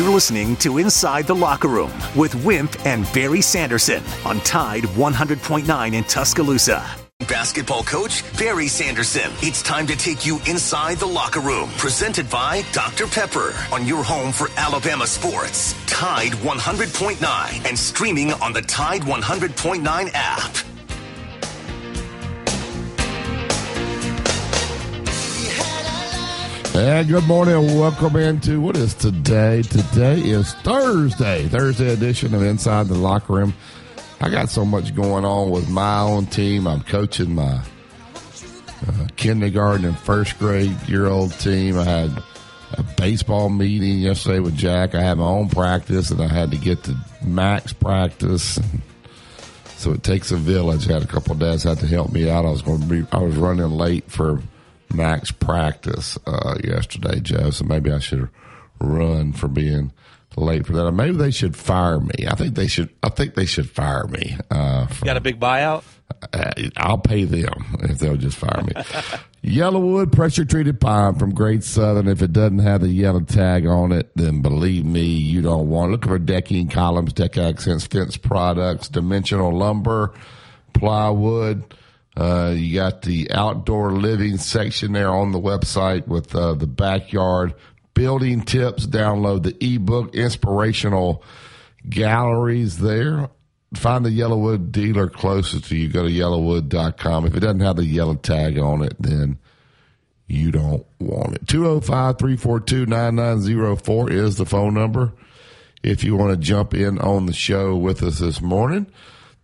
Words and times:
You're 0.00 0.08
listening 0.08 0.56
to 0.56 0.78
Inside 0.78 1.26
the 1.26 1.34
Locker 1.34 1.68
Room 1.68 1.92
with 2.16 2.34
Wimp 2.42 2.86
and 2.86 3.04
Barry 3.12 3.42
Sanderson 3.42 4.02
on 4.24 4.40
Tide 4.40 4.84
100.9 4.84 5.92
in 5.92 6.04
Tuscaloosa. 6.04 6.90
Basketball 7.28 7.82
coach 7.82 8.24
Barry 8.38 8.66
Sanderson. 8.66 9.30
It's 9.42 9.60
time 9.60 9.86
to 9.88 9.94
take 9.94 10.24
you 10.24 10.40
inside 10.48 10.96
the 10.96 11.06
locker 11.06 11.40
room. 11.40 11.68
Presented 11.76 12.30
by 12.30 12.64
Dr. 12.72 13.08
Pepper 13.08 13.52
on 13.70 13.86
your 13.86 14.02
home 14.02 14.32
for 14.32 14.48
Alabama 14.56 15.06
sports. 15.06 15.74
Tide 15.86 16.32
100.9 16.32 17.68
and 17.68 17.78
streaming 17.78 18.32
on 18.32 18.54
the 18.54 18.62
Tide 18.62 19.02
100.9 19.02 20.10
app. 20.14 20.69
And 26.80 27.08
good 27.08 27.24
morning. 27.24 27.78
Welcome 27.78 28.16
into 28.16 28.58
what 28.58 28.74
is 28.74 28.94
today? 28.94 29.60
Today 29.60 30.18
is 30.18 30.54
Thursday, 30.54 31.46
Thursday 31.46 31.92
edition 31.92 32.34
of 32.34 32.42
Inside 32.42 32.86
the 32.86 32.94
Locker 32.94 33.34
Room. 33.34 33.54
I 34.22 34.30
got 34.30 34.48
so 34.48 34.64
much 34.64 34.94
going 34.94 35.26
on 35.26 35.50
with 35.50 35.68
my 35.68 36.00
own 36.00 36.24
team. 36.24 36.66
I'm 36.66 36.80
coaching 36.80 37.34
my 37.34 37.60
uh, 38.88 39.08
kindergarten 39.16 39.84
and 39.84 39.98
first 39.98 40.38
grade 40.38 40.74
year 40.88 41.06
old 41.06 41.38
team. 41.38 41.78
I 41.78 41.84
had 41.84 42.22
a 42.72 42.82
baseball 42.96 43.50
meeting 43.50 43.98
yesterday 43.98 44.40
with 44.40 44.56
Jack. 44.56 44.94
I 44.94 45.02
had 45.02 45.18
my 45.18 45.24
own 45.24 45.50
practice 45.50 46.10
and 46.10 46.22
I 46.22 46.28
had 46.28 46.50
to 46.52 46.56
get 46.56 46.82
to 46.84 46.96
max 47.22 47.74
practice. 47.74 48.58
So 49.76 49.92
it 49.92 50.02
takes 50.02 50.30
a 50.30 50.36
village. 50.38 50.88
I 50.88 50.94
had 50.94 51.02
a 51.02 51.06
couple 51.06 51.34
dads 51.34 51.62
had 51.62 51.80
to 51.80 51.86
help 51.86 52.10
me 52.10 52.30
out. 52.30 52.46
I 52.46 52.50
was 52.50 52.62
going 52.62 52.80
to 52.80 52.86
be, 52.86 53.06
I 53.12 53.18
was 53.18 53.36
running 53.36 53.68
late 53.68 54.10
for 54.10 54.40
max 54.94 55.30
practice 55.30 56.18
uh, 56.26 56.56
yesterday, 56.62 57.20
Joe. 57.20 57.50
So 57.50 57.64
maybe 57.64 57.92
I 57.92 57.98
should 57.98 58.28
run 58.80 59.32
for 59.32 59.48
being 59.48 59.92
late 60.36 60.66
for 60.66 60.72
that. 60.72 60.86
Or 60.86 60.92
maybe 60.92 61.16
they 61.16 61.30
should 61.30 61.56
fire 61.56 62.00
me. 62.00 62.26
I 62.28 62.34
think 62.34 62.54
they 62.54 62.66
should. 62.66 62.90
I 63.02 63.08
think 63.08 63.34
they 63.34 63.46
should 63.46 63.68
fire 63.68 64.06
me. 64.06 64.36
Uh, 64.50 64.86
for, 64.86 65.04
Got 65.04 65.16
a 65.16 65.20
big 65.20 65.40
buyout. 65.40 65.84
Uh, 66.32 66.50
I'll 66.76 66.98
pay 66.98 67.24
them 67.24 67.76
if 67.82 67.98
they'll 67.98 68.16
just 68.16 68.36
fire 68.36 68.62
me. 68.62 68.72
YellaWood 69.44 70.12
pressure 70.12 70.44
treated 70.44 70.80
pine 70.80 71.14
from 71.14 71.34
Great 71.34 71.64
Southern. 71.64 72.08
If 72.08 72.20
it 72.20 72.32
doesn't 72.32 72.58
have 72.58 72.82
the 72.82 72.88
yellow 72.88 73.20
tag 73.20 73.66
on 73.66 73.90
it, 73.90 74.10
then 74.14 74.42
believe 74.42 74.84
me, 74.84 75.02
you 75.02 75.40
don't 75.40 75.68
want. 75.68 75.90
It. 75.90 75.92
Look 75.92 76.04
for 76.04 76.18
decking 76.18 76.68
columns, 76.68 77.12
deck 77.14 77.38
accents, 77.38 77.86
fence 77.86 78.16
products, 78.16 78.88
dimensional 78.88 79.56
lumber, 79.56 80.12
plywood 80.74 81.74
uh, 82.16 82.52
you 82.56 82.74
got 82.74 83.02
the 83.02 83.30
outdoor 83.30 83.92
living 83.92 84.38
section 84.38 84.92
there 84.92 85.10
on 85.10 85.32
the 85.32 85.40
website 85.40 86.06
with 86.06 86.34
uh, 86.34 86.54
the 86.54 86.66
backyard 86.66 87.54
building 87.94 88.42
tips. 88.42 88.86
Download 88.86 89.42
the 89.42 89.56
ebook, 89.74 90.14
inspirational 90.14 91.22
galleries 91.88 92.78
there. 92.78 93.30
Find 93.74 94.04
the 94.04 94.10
YellaWood 94.10 94.72
dealer 94.72 95.08
closest 95.08 95.66
to 95.66 95.76
you. 95.76 95.88
Go 95.88 96.02
to 96.02 96.10
yellawood.com. 96.10 97.26
If 97.26 97.36
it 97.36 97.40
doesn't 97.40 97.60
have 97.60 97.76
the 97.76 97.84
yellow 97.84 98.16
tag 98.16 98.58
on 98.58 98.82
it, 98.82 98.96
then 98.98 99.38
you 100.26 100.50
don't 100.50 100.84
want 100.98 101.34
it. 101.34 101.46
205 101.46 102.18
342 102.18 102.86
9904 102.86 104.10
is 104.10 104.36
the 104.36 104.46
phone 104.46 104.74
number 104.74 105.12
if 105.82 106.04
you 106.04 106.16
want 106.16 106.32
to 106.32 106.36
jump 106.36 106.74
in 106.74 106.98
on 106.98 107.26
the 107.26 107.32
show 107.32 107.76
with 107.76 108.02
us 108.02 108.18
this 108.18 108.40
morning. 108.40 108.86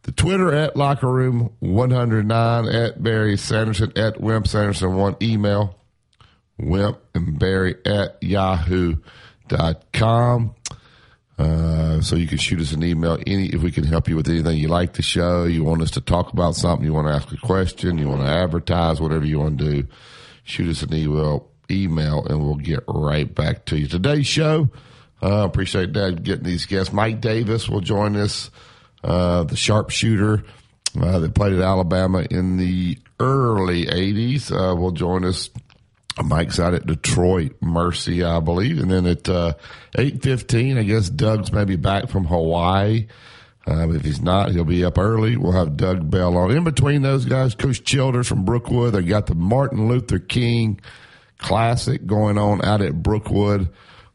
The 0.06 0.12
Twitter 0.12 0.54
at 0.54 0.76
Locker 0.76 1.12
Room 1.12 1.50
109 1.58 2.68
at 2.68 3.02
Barry 3.02 3.36
Sanderson 3.36 3.92
at 3.96 4.20
Wimp 4.20 4.46
Sanderson 4.46 4.94
one 4.94 5.16
email 5.20 5.80
Wimp 6.58 7.00
and 7.12 7.36
Barry 7.40 7.74
at 7.84 8.22
yahoo.com. 8.22 9.04
Uh, 11.36 12.00
so 12.00 12.14
you 12.14 12.28
can 12.28 12.38
shoot 12.38 12.60
us 12.60 12.70
an 12.70 12.84
email 12.84 13.18
any 13.26 13.48
if 13.48 13.64
we 13.64 13.72
can 13.72 13.82
help 13.82 14.08
you 14.08 14.14
with 14.14 14.28
anything 14.28 14.56
you 14.56 14.68
like 14.68 14.92
the 14.92 15.02
show, 15.02 15.42
you 15.42 15.64
want 15.64 15.82
us 15.82 15.90
to 15.90 16.00
talk 16.00 16.32
about 16.32 16.54
something, 16.54 16.86
you 16.86 16.92
want 16.92 17.08
to 17.08 17.12
ask 17.12 17.32
a 17.32 17.36
question, 17.38 17.98
you 17.98 18.08
want 18.08 18.22
to 18.22 18.28
advertise, 18.28 19.00
whatever 19.00 19.24
you 19.24 19.40
want 19.40 19.58
to 19.58 19.82
do, 19.82 19.88
shoot 20.44 20.70
us 20.70 20.82
an 20.84 20.94
email 20.94 21.50
email 21.68 22.24
and 22.26 22.40
we'll 22.40 22.54
get 22.54 22.84
right 22.86 23.34
back 23.34 23.64
to 23.64 23.76
you. 23.76 23.88
Today's 23.88 24.28
show, 24.28 24.68
uh, 25.20 25.44
appreciate 25.44 25.92
that 25.94 26.22
getting 26.22 26.44
these 26.44 26.64
guests. 26.64 26.92
Mike 26.92 27.20
Davis 27.20 27.68
will 27.68 27.80
join 27.80 28.14
us 28.14 28.52
uh, 29.06 29.44
the 29.44 29.56
sharpshooter 29.56 30.42
uh, 31.00 31.18
that 31.20 31.34
played 31.34 31.52
at 31.52 31.60
Alabama 31.60 32.26
in 32.28 32.56
the 32.56 32.98
early 33.20 33.86
80s, 33.86 34.50
uh, 34.50 34.74
will 34.74 34.90
join 34.90 35.24
us. 35.24 35.48
Mike's 36.24 36.58
out 36.58 36.72
at 36.72 36.86
Detroit 36.86 37.56
Mercy, 37.60 38.24
I 38.24 38.40
believe. 38.40 38.78
And 38.80 38.90
then 38.90 39.06
at 39.06 39.28
uh, 39.28 39.52
8.15, 39.96 40.78
I 40.78 40.82
guess 40.82 41.10
Doug's 41.10 41.52
maybe 41.52 41.76
back 41.76 42.08
from 42.08 42.24
Hawaii. 42.24 43.06
Uh, 43.68 43.90
if 43.90 44.02
he's 44.02 44.20
not, 44.20 44.50
he'll 44.50 44.64
be 44.64 44.84
up 44.84 44.96
early. 44.96 45.36
We'll 45.36 45.52
have 45.52 45.76
Doug 45.76 46.10
Bell 46.10 46.36
on. 46.36 46.50
In 46.52 46.64
between 46.64 47.02
those 47.02 47.26
guys, 47.26 47.54
Coach 47.54 47.84
Childers 47.84 48.28
from 48.28 48.44
Brookwood. 48.44 48.94
They 48.94 49.02
got 49.02 49.26
the 49.26 49.34
Martin 49.34 49.88
Luther 49.88 50.18
King 50.18 50.80
Classic 51.38 52.06
going 52.06 52.38
on 52.38 52.64
out 52.64 52.80
at 52.80 53.02
Brookwood 53.02 53.68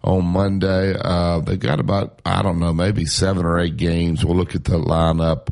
on 0.04 0.26
Monday. 0.26 0.96
Uh, 1.00 1.40
they 1.40 1.58
got 1.58 1.80
about, 1.80 2.22
I 2.26 2.42
don't 2.42 2.60
know, 2.60 2.74
maybe 2.74 3.06
seven 3.06 3.46
or 3.46 3.60
eight 3.60 3.78
games. 3.78 4.26
We'll 4.26 4.38
look 4.38 4.56
at 4.56 4.64
the 4.64 4.78
lineup 4.80 5.50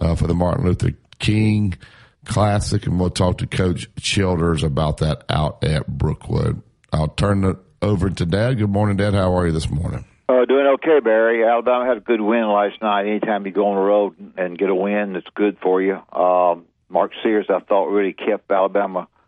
uh, 0.00 0.14
for 0.14 0.26
the 0.26 0.34
Martin 0.34 0.64
Luther 0.64 0.92
King 1.18 1.76
Classic, 2.24 2.86
and 2.86 2.98
we'll 2.98 3.10
talk 3.10 3.38
to 3.38 3.46
Coach 3.46 3.88
Childers 3.96 4.62
about 4.62 4.98
that 4.98 5.24
out 5.28 5.62
at 5.64 5.86
Brookwood. 5.86 6.62
I'll 6.92 7.08
turn 7.08 7.44
it 7.44 7.56
over 7.82 8.10
to 8.10 8.26
Dad. 8.26 8.58
Good 8.58 8.70
morning, 8.70 8.96
Dad. 8.96 9.14
How 9.14 9.36
are 9.36 9.46
you 9.46 9.52
this 9.52 9.70
morning? 9.70 10.04
Uh, 10.28 10.44
doing 10.44 10.66
okay, 10.74 11.00
Barry. 11.02 11.44
Alabama 11.44 11.86
had 11.86 11.96
a 11.96 12.00
good 12.00 12.20
win 12.20 12.46
last 12.46 12.80
night. 12.80 13.06
Anytime 13.06 13.46
you 13.46 13.52
go 13.52 13.68
on 13.68 13.74
the 13.76 13.82
road 13.82 14.32
and 14.36 14.58
get 14.58 14.68
a 14.68 14.74
win, 14.74 15.16
it's 15.16 15.26
good 15.34 15.58
for 15.62 15.82
you. 15.82 15.94
Um, 16.12 16.66
Mark 16.88 17.12
Sears, 17.22 17.46
I 17.48 17.60
thought, 17.60 17.86
really 17.86 18.12
kept 18.12 18.50
Alabama– 18.50 19.08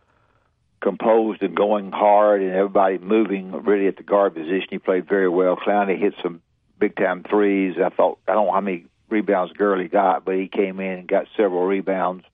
composed 0.83 1.43
and 1.43 1.57
going 1.57 1.93
hard, 1.93 2.43
and 2.43 2.53
everybody 2.53 2.99
moving 2.99 3.53
really 3.65 3.87
at 3.87 3.97
the 3.97 4.03
guard 4.03 4.35
position. 4.35 4.69
He 4.69 4.79
played 4.79 5.09
very 5.09 5.29
well. 5.29 5.57
Clowney 5.57 5.99
hit 5.99 6.15
some 6.23 6.43
big 6.79 6.97
time 6.97 7.23
threes. 7.23 7.77
I 7.83 7.89
thought 7.89 8.19
I 8.29 8.35
don't 8.35 8.47
know 8.47 8.53
how 8.53 8.61
many 8.61 8.87
rebounds 9.09 9.53
Gurley 9.55 9.89
got, 9.89 10.25
but 10.25 10.35
he 10.35 10.49
came 10.49 10.81
in 10.81 10.99
and 10.99 11.09
got 11.09 11.27
several 11.37 11.65
rebounds. 11.65 12.25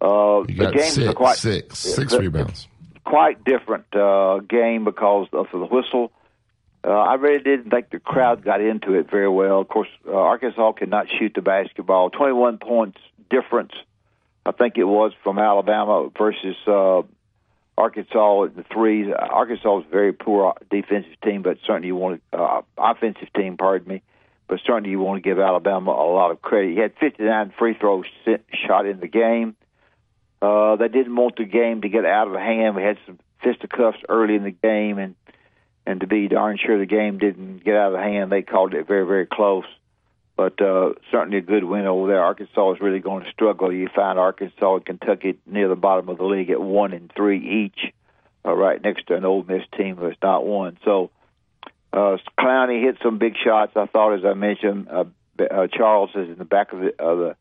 Uh, 0.00 0.42
he 0.42 0.54
the 0.54 0.70
games 0.70 0.94
six, 0.94 1.06
are 1.08 1.14
quite 1.14 1.36
six, 1.36 1.78
six 1.78 2.12
the, 2.12 2.20
rebounds. 2.20 2.66
Quite 3.04 3.44
different 3.44 3.94
uh, 3.94 4.40
game 4.40 4.84
because 4.84 5.28
of 5.32 5.46
the 5.52 5.58
whistle. 5.58 6.10
Uh, 6.82 6.90
I 6.90 7.14
really 7.14 7.42
didn't 7.42 7.70
think 7.70 7.90
the 7.90 7.98
crowd 7.98 8.44
got 8.44 8.60
into 8.60 8.94
it 8.94 9.10
very 9.10 9.28
well. 9.28 9.60
Of 9.60 9.68
course, 9.68 9.88
uh, 10.06 10.12
Arkansas 10.12 10.72
could 10.72 10.90
not 10.90 11.06
shoot 11.18 11.32
the 11.34 11.42
basketball. 11.42 12.10
Twenty-one 12.10 12.58
points 12.58 12.98
difference, 13.30 13.72
I 14.44 14.52
think 14.52 14.76
it 14.76 14.84
was 14.84 15.12
from 15.22 15.38
Alabama 15.38 16.10
versus 16.16 16.56
uh, 16.66 17.02
Arkansas 17.76 18.46
the 18.56 18.64
threes. 18.72 19.12
Arkansas 19.16 19.80
is 19.80 19.84
a 19.86 19.90
very 19.90 20.12
poor 20.12 20.54
defensive 20.70 21.20
team, 21.22 21.42
but 21.42 21.58
certainly 21.66 21.88
you 21.88 21.96
want 21.96 22.22
to, 22.32 22.38
uh, 22.38 22.62
offensive 22.78 23.32
team. 23.34 23.56
Pardon 23.56 23.88
me, 23.88 24.02
but 24.48 24.60
certainly 24.64 24.90
you 24.90 25.00
want 25.00 25.22
to 25.22 25.28
give 25.28 25.38
Alabama 25.38 25.90
a 25.90 26.08
lot 26.12 26.30
of 26.30 26.40
credit. 26.40 26.74
He 26.74 26.80
had 26.80 26.92
59 27.00 27.52
free 27.58 27.74
throws 27.74 28.06
shot 28.66 28.86
in 28.86 29.00
the 29.00 29.08
game. 29.08 29.56
Uh, 30.40 30.76
they 30.76 30.88
didn't 30.88 31.16
want 31.16 31.36
the 31.36 31.44
game 31.44 31.82
to 31.82 31.88
get 31.88 32.04
out 32.04 32.28
of 32.28 32.34
hand. 32.34 32.76
We 32.76 32.82
had 32.82 32.98
some 33.06 33.18
fisticuffs 33.42 33.98
early 34.08 34.36
in 34.36 34.44
the 34.44 34.50
game, 34.50 34.98
and 34.98 35.14
and 35.86 36.00
to 36.00 36.06
be 36.06 36.28
darn 36.28 36.58
sure 36.58 36.78
the 36.78 36.86
game 36.86 37.18
didn't 37.18 37.62
get 37.64 37.76
out 37.76 37.94
of 37.94 38.00
hand, 38.00 38.32
they 38.32 38.42
called 38.42 38.72
it 38.74 38.86
very 38.86 39.06
very 39.06 39.26
close 39.26 39.66
but 40.36 40.60
uh, 40.60 40.92
certainly 41.10 41.38
a 41.38 41.42
good 41.42 41.64
win 41.64 41.86
over 41.86 42.08
there. 42.08 42.22
Arkansas 42.22 42.72
is 42.72 42.80
really 42.80 42.98
going 42.98 43.24
to 43.24 43.30
struggle. 43.30 43.72
You 43.72 43.88
find 43.94 44.18
Arkansas 44.18 44.76
and 44.76 44.84
Kentucky 44.84 45.38
near 45.46 45.68
the 45.68 45.76
bottom 45.76 46.08
of 46.08 46.18
the 46.18 46.24
league 46.24 46.50
at 46.50 46.60
one 46.60 46.92
and 46.92 47.12
three 47.14 47.66
each, 47.66 47.92
uh, 48.44 48.52
right 48.52 48.82
next 48.82 49.06
to 49.08 49.14
an 49.14 49.24
Ole 49.24 49.44
Miss 49.44 49.62
team 49.76 49.96
has 49.98 50.14
not 50.22 50.44
won. 50.44 50.76
So 50.84 51.10
uh, 51.92 52.18
Clowney 52.38 52.82
hit 52.82 52.98
some 53.02 53.18
big 53.18 53.34
shots. 53.42 53.72
I 53.76 53.86
thought, 53.86 54.18
as 54.18 54.24
I 54.24 54.34
mentioned, 54.34 54.88
uh, 54.90 55.04
uh, 55.38 55.68
Charles 55.68 56.10
is 56.14 56.28
in 56.28 56.38
the 56.38 56.44
back 56.44 56.72
of 56.72 56.80
the 56.80 57.02
of 57.02 57.18
the 57.18 57.36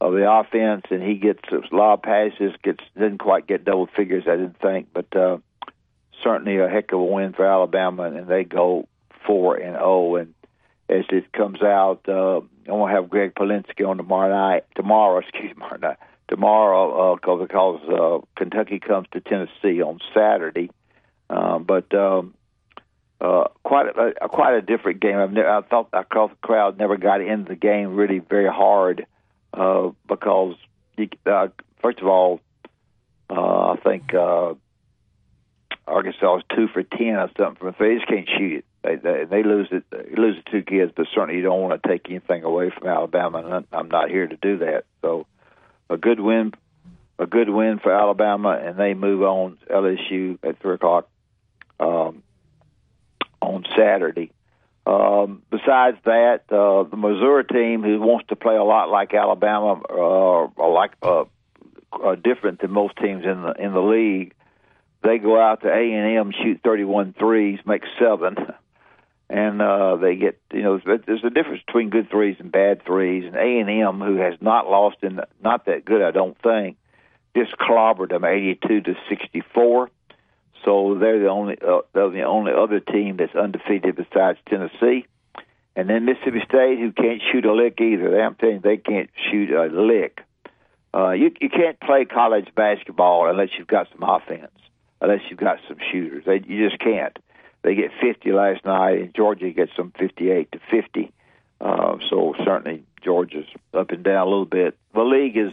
of 0.00 0.12
the 0.12 0.30
offense, 0.30 0.84
and 0.90 1.02
he 1.02 1.14
gets 1.14 1.40
a 1.50 1.74
lot 1.74 1.94
of 1.94 2.02
passes. 2.02 2.52
Gets 2.62 2.82
didn't 2.94 3.18
quite 3.18 3.46
get 3.46 3.64
double 3.64 3.86
figures, 3.86 4.24
I 4.26 4.36
didn't 4.36 4.60
think, 4.60 4.88
but 4.92 5.14
uh, 5.16 5.38
certainly 6.22 6.58
a 6.58 6.68
heck 6.68 6.92
of 6.92 7.00
a 7.00 7.04
win 7.04 7.32
for 7.32 7.46
Alabama, 7.46 8.04
and 8.04 8.26
they 8.26 8.44
go 8.44 8.88
four 9.26 9.56
and 9.56 9.74
zero. 9.74 9.80
Oh, 9.84 10.16
and 10.16 10.34
as 10.88 11.04
it 11.10 11.32
comes 11.32 11.62
out. 11.62 12.00
Uh, 12.08 12.40
I 12.68 12.72
want 12.72 12.92
to 12.92 13.00
have 13.00 13.10
Greg 13.10 13.34
Polinsky 13.34 13.86
on 13.86 13.96
tomorrow 13.96 14.30
night. 14.30 14.64
Tomorrow, 14.74 15.18
excuse 15.26 15.48
me, 15.48 15.52
tomorrow 15.54 15.78
night. 15.78 15.96
Tomorrow, 16.28 17.12
uh, 17.12 17.14
because 17.16 17.80
uh, 17.88 18.26
Kentucky 18.36 18.78
comes 18.78 19.08
to 19.12 19.20
Tennessee 19.20 19.82
on 19.82 19.98
Saturday. 20.14 20.70
Um, 21.30 21.64
but 21.64 21.92
um, 21.94 22.34
uh, 23.20 23.44
quite 23.64 23.86
a, 23.86 24.28
quite 24.28 24.54
a 24.54 24.62
different 24.62 25.00
game. 25.00 25.16
I've 25.16 25.32
never, 25.32 25.48
I 25.48 25.62
thought 25.62 25.88
I 25.92 26.02
thought 26.02 26.30
the 26.30 26.46
crowd 26.46 26.78
never 26.78 26.96
got 26.96 27.20
into 27.20 27.48
the 27.48 27.56
game 27.56 27.94
really 27.94 28.18
very 28.18 28.48
hard 28.48 29.06
uh, 29.52 29.90
because 30.06 30.54
you, 30.96 31.08
uh, 31.26 31.48
first 31.82 31.98
of 31.98 32.06
all, 32.06 32.40
uh, 33.30 33.72
I 33.72 33.76
think 33.82 34.14
uh, 34.14 34.54
Arkansas 35.86 36.38
is 36.38 36.44
two 36.54 36.68
for 36.68 36.82
ten 36.82 37.16
or 37.16 37.30
something 37.36 37.56
from 37.56 37.74
three. 37.74 37.94
They 37.94 37.96
just 37.96 38.08
can't 38.08 38.28
shoot 38.38 38.58
it. 38.58 38.64
They 38.82 38.96
they, 38.96 39.24
they 39.24 39.42
lose 39.42 39.68
it, 39.70 39.84
lose 40.16 40.36
the 40.44 40.50
two 40.50 40.62
kids, 40.62 40.92
but 40.94 41.06
certainly 41.14 41.36
you 41.36 41.42
don't 41.42 41.60
want 41.60 41.82
to 41.82 41.88
take 41.88 42.08
anything 42.08 42.44
away 42.44 42.70
from 42.70 42.88
Alabama, 42.88 43.38
and 43.38 43.66
I'm 43.72 43.88
not 43.88 44.10
here 44.10 44.26
to 44.26 44.36
do 44.36 44.58
that. 44.58 44.84
So, 45.02 45.26
a 45.90 45.96
good 45.96 46.20
win, 46.20 46.52
a 47.18 47.26
good 47.26 47.48
win 47.48 47.78
for 47.78 47.92
Alabama, 47.92 48.50
and 48.50 48.78
they 48.78 48.94
move 48.94 49.22
on 49.22 49.58
LSU 49.70 50.38
at 50.42 50.60
three 50.60 50.74
o'clock 50.74 51.08
um, 51.80 52.22
on 53.40 53.64
Saturday. 53.76 54.32
Um, 54.86 55.42
besides 55.50 55.98
that, 56.04 56.44
uh, 56.50 56.84
the 56.84 56.96
Missouri 56.96 57.44
team, 57.44 57.82
who 57.82 58.00
wants 58.00 58.28
to 58.28 58.36
play 58.36 58.56
a 58.56 58.64
lot 58.64 58.88
like 58.88 59.12
Alabama, 59.12 59.82
uh, 59.90 60.70
like 60.70 60.92
uh, 61.02 61.24
uh, 61.92 62.14
different 62.14 62.60
than 62.60 62.70
most 62.70 62.96
teams 62.96 63.24
in 63.24 63.42
the 63.42 63.52
in 63.58 63.72
the 63.74 63.82
league, 63.82 64.32
they 65.02 65.18
go 65.18 65.38
out 65.40 65.62
to 65.62 65.68
A 65.68 65.92
and 65.92 66.18
M, 66.18 66.32
shoot 66.42 66.60
31 66.64 67.14
threes, 67.18 67.58
make 67.66 67.82
seven, 67.98 68.36
and 69.30 69.60
uh, 69.60 69.96
they 69.96 70.16
get 70.16 70.40
you 70.52 70.62
know 70.62 70.80
there's 70.84 71.24
a 71.24 71.30
difference 71.30 71.62
between 71.66 71.90
good 71.90 72.10
threes 72.10 72.36
and 72.38 72.50
bad 72.50 72.84
threes. 72.84 73.24
And 73.26 73.36
A 73.36 73.60
and 73.60 73.68
M, 73.68 74.00
who 74.00 74.16
has 74.16 74.34
not 74.40 74.68
lost 74.68 74.98
in 75.02 75.20
not 75.42 75.66
that 75.66 75.84
good, 75.84 76.02
I 76.02 76.10
don't 76.10 76.40
think, 76.42 76.76
just 77.36 77.52
clobbered 77.58 78.10
them 78.10 78.24
82 78.24 78.80
to 78.82 78.94
64. 79.08 79.90
So 80.64 80.96
they're 80.98 81.20
the 81.20 81.28
only 81.28 81.56
uh, 81.60 81.80
they're 81.92 82.10
the 82.10 82.22
only 82.22 82.52
other 82.52 82.80
team 82.80 83.16
that's 83.18 83.34
undefeated 83.34 83.96
besides 83.96 84.38
Tennessee. 84.48 85.06
And 85.76 85.88
then 85.88 86.06
Mississippi 86.06 86.40
State, 86.44 86.78
who 86.80 86.90
can't 86.90 87.22
shoot 87.30 87.44
a 87.44 87.52
lick 87.52 87.80
either. 87.80 88.20
I'm 88.20 88.34
telling 88.34 88.56
you, 88.56 88.60
they 88.60 88.78
can't 88.78 89.10
shoot 89.30 89.50
a 89.52 89.66
lick. 89.66 90.20
Uh, 90.92 91.10
you 91.10 91.30
you 91.40 91.50
can't 91.50 91.78
play 91.80 92.04
college 92.06 92.48
basketball 92.56 93.28
unless 93.28 93.50
you've 93.58 93.68
got 93.68 93.86
some 93.92 94.08
offense, 94.08 94.50
unless 95.00 95.20
you've 95.28 95.38
got 95.38 95.58
some 95.68 95.76
shooters. 95.92 96.24
They, 96.24 96.42
you 96.46 96.68
just 96.68 96.80
can't. 96.80 97.16
They 97.62 97.74
get 97.74 97.90
50 98.00 98.32
last 98.32 98.64
night, 98.64 99.00
and 99.00 99.14
Georgia 99.14 99.50
gets 99.50 99.76
them 99.76 99.92
58 99.98 100.52
to 100.52 100.60
50. 100.70 101.12
Uh, 101.60 101.96
so 102.08 102.34
certainly 102.44 102.84
Georgia's 103.02 103.46
up 103.74 103.90
and 103.90 104.04
down 104.04 104.26
a 104.26 104.30
little 104.30 104.44
bit. 104.44 104.76
The 104.94 105.02
league 105.02 105.36
is 105.36 105.52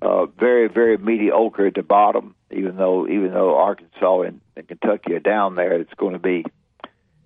uh, 0.00 0.26
very 0.26 0.68
very 0.68 0.96
mediocre 0.98 1.66
at 1.66 1.74
the 1.74 1.82
bottom. 1.82 2.34
Even 2.50 2.76
though 2.76 3.06
even 3.06 3.32
though 3.32 3.56
Arkansas 3.56 4.22
and, 4.22 4.40
and 4.56 4.66
Kentucky 4.66 5.14
are 5.14 5.20
down 5.20 5.54
there, 5.54 5.74
it's 5.74 5.94
going 5.94 6.12
to 6.12 6.18
be 6.18 6.44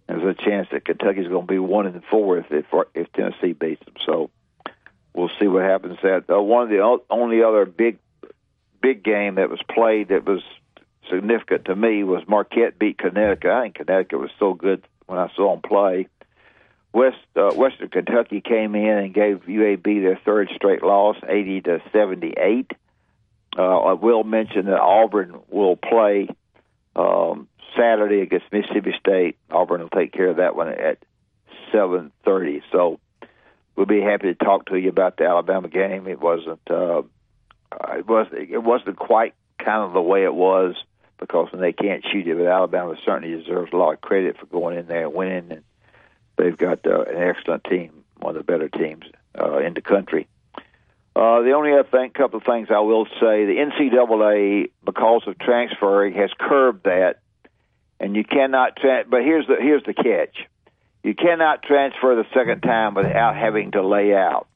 there's 0.06 0.22
a 0.22 0.40
chance 0.40 0.68
that 0.72 0.84
Kentucky's 0.84 1.28
going 1.28 1.46
to 1.46 1.52
be 1.52 1.58
one 1.58 1.86
and 1.86 2.02
four 2.10 2.38
if 2.38 2.46
if, 2.50 2.66
if 2.94 3.12
Tennessee 3.12 3.52
beats 3.52 3.84
them. 3.84 3.94
So 4.04 4.30
we'll 5.14 5.30
see 5.40 5.48
what 5.48 5.62
happens. 5.62 5.98
That 6.02 6.24
uh, 6.30 6.40
one 6.40 6.64
of 6.64 6.68
the 6.68 6.98
only 7.10 7.42
other 7.42 7.64
big 7.64 7.98
big 8.80 9.02
game 9.02 9.36
that 9.36 9.50
was 9.50 9.60
played 9.74 10.08
that 10.08 10.24
was 10.24 10.42
significant 11.10 11.66
to 11.66 11.76
me 11.76 12.02
was 12.04 12.22
Marquette 12.28 12.78
beat 12.78 12.98
Connecticut. 12.98 13.50
I 13.50 13.62
think 13.62 13.74
Connecticut 13.76 14.20
was 14.20 14.30
so 14.38 14.54
good 14.54 14.84
when 15.06 15.18
I 15.18 15.28
saw 15.34 15.52
them 15.52 15.62
play. 15.62 16.08
West 16.92 17.18
uh, 17.36 17.52
Western 17.54 17.88
Kentucky 17.88 18.40
came 18.40 18.74
in 18.74 18.98
and 18.98 19.14
gave 19.14 19.42
UAB 19.46 20.02
their 20.02 20.18
third 20.24 20.48
straight 20.54 20.82
loss, 20.82 21.16
eighty 21.28 21.60
to 21.62 21.82
seventy 21.92 22.32
eight. 22.38 22.70
Uh, 23.56 23.78
I 23.78 23.92
will 23.92 24.24
mention 24.24 24.66
that 24.66 24.80
Auburn 24.80 25.40
will 25.50 25.76
play 25.76 26.28
um, 26.94 27.48
Saturday 27.76 28.20
against 28.20 28.46
Mississippi 28.52 28.94
State. 28.98 29.36
Auburn 29.50 29.82
will 29.82 29.90
take 29.90 30.12
care 30.12 30.28
of 30.28 30.36
that 30.36 30.56
one 30.56 30.68
at 30.68 30.98
seven 31.70 32.12
thirty. 32.24 32.62
So 32.72 32.98
we'll 33.76 33.86
be 33.86 34.00
happy 34.00 34.32
to 34.32 34.34
talk 34.34 34.66
to 34.66 34.76
you 34.76 34.88
about 34.88 35.18
the 35.18 35.24
Alabama 35.24 35.68
game. 35.68 36.06
It 36.06 36.20
wasn't 36.20 36.60
uh, 36.70 37.02
it 37.90 38.06
was 38.06 38.26
it 38.32 38.62
wasn't 38.62 38.96
quite 38.96 39.34
kind 39.58 39.82
of 39.82 39.92
the 39.92 40.00
way 40.00 40.24
it 40.24 40.34
was 40.34 40.76
because 41.18 41.50
when 41.52 41.60
they 41.60 41.72
can't 41.72 42.04
shoot 42.10 42.26
it, 42.26 42.36
but 42.36 42.46
Alabama 42.46 42.94
certainly 43.04 43.36
deserves 43.36 43.72
a 43.72 43.76
lot 43.76 43.94
of 43.94 44.00
credit 44.00 44.36
for 44.38 44.46
going 44.46 44.78
in 44.78 44.86
there 44.86 45.06
and 45.06 45.14
winning. 45.14 45.50
And 45.50 45.62
they've 46.36 46.56
got 46.56 46.86
uh, 46.86 47.02
an 47.02 47.16
excellent 47.16 47.64
team, 47.64 48.04
one 48.18 48.36
of 48.36 48.46
the 48.46 48.52
better 48.52 48.68
teams 48.68 49.04
uh, 49.38 49.58
in 49.58 49.74
the 49.74 49.80
country. 49.80 50.28
Uh, 51.14 51.40
the 51.40 51.52
only 51.52 51.72
other 51.72 51.88
thing, 51.88 52.10
couple 52.10 52.38
of 52.38 52.44
things 52.44 52.68
I 52.70 52.80
will 52.80 53.06
say, 53.06 53.46
the 53.46 53.56
NCAA, 53.56 54.70
because 54.84 55.22
of 55.26 55.38
transferring, 55.38 56.12
has 56.14 56.30
curbed 56.38 56.84
that, 56.84 57.20
and 57.98 58.14
you 58.14 58.22
cannot. 58.22 58.76
Tra- 58.76 59.06
but 59.08 59.22
here's 59.22 59.46
the 59.46 59.56
here's 59.58 59.82
the 59.84 59.94
catch: 59.94 60.36
you 61.02 61.14
cannot 61.14 61.62
transfer 61.62 62.14
the 62.16 62.26
second 62.34 62.60
time 62.60 62.94
without 62.94 63.34
having 63.34 63.70
to 63.70 63.86
lay 63.86 64.14
out 64.14 64.46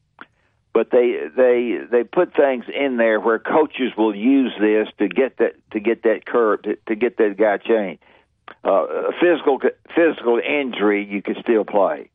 but 0.73 0.89
they 0.91 1.17
they 1.35 1.79
they 1.89 2.03
put 2.03 2.35
things 2.35 2.65
in 2.73 2.97
there 2.97 3.19
where 3.19 3.39
coaches 3.39 3.91
will 3.97 4.15
use 4.15 4.53
this 4.59 4.87
to 4.99 5.07
get 5.07 5.37
that 5.37 5.55
to 5.71 5.79
get 5.79 6.03
that 6.03 6.25
curve 6.25 6.61
to, 6.63 6.77
to 6.87 6.95
get 6.95 7.17
that 7.17 7.35
guy 7.37 7.57
changed. 7.57 8.01
Uh, 8.63 9.11
physical 9.19 9.59
physical 9.95 10.39
injury, 10.39 11.05
you 11.05 11.21
can 11.21 11.35
still 11.41 11.65
play. 11.65 12.09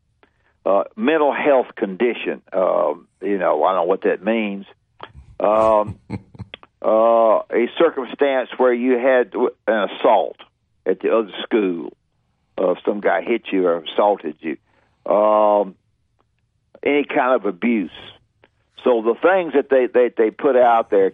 Uh, 0.65 0.85
mental 0.97 1.33
health 1.33 1.67
condition, 1.77 2.43
uh, 2.53 2.93
you 3.23 3.39
know, 3.39 3.63
I 3.63 3.73
don't 3.73 3.77
know 3.77 3.85
what 3.85 4.03
that 4.03 4.25
means. 4.25 4.67
Um, 5.39 6.01
uh, 6.83 7.43
a 7.51 7.69
circumstance 7.79 8.51
where 8.57 8.75
you 8.75 8.99
had 8.99 9.33
an 9.69 9.89
assault 9.91 10.39
at 10.85 11.01
the 11.01 11.17
other 11.17 11.31
school, 11.43 11.93
uh, 12.59 12.75
some 12.85 13.01
guy 13.01 13.23
hit 13.23 13.43
you 13.53 13.67
or 13.67 13.85
assaulted 13.85 14.37
you, 14.41 14.57
um, 15.13 15.77
any 16.83 17.05
kind 17.05 17.35
of 17.35 17.47
abuse 17.47 17.91
so 18.87 19.03
the 19.03 19.15
things 19.21 19.53
that 19.55 19.69
they, 19.69 19.89
they, 19.93 20.11
they 20.17 20.31
put 20.31 20.55
out 20.55 20.91
there, 20.91 21.13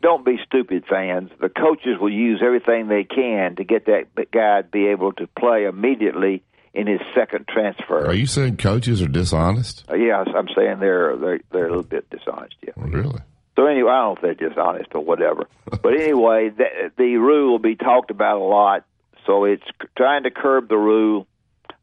don't 0.00 0.24
be 0.24 0.38
stupid 0.46 0.84
fans. 0.88 1.30
The 1.42 1.50
coaches 1.50 1.98
will 2.00 2.10
use 2.10 2.40
everything 2.42 2.88
they 2.88 3.04
can 3.04 3.56
to 3.56 3.64
get 3.64 3.84
that 3.84 4.06
guy 4.32 4.62
to 4.62 4.68
be 4.68 4.86
able 4.86 5.12
to 5.14 5.26
play 5.38 5.66
immediately 5.66 6.42
in 6.72 6.86
his 6.86 7.00
second 7.14 7.46
transfer. 7.48 8.06
Are 8.06 8.14
you 8.14 8.24
saying 8.24 8.56
coaches 8.56 9.02
are 9.02 9.08
dishonest? 9.08 9.84
Uh, 9.90 9.96
yes, 9.96 10.26
I'm 10.34 10.48
saying 10.56 10.78
they're 10.80 11.14
they're 11.18 11.40
they're 11.50 11.66
a 11.66 11.68
little 11.68 11.82
bit 11.82 12.08
dishonest. 12.08 12.54
Yeah. 12.66 12.72
Really? 12.76 13.20
So 13.56 13.66
anyway, 13.66 13.90
I 13.90 14.00
don't 14.00 14.06
know 14.06 14.16
if 14.16 14.38
they're 14.38 14.48
dishonest 14.48 14.88
or 14.94 15.04
whatever. 15.04 15.48
but 15.70 15.92
anyway, 15.92 16.48
the, 16.56 16.92
the 16.96 17.16
rule 17.18 17.50
will 17.50 17.58
be 17.58 17.76
talked 17.76 18.10
about 18.10 18.40
a 18.40 18.44
lot. 18.44 18.86
So 19.26 19.44
it's 19.44 19.66
trying 19.98 20.22
to 20.22 20.30
curb 20.30 20.70
the 20.70 20.78
rule. 20.78 21.26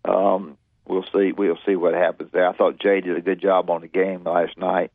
Um, 0.04 0.58
we'll 0.88 1.06
see. 1.14 1.34
We'll 1.38 1.60
see 1.68 1.76
what 1.76 1.94
happens 1.94 2.32
there. 2.32 2.50
I 2.50 2.54
thought 2.54 2.80
Jay 2.80 3.02
did 3.02 3.16
a 3.16 3.22
good 3.22 3.40
job 3.40 3.70
on 3.70 3.82
the 3.82 3.88
game 3.88 4.24
last 4.24 4.58
night 4.58 4.92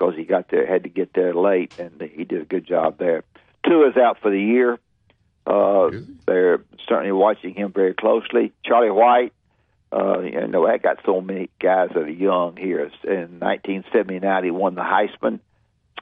because 0.00 0.16
he 0.16 0.24
got 0.24 0.48
there, 0.48 0.66
had 0.66 0.84
to 0.84 0.88
get 0.88 1.12
there 1.12 1.34
late, 1.34 1.78
and 1.78 2.00
he 2.14 2.24
did 2.24 2.40
a 2.40 2.44
good 2.44 2.66
job 2.66 2.96
there. 2.98 3.22
Tua 3.66 3.90
is 3.90 3.96
out 3.96 4.18
for 4.20 4.30
the 4.30 4.40
year. 4.40 4.78
Uh, 5.46 5.90
they're 6.26 6.62
certainly 6.88 7.12
watching 7.12 7.54
him 7.54 7.72
very 7.72 7.92
closely. 7.92 8.52
Charlie 8.64 8.90
White, 8.90 9.32
uh, 9.92 10.20
you 10.20 10.46
know, 10.48 10.66
I 10.66 10.78
got 10.78 11.00
so 11.04 11.20
many 11.20 11.50
guys 11.60 11.90
that 11.94 11.98
are 11.98 12.08
young 12.08 12.56
here. 12.56 12.90
In 13.04 13.40
1979, 13.40 14.44
he 14.44 14.50
won 14.50 14.74
the 14.74 14.82
Heisman. 14.82 15.40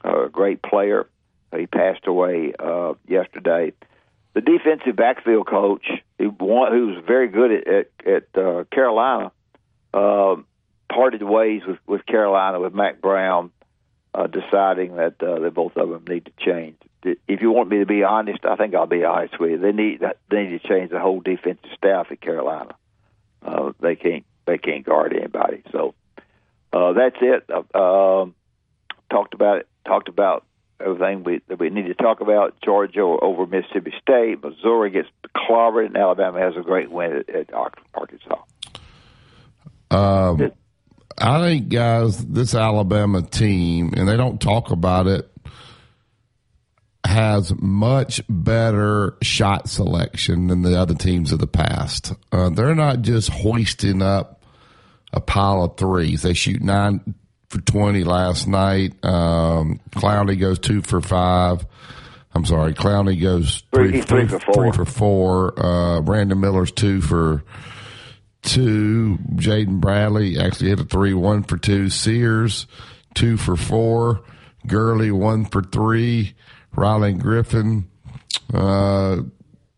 Uh, 0.04 0.26
a 0.26 0.28
great 0.28 0.62
player. 0.62 1.08
He 1.56 1.66
passed 1.66 2.06
away 2.06 2.52
uh, 2.58 2.94
yesterday. 3.08 3.72
The 4.34 4.42
defensive 4.42 4.94
backfield 4.94 5.48
coach, 5.48 5.86
who, 6.18 6.30
won, 6.38 6.70
who 6.70 6.86
was 6.88 7.04
very 7.04 7.28
good 7.28 7.50
at 7.50 7.66
at, 7.66 8.06
at 8.06 8.40
uh, 8.40 8.64
Carolina, 8.70 9.32
uh, 9.92 10.36
parted 10.92 11.22
ways 11.22 11.62
with, 11.66 11.78
with 11.86 12.06
Carolina 12.06 12.60
with 12.60 12.74
Mack 12.74 13.00
Brown 13.00 13.50
uh, 14.18 14.26
deciding 14.26 14.96
that 14.96 15.22
uh, 15.22 15.38
that 15.38 15.54
both 15.54 15.76
of 15.76 15.88
them 15.90 16.04
need 16.08 16.24
to 16.24 16.32
change. 16.44 16.76
If 17.04 17.40
you 17.40 17.52
want 17.52 17.68
me 17.68 17.78
to 17.78 17.86
be 17.86 18.02
honest, 18.02 18.44
I 18.44 18.56
think 18.56 18.74
I'll 18.74 18.86
be 18.86 19.04
honest 19.04 19.38
with 19.38 19.52
you. 19.52 19.58
They 19.58 19.70
need 19.70 20.02
they 20.30 20.44
need 20.44 20.60
to 20.60 20.68
change 20.68 20.90
the 20.90 20.98
whole 20.98 21.20
defensive 21.20 21.70
staff 21.76 22.08
at 22.10 22.20
Carolina. 22.20 22.74
Uh, 23.42 23.72
they 23.80 23.94
can't 23.94 24.24
they 24.46 24.58
can't 24.58 24.84
guard 24.84 25.14
anybody. 25.16 25.62
So 25.70 25.94
uh, 26.72 26.94
that's 26.94 27.16
it. 27.20 27.48
Uh, 27.48 27.78
um, 28.22 28.34
talked 29.08 29.34
about 29.34 29.58
it. 29.58 29.68
Talked 29.86 30.08
about 30.08 30.44
everything 30.80 31.22
we 31.22 31.40
that 31.46 31.60
we 31.60 31.70
need 31.70 31.86
to 31.86 31.94
talk 31.94 32.20
about. 32.20 32.60
Georgia 32.60 33.02
over 33.02 33.46
Mississippi 33.46 33.94
State. 34.02 34.42
Missouri 34.42 34.90
gets 34.90 35.08
clobbered, 35.36 35.86
and 35.86 35.96
Alabama 35.96 36.40
has 36.40 36.56
a 36.56 36.62
great 36.62 36.90
win 36.90 37.12
at, 37.12 37.28
at 37.28 37.54
Arkansas. 37.94 38.42
Um, 39.92 40.52
I 41.20 41.40
think, 41.40 41.68
guys, 41.68 42.24
this 42.24 42.54
Alabama 42.54 43.22
team, 43.22 43.92
and 43.96 44.08
they 44.08 44.16
don't 44.16 44.40
talk 44.40 44.70
about 44.70 45.06
it, 45.06 45.30
has 47.04 47.52
much 47.58 48.20
better 48.28 49.16
shot 49.22 49.68
selection 49.68 50.48
than 50.48 50.62
the 50.62 50.78
other 50.78 50.94
teams 50.94 51.32
of 51.32 51.38
the 51.38 51.46
past. 51.46 52.12
Uh, 52.30 52.50
they're 52.50 52.74
not 52.74 53.02
just 53.02 53.30
hoisting 53.30 54.02
up 54.02 54.42
a 55.12 55.20
pile 55.20 55.64
of 55.64 55.76
threes. 55.76 56.22
They 56.22 56.34
shoot 56.34 56.60
nine 56.62 57.14
for 57.48 57.60
20 57.60 58.04
last 58.04 58.46
night. 58.46 58.92
Um, 59.04 59.80
Clowney 59.90 60.38
goes 60.38 60.58
two 60.58 60.82
for 60.82 61.00
five. 61.00 61.66
I'm 62.34 62.44
sorry, 62.44 62.74
Clowney 62.74 63.20
goes 63.20 63.62
three, 63.72 63.90
three, 63.90 64.02
three 64.02 64.28
for 64.28 64.38
four. 64.38 64.54
Three 64.54 64.72
for 64.72 64.84
four. 64.84 65.54
Uh, 65.56 66.00
Brandon 66.02 66.38
Miller's 66.38 66.70
two 66.70 67.00
for 67.00 67.42
two. 68.42 69.18
Jaden 69.34 69.80
Bradley 69.80 70.38
actually 70.38 70.70
hit 70.70 70.80
a 70.80 70.84
three, 70.84 71.14
one 71.14 71.42
for 71.42 71.56
two. 71.56 71.88
Sears, 71.88 72.66
two 73.14 73.36
for 73.36 73.56
four. 73.56 74.22
Gurley, 74.66 75.10
one 75.10 75.44
for 75.44 75.62
three. 75.62 76.34
Rylan 76.76 77.18
Griffin, 77.20 77.88
uh, 78.52 79.18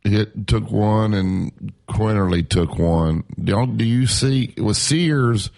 hit 0.02 0.46
took 0.46 0.70
one, 0.70 1.14
and 1.14 1.72
Quinerly 1.88 2.46
took 2.48 2.78
one. 2.78 3.24
Don't 3.42 3.76
do 3.76 3.84
you 3.84 4.06
see 4.06 4.54
with 4.58 4.76
Sears? 4.76 5.50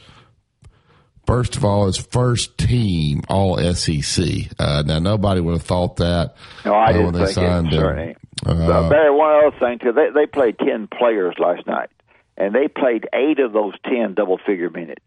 First 1.27 1.57
of 1.57 1.65
all, 1.65 1.87
his 1.87 1.99
first 1.99 2.59
team 2.59 3.23
All 3.29 3.57
SEC. 3.75 4.27
Uh, 4.59 4.83
now 4.85 4.99
nobody 4.99 5.41
would 5.41 5.53
have 5.53 5.63
thought 5.63 5.97
that. 5.97 6.35
No, 6.65 6.75
I 6.75 6.87
uh, 6.87 6.93
didn't 6.93 7.13
think 7.15 7.29
it. 7.29 7.35
Certainly. 7.35 8.17
Uh, 8.45 8.89
Barry, 8.89 9.11
one 9.11 9.47
other 9.47 9.57
thing 9.59 9.79
too. 9.79 9.93
They 9.93 10.11
they 10.11 10.27
played 10.27 10.59
ten 10.59 10.89
players 10.89 11.37
last 11.39 11.67
night, 11.67 11.91
and 12.37 12.55
they 12.55 12.69
played 12.69 13.09
eight 13.12 13.39
of 13.39 13.53
those 13.53 13.75
ten 13.85 14.15
double 14.15 14.39
figure 14.39 14.71
minutes, 14.71 15.05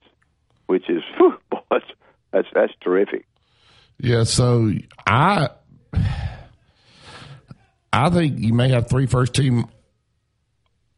which 0.67 0.89
is 0.89 1.03
whew, 1.17 1.37
that's 1.69 1.85
that's 2.31 2.47
that's 2.53 2.73
terrific. 2.81 3.25
Yeah. 3.97 4.23
So 4.23 4.71
I 5.05 5.49
I 7.93 8.09
think 8.09 8.39
you 8.39 8.53
may 8.53 8.69
have 8.69 8.89
three 8.89 9.05
first 9.05 9.33
team 9.33 9.65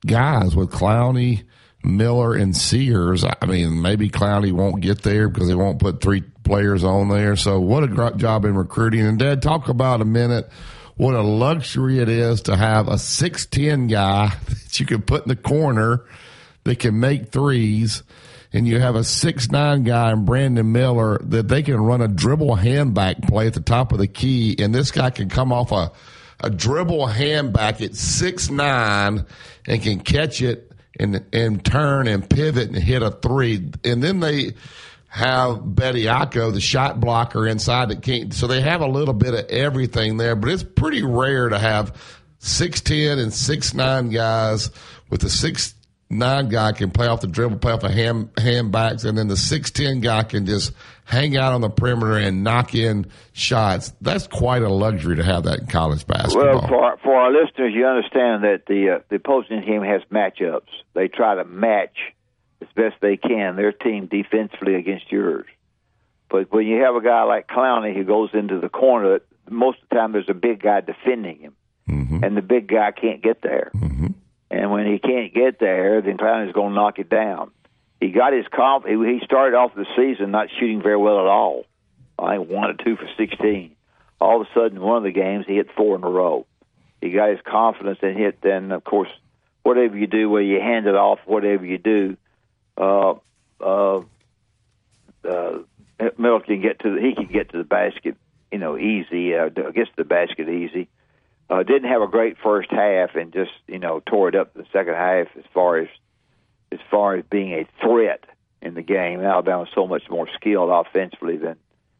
guys 0.05 0.55
with 0.55 0.71
Clowney, 0.71 1.43
Miller, 1.83 2.33
and 2.33 2.55
Sears. 2.55 3.23
I 3.23 3.45
mean, 3.45 3.81
maybe 3.81 4.09
Clowney 4.09 4.51
won't 4.51 4.81
get 4.81 5.03
there 5.03 5.29
because 5.29 5.47
they 5.47 5.55
won't 5.55 5.79
put 5.79 6.01
three 6.01 6.21
players 6.43 6.83
on 6.83 7.09
there. 7.09 7.35
So, 7.35 7.59
what 7.59 7.83
a 7.83 7.87
great 7.87 8.17
job 8.17 8.45
in 8.45 8.55
recruiting. 8.55 9.05
And, 9.05 9.19
Dad, 9.19 9.41
talk 9.41 9.69
about 9.69 10.01
a 10.01 10.05
minute 10.05 10.49
what 10.97 11.15
a 11.15 11.21
luxury 11.21 11.99
it 11.99 12.09
is 12.09 12.41
to 12.43 12.55
have 12.55 12.87
a 12.87 12.95
6'10 12.95 13.89
guy 13.89 14.33
that 14.47 14.79
you 14.79 14.85
can 14.85 15.01
put 15.01 15.23
in 15.23 15.29
the 15.29 15.35
corner 15.35 16.03
that 16.63 16.79
can 16.79 16.99
make 16.99 17.29
threes. 17.29 18.03
And 18.53 18.67
you 18.67 18.79
have 18.79 18.95
a 18.95 19.03
six 19.03 19.51
nine 19.51 19.83
guy 19.83 20.11
in 20.13 20.23
Brandon 20.23 20.71
Miller 20.71 21.19
that 21.25 21.49
they 21.49 21.63
can 21.63 21.77
run 21.77 22.01
a 22.01 22.07
dribble 22.07 22.55
handback 22.55 23.27
play 23.27 23.47
at 23.47 23.53
the 23.53 23.61
top 23.61 23.91
of 23.91 23.97
the 23.97 24.07
key, 24.07 24.55
and 24.57 24.73
this 24.73 24.89
guy 24.89 25.09
can 25.09 25.27
come 25.27 25.51
off 25.51 25.71
a 25.73 25.91
a 26.39 26.49
dribble 26.49 27.07
handback 27.07 27.81
at 27.81 27.95
six 27.95 28.49
nine 28.49 29.25
and 29.67 29.81
can 29.81 29.99
catch 29.99 30.41
it 30.41 30.71
and 30.97 31.25
and 31.33 31.63
turn 31.65 32.07
and 32.07 32.29
pivot 32.29 32.69
and 32.69 32.77
hit 32.77 33.01
a 33.01 33.11
three. 33.11 33.69
And 33.83 34.01
then 34.01 34.21
they 34.21 34.53
have 35.17 35.57
Bediako, 35.61 36.53
the 36.53 36.61
shot 36.61 36.99
blocker 36.99 37.47
inside 37.47 37.89
that 37.89 38.03
can't. 38.03 38.31
So 38.35 38.45
they 38.45 38.61
have 38.61 38.81
a 38.81 38.87
little 38.87 39.15
bit 39.15 39.33
of 39.33 39.45
everything 39.49 40.17
there, 40.17 40.35
but 40.35 40.51
it's 40.51 40.61
pretty 40.61 41.03
rare 41.03 41.49
to 41.49 41.57
have 41.57 41.95
six 42.37 42.81
ten 42.81 43.17
and 43.17 43.33
six 43.33 43.73
nine 43.73 44.09
guys 44.09 44.69
with 45.09 45.21
the 45.21 45.29
six 45.29 45.73
nine 46.11 46.49
guy 46.49 46.71
can 46.71 46.91
play 46.91 47.07
off 47.07 47.21
the 47.21 47.27
dribble, 47.27 47.57
play 47.57 47.71
off 47.71 47.81
the 47.81 47.91
hand 47.91 48.31
handbacks, 48.35 49.05
and 49.05 49.17
then 49.17 49.27
the 49.27 49.35
six 49.35 49.71
ten 49.71 50.01
guy 50.01 50.21
can 50.21 50.45
just 50.45 50.71
hang 51.03 51.35
out 51.35 51.51
on 51.51 51.61
the 51.61 51.69
perimeter 51.69 52.17
and 52.17 52.43
knock 52.43 52.75
in 52.75 53.07
shots. 53.33 53.93
That's 54.01 54.27
quite 54.27 54.61
a 54.61 54.69
luxury 54.69 55.15
to 55.15 55.23
have 55.23 55.45
that 55.45 55.61
in 55.61 55.65
college 55.65 56.05
basketball. 56.05 56.59
Well, 56.59 56.67
for 56.67 56.97
for 57.03 57.15
our 57.15 57.31
listeners, 57.31 57.73
you 57.73 57.87
understand 57.87 58.43
that 58.43 58.67
the 58.67 58.97
uh, 58.97 58.99
the 59.09 59.15
opposing 59.15 59.63
team 59.63 59.81
has 59.81 60.03
matchups. 60.11 60.69
They 60.93 61.07
try 61.07 61.33
to 61.33 61.43
match 61.43 61.97
as 62.61 62.67
best 62.75 62.95
they 63.01 63.17
can 63.17 63.55
their 63.55 63.71
team 63.71 64.07
defensively 64.07 64.75
against 64.75 65.11
yours. 65.11 65.47
But 66.29 66.51
when 66.51 66.67
you 66.67 66.81
have 66.81 66.95
a 66.95 67.01
guy 67.01 67.23
like 67.23 67.47
Clowney 67.47 67.95
who 67.95 68.03
goes 68.03 68.31
into 68.33 68.59
the 68.59 68.69
corner, 68.69 69.21
most 69.49 69.79
of 69.81 69.89
the 69.89 69.95
time 69.95 70.11
there's 70.11 70.29
a 70.29 70.33
big 70.33 70.61
guy 70.61 70.81
defending 70.81 71.39
him, 71.39 71.55
mm-hmm. 71.87 72.23
and 72.23 72.35
the 72.35 72.41
big 72.41 72.67
guy 72.67 72.91
can't 72.91 73.21
get 73.21 73.41
there. 73.41 73.71
Mm-hmm. 73.75 74.07
And 74.49 74.71
when 74.71 74.87
he 74.87 74.99
can't 74.99 75.33
get 75.33 75.59
there, 75.59 76.01
then 76.01 76.17
Clowney's 76.17 76.53
going 76.53 76.69
to 76.69 76.75
knock 76.75 76.99
it 76.99 77.09
down 77.09 77.51
he 77.99 78.09
got 78.09 78.33
his 78.33 78.45
comp. 78.53 78.85
He 78.85 79.19
started 79.23 79.55
off 79.55 79.73
the 79.75 79.85
season 79.95 80.31
not 80.31 80.49
shooting 80.59 80.81
very 80.81 80.97
well 80.97 81.19
at 81.19 81.25
all. 81.25 81.65
I 82.19 82.37
think 82.37 82.49
one 82.49 82.69
or 82.69 82.73
two 82.73 82.95
for 82.95 83.07
sixteen. 83.17 83.75
All 84.19 84.41
of 84.41 84.47
a 84.47 84.53
sudden, 84.53 84.81
one 84.81 84.97
of 84.97 85.03
the 85.03 85.11
games 85.11 85.45
he 85.47 85.55
hit 85.55 85.69
four 85.75 85.95
in 85.95 86.03
a 86.03 86.09
row. 86.09 86.45
He 87.01 87.11
got 87.11 87.29
his 87.29 87.39
confidence 87.45 87.99
and 88.01 88.17
hit. 88.17 88.41
Then, 88.41 88.71
of 88.71 88.83
course, 88.83 89.09
whatever 89.61 89.95
you 89.95 90.07
do, 90.07 90.29
where 90.29 90.41
you 90.41 90.59
hand 90.59 90.87
it 90.87 90.95
off, 90.95 91.19
whatever 91.25 91.65
you 91.65 91.77
do, 91.77 92.17
uh, 92.77 93.15
uh, 93.59 94.01
uh, 95.27 95.59
Miller 96.17 96.39
can 96.41 96.61
get 96.61 96.79
to 96.79 96.95
the, 96.95 97.01
he 97.01 97.15
can 97.15 97.31
get 97.31 97.51
to 97.51 97.57
the 97.57 97.63
basket, 97.63 98.15
you 98.51 98.59
know, 98.59 98.77
easy. 98.77 99.35
Uh, 99.35 99.49
gets 99.49 99.89
to 99.89 99.97
the 99.97 100.03
basket 100.03 100.47
easy. 100.47 100.87
Uh, 101.49 101.63
didn't 101.63 101.89
have 101.89 102.01
a 102.01 102.07
great 102.07 102.37
first 102.43 102.69
half 102.69 103.15
and 103.15 103.31
just 103.33 103.51
you 103.67 103.79
know 103.79 104.01
tore 104.05 104.27
it 104.29 104.35
up 104.35 104.53
the 104.53 104.65
second 104.73 104.95
half 104.95 105.27
as 105.37 105.45
far 105.53 105.77
as 105.77 105.87
as 106.71 106.79
far 106.91 107.15
as 107.15 107.23
being 107.29 107.53
a 107.53 107.65
threat 107.81 108.23
in 108.61 108.73
the 108.73 108.81
game. 108.81 109.21
Alabama's 109.21 109.69
so 109.73 109.87
much 109.87 110.03
more 110.09 110.27
skilled 110.35 110.69
offensively 110.69 111.37
than 111.37 111.55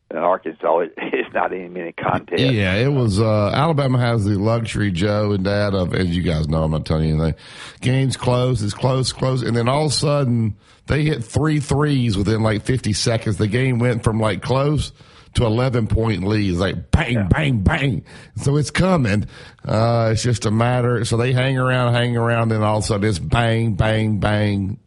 than 0.10 0.20
Arkansas. 0.20 0.80
It, 0.80 0.94
it's 0.98 1.34
not 1.34 1.54
any 1.54 1.92
contest. 1.94 2.42
Yeah, 2.42 2.76
it 2.76 2.90
was. 2.90 3.20
Uh, 3.20 3.52
Alabama 3.54 4.00
has 4.00 4.26
the 4.26 4.38
luxury, 4.38 4.92
Joe 4.92 5.32
and 5.32 5.44
Dad, 5.44 5.74
of 5.74 5.94
as 5.94 6.16
you 6.16 6.24
guys 6.24 6.48
know, 6.48 6.64
I'm 6.64 6.72
not 6.72 6.86
telling 6.86 7.10
you 7.10 7.16
anything. 7.16 7.40
Game's 7.82 8.18
close, 8.18 8.62
it's 8.62 8.74
close, 8.74 9.14
close, 9.14 9.42
and 9.42 9.56
then 9.56 9.68
all 9.68 9.86
of 9.86 9.92
a 9.92 9.96
sudden 9.96 10.56
they 10.88 11.04
hit 11.04 11.24
three 11.24 11.60
threes 11.60 12.18
within 12.18 12.42
like 12.42 12.64
50 12.64 12.94
seconds. 12.94 13.38
The 13.38 13.48
game 13.48 13.80
went 13.80 14.04
from 14.04 14.20
like 14.20 14.42
close 14.42 14.92
to 15.36 15.46
11 15.46 15.88
point 15.88 16.24
leads, 16.24 16.60
like 16.60 16.92
bang, 16.92 17.14
yeah. 17.14 17.28
bang, 17.30 17.60
bang. 17.60 18.06
So 18.38 18.58
it's 18.58 18.72
coming. 18.72 19.26
Uh, 19.64 20.10
it's 20.14 20.24
just 20.24 20.46
a 20.46 20.52
matter. 20.52 21.06
So 21.06 21.18
they 21.18 21.34
hang 21.34 21.58
around, 21.58 21.94
hang 21.94 22.18
around, 22.18 22.52
and 22.52 22.64
all 22.64 22.78
of 22.78 22.84
a 22.84 22.88
sudden 22.88 23.10
it's 23.10 23.20
bang, 23.20 23.76
bang, 23.76 24.20
bang. 24.20 24.80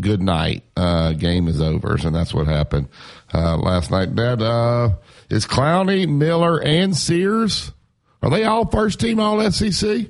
Good 0.00 0.20
night. 0.20 0.64
Uh, 0.76 1.12
game 1.12 1.46
is 1.46 1.60
over. 1.60 1.94
And 1.94 2.14
that's 2.14 2.34
what 2.34 2.48
happened, 2.48 2.88
uh, 3.34 3.56
last 3.56 3.90
night. 3.90 4.14
Dad, 4.14 4.40
uh, 4.40 4.90
is 5.28 5.46
Clowney, 5.46 6.08
Miller, 6.08 6.62
and 6.62 6.96
Sears, 6.96 7.72
are 8.22 8.30
they 8.30 8.44
all 8.44 8.66
first 8.66 9.00
team 9.00 9.20
all 9.20 9.50
SEC? 9.50 10.06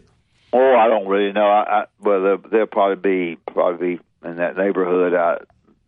Oh, 0.53 0.77
I 0.77 0.87
don't 0.87 1.09
really 1.09 1.33
know. 1.33 1.47
I, 1.47 1.81
I 1.81 1.85
well, 2.01 2.23
they'll, 2.23 2.51
they'll 2.51 2.67
probably 2.67 3.35
be, 3.35 3.37
probably 3.53 3.97
be 3.97 4.03
in 4.29 4.37
that 4.37 4.57
neighborhood. 4.57 5.15
I, 5.15 5.39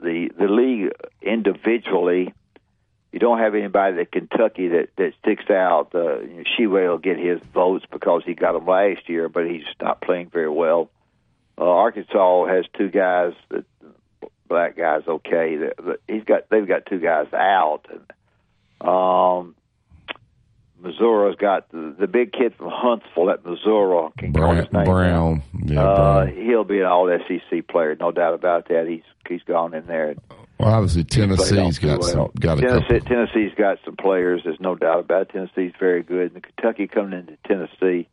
the, 0.00 0.30
the 0.36 0.48
league 0.48 0.90
individually, 1.22 2.34
you 3.12 3.20
don't 3.20 3.38
have 3.38 3.54
anybody 3.54 4.00
at 4.00 4.10
Kentucky 4.10 4.68
that 4.68 4.88
that 4.96 5.12
sticks 5.20 5.48
out. 5.50 5.94
Uh, 5.94 6.20
you 6.20 6.44
know, 6.58 6.68
will 6.68 6.98
get 6.98 7.16
his 7.18 7.40
votes 7.54 7.86
because 7.90 8.22
he 8.26 8.34
got 8.34 8.52
them 8.52 8.66
last 8.66 9.08
year, 9.08 9.28
but 9.28 9.48
he's 9.48 9.64
not 9.80 10.00
playing 10.00 10.28
very 10.28 10.50
well. 10.50 10.90
Uh, 11.58 11.64
Arkansas 11.64 12.46
has 12.46 12.64
two 12.76 12.90
guys 12.90 13.32
that 13.50 13.64
black 14.48 14.76
guys 14.76 15.02
okay. 15.06 15.58
He's 16.08 16.24
got 16.24 16.48
they've 16.50 16.66
got 16.66 16.86
two 16.86 17.00
guys 17.00 17.32
out. 17.32 17.82
And, 17.90 18.88
um, 18.88 19.54
Missouri's 20.80 21.36
got 21.36 21.70
the, 21.70 21.94
the 21.98 22.06
big 22.06 22.32
kid 22.32 22.54
from 22.54 22.70
Huntsville 22.70 23.30
at 23.30 23.44
Missouri. 23.44 24.10
Can 24.18 24.32
Brown. 24.32 24.56
His 24.56 24.72
name 24.72 24.84
Brown. 24.84 25.42
Yeah, 25.64 25.82
uh, 25.82 26.24
Brown. 26.24 26.36
He'll 26.36 26.64
be 26.64 26.80
an 26.80 26.86
All 26.86 27.08
SEC 27.26 27.66
player, 27.66 27.96
no 27.98 28.12
doubt 28.12 28.34
about 28.34 28.68
that. 28.68 28.86
He's 28.86 29.02
he's 29.28 29.42
gone 29.42 29.74
in 29.74 29.86
there. 29.86 30.14
Well, 30.58 30.72
obviously 30.72 31.04
Tennessee's 31.04 31.78
got 31.78 32.00
well. 32.00 32.08
some 32.08 32.30
got 32.40 32.58
Tennessee. 32.58 33.00
Tennessee's 33.00 33.52
got 33.56 33.78
some 33.84 33.96
players. 33.96 34.42
There's 34.44 34.60
no 34.60 34.74
doubt 34.74 35.00
about 35.00 35.22
it. 35.22 35.28
Tennessee's 35.30 35.72
very 35.78 36.02
good. 36.02 36.32
And 36.32 36.42
Kentucky 36.42 36.86
coming 36.86 37.18
into 37.18 37.36
Tennessee 37.46 38.08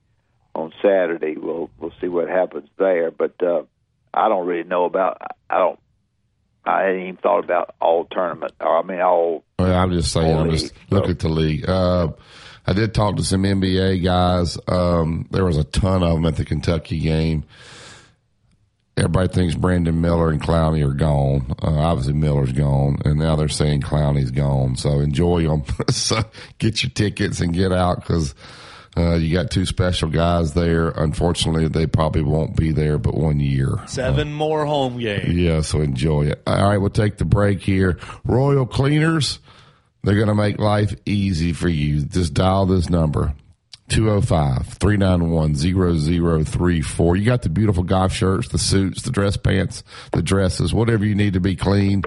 on 0.56 0.74
Saturday. 0.82 1.36
We'll 1.38 1.70
we'll 1.80 1.94
see 2.02 2.08
what 2.08 2.28
happens 2.28 2.70
there. 2.78 3.12
But 3.12 3.42
uh, 3.42 3.63
I 4.13 4.30
don't 4.30 4.46
really 4.46 4.68
know 4.68 4.86
about. 4.86 5.22
I 5.50 5.58
don't. 5.58 5.80
I 6.65 6.84
hadn't 6.84 7.01
even 7.01 7.17
thought 7.17 7.43
about 7.43 7.75
all 7.82 8.05
tournament. 8.05 8.53
Or 8.60 8.79
I 8.79 8.84
mean 8.84 9.01
all. 9.01 9.43
Well, 9.60 9.74
I'm 9.74 9.91
just 9.91 10.12
saying. 10.12 10.36
I'm 10.36 10.50
just 10.50 10.74
look 10.89 11.10
at 11.10 11.20
the 11.20 11.29
league. 11.29 11.67
Uh, 11.67 12.10
I 12.65 12.74
did 12.74 12.93
talk 12.93 13.17
to 13.17 13.24
some 13.24 13.43
NBA 13.43 14.03
guys. 14.03 14.58
Um, 14.67 15.27
there 15.32 15.46
was 15.46 15.58
a 15.58 15.63
ton 15.63 16.03
of 16.03 16.13
them 16.13 16.25
at 16.25 16.38
the 16.38 16.46
Kentucky 16.46 17.00
game 17.00 17.46
everybody 18.98 19.27
thinks 19.27 19.55
Brandon 19.55 20.00
Miller 20.00 20.29
and 20.29 20.41
Clowney 20.41 20.88
are 20.88 20.93
gone. 20.93 21.55
Uh, 21.62 21.79
obviously, 21.79 22.13
Miller's 22.13 22.51
gone, 22.51 22.98
and 23.05 23.20
now 23.20 23.36
they're 23.36 23.48
saying 23.48 23.82
Clowney's 23.82 24.32
gone. 24.32 24.75
So 24.75 25.00
enjoy 25.00 25.43
them. 25.43 25.63
so 25.89 26.24
get 26.60 26.84
your 26.84 26.91
tickets 26.91 27.41
and 27.41 27.53
get 27.53 27.72
out 27.72 28.01
because 28.01 28.36
uh, 28.96 29.16
you 29.16 29.34
got 29.34 29.50
two 29.50 29.66
special 29.66 30.10
guys 30.10 30.54
there. 30.54 30.90
Unfortunately, 30.90 31.68
they 31.68 31.88
probably 31.88 32.22
won't 32.22 32.56
be 32.56 32.72
there 32.72 32.98
but 32.98 33.16
one 33.16 33.40
year. 33.40 33.80
Seven 33.88 34.28
uh, 34.30 34.32
more 34.32 34.66
home 34.66 35.00
games. 35.00 35.34
Yeah, 35.34 35.62
so 35.62 35.82
enjoy 35.82 36.28
it. 36.28 36.44
All 36.46 36.70
right, 36.70 36.78
we'll 36.78 36.92
take 36.92 37.18
the 37.18 37.26
break 37.26 37.62
here. 37.62 37.98
Royal 38.24 38.66
Cleaners. 38.66 39.40
They're 40.04 40.16
going 40.16 40.28
to 40.28 40.36
make 40.36 40.60
life 40.60 40.94
easy 41.06 41.54
for 41.54 41.70
you. 41.70 42.04
Just 42.04 42.34
dial 42.34 42.66
this 42.66 42.90
number 42.90 43.34
205 43.90 44.68
391 44.68 45.56
0034. 46.46 47.16
You 47.16 47.26
got 47.26 47.42
the 47.42 47.50
beautiful 47.50 47.84
golf 47.84 48.12
shirts, 48.12 48.50
the 48.50 48.58
suits, 48.58 49.04
the 49.04 49.12
dress 49.12 49.38
pants, 49.38 49.84
the 50.12 50.22
dresses, 50.22 50.74
whatever 50.74 51.06
you 51.06 51.16
need 51.16 51.34
to 51.34 51.40
be 51.40 51.56
clean. 51.56 52.04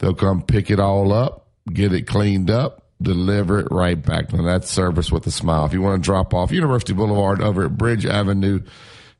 They'll 0.00 0.14
come 0.14 0.42
pick 0.42 0.70
it 0.70 0.80
all 0.80 1.12
up, 1.12 1.46
get 1.72 1.92
it 1.92 2.08
cleaned 2.08 2.50
up, 2.50 2.87
deliver 3.00 3.60
it 3.60 3.68
right 3.70 4.00
back. 4.00 4.32
Now 4.32 4.42
that's 4.42 4.70
service 4.70 5.12
with 5.12 5.26
a 5.26 5.30
smile. 5.30 5.66
If 5.66 5.72
you 5.72 5.82
want 5.82 6.02
to 6.02 6.06
drop 6.06 6.34
off 6.34 6.52
University 6.52 6.92
Boulevard 6.92 7.40
over 7.40 7.64
at 7.64 7.76
Bridge 7.76 8.06
Avenue 8.06 8.62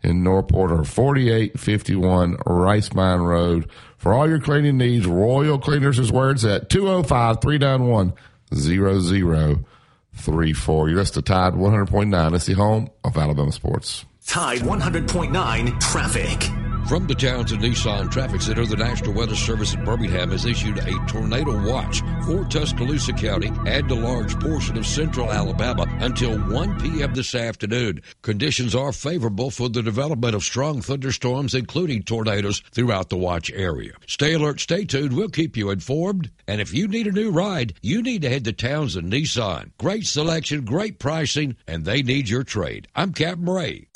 in 0.02 0.22
Northport 0.22 0.70
or 0.70 0.84
4851 0.84 2.36
Rice 2.46 2.92
Mine 2.92 3.20
Road. 3.20 3.68
For 3.96 4.12
all 4.12 4.28
your 4.28 4.38
cleaning 4.40 4.78
needs, 4.78 5.06
Royal 5.06 5.58
Cleaners 5.58 5.98
is 5.98 6.12
where 6.12 6.30
it's 6.30 6.44
at 6.44 6.70
205 6.70 7.40
391 7.40 8.12
0034 8.54 9.64
three 10.18 10.52
four. 10.52 10.88
You're 10.88 11.04
the 11.04 11.22
Tide 11.22 11.54
one 11.54 11.70
hundred 11.70 11.88
point 11.88 12.10
nine. 12.10 12.34
It's 12.34 12.46
the 12.46 12.54
home 12.54 12.90
of 13.04 13.16
Alabama 13.16 13.52
sports. 13.52 14.04
Tide 14.26 14.60
100.9 14.60 15.80
traffic. 15.80 16.67
From 16.88 17.06
the 17.06 17.14
Townsend 17.14 17.60
Nissan 17.60 18.10
Traffic 18.10 18.40
Center, 18.40 18.64
the 18.64 18.74
National 18.74 19.12
Weather 19.12 19.36
Service 19.36 19.74
in 19.74 19.84
Birmingham 19.84 20.30
has 20.30 20.46
issued 20.46 20.78
a 20.78 21.06
tornado 21.06 21.62
watch 21.70 22.00
for 22.24 22.46
Tuscaloosa 22.46 23.12
County 23.12 23.52
and 23.66 23.90
a 23.90 23.94
large 23.94 24.40
portion 24.40 24.78
of 24.78 24.86
central 24.86 25.30
Alabama 25.30 25.84
until 26.00 26.38
1 26.38 26.80
p.m. 26.80 27.12
this 27.12 27.34
afternoon. 27.34 28.00
Conditions 28.22 28.74
are 28.74 28.92
favorable 28.92 29.50
for 29.50 29.68
the 29.68 29.82
development 29.82 30.34
of 30.34 30.42
strong 30.42 30.80
thunderstorms, 30.80 31.54
including 31.54 32.04
tornadoes 32.04 32.62
throughout 32.72 33.10
the 33.10 33.18
watch 33.18 33.50
area. 33.50 33.92
Stay 34.06 34.32
alert, 34.32 34.58
stay 34.58 34.86
tuned. 34.86 35.14
We'll 35.14 35.28
keep 35.28 35.58
you 35.58 35.68
informed. 35.68 36.30
And 36.46 36.58
if 36.58 36.72
you 36.72 36.88
need 36.88 37.06
a 37.06 37.12
new 37.12 37.30
ride, 37.30 37.74
you 37.82 38.00
need 38.00 38.22
to 38.22 38.30
head 38.30 38.46
to 38.46 38.54
Townsend 38.54 39.12
Nissan. 39.12 39.72
Great 39.76 40.06
selection, 40.06 40.64
great 40.64 40.98
pricing, 40.98 41.54
and 41.66 41.84
they 41.84 42.02
need 42.02 42.30
your 42.30 42.44
trade. 42.44 42.88
I'm 42.96 43.12
Captain 43.12 43.46
Ray. 43.46 43.87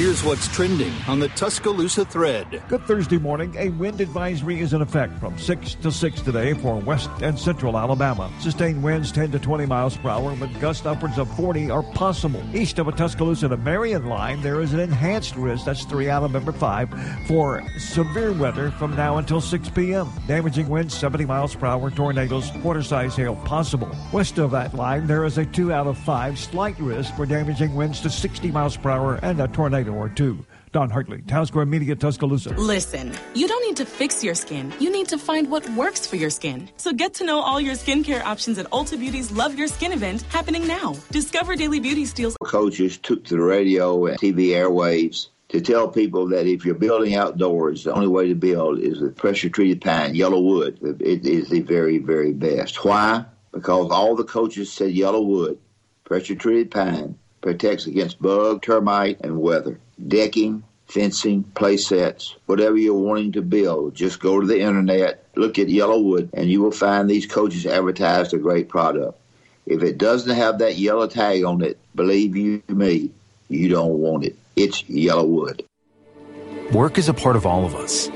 Here's 0.00 0.24
what's 0.24 0.48
trending 0.48 0.94
on 1.08 1.20
the 1.20 1.28
Tuscaloosa 1.28 2.06
thread. 2.06 2.62
Good 2.68 2.86
Thursday 2.86 3.18
morning. 3.18 3.54
A 3.58 3.68
wind 3.68 4.00
advisory 4.00 4.58
is 4.60 4.72
in 4.72 4.80
effect 4.80 5.20
from 5.20 5.38
6 5.38 5.74
to 5.74 5.92
6 5.92 6.22
today 6.22 6.54
for 6.54 6.76
west 6.76 7.10
and 7.20 7.38
central 7.38 7.76
Alabama. 7.76 8.32
Sustained 8.40 8.82
winds 8.82 9.12
10 9.12 9.30
to 9.32 9.38
20 9.38 9.66
miles 9.66 9.98
per 9.98 10.08
hour 10.08 10.32
with 10.32 10.58
gusts 10.58 10.86
upwards 10.86 11.18
of 11.18 11.30
40 11.36 11.70
are 11.70 11.82
possible. 11.82 12.42
East 12.56 12.78
of 12.78 12.88
a 12.88 12.92
Tuscaloosa 12.92 13.50
to 13.50 13.58
Marion 13.58 14.06
line, 14.06 14.40
there 14.40 14.62
is 14.62 14.72
an 14.72 14.80
enhanced 14.80 15.36
risk, 15.36 15.66
that's 15.66 15.84
3 15.84 16.08
out 16.08 16.22
of 16.22 16.32
number 16.32 16.52
5, 16.52 17.26
for 17.26 17.62
severe 17.76 18.32
weather 18.32 18.70
from 18.70 18.96
now 18.96 19.18
until 19.18 19.42
6 19.42 19.68
p.m. 19.68 20.10
Damaging 20.26 20.70
winds 20.70 20.94
70 20.94 21.26
miles 21.26 21.54
per 21.54 21.66
hour, 21.66 21.90
tornadoes, 21.90 22.50
quarter 22.62 22.82
size 22.82 23.16
hail 23.16 23.36
possible. 23.36 23.94
West 24.14 24.38
of 24.38 24.52
that 24.52 24.72
line, 24.72 25.06
there 25.06 25.26
is 25.26 25.36
a 25.36 25.44
2 25.44 25.74
out 25.74 25.86
of 25.86 25.98
5 25.98 26.38
slight 26.38 26.78
risk 26.78 27.14
for 27.16 27.26
damaging 27.26 27.74
winds 27.74 28.00
to 28.00 28.08
60 28.08 28.50
miles 28.50 28.78
per 28.78 28.88
hour 28.88 29.16
and 29.22 29.38
a 29.42 29.48
tornado 29.48 29.89
or 29.90 30.08
two. 30.08 30.44
Don 30.72 30.88
Hartley, 30.88 31.20
Town 31.22 31.46
Square 31.46 31.66
Media, 31.66 31.96
Tuscaloosa. 31.96 32.50
Listen, 32.50 33.12
you 33.34 33.48
don't 33.48 33.66
need 33.66 33.76
to 33.78 33.84
fix 33.84 34.22
your 34.22 34.36
skin. 34.36 34.72
You 34.78 34.92
need 34.92 35.08
to 35.08 35.18
find 35.18 35.50
what 35.50 35.68
works 35.70 36.06
for 36.06 36.14
your 36.14 36.30
skin. 36.30 36.70
So 36.76 36.92
get 36.92 37.14
to 37.14 37.24
know 37.24 37.40
all 37.40 37.60
your 37.60 37.74
skincare 37.74 38.22
options 38.22 38.56
at 38.58 38.70
Ulta 38.70 38.98
Beauty's 38.98 39.32
Love 39.32 39.58
Your 39.58 39.66
Skin 39.66 39.92
event 39.92 40.22
happening 40.22 40.68
now. 40.68 40.94
Discover 41.10 41.56
Daily 41.56 41.80
Beauty 41.80 42.04
Steals. 42.04 42.36
Coaches 42.44 42.98
took 42.98 43.24
to 43.24 43.34
the 43.34 43.42
radio 43.42 44.06
and 44.06 44.18
TV 44.20 44.50
airwaves 44.50 45.28
to 45.48 45.60
tell 45.60 45.88
people 45.88 46.28
that 46.28 46.46
if 46.46 46.64
you're 46.64 46.76
building 46.76 47.16
outdoors, 47.16 47.82
the 47.82 47.92
only 47.92 48.06
way 48.06 48.28
to 48.28 48.36
build 48.36 48.78
is 48.78 49.00
with 49.00 49.16
pressure 49.16 49.48
treated 49.48 49.80
pine, 49.80 50.14
YellaWood. 50.14 51.00
It 51.00 51.26
is 51.26 51.48
the 51.48 51.62
very, 51.62 51.98
very 51.98 52.32
best. 52.32 52.84
Why? 52.84 53.24
Because 53.50 53.90
all 53.90 54.14
the 54.14 54.22
coaches 54.22 54.72
said 54.72 54.94
YellaWood, 54.94 55.58
pressure 56.04 56.36
treated 56.36 56.70
pine 56.70 57.18
protects 57.40 57.86
against 57.86 58.20
bug, 58.20 58.62
termite, 58.62 59.20
and 59.20 59.40
weather. 59.40 59.78
Decking, 60.06 60.62
fencing, 60.86 61.44
play 61.44 61.76
sets, 61.76 62.36
whatever 62.46 62.76
you're 62.76 62.94
wanting 62.94 63.32
to 63.32 63.42
build, 63.42 63.94
just 63.94 64.20
go 64.20 64.40
to 64.40 64.46
the 64.46 64.60
internet, 64.60 65.24
look 65.36 65.58
at 65.58 65.68
YellaWood, 65.68 66.30
and 66.32 66.50
you 66.50 66.60
will 66.60 66.70
find 66.70 67.08
these 67.08 67.26
coaches 67.26 67.66
advertised 67.66 68.34
a 68.34 68.38
great 68.38 68.68
product. 68.68 69.18
If 69.66 69.82
it 69.82 69.98
doesn't 69.98 70.34
have 70.34 70.58
that 70.58 70.76
yellow 70.76 71.06
tag 71.06 71.44
on 71.44 71.62
it, 71.62 71.78
believe 71.94 72.36
you 72.36 72.62
me, 72.68 73.10
you 73.48 73.68
don't 73.68 73.98
want 73.98 74.24
it. 74.24 74.36
It's 74.56 74.82
YellaWood. 74.82 75.64
Work 76.72 76.98
is 76.98 77.08
a 77.08 77.14
part 77.14 77.36
of 77.36 77.46
all 77.46 77.64
of 77.64 77.74
us. 77.74 78.08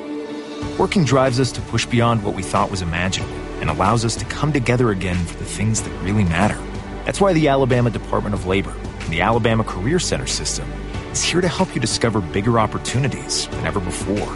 Working 0.79 1.05
drives 1.05 1.39
us 1.39 1.53
to 1.53 1.61
push 1.63 1.87
beyond 1.87 2.25
what 2.25 2.35
we 2.35 2.43
thought 2.43 2.71
was 2.71 2.83
imaginable 2.83 3.35
and 3.61 3.71
allows 3.71 4.05
us 4.05 4.17
to 4.17 4.25
come 4.25 4.53
together 4.53 4.91
again 4.91 5.17
for 5.25 5.39
the 5.39 5.45
things 5.45 5.83
that 5.83 5.91
really 6.03 6.25
matter. 6.25 6.59
That's 7.05 7.21
why 7.21 7.33
the 7.33 7.49
Alabama 7.49 7.91
Department 7.91 8.35
of 8.35 8.47
Labor 8.47 8.75
and 9.05 9.13
the 9.13 9.21
Alabama 9.21 9.63
Career 9.63 9.99
Center 9.99 10.27
system 10.27 10.71
is 11.13 11.23
here 11.23 11.41
to 11.41 11.49
help 11.49 11.75
you 11.75 11.81
discover 11.81 12.21
bigger 12.21 12.59
opportunities 12.59 13.47
than 13.49 13.67
ever 13.67 13.81
before. 13.81 14.33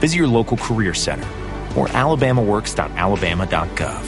Visit 0.00 0.16
your 0.16 0.28
local 0.28 0.56
career 0.56 0.94
center 0.94 1.26
or 1.76 1.86
alabamaworks.alabama.gov. 1.88 4.02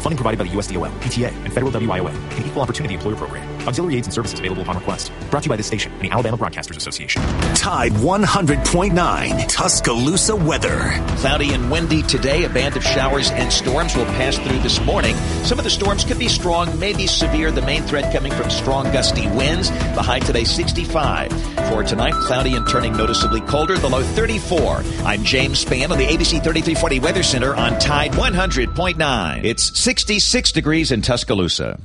Funding 0.00 0.16
provided 0.16 0.38
by 0.38 0.44
the 0.44 0.50
USDOL, 0.50 0.90
PTA, 1.00 1.32
and 1.44 1.52
Federal 1.52 1.72
WIOA, 1.72 2.38
an 2.38 2.46
Equal 2.46 2.62
Opportunity 2.62 2.94
Employer 2.94 3.16
Program. 3.16 3.53
Auxiliary 3.66 3.96
aids 3.96 4.06
and 4.06 4.14
services 4.14 4.38
available 4.38 4.62
upon 4.62 4.76
request. 4.76 5.10
Brought 5.30 5.42
to 5.42 5.46
you 5.46 5.50
by 5.50 5.56
this 5.56 5.66
station 5.66 5.92
and 5.92 6.02
the 6.02 6.10
Alabama 6.10 6.36
Broadcasters 6.36 6.76
Association. 6.76 7.22
Tide 7.54 7.92
100.9 7.92 9.48
Tuscaloosa 9.48 10.36
weather. 10.36 10.92
Cloudy 11.18 11.54
and 11.54 11.70
windy 11.70 12.02
today. 12.02 12.44
A 12.44 12.48
band 12.48 12.76
of 12.76 12.84
showers 12.84 13.30
and 13.30 13.52
storms 13.52 13.96
will 13.96 14.04
pass 14.06 14.36
through 14.38 14.58
this 14.58 14.80
morning. 14.84 15.14
Some 15.44 15.58
of 15.58 15.64
the 15.64 15.70
storms 15.70 16.04
could 16.04 16.18
be 16.18 16.28
strong, 16.28 16.78
maybe 16.78 17.06
severe. 17.06 17.50
The 17.50 17.62
main 17.62 17.82
threat 17.82 18.12
coming 18.12 18.32
from 18.32 18.50
strong 18.50 18.92
gusty 18.92 19.26
winds. 19.28 19.70
The 19.70 20.02
high 20.02 20.18
today 20.20 20.44
65. 20.44 21.32
For 21.68 21.82
tonight, 21.82 22.14
cloudy 22.14 22.54
and 22.54 22.68
turning 22.68 22.96
noticeably 22.96 23.40
colder. 23.42 23.78
The 23.78 23.88
low 23.88 24.02
34. 24.02 24.82
I'm 25.04 25.24
James 25.24 25.64
Spann 25.64 25.90
on 25.90 25.98
the 25.98 26.06
ABC 26.06 26.42
3340 26.42 27.00
Weather 27.00 27.22
Center 27.22 27.54
on 27.54 27.78
Tide 27.78 28.12
100.9. 28.12 29.44
It's 29.44 29.78
66 29.78 30.52
degrees 30.52 30.92
in 30.92 31.00
Tuscaloosa. 31.00 31.80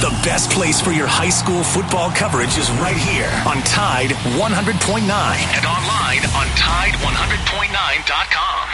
The 0.00 0.10
best 0.22 0.50
place 0.50 0.78
for 0.78 0.92
your 0.92 1.06
high 1.06 1.30
school 1.30 1.64
football 1.64 2.10
coverage 2.10 2.58
is 2.58 2.70
right 2.72 2.98
here 2.98 3.30
on 3.48 3.62
Tide 3.62 4.10
100.9 4.36 5.00
and 5.00 5.64
online 5.64 6.20
on 6.36 6.46
Tide100.9.com. 6.52 8.68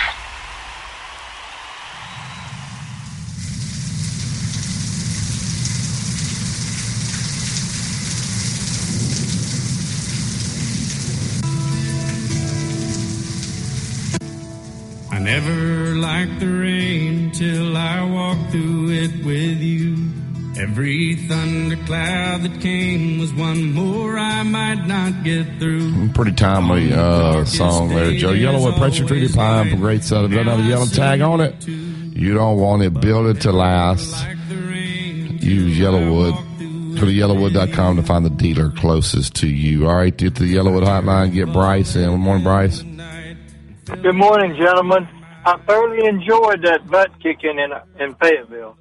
I 15.13 15.21
never 15.21 15.95
liked 15.95 16.41
the 16.41 16.49
rain 16.49 17.31
till 17.31 17.77
I 17.77 18.03
walked 18.11 18.51
through 18.51 18.91
it 18.91 19.25
with 19.25 19.61
you. 19.61 20.22
Every 20.59 21.17
thundercloud 21.17 22.43
that 22.43 22.61
came 22.61 23.19
was 23.19 23.33
one 23.33 23.73
more 23.73 24.19
I 24.19 24.43
might 24.43 24.87
not 24.87 25.25
get 25.25 25.47
through. 25.59 26.11
Pretty 26.11 26.33
timely 26.33 26.93
uh, 26.93 27.45
song 27.47 27.89
there, 27.89 28.13
Joe. 28.13 28.33
YellaWood 28.33 28.77
pressure 28.77 29.07
treated 29.07 29.33
pine 29.35 29.71
from 29.71 29.81
Great 29.81 30.05
Southern. 30.05 30.31
Doesn't 30.31 30.47
have 30.47 30.61
a 30.61 30.69
yellow 30.69 30.87
tag 30.87 31.23
on 31.23 31.41
it. 31.41 31.67
You 31.67 32.35
don't 32.35 32.59
want 32.59 32.83
it. 32.83 32.93
Build 33.01 33.35
it 33.35 33.41
to 33.43 33.53
last. 33.53 34.27
Use 34.51 35.79
YellaWood. 35.79 36.51
Go 36.97 37.07
to 37.07 37.13
yellawood.com 37.13 37.97
to 37.97 38.03
find 38.03 38.25
the 38.25 38.31
dealer 38.31 38.71
closest 38.71 39.35
to 39.37 39.49
you. 39.49 39.89
All 39.89 39.97
right, 39.97 40.17
get 40.17 40.37
to 40.37 40.43
the 40.43 40.55
YellaWood 40.55 40.85
hotline. 40.85 41.33
Get 41.33 41.51
Bryce 41.53 41.97
in. 41.97 42.11
Good 42.11 42.19
morning, 42.19 42.45
Bryce. 42.45 42.83
Good 42.83 44.15
morning, 44.15 44.55
gentlemen. 44.57 45.09
I 45.45 45.57
thoroughly 45.67 46.07
enjoyed 46.07 46.63
that 46.63 46.87
butt 46.89 47.11
kicking 47.21 47.59
in 47.59 47.73
in 47.99 48.15
Fayetteville. 48.17 48.77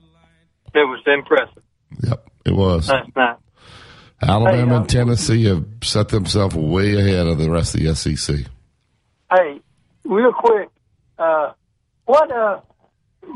It 0.74 0.88
was 0.88 1.02
impressive. 1.06 1.64
Yep, 2.04 2.30
it 2.46 2.56
was. 2.56 2.88
That's 2.88 3.08
nice. 3.16 3.38
Alabama 4.22 4.78
and 4.78 4.90
Tennessee 4.90 5.46
have 5.46 5.66
set 5.84 6.10
themselves 6.10 6.56
way 6.56 6.96
ahead 6.96 7.28
of 7.28 7.38
the 7.38 7.50
rest 7.50 7.76
of 7.76 7.82
the 7.82 7.96
SEC. 7.96 8.36
Hey, 9.32 9.62
real 10.04 10.32
quick, 10.32 10.70
uh, 11.18 11.54
what 12.06 12.32
uh, 12.32 12.62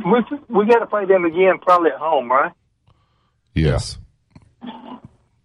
we 0.06 0.24
we 0.48 0.66
got 0.68 0.80
to 0.80 0.86
play 0.86 1.06
them 1.06 1.26
again, 1.26 1.60
probably 1.62 1.90
at 1.90 1.98
home, 1.98 2.30
right? 2.30 2.52
Yes. 3.54 3.98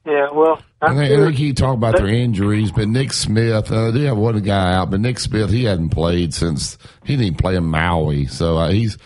Yeah, 0.06 0.30
well, 0.32 0.60
I 0.80 0.94
think, 0.94 1.12
I 1.12 1.24
think 1.24 1.36
he 1.36 1.52
talked 1.52 1.76
about 1.76 1.96
their 1.96 2.08
injuries, 2.08 2.72
but 2.72 2.88
Nick 2.88 3.12
Smith, 3.12 3.70
uh, 3.70 3.90
they 3.90 4.04
have 4.04 4.16
one 4.16 4.40
guy 4.40 4.74
out, 4.74 4.90
but 4.90 5.00
Nick 5.00 5.18
Smith, 5.18 5.50
he 5.50 5.64
hadn't 5.64 5.90
played 5.90 6.32
since 6.32 6.78
he 7.04 7.16
didn't 7.16 7.38
play 7.38 7.54
in 7.54 7.64
Maui, 7.64 8.26
so 8.26 8.56
uh, 8.56 8.70
he's 8.70 8.96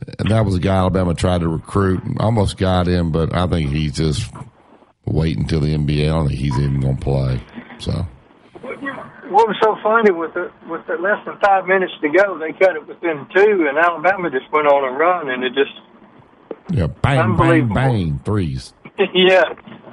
that 0.00 0.44
was 0.44 0.56
a 0.56 0.60
guy 0.60 0.76
Alabama 0.76 1.14
tried 1.14 1.40
to 1.40 1.48
recruit, 1.48 2.02
almost 2.20 2.56
got 2.56 2.86
him, 2.86 3.12
but 3.12 3.34
I 3.34 3.46
think 3.46 3.70
he's 3.70 3.92
just 3.92 4.32
waiting 5.04 5.42
until 5.42 5.60
the 5.60 5.74
NBA. 5.74 6.04
I 6.04 6.08
don't 6.08 6.28
think 6.28 6.38
he's 6.38 6.58
even 6.58 6.80
going 6.80 6.96
to 6.96 7.02
play. 7.02 7.40
So. 7.78 8.06
What 8.62 9.48
was 9.48 9.56
so 9.60 9.76
funny 9.82 10.12
with 10.12 10.34
the 10.34 10.52
with 10.70 10.86
the 10.86 10.94
less 11.02 11.18
than 11.26 11.36
five 11.42 11.66
minutes 11.66 11.92
to 12.00 12.08
go, 12.08 12.38
they 12.38 12.52
cut 12.52 12.76
it 12.76 12.86
within 12.86 13.26
two, 13.34 13.66
and 13.68 13.76
Alabama 13.76 14.30
just 14.30 14.50
went 14.52 14.68
on 14.68 14.84
a 14.84 14.96
run, 14.96 15.30
and 15.30 15.42
it 15.42 15.52
just 15.52 15.74
yeah, 16.70 16.86
bang, 16.86 17.36
bang, 17.36 17.68
bang, 17.68 18.20
threes. 18.24 18.72
yeah, 18.98 19.42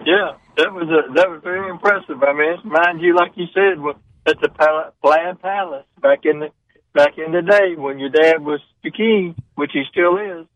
yeah, 0.05 0.37
that 0.57 0.71
was 0.71 0.87
a, 0.89 1.13
that 1.13 1.29
was 1.29 1.41
very 1.43 1.67
impressive. 1.67 2.21
I 2.21 2.33
mean, 2.33 2.71
mind 2.71 3.01
you, 3.01 3.15
like 3.15 3.31
you 3.35 3.45
said, 3.53 3.81
at 4.27 4.39
the 4.39 4.49
Pal- 4.49 4.93
Plaid 5.03 5.41
Palace 5.41 5.85
back 5.99 6.25
in 6.25 6.39
the 6.39 6.49
back 6.93 7.17
in 7.17 7.31
the 7.31 7.41
day 7.41 7.75
when 7.75 7.99
your 7.99 8.09
dad 8.09 8.43
was 8.43 8.59
the 8.83 8.91
king, 8.91 9.35
which 9.55 9.71
he 9.73 9.83
still 9.91 10.17
is. 10.17 10.47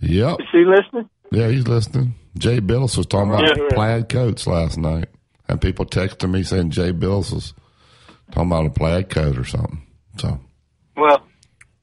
Yep. 0.00 0.40
Is 0.40 0.46
he 0.52 0.64
listening? 0.64 1.08
Yeah, 1.30 1.48
he's 1.48 1.66
listening. 1.66 2.14
Jay 2.38 2.60
Bilas 2.60 2.96
was 2.96 3.06
talking 3.06 3.32
about 3.32 3.56
Yeah, 3.56 3.68
plaid 3.70 4.08
coats 4.08 4.46
last 4.46 4.76
night. 4.76 5.08
And 5.48 5.60
people 5.60 5.86
texting 5.86 6.30
me 6.30 6.42
saying 6.42 6.70
Jay 6.70 6.92
Bilas 6.92 7.32
was 7.32 7.54
talking 8.30 8.50
about 8.50 8.66
a 8.66 8.70
plaid 8.70 9.10
coat 9.10 9.38
or 9.38 9.44
something. 9.44 9.82
So 10.18 10.40
Well, 10.96 11.22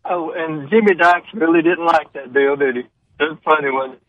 oh, 0.05 0.31
and 0.35 0.69
Jimmy 0.69 0.95
Dykes 0.95 1.27
really 1.33 1.61
didn't 1.61 1.85
like 1.85 2.11
that 2.13 2.33
deal, 2.33 2.55
did 2.55 2.75
he? 2.77 2.81
That's 3.19 3.41
funny, 3.43 3.69
wasn't 3.71 3.95
it? 3.95 3.99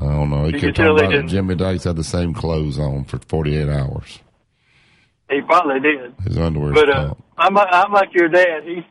I 0.00 0.04
don't 0.12 0.30
know. 0.30 0.44
He 0.46 0.52
You 0.52 0.60
kept 0.60 0.76
talking 0.76 1.12
about. 1.12 1.26
Jimmy 1.26 1.54
Dykes 1.54 1.84
had 1.84 1.96
the 1.96 2.04
same 2.04 2.32
clothes 2.32 2.78
on 2.78 3.04
for 3.04 3.18
48 3.18 3.68
hours. 3.68 4.20
He 5.30 5.40
probably 5.42 5.80
did. 5.80 6.14
His 6.24 6.38
underwear. 6.38 6.72
But 6.72 6.90
uh, 6.90 7.14
I'm 7.36 7.56
I'm 7.56 7.92
like 7.92 8.10
your 8.14 8.28
dad. 8.28 8.64
He's 8.64 8.84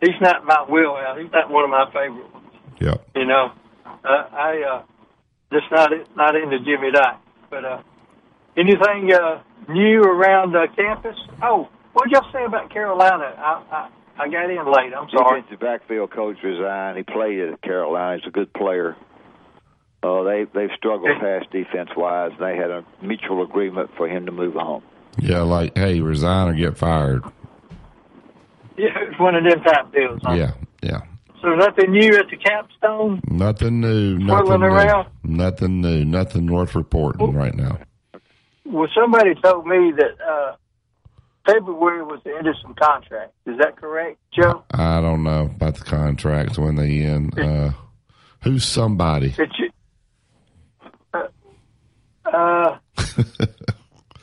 he's 0.00 0.20
not 0.20 0.44
my 0.44 0.64
wheelhouse. 0.68 1.18
He's 1.20 1.32
not 1.32 1.50
one 1.50 1.64
of 1.64 1.70
my 1.70 1.86
favorite 1.92 2.32
ones. 2.32 2.46
Yeah. 2.80 2.94
You 3.14 3.26
know, 3.26 3.52
uh, 3.84 4.26
I 4.32 4.62
uh, 4.62 4.82
just 5.52 5.66
not 5.70 5.90
not 6.16 6.34
into 6.34 6.58
Jimmy 6.60 6.90
Dye. 6.92 7.18
But 7.50 7.64
uh, 7.64 7.82
anything 8.56 9.12
uh, 9.12 9.42
new 9.68 10.02
around 10.02 10.56
uh, 10.56 10.66
campus? 10.74 11.16
Oh, 11.42 11.68
what 11.92 12.04
did 12.04 12.12
y'all 12.12 12.32
say 12.32 12.44
about 12.44 12.72
Carolina? 12.72 13.34
I, 13.36 13.62
I 13.70 13.90
I 14.24 14.28
got 14.28 14.50
in 14.50 14.64
late. 14.66 14.92
I'm 14.96 15.08
sorry. 15.10 15.44
The 15.50 15.56
backfield 15.56 16.10
coach 16.10 16.36
resigned. 16.42 16.96
He 16.98 17.02
played 17.02 17.38
at 17.40 17.62
Carolina. 17.62 18.18
He's 18.18 18.28
a 18.28 18.30
good 18.30 18.52
player. 18.52 18.96
Uh, 20.02 20.22
they 20.24 20.46
they've 20.52 20.70
struggled 20.76 21.10
past 21.20 21.50
defense 21.52 21.90
wise. 21.96 22.32
They 22.40 22.56
had 22.56 22.70
a 22.70 22.84
mutual 23.02 23.42
agreement 23.42 23.90
for 23.96 24.08
him 24.08 24.26
to 24.26 24.32
move 24.32 24.56
on. 24.56 24.82
Yeah, 25.18 25.42
like 25.42 25.76
hey, 25.76 26.00
resign 26.00 26.48
or 26.48 26.54
get 26.54 26.76
fired. 26.76 27.22
Yeah, 28.76 28.88
it's 29.02 29.18
one 29.20 29.34
of 29.34 29.44
them 29.44 29.62
type 29.62 29.92
deals. 29.92 30.20
Huh? 30.24 30.32
Yeah, 30.32 30.52
yeah. 30.82 31.00
So 31.42 31.48
nothing 31.54 31.90
new 31.90 32.16
at 32.16 32.30
the 32.30 32.36
capstone. 32.36 33.20
Nothing 33.28 33.80
new. 33.80 34.18
Nothing 34.18 34.60
new. 34.60 34.66
around? 34.66 35.08
Nothing 35.24 35.80
new. 35.80 36.04
Nothing 36.04 36.46
worth 36.46 36.74
reporting 36.74 37.34
right 37.34 37.54
now. 37.54 37.78
Well, 38.64 38.88
somebody 38.94 39.34
told 39.42 39.66
me 39.66 39.92
that 39.96 40.20
uh, 40.24 40.56
February 41.44 42.04
was 42.04 42.20
the 42.24 42.34
end 42.36 42.46
of 42.46 42.54
some 42.62 42.74
contracts. 42.74 43.34
Is 43.46 43.58
that 43.58 43.76
correct, 43.76 44.18
Joe? 44.32 44.62
I 44.70 45.00
don't 45.00 45.24
know 45.24 45.42
about 45.42 45.74
the 45.74 45.84
contracts 45.84 46.58
when 46.58 46.76
they 46.76 47.00
end. 47.00 47.38
Uh, 47.38 47.72
who's 48.42 48.64
somebody? 48.64 49.34
You, 49.58 49.70
uh, 51.12 51.26
uh, 52.32 52.78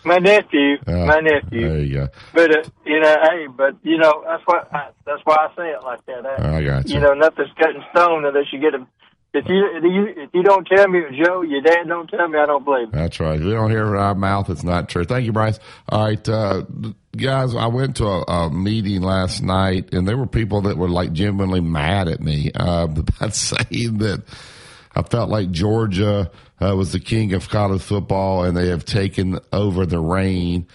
my 0.03 0.17
nephew, 0.17 0.77
Uh, 0.87 1.05
my 1.05 1.19
nephew. 1.19 1.67
There 1.67 1.79
you 1.79 1.93
go. 1.95 2.07
But 2.33 2.51
uh, 2.57 2.69
you 2.85 2.99
know, 2.99 3.15
hey, 3.23 3.47
but 3.55 3.75
you 3.83 3.97
know, 3.97 4.23
that's 4.25 4.43
why 4.45 4.63
I, 4.71 4.89
that's 5.05 5.21
why 5.25 5.35
I 5.35 5.55
say 5.55 5.69
it 5.69 5.83
like 5.83 6.05
that. 6.05 6.25
I, 6.25 6.57
I 6.57 6.63
got 6.63 6.87
you. 6.87 6.95
You 6.95 7.01
know, 7.01 7.13
nothing's 7.13 7.49
cut 7.57 7.69
in 7.75 7.81
stone 7.91 8.25
unless 8.25 8.45
you 8.51 8.59
get 8.59 8.75
a. 8.75 8.85
If 9.31 9.45
you 9.47 9.69
if 9.75 9.83
you 9.83 10.23
if 10.23 10.29
you 10.33 10.41
don't 10.41 10.65
tell 10.65 10.87
me, 10.87 11.01
Joe, 11.23 11.43
your 11.43 11.61
dad 11.61 11.87
don't 11.87 12.07
tell 12.09 12.27
me, 12.27 12.39
I 12.39 12.47
don't 12.47 12.65
believe. 12.65 12.87
it. 12.87 12.93
That's 12.93 13.19
right. 13.19 13.39
If 13.39 13.45
we 13.45 13.51
don't 13.51 13.69
hear 13.69 13.83
it 13.85 13.89
out 13.89 13.93
of 13.95 14.01
our 14.01 14.15
mouth, 14.15 14.49
it's 14.49 14.63
not 14.63 14.89
true. 14.89 15.03
Thank 15.03 15.25
you, 15.25 15.31
Bryce. 15.31 15.59
All 15.87 16.05
right, 16.05 16.27
uh, 16.29 16.63
guys, 17.15 17.53
I 17.53 17.67
went 17.67 17.97
to 17.97 18.05
a, 18.07 18.21
a 18.23 18.49
meeting 18.49 19.01
last 19.03 19.43
night, 19.43 19.93
and 19.93 20.07
there 20.07 20.17
were 20.17 20.25
people 20.25 20.61
that 20.61 20.77
were 20.77 20.89
like 20.89 21.13
genuinely 21.13 21.61
mad 21.61 22.07
at 22.07 22.21
me 22.21 22.51
uh, 22.55 22.85
about 22.89 23.35
saying 23.35 23.99
that 23.99 24.23
I 24.95 25.03
felt 25.03 25.29
like 25.29 25.51
Georgia 25.51 26.31
uh, 26.59 26.75
was 26.75 26.91
the 26.91 26.99
king 26.99 27.33
of 27.33 27.49
college 27.49 27.81
football, 27.81 28.43
and 28.43 28.57
they 28.57 28.69
have 28.69 28.85
taken 28.85 29.39
over 29.53 29.85
the 29.85 29.99
reign. 29.99 30.67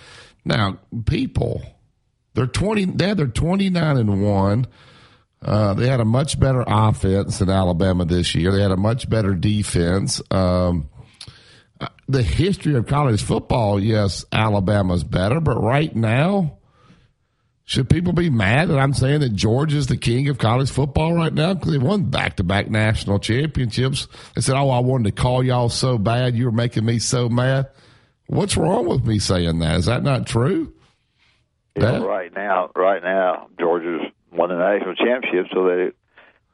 Now, 0.44 0.78
people, 1.06 1.62
they're 2.34 2.46
twenty. 2.46 2.84
They 2.84 3.08
had 3.08 3.16
their 3.16 3.26
twenty 3.26 3.70
nine 3.70 3.96
and 3.96 4.22
one. 4.22 4.66
Uh, 5.42 5.74
they 5.74 5.88
had 5.88 6.00
a 6.00 6.06
much 6.06 6.40
better 6.40 6.64
offense 6.66 7.38
than 7.38 7.50
Alabama 7.50 8.04
this 8.06 8.34
year. 8.34 8.50
They 8.50 8.62
had 8.62 8.70
a 8.70 8.78
much 8.78 9.10
better 9.10 9.34
defense. 9.34 10.22
Um, 10.30 10.88
uh, 11.80 11.88
the 12.08 12.22
history 12.22 12.76
of 12.76 12.86
college 12.86 13.22
football, 13.22 13.78
yes, 13.78 14.24
Alabama's 14.32 15.04
better, 15.04 15.40
but 15.40 15.60
right 15.60 15.94
now, 15.94 16.58
should 17.66 17.88
people 17.88 18.12
be 18.12 18.28
mad 18.28 18.68
that 18.68 18.78
I'm 18.78 18.92
saying 18.92 19.20
that 19.20 19.34
Georgia 19.34 19.78
is 19.78 19.86
the 19.86 19.96
king 19.96 20.28
of 20.28 20.38
college 20.38 20.70
football 20.70 21.14
right 21.14 21.32
now 21.32 21.54
because 21.54 21.72
they 21.72 21.78
won 21.78 22.10
back 22.10 22.36
to 22.36 22.44
back 22.44 22.70
national 22.70 23.18
championships? 23.18 24.06
They 24.34 24.42
said, 24.42 24.56
"Oh, 24.56 24.70
I 24.70 24.80
wanted 24.80 25.14
to 25.14 25.22
call 25.22 25.42
y'all 25.42 25.70
so 25.70 25.96
bad, 25.96 26.36
you 26.36 26.44
were 26.44 26.52
making 26.52 26.84
me 26.84 26.98
so 26.98 27.28
mad." 27.28 27.70
What's 28.26 28.56
wrong 28.56 28.86
with 28.86 29.04
me 29.06 29.18
saying 29.18 29.58
that? 29.60 29.76
Is 29.76 29.86
that 29.86 30.02
not 30.02 30.26
true? 30.26 30.72
Know, 31.76 32.06
right 32.06 32.32
now, 32.32 32.70
right 32.76 33.02
now, 33.02 33.48
Georgia's 33.58 34.12
won 34.30 34.50
the 34.50 34.56
national 34.56 34.94
championship, 34.94 35.46
so 35.52 35.66
they 35.66 35.92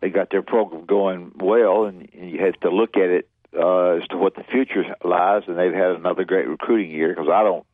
they 0.01 0.09
got 0.09 0.31
their 0.31 0.43
program 0.43 0.87
going 0.87 1.33
well, 1.37 1.85
and 1.85 2.09
you 2.15 2.41
have 2.45 2.59
to 2.61 2.71
look 2.71 2.97
at 2.97 3.11
it 3.11 3.29
uh, 3.55 3.97
as 3.97 4.07
to 4.09 4.17
what 4.17 4.35
the 4.35 4.45
future 4.45 4.85
lies. 5.05 5.43
And 5.47 5.59
they've 5.59 5.75
had 5.75 5.91
another 5.91 6.25
great 6.25 6.49
recruiting 6.49 6.91
year 6.91 7.09
because 7.11 7.29
I 7.29 7.43
don't, 7.43 7.67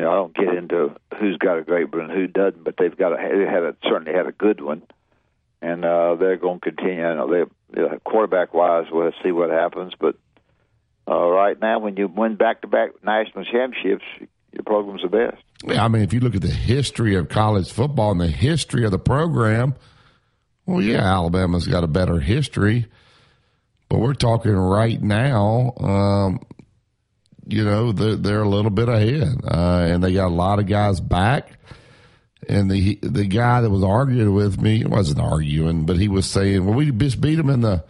you 0.00 0.06
know, 0.06 0.12
I 0.12 0.14
don't 0.14 0.34
get 0.34 0.54
into 0.54 0.96
who's 1.18 1.36
got 1.36 1.58
a 1.58 1.62
great 1.62 1.92
one 1.92 2.10
and 2.10 2.10
who 2.10 2.26
doesn't, 2.26 2.64
but 2.64 2.76
they've 2.78 2.96
got 2.96 3.12
a 3.12 3.16
they 3.16 3.44
had 3.44 3.62
a, 3.62 3.76
certainly 3.82 4.12
had 4.12 4.26
a 4.26 4.32
good 4.32 4.62
one, 4.62 4.82
and 5.60 5.84
uh, 5.84 6.14
they're 6.14 6.36
going 6.38 6.60
to 6.60 6.72
continue. 6.72 7.04
I 7.04 7.14
know 7.14 7.28
they 7.28 7.82
uh, 7.82 7.98
quarterback 8.04 8.54
wise, 8.54 8.86
we'll 8.90 9.12
see 9.22 9.32
what 9.32 9.50
happens, 9.50 9.92
but. 10.00 10.16
Uh, 11.10 11.28
right 11.28 11.60
now, 11.60 11.80
when 11.80 11.96
you 11.96 12.06
win 12.06 12.36
back-to-back 12.36 12.90
national 13.02 13.44
championships, 13.44 14.04
your 14.52 14.62
program's 14.64 15.02
the 15.02 15.08
best. 15.08 15.42
Yeah, 15.64 15.84
I 15.84 15.88
mean, 15.88 16.02
if 16.02 16.12
you 16.12 16.20
look 16.20 16.36
at 16.36 16.42
the 16.42 16.48
history 16.48 17.16
of 17.16 17.28
college 17.28 17.72
football 17.72 18.12
and 18.12 18.20
the 18.20 18.28
history 18.28 18.84
of 18.84 18.92
the 18.92 18.98
program, 18.98 19.74
well, 20.66 20.80
yeah, 20.80 21.02
Alabama's 21.02 21.66
got 21.66 21.82
a 21.82 21.88
better 21.88 22.20
history, 22.20 22.86
but 23.88 23.98
we're 23.98 24.14
talking 24.14 24.52
right 24.52 25.02
now. 25.02 25.72
Um, 25.80 26.40
you 27.46 27.64
know, 27.64 27.92
they're, 27.92 28.16
they're 28.16 28.42
a 28.42 28.48
little 28.48 28.70
bit 28.70 28.88
ahead, 28.88 29.40
uh, 29.44 29.86
and 29.90 30.02
they 30.02 30.12
got 30.12 30.28
a 30.28 30.34
lot 30.34 30.58
of 30.58 30.66
guys 30.66 31.00
back. 31.00 31.52
And 32.48 32.70
the 32.70 32.98
the 33.02 33.26
guy 33.26 33.60
that 33.60 33.70
was 33.70 33.84
arguing 33.84 34.32
with 34.34 34.60
me 34.60 34.84
wasn't 34.84 35.20
arguing, 35.20 35.84
but 35.84 35.98
he 35.98 36.08
was 36.08 36.26
saying, 36.26 36.64
"Well, 36.64 36.74
we 36.74 36.90
just 36.90 37.20
beat 37.20 37.36
them 37.36 37.50
in 37.50 37.60
the 37.60 37.84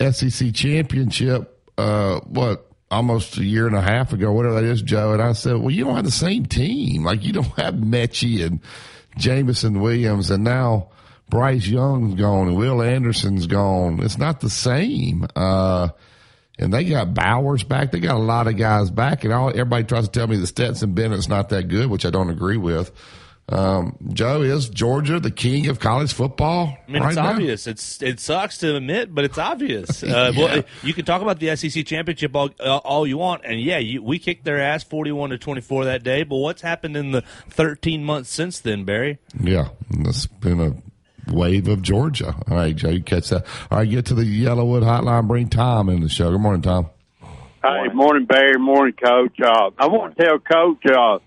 SEC 0.00 0.54
championship. 0.54 1.58
Uh, 1.76 2.20
what 2.20 2.72
almost 2.92 3.38
a 3.38 3.44
year 3.44 3.66
and 3.66 3.74
a 3.74 3.80
half 3.80 4.12
ago, 4.12 4.30
whatever 4.32 4.60
that 4.60 4.64
is, 4.64 4.82
Joe. 4.82 5.14
And 5.14 5.22
I 5.22 5.32
said, 5.32 5.56
well, 5.56 5.70
you 5.70 5.84
don't 5.84 5.96
have 5.96 6.04
the 6.04 6.10
same 6.10 6.44
team. 6.44 7.04
Like 7.04 7.24
you 7.24 7.32
don't 7.32 7.58
have 7.58 7.74
Metchie 7.74 8.44
and 8.46 8.60
Jameson 9.16 9.80
Williams, 9.80 10.30
and 10.30 10.44
now 10.44 10.90
Bryce 11.28 11.66
Young's 11.66 12.20
gone 12.20 12.48
and 12.48 12.56
Will 12.56 12.82
Anderson's 12.82 13.46
gone. 13.46 14.00
It's 14.02 14.18
not 14.18 14.40
the 14.40 14.50
same. 14.50 15.26
Uh, 15.34 15.88
and 16.62 16.72
they 16.72 16.84
got 16.84 17.12
Bowers 17.12 17.64
back. 17.64 17.90
They 17.90 18.00
got 18.00 18.16
a 18.16 18.18
lot 18.18 18.46
of 18.46 18.56
guys 18.56 18.90
back, 18.90 19.24
and 19.24 19.32
all 19.32 19.48
everybody 19.48 19.84
tries 19.84 20.04
to 20.04 20.10
tell 20.10 20.26
me 20.26 20.36
that 20.36 20.46
Stetson 20.46 20.94
Bennett's 20.94 21.28
not 21.28 21.48
that 21.50 21.68
good, 21.68 21.90
which 21.90 22.06
I 22.06 22.10
don't 22.10 22.30
agree 22.30 22.56
with. 22.56 22.92
Um, 23.48 23.96
Joe 24.12 24.42
is 24.42 24.68
Georgia 24.68 25.18
the 25.18 25.30
king 25.30 25.66
of 25.66 25.80
college 25.80 26.12
football. 26.12 26.78
I 26.88 26.90
mean, 26.90 27.02
right 27.02 27.08
it's 27.08 27.16
now? 27.16 27.30
obvious. 27.30 27.66
It's 27.66 28.00
it 28.00 28.20
sucks 28.20 28.58
to 28.58 28.76
admit, 28.76 29.12
but 29.12 29.24
it's 29.24 29.38
obvious. 29.38 30.02
Uh, 30.12 30.30
well, 30.36 30.62
you 30.82 30.92
can 30.92 31.06
talk 31.06 31.22
about 31.22 31.38
the 31.38 31.56
SEC 31.56 31.86
championship 31.86 32.36
all, 32.36 32.50
uh, 32.60 32.76
all 32.78 33.06
you 33.06 33.16
want, 33.16 33.42
and 33.46 33.58
yeah, 33.58 33.78
you, 33.78 34.02
we 34.02 34.18
kicked 34.18 34.44
their 34.44 34.60
ass 34.60 34.84
forty-one 34.84 35.30
to 35.30 35.38
twenty-four 35.38 35.86
that 35.86 36.02
day. 36.02 36.22
But 36.22 36.36
what's 36.36 36.60
happened 36.60 36.96
in 36.98 37.12
the 37.12 37.22
thirteen 37.48 38.04
months 38.04 38.30
since 38.30 38.60
then, 38.60 38.84
Barry? 38.84 39.18
Yeah, 39.40 39.68
it's 39.90 40.26
been 40.26 40.60
a 40.60 40.74
wave 41.28 41.68
of 41.68 41.82
Georgia. 41.82 42.34
All 42.50 42.56
right, 42.56 42.74
Joe, 42.74 42.90
you 42.90 43.02
catch 43.02 43.28
that. 43.30 43.46
All 43.70 43.78
right, 43.78 43.88
get 43.88 44.06
to 44.06 44.14
the 44.14 44.22
YellaWood 44.22 44.82
hotline. 44.82 45.28
Bring 45.28 45.48
Tom 45.48 45.88
in 45.88 46.00
the 46.00 46.08
show. 46.08 46.30
Good 46.30 46.40
morning, 46.40 46.62
Tom. 46.62 46.90
Hey, 47.62 47.88
morning, 47.94 48.26
Barry. 48.26 48.58
Morning, 48.58 48.94
Coach. 48.94 49.40
Uh, 49.40 49.70
I 49.78 49.86
want 49.86 50.16
to 50.16 50.24
tell 50.24 50.38
Coach 50.38 50.84
uh, 50.86 51.18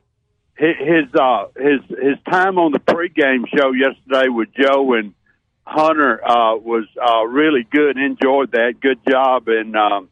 his 0.57 1.13
uh, 1.13 1.47
his 1.55 1.81
his 1.89 2.17
time 2.29 2.57
on 2.57 2.71
the 2.71 2.79
pregame 2.79 3.45
show 3.47 3.71
yesterday 3.71 4.29
with 4.29 4.49
Joe 4.53 4.93
and 4.93 5.13
Hunter 5.65 6.21
uh, 6.23 6.55
was 6.57 6.85
uh, 7.01 7.25
really 7.25 7.65
good. 7.69 7.97
Enjoyed 7.97 8.51
that. 8.51 8.79
Good 8.81 8.99
job, 9.09 9.47
and 9.47 9.75
um, 9.75 10.09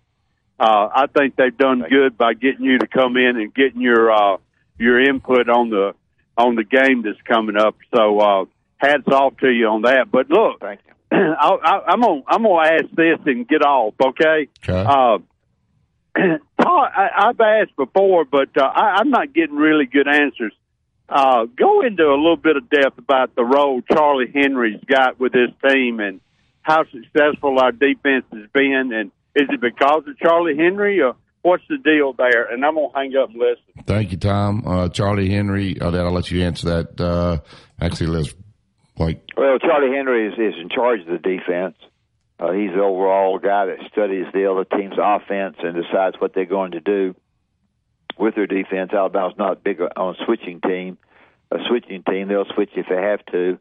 uh, 0.59 0.89
I 0.95 1.05
think 1.15 1.35
they've 1.35 1.55
done 1.55 1.83
good 1.89 2.17
by 2.17 2.33
getting 2.33 2.65
you 2.65 2.79
to 2.79 2.87
come 2.87 3.17
in 3.17 3.37
and 3.37 3.53
getting 3.53 3.81
your 3.81 4.11
uh, 4.11 4.37
your 4.77 5.01
input 5.01 5.49
on 5.49 5.69
the 5.69 5.93
on 6.37 6.55
the 6.55 6.63
game 6.63 7.03
that's 7.03 7.21
coming 7.27 7.57
up. 7.57 7.75
So 7.95 8.19
uh, 8.19 8.45
hats 8.83 9.07
off 9.07 9.37
to 9.37 9.49
you 9.49 9.67
on 9.67 9.83
that. 9.83 10.11
But 10.11 10.29
look, 10.29 10.61
I, 10.61 10.77
I, 11.11 11.79
I'm 11.87 12.01
gonna 12.01 12.21
I'm 12.27 12.43
gonna 12.43 12.69
ask 12.69 12.85
this 12.95 13.19
and 13.25 13.47
get 13.47 13.61
off. 13.61 13.93
Okay. 14.03 14.49
Okay. 14.67 14.83
Uh, 14.87 15.19
Todd, 16.61 16.91
I, 16.95 17.29
I've 17.29 17.39
asked 17.39 17.75
before, 17.75 18.25
but 18.25 18.49
uh, 18.55 18.63
I, 18.63 18.97
I'm 18.99 19.09
not 19.09 19.33
getting 19.33 19.55
really 19.55 19.85
good 19.85 20.07
answers. 20.07 20.53
Uh, 21.09 21.45
go 21.57 21.81
into 21.81 22.03
a 22.03 22.15
little 22.15 22.37
bit 22.37 22.55
of 22.55 22.69
depth 22.69 22.97
about 22.97 23.35
the 23.35 23.43
role 23.43 23.81
Charlie 23.91 24.31
Henry's 24.33 24.81
got 24.85 25.19
with 25.19 25.33
this 25.33 25.49
team 25.67 25.99
and 25.99 26.21
how 26.61 26.83
successful 26.85 27.59
our 27.59 27.71
defense 27.71 28.25
has 28.31 28.49
been. 28.53 28.91
And 28.93 29.11
is 29.35 29.47
it 29.49 29.59
because 29.59 30.03
of 30.07 30.17
Charlie 30.19 30.55
Henry, 30.55 31.01
or 31.01 31.15
what's 31.41 31.63
the 31.67 31.77
deal 31.77 32.13
there? 32.13 32.45
And 32.45 32.63
I'm 32.65 32.75
gonna 32.75 32.87
hang 32.95 33.15
up 33.15 33.29
and 33.29 33.39
listen. 33.39 33.83
Thank 33.85 34.11
you, 34.11 34.17
Tom. 34.17 34.63
Uh, 34.65 34.89
Charlie 34.89 35.29
Henry. 35.29 35.79
Uh, 35.79 35.91
I'll 35.91 36.11
let 36.11 36.31
you 36.31 36.43
answer 36.43 36.69
that. 36.69 37.01
Uh, 37.01 37.39
actually, 37.81 38.07
let's 38.07 38.33
like 38.97 39.21
Well, 39.35 39.59
Charlie 39.59 39.95
Henry 39.95 40.27
is, 40.27 40.33
is 40.33 40.59
in 40.59 40.69
charge 40.69 41.01
of 41.01 41.07
the 41.07 41.17
defense. 41.17 41.75
Uh, 42.39 42.51
he's 42.51 42.71
the 42.71 42.81
overall 42.81 43.39
guy 43.39 43.67
that 43.67 43.77
studies 43.91 44.25
the 44.33 44.51
other 44.51 44.65
team's 44.65 44.97
offense 44.97 45.57
and 45.59 45.75
decides 45.75 46.19
what 46.19 46.33
they're 46.33 46.45
going 46.45 46.71
to 46.71 46.79
do 46.79 47.15
with 48.17 48.35
their 48.35 48.47
defense. 48.47 48.91
Alabama's 48.91 49.37
not 49.37 49.63
big 49.63 49.79
on 49.95 50.15
switching 50.25 50.59
team. 50.61 50.97
A 51.51 51.57
switching 51.67 52.03
team, 52.03 52.27
they'll 52.27 52.45
switch 52.53 52.71
if 52.75 52.87
they 52.89 52.95
have 52.95 53.25
to. 53.27 53.59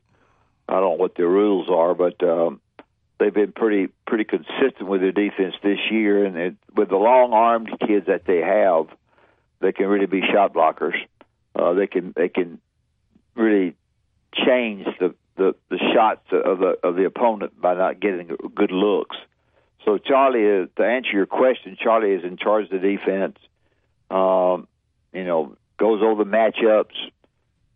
I 0.69 0.75
don't 0.75 0.83
know 0.83 1.03
what 1.03 1.17
their 1.17 1.29
rules 1.29 1.69
are, 1.69 1.95
but 1.95 2.23
um, 2.23 2.61
they've 3.19 3.35
been 3.35 3.53
pretty 3.53 3.89
pretty 4.07 4.25
consistent 4.25 4.89
with 4.89 5.01
their 5.01 5.13
defense 5.13 5.55
this 5.63 5.79
year. 5.91 6.25
And 6.25 6.37
it, 6.37 6.57
with 6.75 6.89
the 6.89 6.97
long 6.97 7.33
armed 7.33 7.71
kids 7.87 8.07
that 8.07 8.25
they 8.25 8.39
have, 8.39 8.87
they 9.61 9.73
can 9.73 9.87
really 9.87 10.07
be 10.07 10.23
shot 10.33 10.55
blockers. 10.55 10.95
uh, 11.55 11.75
they 11.75 11.87
can 11.87 12.13
they 12.17 12.29
can 12.29 12.61
really 13.35 13.75
change 14.35 14.87
the, 14.99 15.15
the 15.37 15.55
the 15.71 15.79
shots 15.95 16.27
of 16.33 16.59
the 16.59 16.77
of 16.83 16.97
the 16.97 17.05
opponent 17.05 17.61
by 17.61 17.75
not 17.75 18.01
getting 18.01 18.37
good 18.55 18.73
looks. 18.73 19.17
So 19.85 19.99
Charlie 19.99 20.43
is 20.43 20.69
to 20.77 20.85
answer 20.85 21.11
your 21.11 21.27
question. 21.27 21.77
Charlie 21.81 22.13
is 22.13 22.25
in 22.25 22.37
charge 22.37 22.67
of 22.67 22.71
the 22.71 22.79
defense. 22.79 23.39
Um, 24.11 24.69
you 25.13 25.25
know, 25.25 25.57
goes 25.79 26.03
over 26.03 26.25
the 26.25 26.31
matchups, 26.31 26.95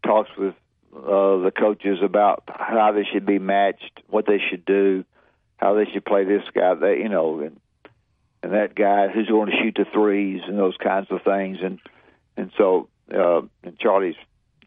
talks 0.04 0.30
with 0.36 0.54
uh, 0.94 1.38
the 1.38 1.52
coaches 1.56 1.98
about 2.02 2.44
how 2.46 2.92
they 2.92 3.04
should 3.04 3.26
be 3.26 3.38
matched, 3.38 4.02
what 4.08 4.26
they 4.26 4.38
should 4.50 4.64
do, 4.64 5.04
how 5.56 5.74
they 5.74 5.86
should 5.92 6.04
play 6.04 6.24
this 6.24 6.42
guy. 6.54 6.74
That 6.74 6.98
you 6.98 7.08
know, 7.08 7.40
and 7.40 7.60
and 8.42 8.52
that 8.52 8.74
guy 8.74 9.08
who's 9.08 9.28
going 9.28 9.50
to 9.50 9.56
shoot 9.62 9.74
the 9.76 9.86
threes 9.92 10.42
and 10.46 10.58
those 10.58 10.76
kinds 10.76 11.08
of 11.10 11.22
things. 11.22 11.58
And 11.62 11.80
and 12.36 12.52
so 12.56 12.88
uh, 13.12 13.42
and 13.64 13.78
Charlie 13.78 14.16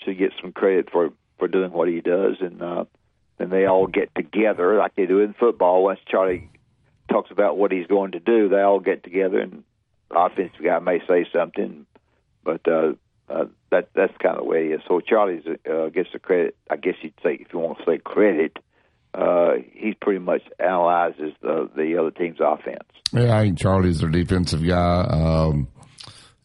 should 0.03 0.17
get 0.17 0.33
some 0.41 0.51
credit 0.51 0.89
for 0.91 1.11
for 1.39 1.47
doing 1.47 1.71
what 1.71 1.87
he 1.87 2.01
does. 2.01 2.35
And 2.41 2.61
uh, 2.61 2.85
and 3.39 3.51
they 3.51 3.65
all 3.65 3.87
get 3.87 4.13
together 4.15 4.77
like 4.77 4.95
they 4.95 5.05
do 5.05 5.19
in 5.19 5.33
football. 5.33 5.83
Once 5.83 5.99
Charlie 6.07 6.49
talks 7.09 7.31
about 7.31 7.57
what 7.57 7.71
he's 7.71 7.87
going 7.87 8.11
to 8.11 8.19
do, 8.19 8.49
they 8.49 8.61
all 8.61 8.79
get 8.79 9.03
together 9.03 9.39
and 9.39 9.63
the 10.09 10.19
offensive 10.19 10.63
guy 10.63 10.79
may 10.79 10.99
say 11.07 11.25
something, 11.33 11.85
but 12.43 12.67
uh, 12.67 12.93
uh, 13.29 13.45
that 13.71 13.89
that's 13.95 14.13
kind 14.21 14.37
of 14.37 14.43
the 14.43 14.49
way 14.49 14.67
he 14.67 14.73
is. 14.73 14.81
So 14.87 14.99
Charlie 14.99 15.41
uh, 15.47 15.89
gets 15.89 16.09
the 16.13 16.19
credit. 16.19 16.55
I 16.69 16.77
guess 16.77 16.95
you'd 17.01 17.13
say 17.23 17.37
if 17.39 17.53
you 17.53 17.59
want 17.59 17.77
to 17.77 17.85
say 17.85 17.99
credit, 17.99 18.57
uh, 19.13 19.53
he 19.73 19.93
pretty 19.99 20.19
much 20.19 20.41
analyzes 20.59 21.33
the 21.41 21.69
the 21.75 21.97
other 21.99 22.11
team's 22.11 22.39
offense. 22.39 22.89
Yeah, 23.11 23.37
I 23.37 23.43
think 23.43 23.59
Charlie's 23.59 23.99
their 23.99 24.09
defensive 24.09 24.65
guy. 24.65 25.01
Um, 25.01 25.67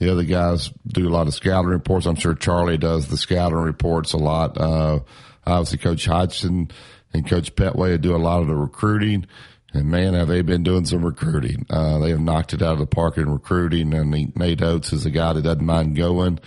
the 0.04 0.12
other 0.12 0.24
guys 0.24 0.70
do 0.86 1.08
a 1.08 1.10
lot 1.10 1.28
of 1.28 1.34
scouting 1.34 1.70
reports. 1.70 2.06
I'm 2.06 2.16
sure 2.16 2.34
Charlie 2.34 2.76
does 2.76 3.08
the 3.08 3.16
scouting 3.16 3.58
reports 3.58 4.12
a 4.12 4.18
lot. 4.18 4.58
Uh, 4.60 5.00
obviously, 5.46 5.78
Coach 5.78 6.04
Hodgson 6.04 6.70
and 7.14 7.26
Coach 7.28 7.54
Pettway 7.54 7.98
do 8.00 8.14
a 8.14 8.18
lot 8.18 8.42
of 8.42 8.48
the 8.48 8.54
recruiting. 8.54 9.26
And 9.72 9.86
man, 9.86 10.14
have 10.14 10.28
they 10.28 10.42
been 10.42 10.62
doing 10.62 10.84
some 10.84 11.04
recruiting. 11.04 11.66
Uh, 11.70 11.98
they 11.98 12.10
have 12.10 12.20
knocked 12.20 12.52
it 12.52 12.62
out 12.62 12.74
of 12.74 12.78
the 12.80 12.86
park 12.86 13.16
in 13.16 13.30
recruiting. 13.30 13.94
And 13.94 14.36
Nate 14.36 14.62
Oats 14.62 14.92
is 14.92 15.06
a 15.06 15.10
guy 15.10 15.32
that 15.32 15.42
doesn't 15.42 15.64
mind 15.64 15.96
going. 15.96 16.38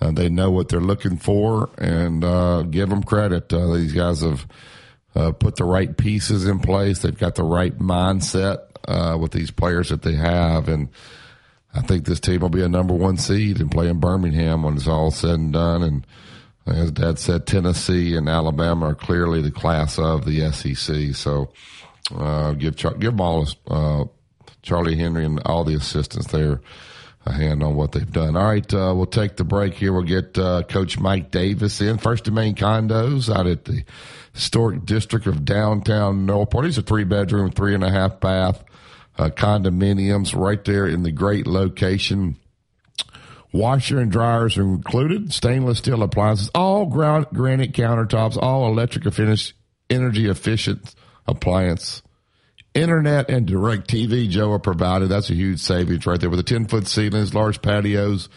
Uh, 0.00 0.10
they 0.10 0.28
know 0.28 0.50
what 0.50 0.68
they're 0.68 0.80
looking 0.80 1.18
for 1.18 1.70
and 1.78 2.24
uh, 2.24 2.62
give 2.62 2.88
them 2.88 3.02
credit. 3.02 3.52
Uh, 3.52 3.74
these 3.74 3.92
guys 3.92 4.22
have 4.22 4.48
uh, 5.14 5.32
put 5.32 5.56
the 5.56 5.64
right 5.64 5.96
pieces 5.96 6.46
in 6.46 6.58
place. 6.58 7.00
They've 7.00 7.16
got 7.16 7.34
the 7.34 7.44
right 7.44 7.78
mindset 7.78 8.62
uh, 8.88 9.16
with 9.20 9.32
these 9.32 9.50
players 9.50 9.90
that 9.90 10.02
they 10.02 10.14
have. 10.14 10.68
And 10.68 10.88
I 11.74 11.80
think 11.80 12.04
this 12.04 12.20
team 12.20 12.40
will 12.40 12.48
be 12.48 12.62
a 12.62 12.68
number 12.68 12.94
one 12.94 13.16
seed 13.16 13.60
and 13.60 13.70
play 13.70 13.88
in 13.88 13.98
Birmingham 13.98 14.62
when 14.62 14.76
it's 14.76 14.86
all 14.86 15.10
said 15.10 15.38
and 15.38 15.52
done. 15.52 15.82
And 15.82 16.06
as 16.66 16.90
Dad 16.92 17.18
said, 17.18 17.46
Tennessee 17.46 18.14
and 18.16 18.28
Alabama 18.28 18.90
are 18.90 18.94
clearly 18.94 19.40
the 19.40 19.50
class 19.50 19.98
of 19.98 20.24
the 20.24 20.50
SEC. 20.52 21.14
So, 21.14 21.50
uh, 22.14 22.52
give 22.52 22.76
Char- 22.76 22.94
give 22.94 23.18
all 23.20 23.48
uh, 23.68 24.04
Charlie 24.62 24.96
Henry 24.96 25.24
and 25.24 25.40
all 25.44 25.64
the 25.64 25.74
assistants 25.74 26.26
there 26.28 26.60
a 27.24 27.32
hand 27.32 27.62
on 27.62 27.76
what 27.76 27.92
they've 27.92 28.10
done. 28.10 28.36
All 28.36 28.46
right, 28.46 28.74
uh, 28.74 28.92
we'll 28.96 29.06
take 29.06 29.36
the 29.36 29.44
break 29.44 29.74
here. 29.74 29.92
We'll 29.92 30.02
get 30.02 30.36
uh, 30.36 30.64
Coach 30.64 30.98
Mike 30.98 31.30
Davis 31.30 31.80
in. 31.80 31.98
First 31.98 32.26
and 32.26 32.34
Main 32.34 32.56
Condos 32.56 33.34
out 33.34 33.46
at 33.46 33.64
the 33.64 33.84
historic 34.32 34.84
district 34.84 35.26
of 35.26 35.44
downtown 35.44 36.26
Northport. 36.26 36.64
He's 36.64 36.78
a 36.78 36.82
three 36.82 37.04
bedroom, 37.04 37.50
three 37.52 37.74
and 37.74 37.84
a 37.84 37.90
half 37.90 38.18
bath 38.18 38.64
uh, 39.18 39.30
condominiums 39.30 40.34
right 40.34 40.64
there 40.64 40.86
in 40.86 41.02
the 41.02 41.12
great 41.12 41.46
location. 41.46 42.36
Washer 43.52 44.00
and 44.00 44.10
dryers 44.10 44.56
are 44.56 44.62
included. 44.62 45.32
Stainless 45.32 45.78
steel 45.78 46.02
appliances, 46.02 46.50
all 46.54 46.86
ground 46.86 47.26
granite 47.34 47.72
countertops, 47.72 48.38
all 48.40 48.66
electric 48.66 49.12
finish, 49.12 49.54
energy 49.90 50.28
efficient 50.28 50.94
appliance. 51.26 52.02
Internet 52.74 53.28
and 53.28 53.46
direct 53.46 53.88
TV, 53.88 54.28
Joe, 54.30 54.52
are 54.52 54.58
provided. 54.58 55.10
That's 55.10 55.28
a 55.28 55.34
huge 55.34 55.60
savings 55.60 56.06
right 56.06 56.18
there 56.18 56.30
with 56.30 56.38
the 56.38 56.42
10 56.42 56.68
foot 56.68 56.86
ceilings, 56.86 57.34
large 57.34 57.60
patios 57.60 58.30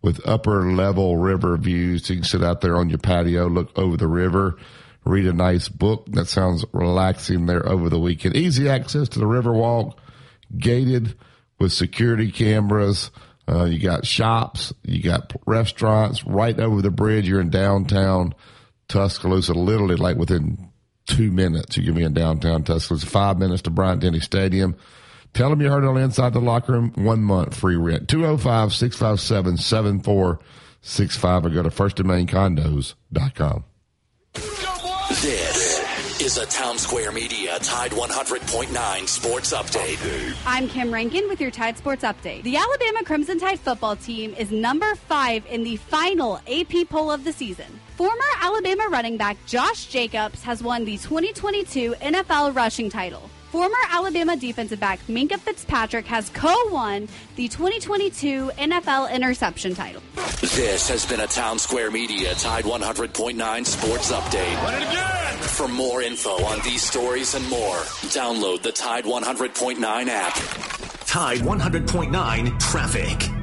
with 0.00 0.20
upper 0.24 0.70
level 0.70 1.16
river 1.16 1.56
views. 1.56 2.08
You 2.08 2.16
can 2.16 2.24
sit 2.24 2.44
out 2.44 2.60
there 2.60 2.76
on 2.76 2.88
your 2.88 2.98
patio, 2.98 3.48
look 3.48 3.76
over 3.76 3.96
the 3.96 4.06
river, 4.06 4.56
read 5.04 5.26
a 5.26 5.32
nice 5.32 5.68
book. 5.68 6.06
That 6.10 6.28
sounds 6.28 6.64
relaxing 6.72 7.46
there 7.46 7.66
over 7.68 7.88
the 7.88 7.98
weekend. 7.98 8.36
Easy 8.36 8.68
access 8.68 9.08
to 9.10 9.18
the 9.18 9.26
river 9.26 9.52
walk, 9.52 9.98
gated 10.56 11.16
with 11.58 11.72
security 11.72 12.30
cameras. 12.30 13.10
Uh, 13.46 13.64
you 13.64 13.78
got 13.78 14.06
shops, 14.06 14.72
you 14.82 15.02
got 15.02 15.32
restaurants 15.46 16.24
right 16.24 16.58
over 16.58 16.80
the 16.80 16.90
bridge. 16.90 17.28
You're 17.28 17.40
in 17.40 17.50
downtown 17.50 18.34
Tuscaloosa, 18.88 19.52
literally 19.52 19.96
like 19.96 20.16
within 20.16 20.70
two 21.06 21.30
minutes. 21.30 21.76
You 21.76 21.84
can 21.84 21.94
be 21.94 22.02
in 22.02 22.14
downtown 22.14 22.64
Tuscaloosa, 22.64 23.06
five 23.06 23.38
minutes 23.38 23.62
to 23.62 23.70
Bryant 23.70 24.00
Denny 24.00 24.20
Stadium. 24.20 24.76
Tell 25.34 25.50
them 25.50 25.60
you 25.60 25.68
heard 25.68 25.84
it 25.84 25.88
on 25.88 25.96
Inside 25.98 26.32
the 26.32 26.40
Locker 26.40 26.72
Room, 26.72 26.92
one 26.94 27.22
month 27.22 27.54
free 27.54 27.76
rent. 27.76 28.08
205 28.08 28.72
657 28.72 29.56
7465 29.58 31.46
or 31.46 31.50
go 31.50 31.62
to 31.62 31.70
firstandmaincondos.com. 31.70 33.64
This 35.10 35.24
is 36.24 36.38
a 36.38 36.46
Town 36.46 36.78
Square 36.78 37.12
Media 37.12 37.58
Tide 37.58 37.90
100.9 37.90 39.06
Sports 39.06 39.52
Update. 39.52 40.34
I'm 40.46 40.68
Kim 40.68 40.90
Rankin 40.90 41.28
with 41.28 41.38
your 41.38 41.50
Tide 41.50 41.76
Sports 41.76 42.02
Update. 42.02 42.44
The 42.44 42.56
Alabama 42.56 43.04
Crimson 43.04 43.38
Tide 43.38 43.60
football 43.60 43.94
team 43.94 44.34
is 44.38 44.50
number 44.50 44.94
five 44.94 45.44
in 45.44 45.64
the 45.64 45.76
final 45.76 46.40
AP 46.50 46.88
poll 46.88 47.10
of 47.10 47.24
the 47.24 47.32
season. 47.32 47.66
Former 47.96 48.24
Alabama 48.40 48.88
running 48.90 49.18
back 49.18 49.36
Josh 49.44 49.84
Jacobs 49.88 50.42
has 50.42 50.62
won 50.62 50.86
the 50.86 50.96
2022 50.96 51.92
NFL 52.00 52.56
rushing 52.56 52.88
title. 52.88 53.28
Former 53.54 53.78
Alabama 53.88 54.36
defensive 54.36 54.80
back 54.80 54.98
Minkah 55.06 55.38
Fitzpatrick 55.38 56.06
has 56.06 56.28
co-won 56.30 57.06
the 57.36 57.46
2022 57.46 58.50
NFL 58.58 59.14
interception 59.14 59.76
title. 59.76 60.02
This 60.40 60.88
has 60.88 61.06
been 61.06 61.20
a 61.20 61.28
Town 61.28 61.60
Square 61.60 61.92
Media 61.92 62.34
Tide 62.34 62.64
100.9 62.64 63.64
Sports 63.64 64.10
Update. 64.10 65.40
For 65.50 65.68
more 65.68 66.02
info 66.02 66.30
on 66.30 66.58
these 66.64 66.82
stories 66.82 67.36
and 67.36 67.48
more, 67.48 67.76
download 68.10 68.62
the 68.62 68.72
Tide 68.72 69.04
100.9 69.04 70.08
app. 70.08 70.34
Tide 71.06 71.38
100.9 71.38 72.58
Traffic. 72.58 73.33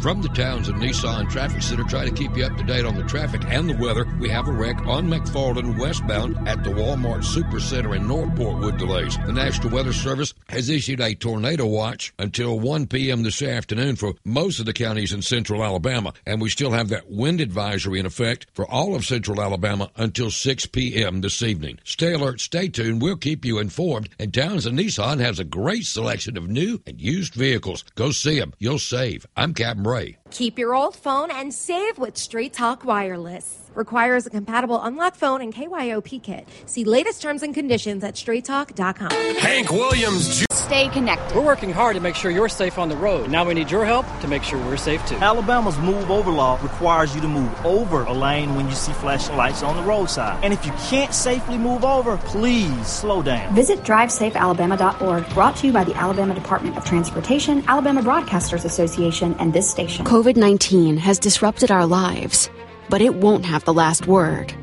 From 0.00 0.20
the 0.22 0.28
Townsend 0.28 0.80
Nissan 0.80 1.28
Traffic 1.28 1.62
Center, 1.62 1.82
try 1.82 2.04
to 2.04 2.12
keep 2.12 2.36
you 2.36 2.44
up 2.44 2.56
to 2.58 2.64
date 2.64 2.84
on 2.84 2.96
the 2.96 3.02
traffic 3.04 3.42
and 3.46 3.68
the 3.68 3.76
weather. 3.76 4.06
We 4.20 4.28
have 4.28 4.46
a 4.46 4.52
wreck 4.52 4.86
on 4.86 5.08
McFarland 5.08 5.78
westbound 5.78 6.36
at 6.46 6.62
the 6.62 6.70
Walmart 6.70 7.24
Supercenter 7.24 7.96
in 7.96 8.06
Northport 8.06 8.60
with 8.60 8.78
delays. 8.78 9.16
The 9.26 9.32
National 9.32 9.70
Weather 9.70 9.94
Service 9.94 10.34
has 10.50 10.68
issued 10.68 11.00
a 11.00 11.14
tornado 11.14 11.66
watch 11.66 12.12
until 12.18 12.60
1 12.60 12.86
p.m. 12.86 13.22
this 13.22 13.42
afternoon 13.42 13.96
for 13.96 14.12
most 14.24 14.60
of 14.60 14.66
the 14.66 14.74
counties 14.74 15.12
in 15.12 15.22
central 15.22 15.64
Alabama, 15.64 16.12
and 16.26 16.40
we 16.40 16.50
still 16.50 16.72
have 16.72 16.88
that 16.90 17.10
wind 17.10 17.40
advisory 17.40 17.98
in 17.98 18.06
effect 18.06 18.46
for 18.52 18.66
all 18.66 18.94
of 18.94 19.04
central 19.06 19.40
Alabama 19.40 19.90
until 19.96 20.30
6 20.30 20.66
p.m. 20.66 21.22
this 21.22 21.42
evening. 21.42 21.78
Stay 21.84 22.12
alert, 22.12 22.40
stay 22.40 22.68
tuned. 22.68 23.00
We'll 23.00 23.16
keep 23.16 23.44
you 23.44 23.58
informed. 23.58 24.10
And 24.18 24.32
Townsend 24.32 24.78
Nissan 24.78 25.20
has 25.20 25.40
a 25.40 25.44
great 25.44 25.86
selection 25.86 26.36
of 26.36 26.48
new 26.48 26.80
and 26.86 27.00
used 27.00 27.34
vehicles. 27.34 27.82
Go 27.94 28.10
see 28.10 28.38
them. 28.38 28.52
You'll 28.58 28.78
save. 28.78 29.26
I'm 29.36 29.54
Captain 29.54 29.85
Ray. 29.86 30.16
Keep 30.30 30.58
your 30.58 30.74
old 30.74 30.96
phone 30.96 31.30
and 31.30 31.52
save 31.52 31.98
with 31.98 32.16
Straight 32.16 32.52
Talk 32.52 32.84
Wireless. 32.84 33.62
Requires 33.74 34.24
a 34.26 34.30
compatible 34.30 34.80
unlock 34.82 35.14
phone 35.16 35.42
and 35.42 35.54
KYOP 35.54 36.22
kit. 36.22 36.48
See 36.64 36.84
latest 36.84 37.20
terms 37.20 37.42
and 37.42 37.54
conditions 37.54 38.02
at 38.02 38.14
straighttalk.com. 38.14 39.10
Hank 39.36 39.70
Williams. 39.70 40.44
Stay 40.50 40.88
connected. 40.88 41.36
We're 41.36 41.44
working 41.44 41.70
hard 41.70 41.94
to 41.94 42.00
make 42.00 42.14
sure 42.16 42.30
you're 42.30 42.48
safe 42.48 42.78
on 42.78 42.88
the 42.88 42.96
road. 42.96 43.30
Now 43.30 43.44
we 43.44 43.54
need 43.54 43.70
your 43.70 43.84
help 43.84 44.06
to 44.20 44.26
make 44.28 44.42
sure 44.42 44.58
we're 44.58 44.78
safe 44.78 45.04
too. 45.06 45.16
Alabama's 45.16 45.78
move 45.78 46.10
over 46.10 46.32
law 46.32 46.58
requires 46.62 47.14
you 47.14 47.20
to 47.20 47.28
move 47.28 47.52
over 47.64 48.02
a 48.04 48.12
lane 48.12 48.54
when 48.56 48.66
you 48.66 48.74
see 48.74 48.92
flashing 48.94 49.36
lights 49.36 49.62
on 49.62 49.76
the 49.76 49.82
roadside. 49.82 50.42
And 50.42 50.52
if 50.54 50.64
you 50.64 50.72
can't 50.88 51.14
safely 51.14 51.58
move 51.58 51.84
over, 51.84 52.16
please 52.16 52.86
slow 52.86 53.22
down. 53.22 53.54
Visit 53.54 53.80
drivesafealabama.org, 53.84 55.28
brought 55.34 55.56
to 55.56 55.66
you 55.66 55.72
by 55.72 55.84
the 55.84 55.94
Alabama 55.94 56.34
Department 56.34 56.76
of 56.78 56.84
Transportation, 56.84 57.62
Alabama 57.68 58.02
Broadcasters 58.02 58.64
Association, 58.64 59.36
and 59.38 59.52
this 59.52 59.70
station. 59.70 60.04
COVID 60.16 60.38
19 60.38 60.96
has 60.96 61.18
disrupted 61.18 61.70
our 61.70 61.84
lives, 61.84 62.48
but 62.88 63.02
it 63.02 63.16
won't 63.16 63.44
have 63.44 63.66
the 63.66 63.74
last 63.74 64.06
word. 64.06 64.54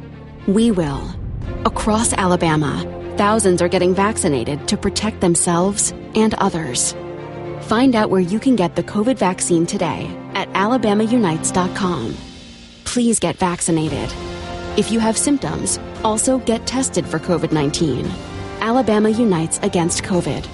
We 0.48 0.72
will. 0.72 1.08
Across 1.64 2.14
Alabama, 2.14 2.82
thousands 3.18 3.62
are 3.62 3.68
getting 3.68 3.94
vaccinated 3.94 4.68
to 4.70 4.78
protect 4.78 5.22
themselves 5.22 5.92
and 6.16 6.34
others. 6.40 6.94
Find 7.62 7.96
out 7.96 8.10
where 8.10 8.20
you 8.20 8.40
can 8.40 8.56
get 8.56 8.76
the 8.76 8.82
COVID 8.82 9.20
vaccine 9.20 9.68
today 9.68 10.08
at 10.34 10.52
alabamaunites.com. 10.54 12.16
Please 12.86 13.20
get 13.20 13.36
vaccinated. 13.36 14.12
If 14.76 14.92
you 14.92 15.00
have 15.02 15.16
symptoms, 15.16 15.80
also 16.04 16.40
get 16.40 16.66
tested 16.66 17.06
for 17.06 17.20
COVID 17.20 17.52
19. 17.52 18.10
Alabama 18.60 19.10
Unites 19.10 19.60
Against 19.62 20.02
COVID. 20.02 20.48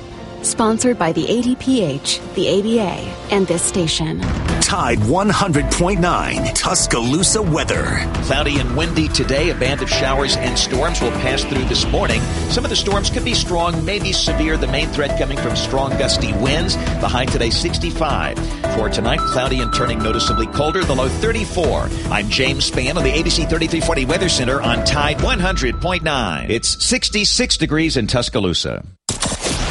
Sponsored 0.43 0.99
by 0.99 1.13
the 1.13 1.23
ADPH, 1.23 2.33
the 2.35 2.49
ABA, 2.49 3.33
and 3.33 3.47
this 3.47 3.63
station. 3.63 4.19
Tide 4.69 4.99
100.9 4.99 6.53
Tuscaloosa 6.53 7.41
weather. 7.41 8.07
Cloudy 8.25 8.59
and 8.59 8.77
windy 8.77 9.07
today. 9.07 9.49
A 9.49 9.55
band 9.55 9.81
of 9.81 9.89
showers 9.89 10.37
and 10.37 10.55
storms 10.55 11.01
will 11.01 11.09
pass 11.09 11.43
through 11.43 11.63
this 11.63 11.87
morning. 11.87 12.21
Some 12.51 12.65
of 12.65 12.69
the 12.69 12.75
storms 12.75 13.09
could 13.09 13.25
be 13.25 13.33
strong, 13.33 13.83
maybe 13.83 14.13
severe. 14.13 14.57
The 14.57 14.67
main 14.67 14.87
threat 14.89 15.17
coming 15.17 15.39
from 15.39 15.55
strong 15.55 15.89
gusty 15.97 16.33
winds. 16.33 16.75
The 17.01 17.07
high 17.07 17.25
today 17.25 17.49
65. 17.49 18.37
For 18.75 18.89
tonight, 18.89 19.21
cloudy 19.21 19.61
and 19.61 19.73
turning 19.73 20.03
noticeably 20.03 20.45
colder. 20.45 20.83
The 20.83 20.93
low 20.93 21.09
34. 21.09 21.89
I'm 22.11 22.29
James 22.29 22.69
Spann 22.69 22.95
on 22.95 23.03
the 23.03 23.11
ABC 23.11 23.49
3340 23.49 24.05
Weather 24.05 24.29
Center 24.29 24.61
on 24.61 24.85
Tide 24.85 25.17
100.9. 25.17 26.49
It's 26.51 26.85
66 26.85 27.57
degrees 27.57 27.97
in 27.97 28.05
Tuscaloosa. 28.05 28.85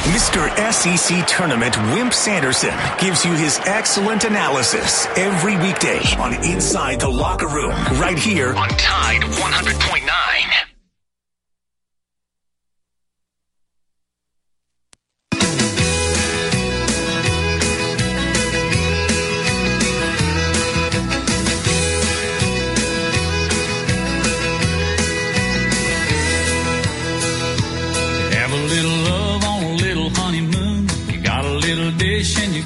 Mr. 0.09 0.49
SEC 0.73 1.27
Tournament 1.27 1.77
Wimp 1.93 2.15
Sanderson 2.15 2.75
gives 2.99 3.27
you 3.27 3.33
his 3.35 3.61
excellent 3.67 4.25
analysis 4.25 5.07
every 5.19 5.59
weekday 5.59 6.01
on 6.19 6.33
Inside 6.43 7.01
the 7.01 7.09
Locker 7.09 7.47
Room, 7.47 7.75
right 8.01 8.19
here 8.19 8.55
on 8.55 8.71
Tide 8.71 9.21
100.9. 9.21 10.78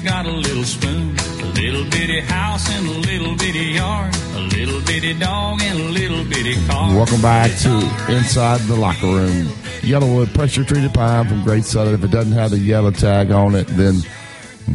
got 0.03 0.25
a 0.25 0.31
little 0.31 0.63
spoon. 0.63 1.15
A 1.17 1.45
little 1.53 1.85
bitty 1.85 2.19
house 2.19 2.69
and 2.69 2.87
a 2.87 2.91
little 2.91 3.35
bitty 3.37 3.71
yard. 3.71 4.13
A 4.35 4.39
little 4.41 4.81
bitty 4.81 5.17
dog 5.17 5.61
and 5.61 5.79
a 5.79 5.89
little 5.89 6.25
bitty 6.25 6.55
car. 6.67 6.93
Welcome 6.93 7.21
back 7.21 7.49
to 7.59 7.69
Inside 8.09 8.59
the 8.61 8.75
Locker 8.75 9.07
Room. 9.07 9.47
YellaWood 9.81 10.33
pressure 10.33 10.65
treated 10.65 10.93
pine 10.93 11.27
from 11.27 11.43
Great 11.43 11.63
Southern. 11.63 11.93
If 11.93 12.03
it 12.03 12.11
doesn't 12.11 12.33
have 12.33 12.51
the 12.51 12.59
yellow 12.59 12.91
tag 12.91 13.31
on 13.31 13.55
it, 13.55 13.67
then 13.67 14.01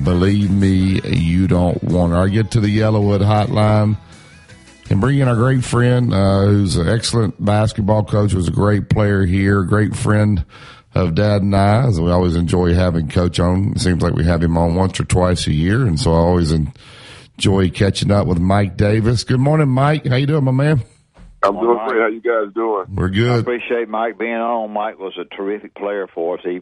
believe 0.03 0.51
me, 0.51 1.01
you 1.05 1.47
don't 1.47 1.83
want 1.85 2.15
it. 2.15 2.17
Or 2.17 2.29
get 2.29 2.51
to 2.53 2.61
the 2.61 2.79
YellaWood 2.79 3.21
hotline 3.21 3.99
and 4.89 5.01
bring 5.01 5.19
in 5.19 5.29
our 5.29 5.37
great 5.37 5.63
friend, 5.63 6.15
uh, 6.15 6.47
who's 6.47 6.77
an 6.77 6.89
excellent 6.89 7.45
basketball 7.45 8.03
coach, 8.03 8.33
was 8.33 8.49
a 8.49 8.53
great 8.53 8.89
player 8.89 9.27
here, 9.27 9.63
great 9.63 9.95
friend 9.95 10.47
of 10.99 11.15
Dad 11.15 11.43
and 11.43 11.55
I. 11.55 11.87
As 11.87 12.01
we 12.01 12.11
always 12.11 12.37
enjoy 12.37 12.75
having 12.75 13.09
Coach 13.09 13.41
on. 13.41 13.73
It 13.73 13.81
seems 13.81 14.03
like 14.03 14.15
we 14.15 14.25
have 14.25 14.43
him 14.43 14.57
on 14.57 14.75
once 14.75 14.99
or 15.01 15.05
twice 15.05 15.47
a 15.47 15.53
year, 15.53 15.87
and 15.87 15.99
so 15.99 16.13
I 16.13 16.17
always 16.17 16.53
enjoy 16.53 17.71
catching 17.71 18.11
up 18.11 18.27
with 18.27 18.39
Mike 18.39 18.77
Davis. 18.77 19.25
Good 19.25 19.41
morning, 19.41 19.69
Mike. 19.69 20.07
How 20.07 20.17
you 20.17 20.27
doing, 20.27 20.45
my 20.45 20.53
man? 20.53 20.83
I'm 21.43 21.55
doing 21.55 21.79
great. 21.87 22.01
How 22.01 22.09
you 22.09 22.21
guys 22.21 22.53
doing? 22.55 22.87
We're 22.95 23.09
I 23.09 23.11
good. 23.11 23.41
appreciate 23.41 23.89
Mike 23.89 24.19
being 24.19 24.33
on. 24.33 24.73
Mike 24.73 24.99
was 24.99 25.17
a 25.19 25.25
terrific 25.25 25.75
player 25.75 26.07
for 26.07 26.39
us. 26.39 26.45
He, 26.45 26.61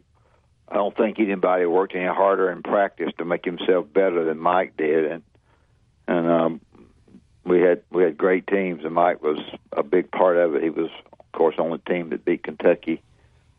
I 0.68 0.74
don't 0.74 0.96
think 0.96 1.18
anybody 1.18 1.64
worked 1.64 1.94
any 1.94 2.06
harder 2.06 2.50
in 2.50 2.62
practice 2.62 3.10
to 3.18 3.24
make 3.24 3.44
himself 3.44 3.86
better 3.92 4.24
than 4.24 4.38
Mike 4.38 4.76
did, 4.76 5.06
and 5.06 5.22
and 6.08 6.30
um, 6.30 6.60
we 7.44 7.60
had 7.60 7.82
we 7.90 8.02
had 8.02 8.18
great 8.18 8.46
teams, 8.46 8.84
and 8.84 8.92
Mike 8.92 9.22
was 9.22 9.38
a 9.72 9.82
big 9.82 10.10
part 10.10 10.36
of 10.36 10.54
it. 10.54 10.62
He 10.62 10.70
was, 10.70 10.90
of 11.18 11.32
course, 11.32 11.54
on 11.58 11.70
the 11.70 11.78
team 11.78 12.10
that 12.10 12.24
beat 12.24 12.42
Kentucky 12.42 13.02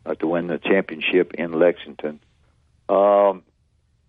uh, 0.08 0.14
to 0.14 0.26
win 0.26 0.46
the 0.46 0.58
championship 0.58 1.34
in 1.34 1.52
Lexington. 1.58 2.20
Um, 2.88 3.42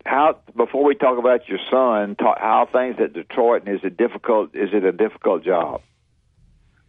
how 0.06 0.40
before 0.56 0.84
we 0.84 0.96
talk 0.96 1.18
about 1.18 1.48
your 1.48 1.60
son, 1.70 2.16
talk, 2.16 2.40
how 2.40 2.68
things 2.72 2.96
at 3.00 3.14
Detroit, 3.14 3.66
and 3.66 3.76
is 3.76 3.82
it 3.84 3.98
difficult? 3.98 4.56
Is 4.56 4.70
it 4.74 4.84
a 4.86 4.92
difficult 4.92 5.44
job? 5.44 5.82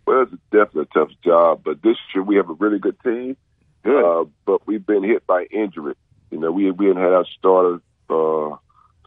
Well, 0.06 0.22
it's 0.22 0.32
definitely 0.50 0.82
a 0.82 0.98
tough 0.98 1.10
job, 1.24 1.62
but 1.64 1.82
this 1.82 1.96
year 2.14 2.22
we 2.22 2.36
have 2.36 2.48
a 2.48 2.54
really 2.54 2.78
good 2.78 2.98
team. 3.00 3.36
Good. 3.82 4.04
Uh, 4.04 4.24
but 4.46 4.66
we've 4.66 4.84
been 4.84 5.02
hit 5.02 5.26
by 5.26 5.44
injury. 5.50 5.94
You 6.30 6.38
know, 6.38 6.52
we 6.52 6.70
we 6.70 6.86
had 6.86 6.96
our 6.96 7.26
starter 7.38 7.80
uh, 8.08 8.56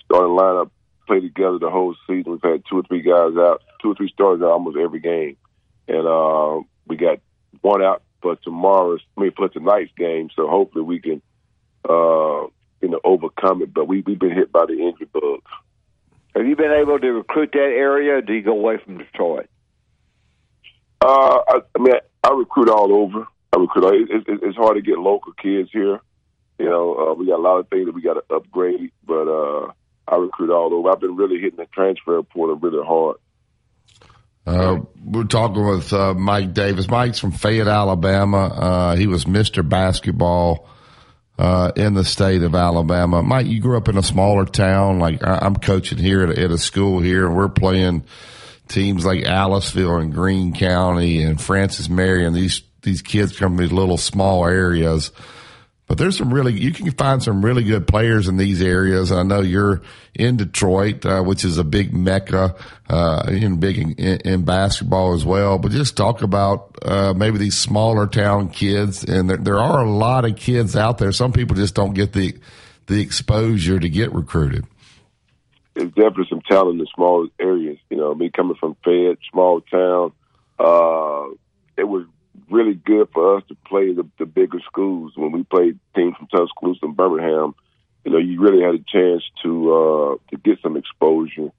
starting 0.05 0.35
lineup 0.35 0.69
play 1.07 1.21
together 1.21 1.59
the 1.59 1.69
whole 1.69 1.95
season. 2.07 2.33
We've 2.33 2.51
had 2.51 2.63
two 2.69 2.79
or 2.79 2.83
three 2.83 3.01
guys 3.01 3.37
out, 3.37 3.61
two 3.81 3.91
or 3.91 3.95
three 3.95 4.11
starters 4.13 4.41
out 4.43 4.51
almost 4.51 4.77
every 4.77 4.99
game, 4.99 5.37
and 5.87 6.05
uh, 6.05 6.61
we 6.87 6.97
got 6.97 7.19
one 7.61 7.81
out 7.81 8.03
for 8.23 8.35
tomorrow's, 8.37 9.01
I 9.15 9.21
mean, 9.21 9.31
for 9.37 9.49
tonight's 9.49 9.91
game. 9.95 10.29
So 10.35 10.47
hopefully 10.47 10.83
we 10.83 10.99
can, 10.99 11.21
uh, 11.87 12.47
you 12.81 12.89
know, 12.89 12.99
overcome 13.03 13.61
it. 13.61 13.71
But 13.71 13.87
we 13.87 14.01
we've 14.01 14.17
been 14.17 14.31
hit 14.31 14.51
by 14.51 14.65
the 14.65 14.73
injury 14.73 15.07
bug. 15.13 15.41
Have 16.35 16.47
you 16.47 16.55
been 16.55 16.71
able 16.71 16.97
to 16.97 17.11
recruit 17.11 17.51
that 17.53 17.59
area? 17.59 18.15
Or 18.15 18.21
do 18.21 18.33
you 18.33 18.41
go 18.41 18.53
away 18.53 18.77
from 18.83 18.97
Detroit? 18.97 19.47
Uh, 20.99 21.39
I, 21.47 21.59
I 21.75 21.79
mean, 21.79 21.93
I, 21.93 22.29
I 22.29 22.33
recruit 22.33 22.69
all 22.69 22.91
over. 22.91 23.27
I 23.51 23.59
recruit. 23.59 23.83
All, 23.83 23.93
it, 23.93 24.27
it, 24.27 24.39
it's 24.41 24.57
hard 24.57 24.77
to 24.77 24.81
get 24.81 24.97
local 24.97 25.33
kids 25.33 25.69
here. 25.71 25.99
You 26.57 26.65
know, 26.65 26.95
uh, 26.95 27.13
we 27.13 27.27
got 27.27 27.39
a 27.39 27.41
lot 27.41 27.59
of 27.59 27.67
things 27.67 27.85
that 27.85 27.93
we 27.93 28.01
got 28.01 28.13
to 28.13 28.35
upgrade, 28.35 28.91
but 29.05 29.27
uh, 29.27 29.71
I 30.07 30.15
recruit 30.15 30.49
all 30.49 30.73
over. 30.73 30.89
I've 30.89 30.99
been 30.99 31.15
really 31.15 31.39
hitting 31.39 31.57
the 31.57 31.65
transfer 31.65 32.21
portal 32.23 32.55
really 32.55 32.85
hard. 32.85 33.17
Uh, 34.45 34.79
we're 35.03 35.23
talking 35.23 35.65
with 35.65 35.93
uh, 35.93 36.13
Mike 36.13 36.53
Davis. 36.53 36.89
Mike's 36.89 37.19
from 37.19 37.31
Fayette, 37.31 37.67
Alabama. 37.67 38.45
Uh, 38.47 38.95
he 38.95 39.07
was 39.07 39.25
Mr. 39.25 39.67
Basketball 39.67 40.67
uh, 41.39 41.71
in 41.75 41.93
the 41.93 42.03
state 42.03 42.43
of 42.43 42.53
Alabama. 42.53 43.23
Mike, 43.23 43.47
you 43.47 43.59
grew 43.61 43.77
up 43.77 43.87
in 43.87 43.97
a 43.97 44.03
smaller 44.03 44.45
town. 44.45 44.99
Like 44.99 45.23
I- 45.23 45.39
I'm 45.41 45.55
coaching 45.55 45.97
here 45.97 46.23
at 46.23 46.37
a, 46.37 46.41
at 46.43 46.51
a 46.51 46.57
school 46.57 46.99
here, 46.99 47.25
and 47.25 47.35
we're 47.35 47.47
playing 47.49 48.03
teams 48.67 49.05
like 49.05 49.23
Aliceville 49.23 50.01
and 50.01 50.13
Greene 50.13 50.53
County 50.53 51.23
and 51.23 51.39
Francis 51.41 51.87
Marion. 51.89 52.33
These 52.33 52.61
these 52.81 53.01
kids 53.01 53.37
come 53.37 53.53
from 53.55 53.57
these 53.57 53.71
little 53.71 53.97
small 53.97 54.45
areas. 54.45 55.11
But 55.85 55.97
there's 55.97 56.17
some 56.17 56.33
really, 56.33 56.53
you 56.53 56.71
can 56.71 56.89
find 56.91 57.21
some 57.21 57.43
really 57.43 57.63
good 57.63 57.87
players 57.87 58.29
in 58.29 58.37
these 58.37 58.61
areas. 58.61 59.11
I 59.11 59.23
know 59.23 59.41
you're 59.41 59.81
in 60.15 60.37
Detroit, 60.37 61.05
uh, 61.05 61.21
which 61.21 61.43
is 61.43 61.57
a 61.57 61.63
big 61.63 61.93
mecca, 61.93 62.55
uh, 62.89 63.23
in 63.27 63.59
big 63.59 63.77
in, 63.77 63.91
in 63.91 64.45
basketball 64.45 65.13
as 65.13 65.25
well. 65.25 65.59
But 65.59 65.71
just 65.71 65.97
talk 65.97 66.21
about, 66.21 66.77
uh, 66.81 67.13
maybe 67.13 67.37
these 67.37 67.57
smaller 67.57 68.07
town 68.07 68.49
kids. 68.49 69.03
And 69.03 69.29
there, 69.29 69.37
there 69.37 69.59
are 69.59 69.83
a 69.83 69.89
lot 69.89 70.23
of 70.23 70.37
kids 70.37 70.77
out 70.77 70.99
there. 70.99 71.11
Some 71.11 71.33
people 71.33 71.57
just 71.57 71.75
don't 71.75 71.93
get 71.93 72.13
the, 72.13 72.37
the 72.87 73.01
exposure 73.01 73.77
to 73.77 73.89
get 73.89 74.13
recruited. 74.13 74.65
There's 75.73 75.89
definitely 75.89 76.27
some 76.29 76.41
talent 76.41 76.79
in 76.79 76.87
small 76.95 77.27
areas. 77.39 77.77
You 77.89 77.97
know, 77.97 78.15
me 78.15 78.29
coming 78.29 78.55
from 78.55 78.77
Fed, 78.85 79.17
small 79.29 79.59
town, 79.59 80.13
uh, 80.59 81.25
it 81.75 81.83
was 81.83 82.05
really 82.53 82.75
good 82.75 83.09
for 83.13 83.37
us 83.37 83.43
to 83.49 83.55
play 83.67 83.93
the, 83.93 84.07
the 84.19 84.25
bigger 84.25 84.59
schools. 84.65 85.13
When 85.15 85.31
we 85.31 85.43
played 85.43 85.79
teams 85.95 86.15
from 86.17 86.27
Tuscaloosa 86.27 86.85
and 86.85 86.95
Birmingham, 86.95 87.55
you 88.05 88.11
know, 88.11 88.17
you 88.17 88.39
really 88.39 88.61
had 88.63 88.75
a 88.75 88.83
chance 88.85 89.23
to 89.43 89.73
uh, 89.73 90.15
to 90.31 90.37
get 90.37 90.59
some 90.61 90.77
exposure. 90.77 91.49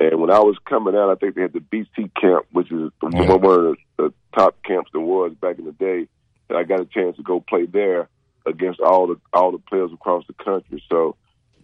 And 0.00 0.20
when 0.20 0.30
I 0.30 0.38
was 0.40 0.56
coming 0.68 0.94
out, 0.96 1.10
I 1.10 1.14
think 1.16 1.34
they 1.34 1.42
had 1.42 1.52
the 1.52 1.60
BC 1.60 2.14
camp, 2.14 2.46
which 2.52 2.70
is 2.70 2.90
Yeah. 3.02 3.08
one 3.10 3.30
of 3.30 3.40
the, 3.42 3.76
the 3.96 4.12
top 4.34 4.56
camps 4.62 4.90
there 4.92 5.00
was 5.00 5.32
back 5.34 5.58
in 5.58 5.64
the 5.64 5.72
day. 5.72 6.06
And 6.48 6.58
I 6.58 6.62
got 6.64 6.80
a 6.80 6.84
chance 6.84 7.16
to 7.16 7.22
go 7.22 7.40
play 7.40 7.66
there 7.66 8.08
against 8.46 8.80
all 8.80 9.06
the 9.06 9.16
all 9.32 9.52
the 9.52 9.58
players 9.58 9.92
across 9.92 10.24
the 10.26 10.32
country. 10.32 10.82
So, 10.88 11.16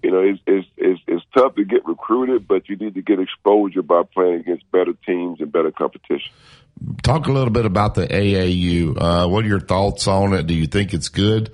you 0.03 0.11
know, 0.11 0.21
it's 0.21 0.41
it's 0.47 0.69
it's, 0.77 1.01
it's 1.07 1.25
tough 1.35 1.55
to 1.57 1.65
get 1.65 1.87
recruited, 1.87 2.47
but 2.47 2.69
you 2.69 2.77
need 2.77 2.95
to 2.95 3.03
get 3.03 3.21
exposure 3.21 3.83
by 3.83 4.03
playing 4.03 4.41
against 4.41 4.71
better 4.71 4.93
teams 5.07 5.41
and 5.41 5.51
better 5.51 5.71
competition. 5.71 6.33
Talk 7.03 7.27
a 7.27 7.33
little 7.33 7.51
bit 7.51 7.65
about 7.65 7.95
the 7.95 8.07
AAU. 8.07 8.97
Uh, 9.01 9.29
what 9.29 9.45
are 9.45 9.49
your 9.49 9.61
thoughts 9.61 10.07
on 10.07 10.35
it? 10.35 10.47
Do 10.47 10.55
you 10.55 10.67
think 10.67 10.93
it's 10.93 11.09
good 11.09 11.53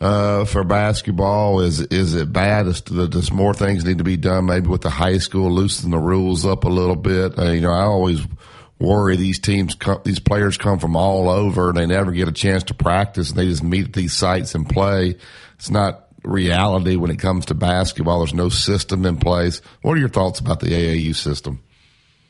uh, 0.00 0.44
for 0.44 0.64
basketball? 0.64 1.60
Is 1.60 1.80
is 1.80 2.14
it 2.14 2.32
bad? 2.32 2.66
Is, 2.66 2.80
does 2.80 3.30
more 3.30 3.54
things 3.54 3.84
need 3.84 3.98
to 3.98 4.04
be 4.04 4.16
done? 4.16 4.46
Maybe 4.46 4.66
with 4.66 4.82
the 4.82 4.90
high 4.90 5.18
school, 5.18 5.52
loosen 5.52 5.90
the 5.90 5.98
rules 5.98 6.44
up 6.44 6.64
a 6.64 6.68
little 6.68 6.96
bit. 6.96 7.38
Uh, 7.38 7.50
you 7.52 7.60
know, 7.60 7.70
I 7.70 7.82
always 7.82 8.26
worry 8.80 9.16
these 9.16 9.38
teams, 9.38 9.74
come, 9.74 10.00
these 10.04 10.18
players 10.18 10.56
come 10.56 10.78
from 10.78 10.96
all 10.96 11.28
over, 11.28 11.68
and 11.68 11.78
they 11.78 11.86
never 11.86 12.10
get 12.10 12.28
a 12.28 12.32
chance 12.32 12.64
to 12.64 12.74
practice. 12.74 13.30
And 13.30 13.38
they 13.38 13.46
just 13.46 13.62
meet 13.62 13.86
at 13.86 13.92
these 13.92 14.14
sites 14.14 14.54
and 14.54 14.68
play. 14.68 15.16
It's 15.54 15.70
not 15.70 16.08
reality 16.24 16.96
when 16.96 17.10
it 17.10 17.18
comes 17.18 17.46
to 17.46 17.54
basketball. 17.54 18.20
There's 18.20 18.34
no 18.34 18.48
system 18.48 19.06
in 19.06 19.18
place. 19.18 19.60
What 19.82 19.92
are 19.92 20.00
your 20.00 20.08
thoughts 20.08 20.40
about 20.40 20.60
the 20.60 20.68
AAU 20.68 21.14
system? 21.14 21.62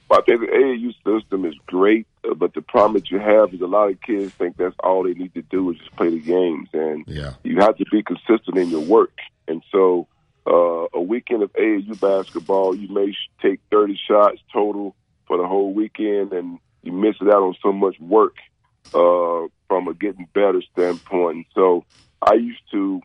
Well, 0.09 0.19
I 0.21 0.23
think 0.25 0.41
the 0.41 0.47
AAU 0.49 1.21
system 1.21 1.45
is 1.45 1.55
great, 1.67 2.07
but 2.35 2.55
the 2.55 2.63
problem 2.63 2.95
that 2.95 3.11
you 3.11 3.19
have 3.19 3.53
is 3.55 3.61
a 3.61 3.67
lot 3.67 3.91
of 3.91 4.01
kids 4.01 4.33
think 4.39 4.57
that's 4.57 4.75
all 4.83 5.03
they 5.05 5.15
need 5.15 5.35
to 5.35 5.43
do 5.43 5.71
is 5.71 5.79
just 5.79 5.95
play 5.97 6.11
the 6.11 6.21
games, 6.21 6.69
and 6.73 7.05
Yeah. 7.07 7.35
you 7.45 7.59
have 7.61 7.77
to 7.77 7.85
be 7.91 8.03
consistent 8.03 8.57
in 8.59 8.71
your 8.71 8.81
work. 8.81 9.13
And 9.49 9.63
so, 9.73 10.07
uh, 10.47 10.87
a 10.95 11.01
weekend 11.01 11.43
of 11.43 11.53
AAU 11.55 11.95
basketball, 11.95 12.75
you 12.75 12.89
may 12.89 13.15
take 13.43 13.61
30 13.71 13.97
shots 14.09 14.41
total 14.53 14.95
for 15.27 15.37
the 15.37 15.47
whole 15.47 15.73
weekend, 15.73 16.33
and 16.33 16.59
you 16.83 16.93
miss 16.93 17.17
it 17.21 17.29
out 17.29 17.43
on 17.43 17.55
so 17.63 17.73
much 17.73 17.99
work 18.01 18.37
uh, 18.95 19.47
from 19.69 19.89
a 19.89 19.95
getting 19.95 20.27
better 20.35 20.63
standpoint. 20.73 21.37
And 21.37 21.45
so, 21.55 21.85
I 22.23 22.35
used 22.35 22.63
to, 22.73 23.01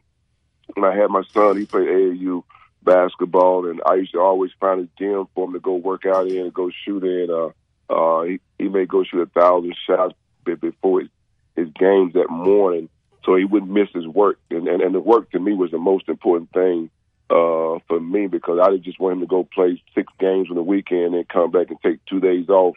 when 0.73 0.85
I 0.89 0.95
had 0.95 1.09
my 1.09 1.23
son, 1.33 1.57
he 1.57 1.65
played 1.65 1.87
AAU, 1.87 2.43
basketball, 2.83 3.67
and 3.67 3.81
I 3.85 3.95
used 3.95 4.13
to 4.13 4.19
always 4.19 4.51
find 4.59 4.81
a 4.81 4.89
gym 4.97 5.27
for 5.33 5.45
him 5.47 5.53
to 5.53 5.59
go 5.59 5.75
work 5.75 6.05
out 6.05 6.27
in 6.27 6.37
and 6.37 6.53
go 6.53 6.69
shoot 6.85 7.03
in. 7.03 7.29
Uh, 7.31 7.49
uh, 7.89 8.21
he, 8.23 8.39
he 8.57 8.69
may 8.69 8.85
go 8.85 9.03
shoot 9.03 9.21
a 9.21 9.39
thousand 9.39 9.75
shots 9.85 10.15
before 10.43 11.01
his, 11.01 11.09
his 11.55 11.69
games 11.79 12.13
that 12.13 12.29
morning, 12.29 12.89
so 13.23 13.35
he 13.35 13.45
wouldn't 13.45 13.71
miss 13.71 13.89
his 13.93 14.07
work. 14.07 14.39
And, 14.49 14.67
and 14.67 14.81
and 14.81 14.95
the 14.95 14.99
work 14.99 15.31
to 15.31 15.39
me 15.39 15.53
was 15.53 15.71
the 15.71 15.77
most 15.77 16.09
important 16.09 16.51
thing 16.51 16.89
uh, 17.29 17.79
for 17.87 17.99
me 17.99 18.27
because 18.27 18.59
I 18.61 18.75
just 18.77 18.99
want 18.99 19.13
him 19.13 19.21
to 19.21 19.27
go 19.27 19.43
play 19.43 19.81
six 19.93 20.11
games 20.19 20.49
on 20.49 20.55
the 20.55 20.63
weekend 20.63 21.15
and 21.15 21.27
come 21.27 21.51
back 21.51 21.69
and 21.69 21.81
take 21.81 22.03
two 22.05 22.19
days 22.19 22.49
off 22.49 22.75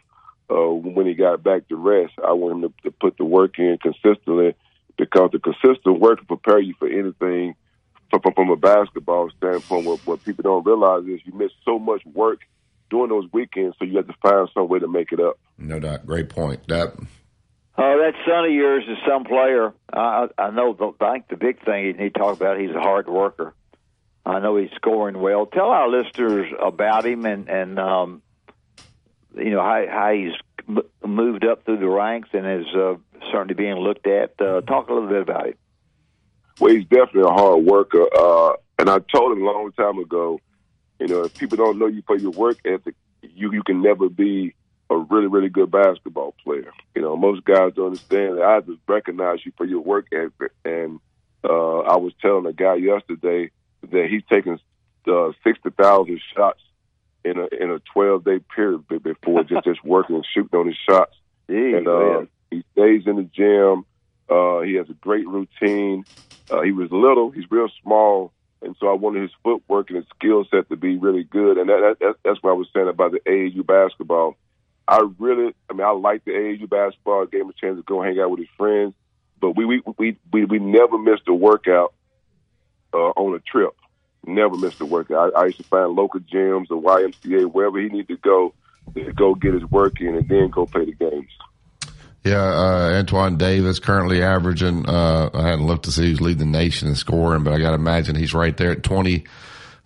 uh, 0.50 0.72
when 0.72 1.06
he 1.06 1.14
got 1.14 1.42
back 1.42 1.68
to 1.68 1.76
rest. 1.76 2.14
I 2.24 2.32
want 2.32 2.54
him 2.54 2.70
to, 2.70 2.82
to 2.84 2.90
put 2.90 3.18
the 3.18 3.24
work 3.24 3.58
in 3.58 3.78
consistently 3.82 4.54
because 4.96 5.30
the 5.32 5.38
consistent 5.38 6.00
work 6.00 6.20
will 6.20 6.36
prepare 6.38 6.60
you 6.60 6.74
for 6.78 6.88
anything 6.88 7.54
from, 8.10 8.20
from, 8.22 8.32
from 8.34 8.50
a 8.50 8.56
basketball 8.56 9.30
standpoint. 9.36 9.86
What, 9.86 10.06
what 10.06 10.24
people 10.24 10.42
don't 10.42 10.66
realize 10.66 11.04
is 11.04 11.20
you 11.24 11.32
miss 11.34 11.52
so 11.64 11.78
much 11.78 12.04
work 12.06 12.40
during 12.90 13.10
those 13.10 13.28
weekends, 13.32 13.76
so 13.78 13.84
you 13.84 13.96
have 13.96 14.06
to 14.06 14.14
find 14.22 14.48
some 14.54 14.68
way 14.68 14.78
to 14.78 14.88
make 14.88 15.12
it 15.12 15.20
up. 15.20 15.38
No 15.56 15.78
doubt. 15.78 16.06
Great 16.06 16.28
point. 16.28 16.66
That. 16.68 16.94
Oh, 17.80 17.98
that 17.98 18.14
son 18.26 18.44
of 18.44 18.50
yours 18.50 18.84
is 18.88 18.98
some 19.06 19.24
player. 19.24 19.72
I 19.92 20.28
I 20.36 20.50
know. 20.50 20.72
The, 20.72 21.04
I 21.04 21.12
think 21.12 21.28
the 21.28 21.36
big 21.36 21.64
thing 21.64 21.86
you 21.86 21.92
need 21.92 22.14
to 22.14 22.18
talk 22.18 22.36
about. 22.36 22.58
He's 22.58 22.74
a 22.74 22.80
hard 22.80 23.08
worker. 23.08 23.54
I 24.26 24.40
know 24.40 24.56
he's 24.56 24.70
scoring 24.76 25.18
well. 25.20 25.46
Tell 25.46 25.70
our 25.70 25.88
listeners 25.88 26.52
about 26.60 27.06
him 27.06 27.24
and 27.24 27.48
and 27.48 27.78
um, 27.78 28.22
you 29.34 29.50
know 29.50 29.62
how 29.62 29.84
how 29.88 30.12
he's 30.12 30.34
moved 31.06 31.44
up 31.44 31.64
through 31.64 31.78
the 31.78 31.88
ranks 31.88 32.28
and 32.32 32.46
is 32.46 32.66
uh, 32.74 32.96
certainly 33.32 33.54
being 33.54 33.76
looked 33.76 34.06
at. 34.06 34.40
Uh, 34.40 34.60
talk 34.60 34.88
a 34.88 34.92
little 34.92 35.08
bit 35.08 35.22
about 35.22 35.46
it. 35.48 35.58
Well, 36.60 36.74
he's 36.74 36.84
definitely 36.84 37.22
a 37.22 37.32
hard 37.32 37.64
worker, 37.64 38.06
uh, 38.14 38.54
and 38.78 38.90
I 38.90 38.98
told 39.14 39.32
him 39.32 39.42
a 39.42 39.46
long 39.46 39.72
time 39.72 39.98
ago. 39.98 40.40
You 41.00 41.08
know, 41.08 41.24
if 41.24 41.34
people 41.34 41.56
don't 41.56 41.78
know 41.78 41.86
you 41.86 42.02
for 42.06 42.16
your 42.16 42.32
work 42.32 42.58
ethic, 42.64 42.94
you 43.22 43.52
you 43.52 43.62
can 43.62 43.82
never 43.82 44.08
be 44.08 44.54
a 44.90 44.96
really 44.96 45.26
really 45.26 45.48
good 45.48 45.70
basketball 45.70 46.34
player. 46.44 46.72
You 46.94 47.02
know, 47.02 47.16
most 47.16 47.44
guys 47.44 47.72
don't 47.74 47.86
understand 47.86 48.38
that. 48.38 48.44
I 48.44 48.60
just 48.60 48.80
recognize 48.88 49.44
you 49.44 49.52
for 49.56 49.66
your 49.66 49.80
work 49.80 50.06
ethic, 50.12 50.52
and 50.64 51.00
uh, 51.44 51.78
I 51.80 51.96
was 51.96 52.12
telling 52.20 52.46
a 52.46 52.52
guy 52.52 52.74
yesterday 52.76 53.50
that 53.82 54.06
he's 54.10 54.24
taken 54.30 54.58
uh, 55.06 55.32
sixty 55.44 55.70
thousand 55.70 56.20
shots 56.34 56.60
in 57.24 57.38
a 57.38 57.46
in 57.46 57.70
a 57.70 57.80
twelve 57.92 58.24
day 58.24 58.40
period 58.54 58.86
before 58.88 59.44
just 59.44 59.64
just 59.64 59.84
working 59.84 60.16
and 60.16 60.26
shooting 60.34 60.58
on 60.58 60.66
his 60.66 60.76
shots. 60.88 61.14
Yeah, 61.48 61.76
and 61.76 61.88
uh, 61.88 62.22
he 62.50 62.64
stays 62.72 63.06
in 63.06 63.16
the 63.16 63.22
gym. 63.22 63.84
Uh, 64.28 64.60
he 64.60 64.74
has 64.74 64.88
a 64.90 64.94
great 64.94 65.26
routine. 65.26 66.04
Uh, 66.50 66.62
he 66.62 66.72
was 66.72 66.90
little. 66.90 67.30
He's 67.30 67.50
real 67.50 67.68
small, 67.82 68.32
and 68.62 68.76
so 68.80 68.88
I 68.88 68.94
wanted 68.94 69.22
his 69.22 69.30
footwork 69.42 69.90
and 69.90 69.98
his 69.98 70.06
skill 70.16 70.44
set 70.50 70.68
to 70.68 70.76
be 70.76 70.96
really 70.96 71.24
good. 71.24 71.58
And 71.58 71.68
that, 71.68 71.96
that, 72.00 72.16
that's 72.24 72.42
what 72.42 72.50
I 72.50 72.54
was 72.54 72.68
saying 72.74 72.88
about 72.88 73.12
the 73.12 73.20
AAU 73.20 73.64
basketball. 73.64 74.36
I 74.86 75.06
really, 75.18 75.54
I 75.70 75.74
mean, 75.74 75.86
I 75.86 75.90
like 75.90 76.24
the 76.24 76.32
AAU 76.32 76.68
basketball. 76.68 77.22
I 77.22 77.26
gave 77.30 77.42
him 77.42 77.50
a 77.50 77.52
chance 77.52 77.76
to 77.78 77.82
go 77.82 78.02
hang 78.02 78.18
out 78.18 78.30
with 78.30 78.40
his 78.40 78.48
friends, 78.56 78.94
but 79.40 79.50
we 79.50 79.64
we 79.64 79.82
we 79.98 80.18
we, 80.32 80.44
we 80.46 80.58
never 80.58 80.98
missed 80.98 81.28
a 81.28 81.34
workout 81.34 81.94
uh, 82.92 82.96
on 82.96 83.34
a 83.34 83.38
trip. 83.40 83.74
Never 84.26 84.56
missed 84.56 84.80
a 84.80 84.86
workout. 84.86 85.34
I, 85.36 85.42
I 85.42 85.46
used 85.46 85.58
to 85.58 85.64
find 85.64 85.92
local 85.92 86.20
gyms, 86.20 86.70
or 86.70 86.82
YMCA, 86.82 87.52
wherever 87.52 87.78
he 87.78 87.88
needed 87.88 88.08
to 88.08 88.16
go 88.16 88.54
to 88.94 89.12
go 89.12 89.34
get 89.34 89.54
his 89.54 89.64
work 89.64 90.00
in, 90.00 90.16
and 90.16 90.28
then 90.28 90.48
go 90.48 90.66
play 90.66 90.86
the 90.86 90.94
games. 90.94 91.30
Yeah, 92.28 92.44
uh, 92.44 92.98
Antoine 92.98 93.36
Davis 93.36 93.78
currently 93.78 94.22
averaging. 94.22 94.88
Uh, 94.88 95.30
I 95.32 95.48
hadn't 95.48 95.66
looked 95.66 95.84
to 95.84 95.92
see 95.92 96.10
who's 96.10 96.20
leading 96.20 96.38
the 96.52 96.58
nation 96.58 96.88
in 96.88 96.94
scoring, 96.94 97.42
but 97.42 97.54
I 97.54 97.58
got 97.58 97.70
to 97.70 97.76
imagine 97.76 98.16
he's 98.16 98.34
right 98.34 98.56
there 98.56 98.72
at 98.72 98.82
twenty 98.82 99.24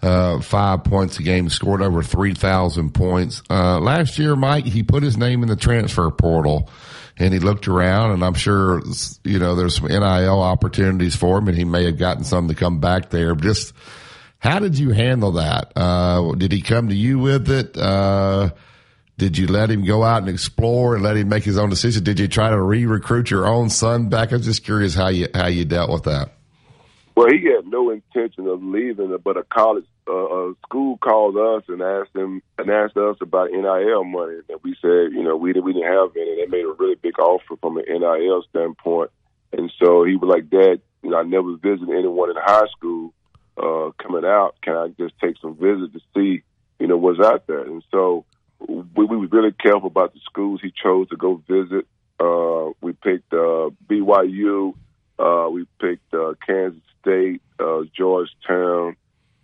uh, 0.03 0.79
points 0.79 1.19
a 1.19 1.23
game, 1.23 1.49
scored 1.49 1.83
over 1.83 2.03
three 2.03 2.35
thousand 2.35 2.95
points. 2.95 3.43
Uh, 3.49 3.79
last 3.79 4.19
year, 4.19 4.35
Mike, 4.35 4.65
he 4.65 4.83
put 4.83 5.03
his 5.03 5.17
name 5.17 5.43
in 5.43 5.49
the 5.49 5.57
transfer 5.57 6.11
portal, 6.11 6.69
and 7.17 7.33
he 7.33 7.39
looked 7.39 7.69
around, 7.69 8.11
and 8.11 8.25
I'm 8.25 8.35
sure 8.35 8.83
you 9.23 9.39
know 9.39 9.55
there's 9.55 9.77
some 9.77 9.87
NIL 9.87 10.43
opportunities 10.43 11.15
for 11.15 11.39
him, 11.39 11.49
and 11.49 11.57
he 11.57 11.65
may 11.65 11.85
have 11.85 11.99
gotten 11.99 12.25
some 12.25 12.49
to 12.49 12.55
come 12.55 12.81
back 12.81 13.11
there. 13.11 13.35
Just 13.37 13.73
how 14.39 14.59
did 14.59 14.77
you 14.77 14.91
handle 14.91 15.33
that? 15.33 15.71
Uh, 15.77 16.33
did 16.33 16.51
he 16.51 16.63
come 16.63 16.89
to 16.89 16.95
you 16.95 17.21
with 17.21 17.49
it? 17.51 17.77
Did 19.19 19.39
you 19.39 19.47
let 19.47 19.71
him 19.71 19.85
go 19.85 20.03
out 20.03 20.19
and 20.19 20.29
explore 20.29 20.95
and 20.95 21.05
let 21.05 21.17
him 21.17 21.29
make 21.29 21.45
his 21.45 21.59
own 21.59 21.71
decision? 21.71 22.03
Did 22.03 22.19
you 22.19 22.29
try 22.29 22.51
to 22.51 22.61
re-recruit 22.61 23.31
your 23.31 23.47
own 23.47 23.71
son 23.71 24.09
back? 24.09 24.33
I'm 24.33 24.43
just 24.43 24.65
curious 24.65 24.95
how 24.95 25.09
you 25.09 25.29
how 25.35 25.47
you 25.47 25.65
dealt 25.65 25.91
with 25.91 26.05
that. 26.05 26.33
Well, 27.15 27.29
he 27.31 27.45
had 27.45 27.67
no 27.67 27.91
intention 27.91 28.47
of 28.47 28.63
leaving, 28.63 29.15
but 29.23 29.37
a 29.37 29.45
college 29.45 29.85
uh, 30.09 30.13
a 30.13 30.55
school 30.67 30.97
called 30.99 31.37
us 31.37 31.63
and 31.69 31.81
asked 31.81 32.17
him 32.17 32.43
and 32.59 32.71
asked 32.71 32.97
us 32.97 33.17
about 33.21 33.51
NIL 33.53 34.05
money, 34.05 34.39
and 34.49 34.59
we 34.65 34.75
said, 34.81 35.13
you 35.13 35.23
know, 35.23 35.37
we 35.37 35.53
didn't 35.53 35.65
we 35.65 35.73
didn't 35.73 35.93
have 35.93 36.11
any. 36.17 36.37
They 36.37 36.47
made 36.47 36.65
a 36.65 36.75
really 36.77 36.97
big 36.97 37.19
offer 37.19 37.57
from 37.61 37.77
an 37.77 37.85
NIL 37.89 38.43
standpoint, 38.51 39.11
and 39.53 39.73
so 39.79 40.05
he 40.05 40.17
was 40.17 40.29
like, 40.29 40.51
"Dad, 40.51 40.81
you 41.03 41.11
know, 41.11 41.19
I 41.19 41.23
never 41.23 41.55
visited 41.57 41.91
anyone 41.91 42.31
in 42.31 42.37
high 42.37 42.67
school 42.77 43.13
uh, 43.57 43.91
coming 44.03 44.25
out. 44.25 44.57
Can 44.63 44.75
I 44.75 44.89
just 44.99 45.15
take 45.21 45.37
some 45.41 45.57
visits 45.57 45.93
to 45.93 46.01
see, 46.17 46.43
you 46.81 46.89
know, 46.89 46.97
what's 46.97 47.21
out 47.21 47.47
there?" 47.47 47.61
And 47.65 47.85
so 47.93 48.25
we, 48.69 49.05
we 49.05 49.17
was 49.17 49.31
really 49.33 49.53
careful 49.53 49.87
about 49.89 50.13
the 50.15 50.21
schools 50.25 50.61
he 50.63 50.73
chose 50.83 51.09
to 51.09 51.17
go 51.17 51.43
visit. 51.49 51.87
Uh, 52.21 52.71
we 52.81 52.93
picked 52.93 53.33
uh, 53.33 53.71
BYU. 53.89 54.75
Uh, 55.19 55.49
we 55.51 55.67
picked 55.81 56.13
uh, 56.15 56.35
Kansas 56.47 56.81
State, 57.01 57.43
uh, 57.59 57.83
Georgetown, 57.97 58.97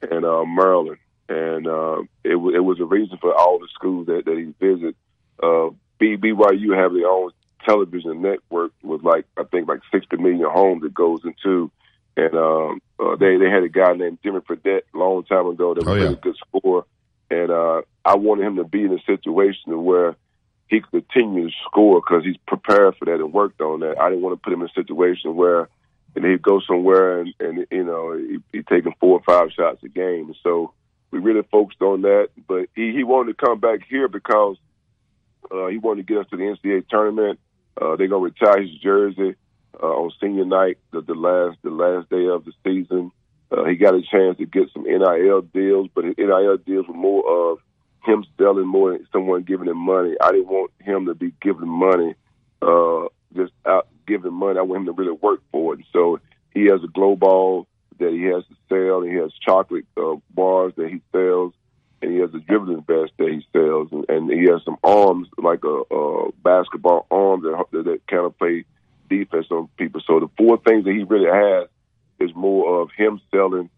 and 0.02 0.24
uh, 0.24 0.44
Maryland. 0.44 0.98
And 1.28 1.66
uh, 1.66 2.02
it, 2.24 2.30
w- 2.30 2.56
it 2.56 2.60
was 2.60 2.80
a 2.80 2.84
reason 2.84 3.18
for 3.20 3.34
all 3.34 3.58
the 3.58 3.68
schools 3.74 4.06
that, 4.06 4.24
that 4.24 4.36
he 4.38 4.54
visited. 4.64 4.94
Uh, 5.42 5.70
B- 5.98 6.16
BYU 6.16 6.76
have 6.76 6.92
their 6.94 7.08
own 7.08 7.30
television 7.66 8.22
network 8.22 8.72
with 8.82 9.02
like 9.02 9.26
I 9.36 9.42
think 9.44 9.68
like 9.68 9.80
60 9.92 10.16
million 10.16 10.48
homes 10.50 10.84
it 10.84 10.94
goes 10.94 11.20
into. 11.24 11.70
And 12.16 12.34
um, 12.34 12.80
uh, 12.98 13.16
they 13.16 13.36
they 13.36 13.50
had 13.50 13.62
a 13.62 13.68
guy 13.68 13.92
named 13.92 14.18
Jimmer 14.24 14.42
Fredette 14.44 14.82
a 14.94 14.98
long 14.98 15.22
time 15.24 15.46
ago 15.46 15.74
that 15.74 15.84
was 15.84 15.88
Oh, 15.88 15.92
a 15.92 15.96
yeah. 15.98 16.02
really 16.04 16.16
good 16.16 16.36
scorer. 16.36 16.84
And 17.30 17.50
uh, 17.50 17.82
I 18.04 18.16
wanted 18.16 18.46
him 18.46 18.56
to 18.56 18.64
be 18.64 18.82
in 18.82 18.92
a 18.92 19.02
situation 19.02 19.84
where 19.84 20.16
he 20.68 20.80
could 20.80 21.08
continue 21.08 21.48
to 21.48 21.56
score 21.66 22.00
because 22.00 22.24
he's 22.24 22.36
prepared 22.46 22.96
for 22.96 23.06
that 23.06 23.14
and 23.14 23.32
worked 23.32 23.60
on 23.60 23.80
that. 23.80 24.00
I 24.00 24.08
didn't 24.08 24.22
want 24.22 24.38
to 24.38 24.42
put 24.42 24.52
him 24.52 24.62
in 24.62 24.68
a 24.68 24.72
situation 24.72 25.36
where 25.36 25.68
and 26.14 26.24
he'd 26.24 26.42
go 26.42 26.60
somewhere 26.60 27.20
and, 27.20 27.34
and 27.38 27.66
you 27.70 27.84
know 27.84 28.16
he, 28.16 28.38
he 28.52 28.62
taking 28.62 28.94
four 29.00 29.20
or 29.20 29.22
five 29.22 29.52
shots 29.52 29.82
a 29.84 29.88
game. 29.88 30.34
So 30.42 30.72
we 31.10 31.18
really 31.18 31.46
focused 31.50 31.80
on 31.82 32.02
that. 32.02 32.30
But 32.46 32.68
he, 32.74 32.92
he 32.92 33.04
wanted 33.04 33.38
to 33.38 33.46
come 33.46 33.60
back 33.60 33.80
here 33.88 34.08
because 34.08 34.56
uh, 35.50 35.66
he 35.68 35.78
wanted 35.78 36.06
to 36.06 36.12
get 36.12 36.22
us 36.22 36.30
to 36.30 36.36
the 36.36 36.42
NCAA 36.42 36.88
tournament. 36.88 37.38
Uh, 37.80 37.96
they're 37.96 38.08
gonna 38.08 38.24
retire 38.24 38.60
his 38.62 38.74
jersey 38.82 39.36
uh, 39.80 39.86
on 39.86 40.10
senior 40.20 40.44
night, 40.44 40.78
the, 40.90 41.00
the 41.00 41.14
last 41.14 41.58
the 41.62 41.70
last 41.70 42.10
day 42.10 42.26
of 42.26 42.44
the 42.44 42.52
season. 42.64 43.12
Uh, 43.50 43.64
he 43.64 43.76
got 43.76 43.94
a 43.94 44.02
chance 44.02 44.36
to 44.38 44.46
get 44.46 44.70
some 44.72 44.84
NIL 44.84 45.42
deals, 45.42 45.88
but 45.94 46.04
NIL 46.04 46.56
deals 46.58 46.86
were 46.86 46.94
more 46.94 47.52
of 47.52 47.58
him 48.04 48.24
selling 48.38 48.66
more 48.66 48.92
than 48.92 49.06
someone 49.12 49.42
giving 49.42 49.68
him 49.68 49.78
money. 49.78 50.14
I 50.20 50.32
didn't 50.32 50.48
want 50.48 50.70
him 50.80 51.06
to 51.06 51.14
be 51.14 51.32
giving 51.40 51.68
money, 51.68 52.14
uh, 52.62 53.06
just 53.34 53.52
out 53.66 53.88
giving 54.06 54.32
money. 54.32 54.58
I 54.58 54.62
want 54.62 54.80
him 54.80 54.86
to 54.86 54.92
really 54.92 55.12
work 55.12 55.40
for 55.50 55.74
it. 55.74 55.80
So 55.92 56.20
he 56.52 56.66
has 56.66 56.82
a 56.84 56.88
glow 56.88 57.16
ball 57.16 57.66
that 57.98 58.12
he 58.12 58.22
has 58.24 58.44
to 58.44 58.56
sell, 58.68 59.02
and 59.02 59.10
he 59.10 59.18
has 59.18 59.32
chocolate 59.44 59.86
uh, 59.96 60.16
bars 60.30 60.72
that 60.76 60.88
he 60.88 61.00
sells, 61.12 61.52
and 62.00 62.12
he 62.12 62.18
has 62.18 62.32
a 62.34 62.38
dribbling 62.38 62.82
vest 62.82 63.12
that 63.18 63.28
he 63.28 63.44
sells, 63.52 63.88
and, 63.92 64.04
and 64.08 64.30
he 64.30 64.46
has 64.50 64.62
some 64.64 64.76
arms 64.84 65.28
like 65.36 65.64
a, 65.64 65.94
a 65.94 66.32
basketball 66.44 67.06
arm 67.10 67.42
that 67.42 67.64
that 67.84 68.06
kind 68.06 68.24
of 68.26 68.38
play 68.38 68.64
defense 69.08 69.46
on 69.50 69.68
people. 69.76 70.00
So 70.06 70.20
the 70.20 70.28
four 70.36 70.58
things 70.58 70.84
that 70.84 70.92
he 70.92 71.02
really 71.04 71.30
has 71.30 71.68
is 72.20 72.30
more 72.34 72.82
of 72.82 72.90
him 72.96 73.20
selling 73.30 73.70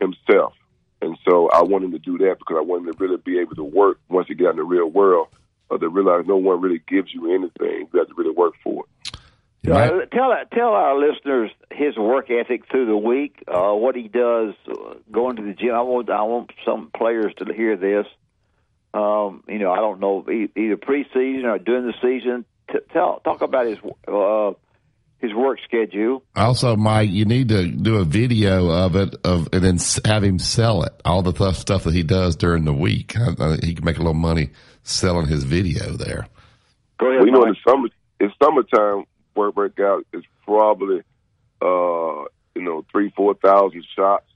himself. 0.00 0.54
And 1.00 1.18
so 1.28 1.50
I 1.50 1.62
want 1.62 1.84
him 1.84 1.92
to 1.92 1.98
do 1.98 2.18
that 2.18 2.36
because 2.38 2.56
I 2.58 2.62
want 2.62 2.86
him 2.86 2.92
to 2.92 2.98
really 2.98 3.18
be 3.18 3.38
able 3.38 3.56
to 3.56 3.64
work 3.64 3.98
once 4.08 4.28
he 4.28 4.34
get 4.34 4.46
out 4.46 4.50
in 4.50 4.56
the 4.56 4.64
real 4.64 4.88
world, 4.88 5.28
or 5.68 5.78
to 5.78 5.88
realize 5.88 6.24
no 6.26 6.36
one 6.36 6.60
really 6.60 6.80
gives 6.86 7.12
you 7.12 7.34
anything. 7.34 7.88
You 7.92 7.98
have 7.98 8.08
to 8.08 8.14
really 8.16 8.34
work 8.34 8.54
for 8.62 8.84
it. 8.84 9.18
Uh, 9.66 10.04
tell 10.12 10.30
tell 10.52 10.68
our 10.68 10.98
listeners 10.98 11.50
his 11.70 11.96
work 11.96 12.30
ethic 12.30 12.70
through 12.70 12.86
the 12.86 12.96
week, 12.96 13.42
uh, 13.48 13.72
what 13.72 13.96
he 13.96 14.08
does 14.08 14.54
uh, 14.68 14.94
going 15.10 15.36
to 15.36 15.42
the 15.42 15.54
gym. 15.54 15.74
I 15.74 15.80
want 15.80 16.10
I 16.10 16.22
want 16.22 16.50
some 16.66 16.90
players 16.94 17.32
to 17.38 17.52
hear 17.52 17.76
this. 17.76 18.06
Um, 18.92 19.42
you 19.48 19.58
know, 19.58 19.72
I 19.72 19.76
don't 19.76 20.00
know 20.00 20.24
e- 20.30 20.50
either 20.54 20.76
preseason 20.76 21.44
or 21.44 21.58
during 21.58 21.86
the 21.86 21.94
season. 22.02 22.44
T- 22.70 22.78
tell 22.92 23.20
talk 23.20 23.40
about 23.40 23.66
his 23.66 23.78
uh, 24.06 24.52
his 25.24 25.34
work 25.34 25.58
schedule. 25.64 26.22
Also, 26.36 26.76
Mike, 26.76 27.10
you 27.10 27.24
need 27.24 27.48
to 27.48 27.66
do 27.66 27.96
a 27.96 28.04
video 28.04 28.68
of 28.70 28.94
it, 28.94 29.16
of 29.24 29.48
and 29.52 29.64
then 29.64 29.78
have 30.04 30.22
him 30.22 30.38
sell 30.38 30.82
it. 30.82 30.92
All 31.04 31.22
the 31.22 31.32
tough 31.32 31.56
stuff 31.56 31.84
that 31.84 31.94
he 31.94 32.02
does 32.02 32.36
during 32.36 32.64
the 32.64 32.72
week, 32.72 33.12
he 33.62 33.74
can 33.74 33.84
make 33.84 33.96
a 33.96 34.00
little 34.00 34.12
money 34.14 34.50
selling 34.82 35.26
his 35.26 35.44
video 35.44 35.92
there. 35.96 36.28
Go 36.98 37.06
ahead. 37.08 37.20
Well, 37.20 37.26
you 37.26 37.32
know, 37.32 37.44
in 37.44 37.54
the 37.54 37.56
summer, 37.66 37.88
in 38.20 38.32
summertime, 38.42 39.06
work 39.34 39.56
workout 39.56 40.06
is 40.12 40.22
probably, 40.44 41.02
uh, 41.62 42.24
you 42.54 42.62
know, 42.62 42.84
three, 42.92 43.10
four 43.16 43.34
thousand 43.34 43.84
shots 43.96 44.26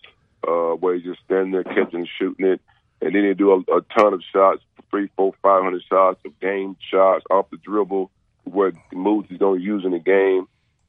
uh, 0.46 0.72
where 0.80 0.94
he's 0.94 1.04
just 1.04 1.20
standing 1.24 1.52
there 1.52 1.64
catching 1.64 2.00
and 2.00 2.08
shooting 2.18 2.46
it, 2.46 2.60
and 3.02 3.14
then 3.14 3.24
he 3.24 3.34
do 3.34 3.52
a, 3.52 3.58
a 3.76 3.82
ton 3.96 4.14
of 4.14 4.22
shots, 4.32 4.62
three, 4.90 5.10
four, 5.16 5.34
five 5.42 5.62
hundred 5.62 5.82
shots 5.88 6.20
of 6.24 6.38
game 6.40 6.76
shots 6.90 7.24
off 7.30 7.50
the 7.50 7.58
dribble, 7.58 8.10
where 8.44 8.72
moves 8.92 9.28
he's 9.28 9.38
going 9.38 9.58
to 9.58 9.64
use 9.64 9.84
in 9.84 9.92
the 9.92 9.98
game, 9.98 10.48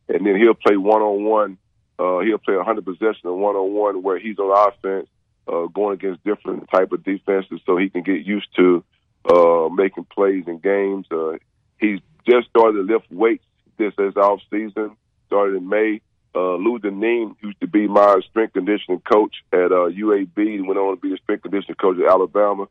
and 0.10 0.26
then 0.26 0.36
he'll 0.36 0.54
play 0.54 0.78
one 0.78 1.02
on 1.02 1.24
one. 1.24 1.58
He'll 1.98 2.38
play 2.38 2.56
hundred 2.58 2.86
possession 2.86 3.26
and 3.26 3.40
one 3.40 3.56
on 3.56 3.74
one 3.74 4.04
where 4.04 4.20
he's 4.20 4.40
on 4.40 4.70
offense, 4.70 5.08
uh, 5.48 5.68
going 5.68 5.94
against 5.96 6.24
different 6.24 6.70
type 6.70 6.92
of 6.92 7.04
defenses, 7.04 7.62
so 7.66 7.78
he 7.78 7.90
can 7.90 8.04
get 8.04 8.26
used 8.26 8.48
to 8.56 8.84
uh, 9.26 9.70
making 9.70 10.06
plays 10.06 10.46
in 10.48 10.60
games. 10.60 11.06
Uh, 11.12 11.34
he's 11.80 12.00
just 12.28 12.50
started 12.50 12.74
to 12.74 12.94
lift 12.94 13.12
weights 13.12 13.44
this 13.78 13.94
as 14.00 14.16
off 14.16 14.40
season. 14.50 14.96
Started 15.28 15.58
in 15.58 15.70
May. 15.70 16.02
Uh, 16.36 16.56
Lou 16.56 16.78
Dineen 16.80 17.36
used 17.42 17.60
to 17.62 17.68
be 17.68 17.88
my 17.88 18.20
strength 18.30 18.54
conditioning 18.54 19.02
coach 19.02 19.36
at 19.52 19.72
uh, 19.72 19.90
UAB. 19.90 20.66
Went 20.66 20.80
on 20.80 20.96
to 20.96 21.02
be 21.02 21.10
the 21.10 21.18
strength 21.24 21.44
conditioning 21.44 21.76
coach 21.76 21.98
at 22.00 22.10
Alabama. 22.10 22.68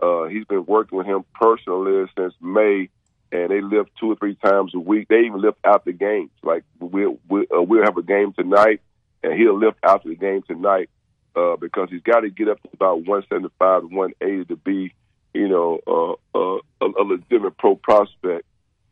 Uh, 0.00 0.24
he's 0.24 0.46
been 0.46 0.64
working 0.64 0.96
with 0.96 1.06
him 1.06 1.24
personally 1.34 2.06
since 2.16 2.32
May, 2.40 2.88
and 3.32 3.50
they 3.50 3.62
lift 3.62 3.90
two 3.98 4.12
or 4.12 4.16
three 4.16 4.36
times 4.36 4.72
a 4.74 4.78
week. 4.78 5.08
They 5.08 5.20
even 5.20 5.40
lift 5.40 5.58
after 5.64 5.90
games. 5.90 6.30
Like 6.42 6.64
we'll 6.78 7.18
we'll, 7.28 7.44
uh, 7.54 7.62
we'll 7.62 7.84
have 7.84 7.96
a 7.96 8.02
game 8.02 8.32
tonight, 8.34 8.80
and 9.22 9.32
he'll 9.32 9.58
lift 9.58 9.78
after 9.82 10.10
the 10.10 10.14
game 10.14 10.42
tonight 10.42 10.90
uh, 11.34 11.56
because 11.56 11.88
he's 11.90 12.02
got 12.02 12.20
to 12.20 12.30
get 12.30 12.48
up 12.48 12.62
to 12.62 12.68
about 12.74 13.06
175 13.06 13.80
to 13.80 13.86
180 13.86 14.44
to 14.44 14.56
be, 14.56 14.94
you 15.32 15.48
know, 15.48 15.80
uh, 15.86 16.38
uh, 16.38 16.58
a, 16.82 16.86
a 17.00 17.04
legitimate 17.04 17.56
pro 17.56 17.74
prospect. 17.74 18.44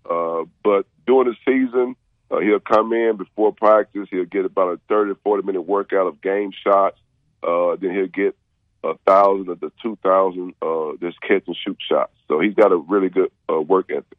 Uh, 0.09 0.45
but 0.65 0.87
during 1.07 1.29
the 1.29 1.37
season, 1.47 1.95
uh, 2.31 2.39
he'll 2.39 2.61
come 2.61 2.93
in 2.95 3.19
before 3.19 3.53
practice. 3.53 4.09
He'll 4.11 4.25
get 4.25 4.47
about 4.47 4.73
a 4.73 4.81
30 4.89 5.15
40 5.23 5.47
minute 5.47 5.63
workout 5.63 6.07
of 6.07 6.23
game 6.23 6.53
shots. 6.65 6.99
Uh, 7.43 7.77
then 7.77 7.95
he'll 7.95 8.07
get 8.07 8.35
a 8.83 8.95
thousand 9.07 9.51
of 9.51 9.61
the 9.61 9.71
two 9.83 9.99
thousand 10.03 10.55
uh, 10.63 10.93
just 11.01 11.21
catch 11.21 11.43
and 11.47 11.57
shoot 11.65 11.77
shots. 11.87 12.13
So 12.29 12.41
he's 12.41 12.55
got 12.55 12.73
a 12.73 12.77
really 12.77 13.11
good 13.11 13.31
uh, 13.51 13.61
work 13.61 13.91
ethic. 13.91 14.19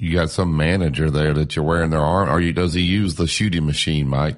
You 0.00 0.14
got 0.14 0.30
some 0.30 0.56
manager 0.56 1.10
there 1.10 1.34
that 1.34 1.54
you're 1.54 1.64
wearing 1.64 1.90
their 1.90 2.00
arm, 2.00 2.30
or 2.30 2.40
you, 2.40 2.54
does 2.54 2.72
he 2.72 2.80
use 2.80 3.16
the 3.16 3.26
shooting 3.26 3.66
machine, 3.66 4.08
Mike? 4.08 4.36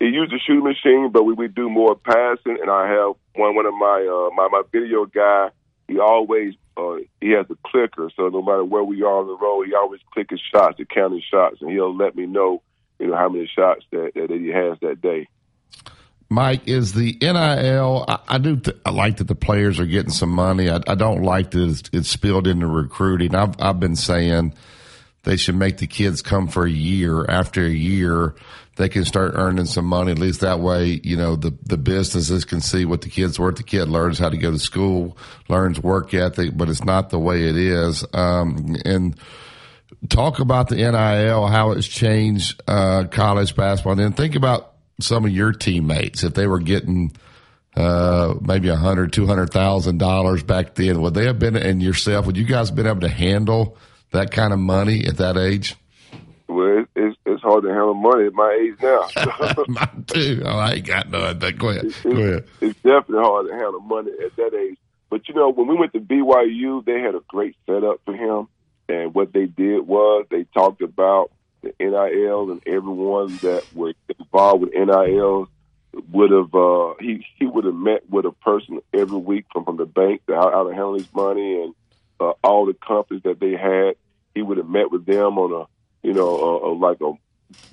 He 0.00 0.06
uses 0.06 0.32
the 0.32 0.40
shooting 0.44 0.64
machine, 0.64 1.10
but 1.12 1.22
we, 1.22 1.34
we 1.34 1.46
do 1.46 1.70
more 1.70 1.94
passing. 1.94 2.58
And 2.60 2.68
I 2.68 2.88
have 2.88 3.14
one 3.36 3.54
one 3.54 3.66
of 3.66 3.74
my 3.74 4.06
uh, 4.10 4.34
my 4.34 4.48
my 4.50 4.62
video 4.72 5.06
guy. 5.06 5.50
He 5.86 6.00
always 6.00 6.54
uh, 6.76 6.96
he 7.20 7.30
has 7.30 7.46
a 7.48 7.56
clicker, 7.64 8.10
so 8.16 8.28
no 8.28 8.42
matter 8.42 8.64
where 8.64 8.82
we 8.82 9.02
are 9.02 9.18
on 9.20 9.28
the 9.28 9.36
road, 9.36 9.68
he 9.68 9.74
always 9.74 10.00
click 10.12 10.30
his 10.30 10.40
shots, 10.52 10.78
the 10.78 10.84
counting 10.84 11.22
shots, 11.30 11.58
and 11.60 11.70
he'll 11.70 11.96
let 11.96 12.16
me 12.16 12.26
know, 12.26 12.60
you 12.98 13.06
know, 13.06 13.16
how 13.16 13.28
many 13.28 13.48
shots 13.54 13.84
that, 13.92 14.12
that 14.16 14.30
he 14.30 14.48
has 14.48 14.78
that 14.80 15.00
day. 15.00 15.28
Mike, 16.28 16.66
is 16.66 16.94
the 16.94 17.16
NIL? 17.20 18.04
I, 18.08 18.18
I 18.26 18.38
do. 18.38 18.56
Th- 18.56 18.76
I 18.86 18.90
like 18.90 19.18
that 19.18 19.28
the 19.28 19.34
players 19.34 19.78
are 19.78 19.86
getting 19.86 20.10
some 20.10 20.30
money. 20.30 20.70
I, 20.70 20.80
I 20.88 20.94
don't 20.94 21.22
like 21.22 21.50
that 21.52 21.68
it's, 21.68 21.82
it's, 21.92 22.08
spilled 22.08 22.46
into 22.46 22.66
recruiting. 22.66 23.34
I've 23.34 23.54
I've 23.60 23.78
been 23.78 23.96
saying 23.96 24.54
they 25.24 25.36
should 25.36 25.54
make 25.54 25.78
the 25.78 25.86
kids 25.86 26.22
come 26.22 26.48
for 26.48 26.66
a 26.66 26.70
year. 26.70 27.24
After 27.28 27.64
a 27.64 27.70
year, 27.70 28.34
they 28.76 28.88
can 28.88 29.04
start 29.04 29.34
earning 29.36 29.66
some 29.66 29.84
money. 29.84 30.12
At 30.12 30.18
least 30.18 30.40
that 30.40 30.60
way, 30.60 31.00
you 31.04 31.16
know, 31.16 31.36
the 31.36 31.56
the 31.62 31.76
businesses 31.76 32.44
can 32.44 32.60
see 32.60 32.84
what 32.84 33.02
the 33.02 33.08
kid's 33.08 33.38
worth. 33.38 33.56
The 33.56 33.62
kid 33.62 33.88
learns 33.88 34.18
how 34.18 34.30
to 34.30 34.36
go 34.36 34.50
to 34.50 34.58
school, 34.58 35.16
learns 35.48 35.80
work 35.80 36.12
ethic, 36.14 36.56
but 36.56 36.68
it's 36.68 36.84
not 36.84 37.10
the 37.10 37.18
way 37.18 37.48
it 37.48 37.56
is. 37.56 38.04
Um, 38.12 38.76
and 38.84 39.16
talk 40.08 40.40
about 40.40 40.68
the 40.68 40.76
NIL, 40.76 41.46
how 41.46 41.72
it's 41.72 41.86
changed 41.86 42.60
uh, 42.66 43.04
college 43.10 43.54
basketball, 43.54 43.92
and 43.92 44.00
then 44.00 44.12
think 44.12 44.34
about 44.34 44.72
some 45.00 45.24
of 45.24 45.30
your 45.30 45.52
teammates 45.52 46.24
if 46.24 46.34
they 46.34 46.46
were 46.46 46.60
getting 46.60 47.12
uh, 47.76 48.34
maybe 48.40 48.68
a 48.68 48.76
hundred, 48.76 49.12
two 49.12 49.26
hundred 49.26 49.50
thousand 49.50 49.98
dollars 49.98 50.42
back 50.42 50.74
then. 50.74 51.00
Would 51.00 51.14
they 51.14 51.26
have 51.26 51.38
been 51.38 51.56
and 51.56 51.82
yourself? 51.82 52.26
Would 52.26 52.36
you 52.36 52.44
guys 52.44 52.68
have 52.68 52.76
been 52.76 52.86
able 52.86 53.00
to 53.00 53.08
handle 53.08 53.76
that 54.12 54.30
kind 54.30 54.52
of 54.52 54.58
money 54.58 55.04
at 55.06 55.16
that 55.18 55.36
age? 55.36 55.76
Well, 56.48 56.84
it's 56.94 57.16
it's 57.24 57.42
hard 57.42 57.64
to 57.64 57.70
handle 57.70 57.94
money 57.94 58.26
at 58.26 58.34
my 58.34 58.52
age 58.60 58.74
now. 58.82 59.08
Mine 59.68 60.04
too. 60.06 60.42
Oh, 60.44 60.58
I 60.58 60.72
ain't 60.74 60.86
got 60.86 61.10
none. 61.10 61.38
But 61.38 61.58
go 61.58 61.70
ahead. 61.70 61.86
It's, 61.86 62.02
go 62.02 62.10
ahead. 62.10 62.44
It's 62.60 62.78
definitely 62.80 63.24
hard 63.24 63.48
to 63.48 63.52
handle 63.54 63.80
money 63.80 64.12
at 64.24 64.36
that 64.36 64.54
age. 64.54 64.78
But 65.10 65.28
you 65.28 65.34
know, 65.34 65.50
when 65.50 65.66
we 65.66 65.76
went 65.76 65.92
to 65.92 66.00
BYU, 66.00 66.84
they 66.84 67.00
had 67.00 67.14
a 67.14 67.20
great 67.28 67.56
setup 67.66 68.00
for 68.04 68.14
him, 68.14 68.48
and 68.88 69.14
what 69.14 69.32
they 69.32 69.46
did 69.46 69.86
was 69.86 70.26
they 70.30 70.44
talked 70.54 70.82
about 70.82 71.30
the 71.62 71.72
NIL 71.78 72.50
and 72.50 72.62
everyone 72.66 73.36
that 73.38 73.64
were 73.74 73.94
involved 74.18 74.62
with 74.62 74.72
NIL 74.72 75.48
would 76.10 76.30
have 76.30 76.54
uh, 76.54 76.94
he 77.00 77.24
he 77.38 77.46
would 77.46 77.64
have 77.64 77.74
met 77.74 78.08
with 78.10 78.24
a 78.24 78.32
person 78.32 78.80
every 78.92 79.18
week 79.18 79.46
from 79.52 79.64
from 79.64 79.76
the 79.76 79.86
bank 79.86 80.24
to 80.26 80.34
how, 80.34 80.50
how 80.50 80.64
to 80.64 80.70
handle 80.70 80.94
his 80.94 81.12
money 81.14 81.62
and 81.62 81.74
uh, 82.22 82.32
all 82.44 82.66
the 82.66 82.74
companies 82.74 83.22
that 83.24 83.40
they 83.40 83.52
had. 83.52 83.96
He 84.34 84.42
would 84.42 84.56
have 84.56 84.68
met 84.68 84.90
with 84.90 85.04
them 85.04 85.38
on 85.38 85.52
a 85.52 86.06
you 86.06 86.14
know 86.14 86.28
a, 86.28 86.70
a, 86.70 86.74
like 86.74 87.00
a 87.00 87.12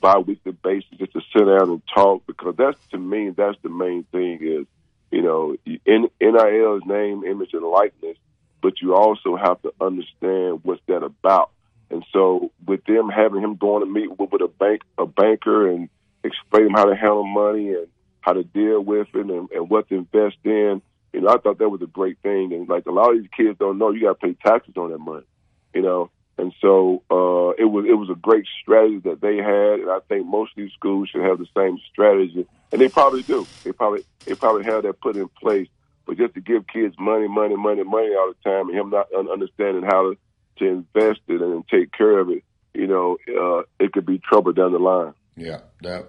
bi-weekly 0.01 0.51
basis 0.51 0.89
just 0.97 1.13
to 1.13 1.21
sit 1.33 1.45
down 1.45 1.69
and 1.69 1.81
talk 1.93 2.23
because 2.27 2.55
that's 2.57 2.77
to 2.87 2.97
me 2.97 3.29
that's 3.29 3.57
the 3.61 3.69
main 3.69 4.03
thing 4.11 4.39
is 4.41 4.65
you 5.09 5.21
know 5.21 5.55
in 5.65 6.09
NIL's 6.19 6.83
name, 6.85 7.23
image, 7.23 7.53
and 7.53 7.63
likeness, 7.63 8.17
but 8.61 8.81
you 8.81 8.93
also 8.93 9.37
have 9.37 9.61
to 9.61 9.73
understand 9.79 10.59
what's 10.63 10.81
that 10.87 11.03
about 11.03 11.51
and 11.89 12.05
so 12.11 12.51
with 12.65 12.83
them 12.85 13.09
having 13.09 13.41
him 13.41 13.55
going 13.55 13.83
to 13.83 13.91
meet 13.91 14.09
with, 14.17 14.31
with 14.31 14.41
a 14.41 14.47
bank 14.47 14.81
a 14.97 15.05
banker 15.05 15.69
and 15.69 15.89
explain 16.23 16.69
how 16.71 16.85
to 16.85 16.95
handle 16.95 17.25
money 17.25 17.69
and 17.69 17.87
how 18.21 18.33
to 18.33 18.43
deal 18.43 18.81
with 18.81 19.07
it 19.13 19.25
and, 19.25 19.49
and 19.51 19.69
what 19.69 19.87
to 19.89 19.95
invest 19.95 20.37
in, 20.43 20.81
you 21.13 21.21
know, 21.21 21.29
I 21.29 21.37
thought 21.37 21.59
that 21.59 21.69
was 21.69 21.81
a 21.81 21.87
great 21.87 22.17
thing. 22.21 22.53
And 22.53 22.67
like 22.69 22.85
a 22.85 22.91
lot 22.91 23.13
of 23.13 23.21
these 23.21 23.29
kids 23.35 23.57
don't 23.59 23.77
know, 23.77 23.91
you 23.91 24.01
got 24.01 24.19
to 24.19 24.27
pay 24.27 24.33
taxes 24.33 24.75
on 24.77 24.91
that 24.91 24.99
money, 24.99 25.25
you 25.73 25.81
know. 25.81 26.11
And 26.37 26.53
so 26.61 27.03
uh, 27.11 27.51
it 27.61 27.65
was 27.65 27.85
it 27.85 27.95
was 27.95 28.09
a 28.09 28.15
great 28.15 28.45
strategy 28.61 28.99
that 28.99 29.19
they 29.19 29.37
had, 29.37 29.81
and 29.81 29.91
I 29.91 29.99
think 30.07 30.25
most 30.25 30.51
of 30.51 30.55
these 30.55 30.71
schools 30.71 31.09
should 31.09 31.23
have 31.23 31.37
the 31.37 31.47
same 31.55 31.77
strategy, 31.91 32.47
and 32.71 32.79
they 32.79 32.87
probably 32.87 33.23
do. 33.23 33.45
They 33.65 33.73
probably 33.73 34.05
they 34.25 34.35
probably 34.35 34.63
have 34.63 34.83
that 34.83 35.01
put 35.01 35.17
in 35.17 35.27
place. 35.27 35.67
But 36.05 36.17
just 36.17 36.35
to 36.35 36.41
give 36.41 36.65
kids 36.67 36.95
money, 36.97 37.27
money, 37.27 37.57
money, 37.57 37.83
money 37.83 38.15
all 38.15 38.31
the 38.31 38.49
time, 38.49 38.69
and 38.69 38.77
him 38.77 38.89
not 38.89 39.13
understanding 39.13 39.83
how 39.83 40.11
to 40.11 40.17
to 40.59 40.65
invest 40.65 41.19
it 41.27 41.41
and 41.41 41.67
take 41.67 41.91
care 41.91 42.19
of 42.19 42.29
it, 42.29 42.43
you 42.73 42.87
know, 42.87 43.17
uh, 43.27 43.63
it 43.83 43.91
could 43.91 44.05
be 44.05 44.19
trouble 44.19 44.53
down 44.53 44.71
the 44.71 44.79
line. 44.79 45.13
Yeah, 45.35 45.59
that. 45.81 46.07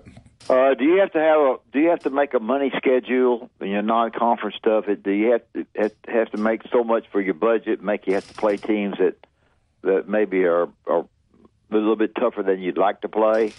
Uh, 0.49 0.75
do 0.75 0.85
you 0.85 0.99
have 0.99 1.13
to 1.13 1.19
have 1.21 1.39
a? 1.41 1.57
Do 1.73 1.79
you 1.81 1.91
have 1.91 2.01
to 2.01 2.11
make 2.11 2.35
a 2.35 2.41
money 2.41 2.73
schedule 2.77 3.51
in 3.61 3.69
your 3.69 3.83
non-conference 3.83 4.57
stuff? 4.57 4.87
Do 5.03 5.11
you 5.11 5.33
have 5.33 5.43
to 5.55 5.67
have, 5.77 5.93
have 6.09 6.31
to 6.33 6.39
make 6.39 6.63
so 6.73 6.83
much 6.83 7.05
for 7.13 7.21
your 7.21 7.35
budget? 7.35 7.83
Make 7.83 8.07
you 8.07 8.15
have 8.15 8.27
to 8.27 8.35
play 8.35 8.57
teams 8.57 8.97
that 8.99 9.15
that 9.83 10.09
maybe 10.09 10.45
are, 10.45 10.69
are 10.87 11.01
a 11.71 11.75
little 11.75 11.97
bit 11.97 12.15
tougher 12.15 12.43
than 12.43 12.61
you'd 12.61 12.79
like 12.79 13.03
to 13.03 13.09
play. 13.09 13.53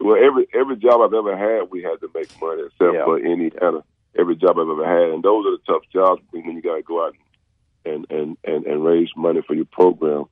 Well, 0.00 0.16
every 0.22 0.48
every 0.52 0.76
job 0.76 1.00
I've 1.00 1.14
ever 1.14 1.36
had, 1.36 1.70
we 1.70 1.82
had 1.82 2.00
to 2.00 2.10
make 2.14 2.28
money, 2.40 2.62
except 2.66 2.94
Yeah. 2.94 3.04
for 3.04 3.18
Indiana. 3.18 3.82
Every 4.18 4.36
job 4.36 4.58
I've 4.58 4.68
ever 4.68 4.84
had, 4.86 5.14
and 5.14 5.22
those 5.22 5.46
are 5.46 5.52
the 5.52 5.62
tough 5.66 5.82
jobs 5.90 6.20
when 6.30 6.44
you 6.44 6.60
got 6.60 6.76
to 6.76 6.82
go 6.82 7.06
out 7.06 7.14
and 7.86 8.06
and 8.10 8.36
and 8.44 8.66
and 8.66 8.84
raise 8.84 9.08
money 9.16 9.40
for 9.46 9.54
your 9.54 9.64
program. 9.66 10.24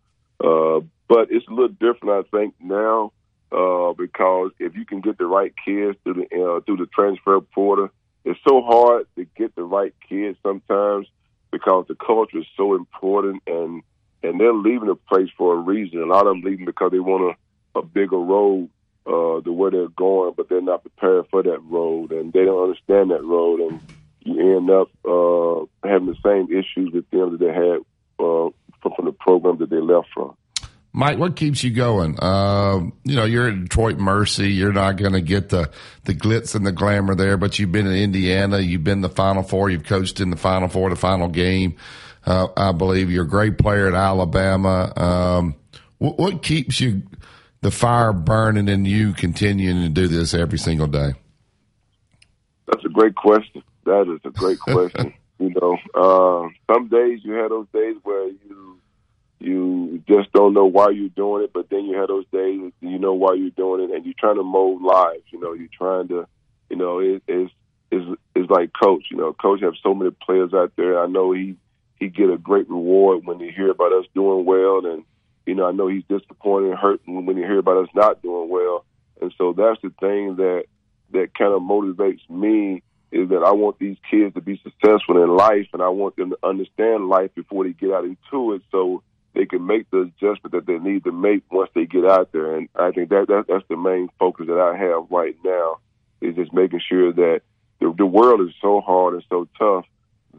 Uh, 0.44 0.80
but 1.08 1.28
it's 1.30 1.46
a 1.48 1.50
little 1.50 1.68
different, 1.68 2.26
I 2.26 2.36
think, 2.36 2.54
now 2.60 3.12
uh, 3.52 3.92
because 3.94 4.52
if 4.58 4.74
you 4.76 4.84
can 4.84 5.00
get 5.00 5.18
the 5.18 5.26
right 5.26 5.52
kids 5.64 5.98
through 6.02 6.14
the 6.14 6.42
uh, 6.42 6.60
through 6.60 6.76
the 6.76 6.86
transfer 6.86 7.40
portal, 7.40 7.88
it's 8.24 8.40
so 8.46 8.62
hard 8.62 9.06
to 9.16 9.24
get 9.36 9.54
the 9.54 9.64
right 9.64 9.94
kids 10.08 10.38
sometimes 10.42 11.06
because 11.50 11.86
the 11.88 11.94
culture 11.94 12.38
is 12.38 12.46
so 12.56 12.74
important, 12.74 13.42
and 13.46 13.82
and 14.22 14.40
they're 14.40 14.52
leaving 14.52 14.88
the 14.88 14.94
place 14.94 15.30
for 15.36 15.54
a 15.54 15.58
reason. 15.58 16.00
A 16.00 16.06
lot 16.06 16.26
of 16.26 16.34
them 16.34 16.42
leaving 16.42 16.66
because 16.66 16.90
they 16.92 17.00
want 17.00 17.36
a, 17.74 17.78
a 17.78 17.82
bigger 17.82 18.18
road 18.18 18.68
uh, 19.06 19.40
to 19.40 19.52
where 19.52 19.70
they're 19.70 19.88
going, 19.88 20.34
but 20.36 20.48
they're 20.48 20.60
not 20.60 20.82
prepared 20.82 21.26
for 21.30 21.42
that 21.42 21.60
road, 21.64 22.12
and 22.12 22.32
they 22.32 22.44
don't 22.44 22.62
understand 22.62 23.10
that 23.10 23.24
road, 23.24 23.60
and 23.60 23.80
you 24.20 24.56
end 24.56 24.70
up 24.70 24.88
uh, 25.04 25.64
having 25.88 26.06
the 26.06 26.16
same 26.24 26.46
issues 26.52 26.92
with 26.92 27.08
them 27.10 27.32
that 27.32 27.40
they 27.40 27.52
had 27.52 27.80
uh, 28.18 28.50
from, 28.82 28.92
from 28.94 29.04
the 29.06 29.16
program 29.18 29.58
that 29.58 29.70
they 29.70 29.80
left 29.80 30.08
from. 30.12 30.36
Mike, 30.92 31.18
what 31.18 31.36
keeps 31.36 31.62
you 31.62 31.70
going? 31.70 32.22
Um, 32.22 32.92
you 33.04 33.14
know, 33.14 33.24
you're 33.24 33.48
at 33.48 33.60
Detroit 33.60 33.98
Mercy. 33.98 34.50
You're 34.50 34.72
not 34.72 34.96
going 34.96 35.12
to 35.12 35.20
get 35.20 35.48
the, 35.48 35.70
the 36.04 36.14
glitz 36.14 36.56
and 36.56 36.66
the 36.66 36.72
glamour 36.72 37.14
there, 37.14 37.36
but 37.36 37.58
you've 37.58 37.70
been 37.70 37.86
in 37.86 37.94
Indiana. 37.94 38.58
You've 38.58 38.82
been 38.82 38.98
in 38.98 39.02
the 39.02 39.08
Final 39.08 39.44
Four. 39.44 39.70
You've 39.70 39.84
coached 39.84 40.20
in 40.20 40.30
the 40.30 40.36
Final 40.36 40.68
Four, 40.68 40.90
the 40.90 40.96
final 40.96 41.28
game. 41.28 41.76
Uh, 42.26 42.48
I 42.56 42.72
believe 42.72 43.10
you're 43.10 43.24
a 43.24 43.28
great 43.28 43.56
player 43.56 43.86
at 43.86 43.94
Alabama. 43.94 44.92
Um, 44.96 45.54
what, 45.98 46.18
what 46.18 46.42
keeps 46.42 46.80
you 46.80 47.02
the 47.60 47.70
fire 47.70 48.12
burning 48.12 48.68
in 48.68 48.84
you 48.84 49.12
continuing 49.12 49.82
to 49.82 49.88
do 49.88 50.08
this 50.08 50.34
every 50.34 50.58
single 50.58 50.88
day? 50.88 51.12
That's 52.66 52.84
a 52.84 52.88
great 52.88 53.14
question. 53.14 53.62
That 53.84 54.12
is 54.12 54.20
a 54.24 54.30
great 54.30 54.58
question. 54.60 55.14
you 55.38 55.54
know, 55.60 55.76
uh, 55.94 56.48
some 56.72 56.88
days 56.88 57.20
you 57.22 57.32
have 57.34 57.50
those 57.50 57.66
days 57.72 57.96
where 58.02 58.28
you 58.28 58.69
you 59.40 60.02
just 60.06 60.32
don't 60.32 60.54
know 60.54 60.66
why 60.66 60.90
you're 60.90 61.08
doing 61.08 61.44
it, 61.44 61.52
but 61.52 61.70
then 61.70 61.86
you 61.86 61.96
have 61.96 62.08
those 62.08 62.26
days 62.32 62.72
you 62.80 62.98
know 62.98 63.14
why 63.14 63.34
you're 63.34 63.50
doing 63.50 63.82
it, 63.82 63.94
and 63.94 64.04
you're 64.04 64.14
trying 64.18 64.36
to 64.36 64.42
mold 64.42 64.82
lives. 64.82 65.24
You 65.30 65.40
know, 65.40 65.54
you're 65.54 65.68
trying 65.76 66.08
to, 66.08 66.26
you 66.68 66.76
know, 66.76 66.98
it, 66.98 67.22
it's 67.26 67.52
it's 67.90 68.50
like 68.50 68.70
Coach. 68.80 69.04
You 69.10 69.16
know, 69.16 69.32
Coach 69.32 69.62
have 69.62 69.74
so 69.82 69.94
many 69.94 70.10
players 70.10 70.52
out 70.54 70.72
there. 70.76 71.02
I 71.02 71.06
know 71.06 71.32
he 71.32 71.56
he 71.98 72.08
get 72.08 72.30
a 72.30 72.38
great 72.38 72.68
reward 72.68 73.26
when 73.26 73.38
they 73.38 73.50
hear 73.50 73.70
about 73.70 73.92
us 73.92 74.06
doing 74.14 74.44
well, 74.44 74.84
and 74.84 75.04
you 75.46 75.54
know, 75.54 75.66
I 75.66 75.72
know 75.72 75.88
he's 75.88 76.04
disappointed 76.08 76.70
and 76.70 76.78
hurt 76.78 77.00
when 77.06 77.36
he 77.36 77.42
hear 77.42 77.58
about 77.58 77.84
us 77.84 77.90
not 77.94 78.22
doing 78.22 78.48
well. 78.48 78.84
And 79.20 79.34
so 79.36 79.52
that's 79.52 79.80
the 79.82 79.92
thing 80.00 80.36
that 80.36 80.64
that 81.12 81.34
kind 81.34 81.52
of 81.52 81.62
motivates 81.62 82.28
me 82.28 82.82
is 83.10 83.28
that 83.30 83.42
I 83.44 83.52
want 83.52 83.78
these 83.78 83.96
kids 84.08 84.34
to 84.34 84.40
be 84.40 84.60
successful 84.62 85.22
in 85.22 85.36
life, 85.36 85.66
and 85.72 85.82
I 85.82 85.88
want 85.88 86.16
them 86.16 86.30
to 86.30 86.38
understand 86.42 87.08
life 87.08 87.34
before 87.34 87.64
they 87.64 87.72
get 87.72 87.90
out 87.90 88.04
into 88.04 88.52
it, 88.52 88.62
so 88.70 89.02
they 89.34 89.46
can 89.46 89.66
make 89.66 89.90
the 89.90 90.02
adjustment 90.02 90.52
that 90.52 90.66
they 90.66 90.78
need 90.78 91.04
to 91.04 91.12
make 91.12 91.42
once 91.50 91.70
they 91.74 91.86
get 91.86 92.04
out 92.04 92.32
there. 92.32 92.56
And 92.56 92.68
I 92.74 92.90
think 92.90 93.10
that, 93.10 93.26
that 93.28 93.44
that's 93.48 93.64
the 93.68 93.76
main 93.76 94.08
focus 94.18 94.46
that 94.48 94.58
I 94.58 94.76
have 94.76 95.10
right 95.10 95.36
now 95.44 95.78
is 96.20 96.34
just 96.34 96.52
making 96.52 96.80
sure 96.86 97.12
that 97.12 97.42
the, 97.80 97.94
the 97.96 98.06
world 98.06 98.40
is 98.42 98.54
so 98.60 98.80
hard 98.80 99.14
and 99.14 99.24
so 99.28 99.48
tough 99.58 99.84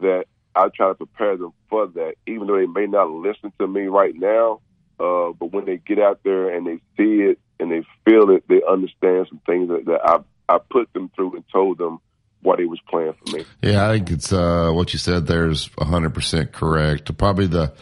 that 0.00 0.26
I 0.54 0.68
try 0.68 0.88
to 0.88 0.94
prepare 0.94 1.36
them 1.36 1.52
for 1.70 1.86
that, 1.86 2.14
even 2.26 2.46
though 2.46 2.58
they 2.58 2.66
may 2.66 2.86
not 2.86 3.10
listen 3.10 3.52
to 3.58 3.66
me 3.66 3.82
right 3.82 4.14
now. 4.14 4.60
Uh, 5.00 5.32
but 5.32 5.52
when 5.52 5.64
they 5.64 5.78
get 5.78 5.98
out 5.98 6.20
there 6.22 6.54
and 6.54 6.66
they 6.66 6.76
see 6.96 7.22
it 7.22 7.38
and 7.58 7.72
they 7.72 7.82
feel 8.04 8.30
it, 8.30 8.44
they 8.48 8.60
understand 8.68 9.26
some 9.28 9.40
things 9.46 9.68
that, 9.68 9.84
that 9.86 10.00
I 10.04 10.18
I 10.48 10.58
put 10.58 10.92
them 10.92 11.10
through 11.14 11.36
and 11.36 11.44
told 11.50 11.78
them 11.78 11.98
what 12.42 12.58
he 12.58 12.66
was 12.66 12.80
playing 12.88 13.14
for 13.24 13.36
me. 13.36 13.44
Yeah, 13.62 13.88
I 13.88 13.94
think 13.94 14.10
it's 14.10 14.32
uh, 14.32 14.70
what 14.72 14.92
you 14.92 14.98
said 14.98 15.26
there 15.26 15.48
is 15.48 15.68
100% 15.68 16.52
correct. 16.52 17.16
Probably 17.16 17.46
the 17.46 17.72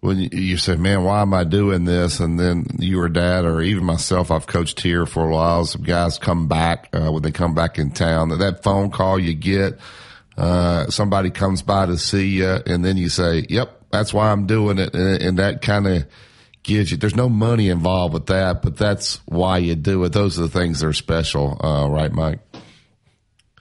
when 0.00 0.18
you, 0.18 0.56
say, 0.56 0.76
man, 0.76 1.04
why 1.04 1.22
am 1.22 1.34
I 1.34 1.44
doing 1.44 1.84
this? 1.84 2.20
And 2.20 2.38
then 2.38 2.66
you 2.78 3.00
or 3.00 3.08
dad, 3.08 3.44
or 3.44 3.60
even 3.62 3.84
myself, 3.84 4.30
I've 4.30 4.46
coached 4.46 4.80
here 4.80 5.06
for 5.06 5.26
a 5.26 5.32
while. 5.32 5.64
Some 5.64 5.82
guys 5.82 6.18
come 6.18 6.48
back, 6.48 6.88
uh, 6.92 7.10
when 7.10 7.22
they 7.22 7.32
come 7.32 7.54
back 7.54 7.78
in 7.78 7.90
town, 7.90 8.28
that, 8.28 8.36
that 8.36 8.62
phone 8.62 8.90
call 8.90 9.18
you 9.18 9.34
get, 9.34 9.78
uh, 10.36 10.88
somebody 10.90 11.30
comes 11.30 11.62
by 11.62 11.86
to 11.86 11.96
see 11.96 12.28
you 12.28 12.58
and 12.66 12.84
then 12.84 12.96
you 12.96 13.08
say, 13.08 13.46
yep, 13.48 13.82
that's 13.90 14.12
why 14.12 14.30
I'm 14.30 14.46
doing 14.46 14.78
it. 14.78 14.94
And, 14.94 15.22
and 15.22 15.38
that 15.38 15.62
kind 15.62 15.86
of 15.86 16.06
gives 16.62 16.90
you, 16.90 16.96
there's 16.98 17.16
no 17.16 17.28
money 17.28 17.70
involved 17.70 18.12
with 18.12 18.26
that, 18.26 18.60
but 18.60 18.76
that's 18.76 19.20
why 19.26 19.58
you 19.58 19.74
do 19.74 20.04
it. 20.04 20.12
Those 20.12 20.38
are 20.38 20.42
the 20.42 20.48
things 20.48 20.80
that 20.80 20.88
are 20.88 20.92
special, 20.92 21.58
uh, 21.64 21.88
right, 21.88 22.12
Mike? 22.12 22.40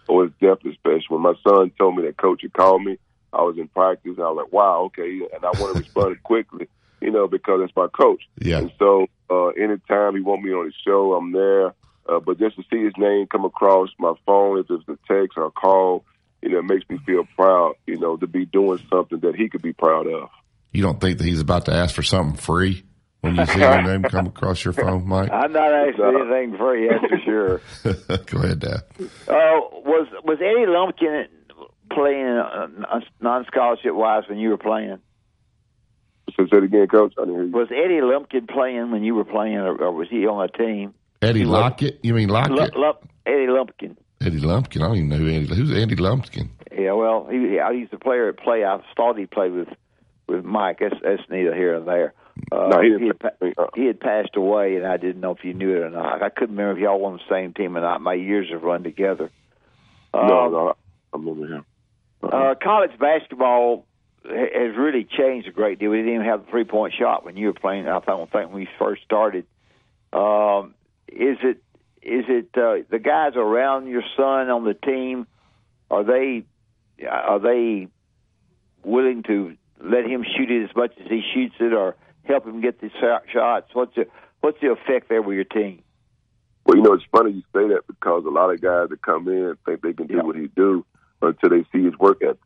Oh, 0.09 0.21
it's 0.21 0.33
definitely 0.33 0.73
special. 0.73 1.17
When 1.17 1.21
my 1.21 1.33
son 1.47 1.71
told 1.77 1.95
me 1.95 2.03
that 2.03 2.17
coach 2.17 2.41
had 2.41 2.53
called 2.53 2.83
me, 2.83 2.97
I 3.35 3.43
was 3.43 3.57
in 3.57 3.67
practice, 3.67 4.13
and 4.17 4.25
I 4.25 4.29
was 4.29 4.43
like, 4.43 4.53
"Wow, 4.53 4.83
okay," 4.85 5.21
and 5.33 5.43
I 5.43 5.51
want 5.59 5.73
to 5.73 5.79
respond 5.79 6.23
quickly, 6.23 6.67
you 7.01 7.11
know, 7.11 7.27
because 7.27 7.61
it's 7.63 7.75
my 7.75 7.87
coach. 7.87 8.23
Yeah. 8.39 8.59
And 8.59 8.71
so, 8.79 9.07
uh, 9.29 9.47
anytime 9.49 10.15
he 10.15 10.21
want 10.21 10.43
me 10.43 10.51
on 10.51 10.65
his 10.65 10.75
show, 10.85 11.13
I'm 11.13 11.31
there. 11.31 11.73
Uh, 12.07 12.19
but 12.19 12.37
just 12.37 12.55
to 12.55 12.63
see 12.71 12.83
his 12.83 12.93
name 12.97 13.25
come 13.27 13.45
across 13.45 13.89
my 13.97 14.13
phone, 14.25 14.59
if 14.59 14.67
it's 14.69 14.87
a 14.87 14.97
text 15.11 15.37
or 15.37 15.45
a 15.45 15.51
call, 15.51 16.05
you 16.41 16.49
know, 16.49 16.59
it 16.59 16.65
makes 16.65 16.87
me 16.87 16.99
feel 17.05 17.27
proud, 17.35 17.73
you 17.87 17.97
know, 17.97 18.15
to 18.17 18.27
be 18.27 18.45
doing 18.45 18.79
something 18.91 19.19
that 19.21 19.35
he 19.35 19.49
could 19.49 19.63
be 19.63 19.73
proud 19.73 20.05
of. 20.07 20.29
You 20.71 20.83
don't 20.83 21.01
think 21.01 21.17
that 21.17 21.23
he's 21.23 21.39
about 21.39 21.65
to 21.65 21.73
ask 21.73 21.95
for 21.95 22.03
something 22.03 22.37
free 22.37 22.83
when 23.21 23.35
you 23.35 23.45
see 23.47 23.59
your 23.59 23.81
name 23.81 24.03
come 24.03 24.27
across 24.27 24.63
your 24.63 24.73
phone, 24.73 25.07
Mike? 25.07 25.31
I'm 25.31 25.51
not 25.51 25.73
asking 25.73 26.05
anything 26.05 26.57
free, 26.57 26.87
that's 26.89 27.05
for 27.05 27.19
sure. 27.25 28.17
Go 28.25 28.37
ahead, 28.39 28.59
Dad. 28.59 28.83
Uh, 29.27 29.61
was 29.83 30.07
was 30.23 30.37
Eddie 30.39 30.67
Lumpkin 30.67 31.27
playing 31.91 32.37
uh, 32.37 32.67
non-scholarship 33.21 33.93
wise 33.93 34.23
when 34.27 34.37
you 34.37 34.49
were 34.49 34.57
playing? 34.57 34.99
Say 36.37 36.43
that 36.51 36.63
again, 36.63 36.87
Coach. 36.87 37.13
I 37.17 37.21
didn't 37.21 37.35
hear 37.35 37.43
you. 37.45 37.51
Was 37.51 37.69
Eddie 37.71 38.01
Lumpkin 38.01 38.47
playing 38.47 38.91
when 38.91 39.03
you 39.03 39.15
were 39.15 39.23
playing, 39.23 39.57
or, 39.57 39.75
or 39.77 39.91
was 39.91 40.09
he 40.09 40.25
on 40.27 40.43
a 40.43 40.47
team? 40.49 40.93
Eddie 41.21 41.39
He 41.39 41.45
Lockett? 41.45 41.99
You 42.03 42.13
mean 42.13 42.27
Lockett? 42.29 42.57
Lump, 42.57 42.75
Lump, 42.75 43.09
Eddie 43.25 43.47
Lumpkin. 43.47 43.95
Eddie 44.21 44.39
Lumpkin. 44.39 44.81
I 44.81 44.87
don't 44.87 44.97
even 44.97 45.09
know 45.09 45.17
who 45.17 45.27
Eddie. 45.29 45.47
Who's 45.55 45.71
Eddie 45.71 45.95
Lumpkin? 45.95 46.49
Yeah, 46.77 46.91
well, 46.93 47.27
he, 47.31 47.59
I 47.59 47.71
used 47.71 47.91
to 47.91 47.99
play 47.99 48.27
at 48.27 48.37
play. 48.37 48.65
I 48.65 48.81
thought 48.97 49.17
he 49.17 49.25
played 49.27 49.53
with 49.53 49.69
with 50.27 50.43
Mike. 50.43 50.79
That's 50.81 50.95
that's 51.01 51.21
neither 51.29 51.55
here 51.55 51.73
nor 51.79 51.85
there. 51.85 52.13
Uh, 52.51 52.67
No, 52.67 52.81
he 52.81 52.89
didn't 52.89 53.07
had, 53.07 53.19
pa- 53.39 53.67
he 53.75 53.85
had 53.85 53.99
passed 54.01 54.35
away, 54.35 54.75
and 54.75 54.85
I 54.85 54.97
didn't 54.97 55.21
know 55.21 55.31
if 55.31 55.43
you 55.45 55.53
knew 55.53 55.73
it 55.73 55.83
or 55.83 55.89
not. 55.89 56.21
I 56.21 56.29
couldn't 56.29 56.57
remember 56.57 56.77
if 56.77 56.83
y'all 56.83 56.99
were 56.99 57.07
on 57.11 57.13
the 57.17 57.33
same 57.33 57.53
team 57.53 57.77
or 57.77 57.81
not. 57.81 58.01
My 58.01 58.13
years 58.13 58.49
have 58.51 58.63
run 58.63 58.83
together. 58.83 59.31
Uh, 60.13 60.27
no, 60.27 60.49
no, 60.49 60.75
I 61.13 61.17
remember 61.17 61.47
him. 61.47 61.65
Uh, 62.31 62.55
college 62.61 62.97
basketball 62.99 63.85
has 64.23 64.75
really 64.75 65.03
changed 65.03 65.47
a 65.47 65.51
great 65.51 65.79
deal. 65.79 65.91
We 65.91 65.97
didn't 65.97 66.13
even 66.15 66.25
have 66.25 66.45
the 66.45 66.51
three 66.51 66.63
point 66.63 66.93
shot 66.97 67.25
when 67.25 67.37
you 67.37 67.47
were 67.47 67.53
playing. 67.53 67.87
I 67.87 67.99
don't 67.99 68.31
think 68.31 68.49
when 68.49 68.53
we 68.53 68.67
first 68.79 69.03
started. 69.03 69.45
Um, 70.11 70.73
is 71.07 71.37
it 71.43 71.61
is 72.01 72.25
it 72.27 72.49
uh, 72.55 72.85
the 72.89 72.99
guys 72.99 73.33
around 73.35 73.87
your 73.87 74.03
son 74.17 74.49
on 74.49 74.63
the 74.63 74.73
team? 74.73 75.27
Are 75.91 76.03
they 76.03 76.45
are 77.07 77.39
they 77.39 77.87
willing 78.83 79.23
to 79.23 79.55
let 79.83 80.05
him 80.05 80.23
shoot 80.23 80.49
it 80.49 80.69
as 80.69 80.75
much 80.75 80.93
as 80.99 81.07
he 81.07 81.21
shoots 81.33 81.55
it, 81.59 81.73
or 81.73 81.95
help 82.23 82.45
him 82.45 82.61
get 82.61 82.81
the 82.81 82.89
shots? 83.31 83.67
What's 83.73 83.95
the 83.95 84.07
what's 84.41 84.59
the 84.61 84.71
effect 84.71 85.09
there 85.09 85.21
with 85.21 85.35
your 85.35 85.45
team? 85.45 85.83
Well, 86.65 86.77
you 86.77 86.83
know, 86.83 86.93
it's 86.93 87.05
funny 87.11 87.31
you 87.31 87.43
say 87.53 87.67
that 87.73 87.81
because 87.87 88.25
a 88.25 88.29
lot 88.29 88.49
of 88.49 88.59
guys 88.59 88.89
that 88.89 89.01
come 89.03 89.27
in 89.27 89.55
think 89.65 89.81
they 89.81 89.93
can 89.93 90.07
do 90.07 90.25
what 90.25 90.35
he 90.35 90.47
do 90.55 90.83
until 91.27 91.49
they 91.49 91.65
see 91.71 91.83
his 91.83 91.97
work 91.97 92.21
ethic. 92.21 92.37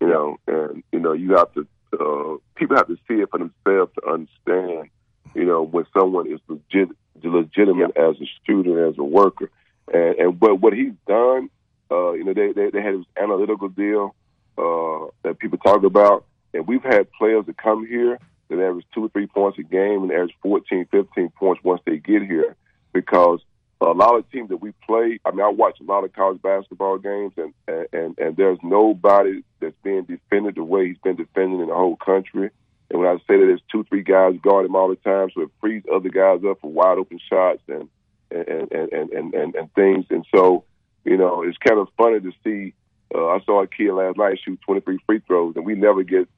You 0.00 0.08
know, 0.08 0.36
and 0.46 0.82
you 0.92 1.00
know, 1.00 1.12
you 1.12 1.36
have 1.36 1.52
to 1.54 1.66
uh, 1.92 2.36
people 2.54 2.76
have 2.76 2.88
to 2.88 2.96
see 3.08 3.14
it 3.14 3.30
for 3.30 3.38
themselves 3.38 3.92
to 3.94 4.10
understand. 4.10 4.90
You 5.34 5.44
know, 5.44 5.62
when 5.62 5.86
someone 5.96 6.30
is 6.30 6.40
legit, 6.48 6.88
legitimate 7.22 7.96
as 7.96 8.16
a 8.20 8.26
student, 8.42 8.78
as 8.78 8.98
a 8.98 9.04
worker, 9.04 9.50
and 9.92 10.14
and 10.18 10.40
but 10.40 10.56
what 10.60 10.72
he's 10.72 10.92
done, 11.06 11.50
uh, 11.90 12.12
you 12.12 12.24
know, 12.24 12.34
they 12.34 12.52
they, 12.52 12.70
they 12.70 12.82
had 12.82 12.94
this 12.94 13.06
analytical 13.20 13.68
deal 13.68 14.14
uh, 14.58 15.10
that 15.22 15.38
people 15.38 15.58
talk 15.58 15.82
about, 15.84 16.24
and 16.52 16.66
we've 16.66 16.84
had 16.84 17.10
players 17.12 17.46
that 17.46 17.56
come 17.56 17.86
here 17.86 18.18
that 18.48 18.60
average 18.60 18.86
two 18.94 19.04
or 19.04 19.08
three 19.08 19.26
points 19.26 19.58
a 19.58 19.62
game 19.62 20.02
and 20.02 20.12
average 20.12 20.34
14, 20.42 20.86
15 20.90 21.30
points 21.30 21.64
once 21.64 21.80
they 21.84 21.96
get 21.96 22.22
here 22.22 22.56
because 22.92 23.40
a 23.80 23.86
lot 23.86 24.16
of 24.16 24.30
teams 24.30 24.48
that 24.48 24.56
we 24.58 24.72
play, 24.86 25.20
I 25.24 25.30
mean, 25.32 25.40
I 25.40 25.48
watch 25.48 25.78
a 25.80 25.84
lot 25.84 26.04
of 26.04 26.12
college 26.12 26.40
basketball 26.40 26.98
games, 26.98 27.32
and 27.36 27.52
and 27.92 28.18
and 28.18 28.36
there's 28.36 28.58
nobody 28.62 29.42
that's 29.60 29.76
being 29.82 30.04
defended 30.04 30.54
the 30.54 30.64
way 30.64 30.88
he's 30.88 30.98
been 30.98 31.16
defended 31.16 31.60
in 31.60 31.68
the 31.68 31.74
whole 31.74 31.96
country. 31.96 32.50
And 32.90 33.00
when 33.00 33.08
I 33.08 33.16
say 33.18 33.38
that, 33.38 33.46
there's 33.46 33.60
two, 33.70 33.84
three 33.84 34.02
guys 34.02 34.34
guard 34.42 34.64
him 34.64 34.76
all 34.76 34.88
the 34.88 34.96
time, 34.96 35.28
so 35.34 35.42
it 35.42 35.50
frees 35.60 35.82
other 35.92 36.08
guys 36.08 36.40
up 36.48 36.60
for 36.60 36.70
wide 36.70 36.98
open 36.98 37.20
shots 37.28 37.60
and 37.68 37.88
and 38.30 38.48
and 38.48 38.92
and 38.92 39.10
and, 39.12 39.34
and, 39.34 39.54
and 39.54 39.74
things. 39.74 40.06
And 40.08 40.24
so, 40.34 40.64
you 41.04 41.16
know, 41.16 41.42
it's 41.42 41.58
kind 41.58 41.78
of 41.78 41.88
funny 41.96 42.20
to 42.20 42.32
see. 42.44 42.72
Uh, 43.14 43.26
I 43.26 43.40
saw 43.44 43.62
a 43.62 43.66
kid 43.68 43.92
last 43.92 44.16
night 44.16 44.40
shoot 44.44 44.60
23 44.62 44.98
free 45.06 45.20
throws, 45.26 45.54
and 45.54 45.64
we 45.64 45.74
never 45.74 46.02
get 46.02 46.28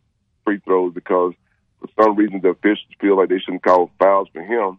free 0.44 0.60
throws 0.64 0.92
because 0.92 1.34
for 1.80 1.88
some 2.02 2.16
reason 2.16 2.40
the 2.42 2.50
officials 2.50 2.88
feel 3.00 3.16
like 3.16 3.28
they 3.28 3.38
shouldn't 3.38 3.62
call 3.62 3.90
fouls 3.98 4.28
for 4.32 4.42
him 4.42 4.78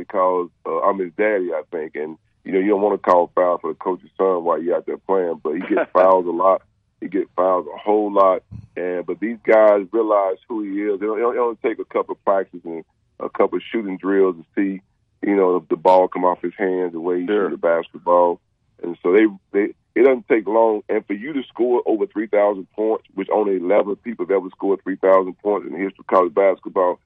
because 0.00 0.48
uh, 0.64 0.80
I'm 0.80 0.98
his 0.98 1.12
daddy, 1.16 1.52
I 1.52 1.62
think, 1.70 1.94
and 1.94 2.16
you 2.44 2.52
know 2.52 2.58
you 2.58 2.70
don't 2.70 2.80
want 2.80 3.00
to 3.00 3.10
call 3.10 3.30
foul 3.34 3.58
for 3.58 3.72
the 3.72 3.78
coach's 3.78 4.08
son 4.16 4.44
while 4.44 4.60
you're 4.60 4.76
out 4.76 4.86
there 4.86 4.96
playing, 4.96 5.40
but 5.42 5.54
he 5.54 5.60
gets 5.60 5.90
fouls 5.92 6.26
a 6.26 6.30
lot. 6.30 6.62
He 7.00 7.08
gets 7.08 7.28
fouls 7.36 7.66
a 7.72 7.78
whole 7.78 8.12
lot, 8.12 8.42
and 8.76 9.04
but 9.04 9.20
these 9.20 9.36
guys 9.44 9.86
realize 9.92 10.38
who 10.48 10.62
he 10.62 10.80
is. 10.80 11.00
It 11.02 11.04
only, 11.04 11.56
take 11.62 11.78
a 11.78 11.84
couple 11.84 12.12
of 12.12 12.24
practices 12.24 12.62
and 12.64 12.84
a 13.18 13.28
couple 13.28 13.58
of 13.58 13.62
shooting 13.70 13.98
drills 13.98 14.36
to 14.36 14.44
see, 14.54 14.80
you 15.22 15.36
know, 15.36 15.56
if 15.56 15.68
the 15.68 15.76
ball 15.76 16.08
come 16.08 16.24
off 16.24 16.40
his 16.40 16.54
hands, 16.56 16.92
the 16.92 17.00
way 17.00 17.20
he 17.20 17.26
shoots 17.26 17.52
the 17.52 17.58
basketball, 17.58 18.40
and 18.82 18.96
so 19.02 19.12
they 19.12 19.26
they. 19.52 19.74
It 19.92 20.04
doesn't 20.04 20.28
take 20.28 20.46
long, 20.46 20.82
and 20.88 21.04
for 21.04 21.14
you 21.14 21.32
to 21.32 21.42
score 21.48 21.82
over 21.84 22.06
three 22.06 22.28
thousand 22.28 22.70
points, 22.70 23.04
which 23.14 23.28
only 23.34 23.56
eleven 23.56 23.96
people 23.96 24.24
have 24.24 24.30
ever 24.30 24.48
scored 24.50 24.80
three 24.84 24.94
thousand 24.94 25.36
points 25.38 25.66
in 25.66 25.72
the 25.72 25.78
history 25.80 25.96
of 25.98 26.06
college 26.06 26.32
basketball, 26.32 27.00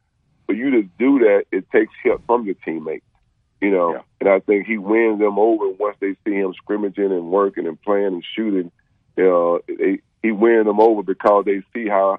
for 0.47 0.53
you 0.53 0.71
to 0.73 0.83
do 0.99 1.19
that, 1.21 1.45
it 1.51 1.71
takes 1.71 1.93
help 2.03 2.25
from 2.27 2.45
your 2.45 2.55
teammates. 2.65 3.05
You 3.61 3.71
know, 3.71 4.05
and 4.21 4.29
I 4.29 4.41
think 4.41 4.67
he 4.67 4.77
wins 4.77 5.21
them 5.21 5.39
over 5.39 5.71
once 5.71 5.97
they 5.99 6.17
see 6.25 6.35
him 6.35 6.53
scrimmaging 6.55 7.13
and 7.13 7.31
working 7.31 7.67
and 7.67 7.81
playing 7.81 8.09
and 8.09 8.25
shooting. 8.37 8.71
You 9.17 9.25
know, 9.25 9.61
they, 9.67 10.01
he 10.23 10.33
wins 10.33 10.67
them 10.67 10.81
over 10.81 11.03
because 11.03 11.47
they 11.47 11.63
see 11.73 11.89
how 11.89 12.19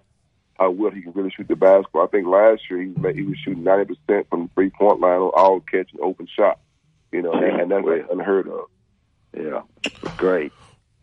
how 0.58 0.72
well 0.72 0.92
he 0.92 1.02
can 1.02 1.12
really 1.12 1.30
shoot 1.30 1.48
the 1.48 1.56
basketball. 1.56 2.06
I 2.06 2.08
think 2.08 2.26
last 2.26 2.64
year 2.70 2.82
he 2.82 2.88
was, 2.88 3.16
he 3.16 3.22
was 3.22 3.38
shooting 3.38 3.64
ninety 3.64 3.94
percent 3.94 4.28
from 4.30 4.44
the 4.44 4.50
three 4.56 4.70
point 4.72 5.02
line 5.02 5.20
on 5.20 5.32
all 5.36 5.60
catching 5.60 6.00
open 6.02 6.28
shots. 6.34 6.62
You 7.12 7.22
know, 7.22 7.34
and, 7.34 7.62
and 7.62 7.72
that's 7.72 8.12
unheard 8.12 8.48
of. 8.48 8.66
Yeah, 9.38 9.62
great. 10.18 10.52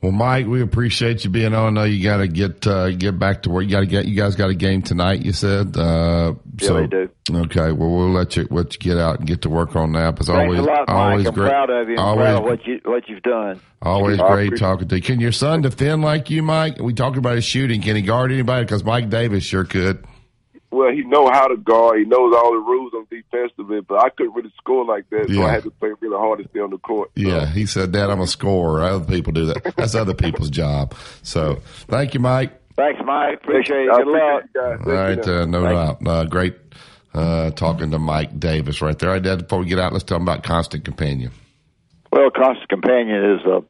Well, 0.03 0.11
Mike, 0.11 0.46
we 0.48 0.62
appreciate 0.62 1.22
you 1.22 1.30
being 1.30 1.55
on. 1.55 1.78
I 1.78 1.82
know 1.82 1.84
you 1.84 2.03
got 2.03 2.16
to 2.16 2.26
get 2.26 2.66
uh, 2.66 2.90
get 2.90 3.20
back 3.20 3.42
to 3.42 3.50
work. 3.50 3.62
You 3.62 3.70
got 3.70 3.80
to 3.80 3.86
get. 3.86 4.05
You 4.07 4.16
guys 4.16 4.34
got 4.34 4.50
a 4.50 4.55
game 4.55 4.82
tonight. 4.82 5.24
You 5.24 5.32
said. 5.32 5.76
Uh, 5.76 6.34
Yeah, 6.61 6.66
so, 6.66 6.80
we 6.80 6.88
do. 6.88 7.09
Okay. 7.30 7.70
Well, 7.70 7.88
we'll 7.88 8.11
let 8.11 8.36
you 8.36 8.48
let 8.50 8.74
you 8.74 8.80
get 8.80 8.98
out 8.98 9.20
and 9.20 9.28
get 9.28 9.42
to 9.42 9.48
work 9.48 9.76
on 9.76 9.92
that. 9.92 10.16
Thanks 10.16 10.28
always 10.28 10.59
lot, 10.59 10.88
always 10.88 11.26
I'm 11.28 11.34
great. 11.34 11.50
proud 11.50 11.70
of 11.70 11.88
you. 11.88 11.98
Always 11.98 12.26
proud 12.26 12.38
of 12.38 12.44
what 12.44 12.66
you 12.66 12.80
what 12.84 13.09
you've 13.09 13.22
done. 13.22 13.61
always 13.80 14.18
I 14.18 14.28
great 14.28 14.57
talking 14.57 14.88
to 14.88 14.96
you. 14.96 15.03
Can 15.03 15.20
your 15.20 15.30
son 15.30 15.62
defend 15.62 16.03
like 16.03 16.30
you, 16.30 16.42
Mike? 16.42 16.80
We 16.80 16.94
talked 16.94 17.16
about 17.16 17.36
his 17.36 17.44
shooting. 17.44 17.80
Can 17.80 17.94
he 17.94 18.03
guard 18.03 18.32
anybody? 18.32 18.64
Because 18.64 18.82
Mike 18.82 19.09
Davis 19.09 19.44
sure 19.44 19.64
could. 19.64 20.05
Well, 20.73 20.91
he 20.93 21.03
know 21.05 21.29
how 21.31 21.47
to 21.49 21.57
guard. 21.57 21.99
He 22.01 22.05
knows 22.05 22.35
all 22.37 22.51
the 22.53 22.59
rules 22.59 22.93
on 22.95 23.07
defensively, 23.11 23.81
but 23.83 24.05
I 24.05 24.09
couldn't 24.11 24.35
really 24.35 24.53
score 24.59 24.85
like 24.85 25.09
that, 25.11 25.27
so 25.29 25.33
Yeah. 25.35 25.45
I 25.47 25.51
had 25.53 25.62
to 25.64 25.70
play 25.70 25.91
really 26.01 26.16
hard 26.16 26.43
to 26.43 26.49
stay 26.49 26.61
on 26.61 26.70
the 26.70 26.79
court. 26.79 27.11
Yeah, 27.14 27.47
he 27.47 27.66
said, 27.66 27.93
Dad, 27.93 28.11
I'm 28.11 28.20
a 28.20 28.27
scorer. 28.27 28.83
Other 28.83 29.05
people 29.05 29.33
do 29.33 29.47
that. 29.47 29.75
That's 29.77 29.95
other 29.95 30.14
people's 30.14 30.51
job. 30.62 30.95
So 31.23 31.57
thank 31.89 32.14
you, 32.14 32.20
Mike. 32.20 32.59
Thanks, 32.75 33.01
Mike. 33.05 33.39
Appreciate 33.43 33.83
it. 33.87 33.91
Good 33.97 34.07
luck. 34.07 34.45
appreciate 34.45 34.55
you 34.55 34.61
guys. 34.61 34.87
All 34.87 34.93
right, 34.93 35.29
uh, 35.29 35.45
no 35.47 35.62
Thank 35.62 36.01
doubt. 36.05 36.09
Uh, 36.09 36.25
great 36.25 36.57
uh, 37.14 37.51
talking 37.51 37.91
to 37.91 37.99
Mike 37.99 38.41
Davis 38.41 38.81
right 38.81 38.99
there. 38.99 39.11
All 39.11 39.16
right, 39.16 39.23
Dad, 39.23 39.41
before 39.41 39.59
we 39.59 39.66
get 39.66 39.79
out, 39.79 39.93
let's 39.93 40.05
talk 40.05 40.23
about 40.23 40.43
Constant 40.43 40.85
Companion. 40.85 41.31
Well, 42.11 42.31
Constant 42.31 42.68
Companion 42.70 43.37
is 43.39 43.41
uh, 43.47 43.61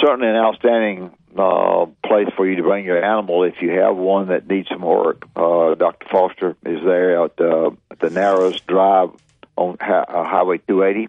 certainly 0.00 0.28
an 0.28 0.36
outstanding 0.36 1.10
uh, 1.38 1.86
place 2.06 2.28
for 2.36 2.48
you 2.48 2.56
to 2.56 2.62
bring 2.62 2.84
your 2.84 3.02
animal 3.02 3.44
if 3.44 3.54
you 3.60 3.70
have 3.70 3.96
one 3.96 4.28
that 4.28 4.46
needs 4.48 4.68
some 4.68 4.82
work. 4.82 5.26
Uh, 5.34 5.74
Dr. 5.74 6.06
Foster 6.10 6.56
is 6.64 6.80
there 6.84 7.24
at, 7.24 7.40
uh, 7.40 7.70
the 8.00 8.10
Narrows 8.10 8.60
Drive 8.60 9.10
on 9.56 9.76
hi- 9.80 10.06
uh, 10.08 10.24
Highway 10.24 10.58
280. 10.58 11.08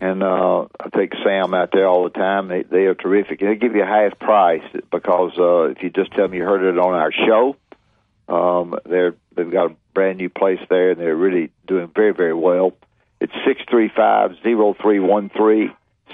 And 0.00 0.22
uh, 0.22 0.66
I 0.80 0.88
take 0.94 1.12
Sam 1.24 1.54
out 1.54 1.70
there 1.72 1.86
all 1.86 2.04
the 2.04 2.10
time. 2.10 2.48
They, 2.48 2.62
they 2.62 2.84
are 2.86 2.94
terrific. 2.94 3.40
They 3.40 3.54
give 3.54 3.74
you 3.74 3.82
a 3.82 3.86
half 3.86 4.18
price 4.18 4.64
because 4.90 5.32
uh, 5.38 5.70
if 5.70 5.82
you 5.82 5.90
just 5.90 6.10
tell 6.12 6.24
them 6.24 6.34
you 6.34 6.42
heard 6.42 6.68
it 6.68 6.78
on 6.78 6.94
our 6.94 7.12
show, 7.12 7.56
um, 8.28 8.78
they're 8.84 9.14
they've 9.34 9.50
got 9.50 9.70
a 9.70 9.76
brand 9.94 10.18
new 10.18 10.28
place 10.28 10.58
there, 10.68 10.90
and 10.90 11.00
they're 11.00 11.16
really 11.16 11.50
doing 11.66 11.90
very 11.94 12.12
very 12.12 12.34
well. 12.34 12.72
It's 13.20 13.32
six 13.46 13.62
three 13.70 13.90
five 13.94 14.32
zero 14.42 14.74
three 14.80 14.98
one 14.98 15.30
three 15.30 15.70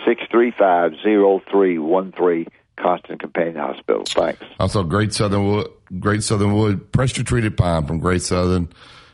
six 0.07 0.23
three 0.31 0.53
five 0.57 0.93
zero 1.03 1.41
three 1.51 1.79
one 1.79 2.13
three. 2.13 2.47
Constant 2.83 3.21
Companion 3.21 3.57
Hospital. 3.57 4.03
Thanks. 4.07 4.43
Also, 4.59 4.83
Great 4.83 5.13
Southern 5.13 5.47
Wood, 5.47 5.69
Great 6.01 6.23
Southern 6.23 6.55
Wood, 6.55 6.93
pressure 6.93 7.23
treated 7.23 7.57
pine 7.57 7.87
from 7.87 7.99
Great 8.01 8.23
Southern. 8.23 8.65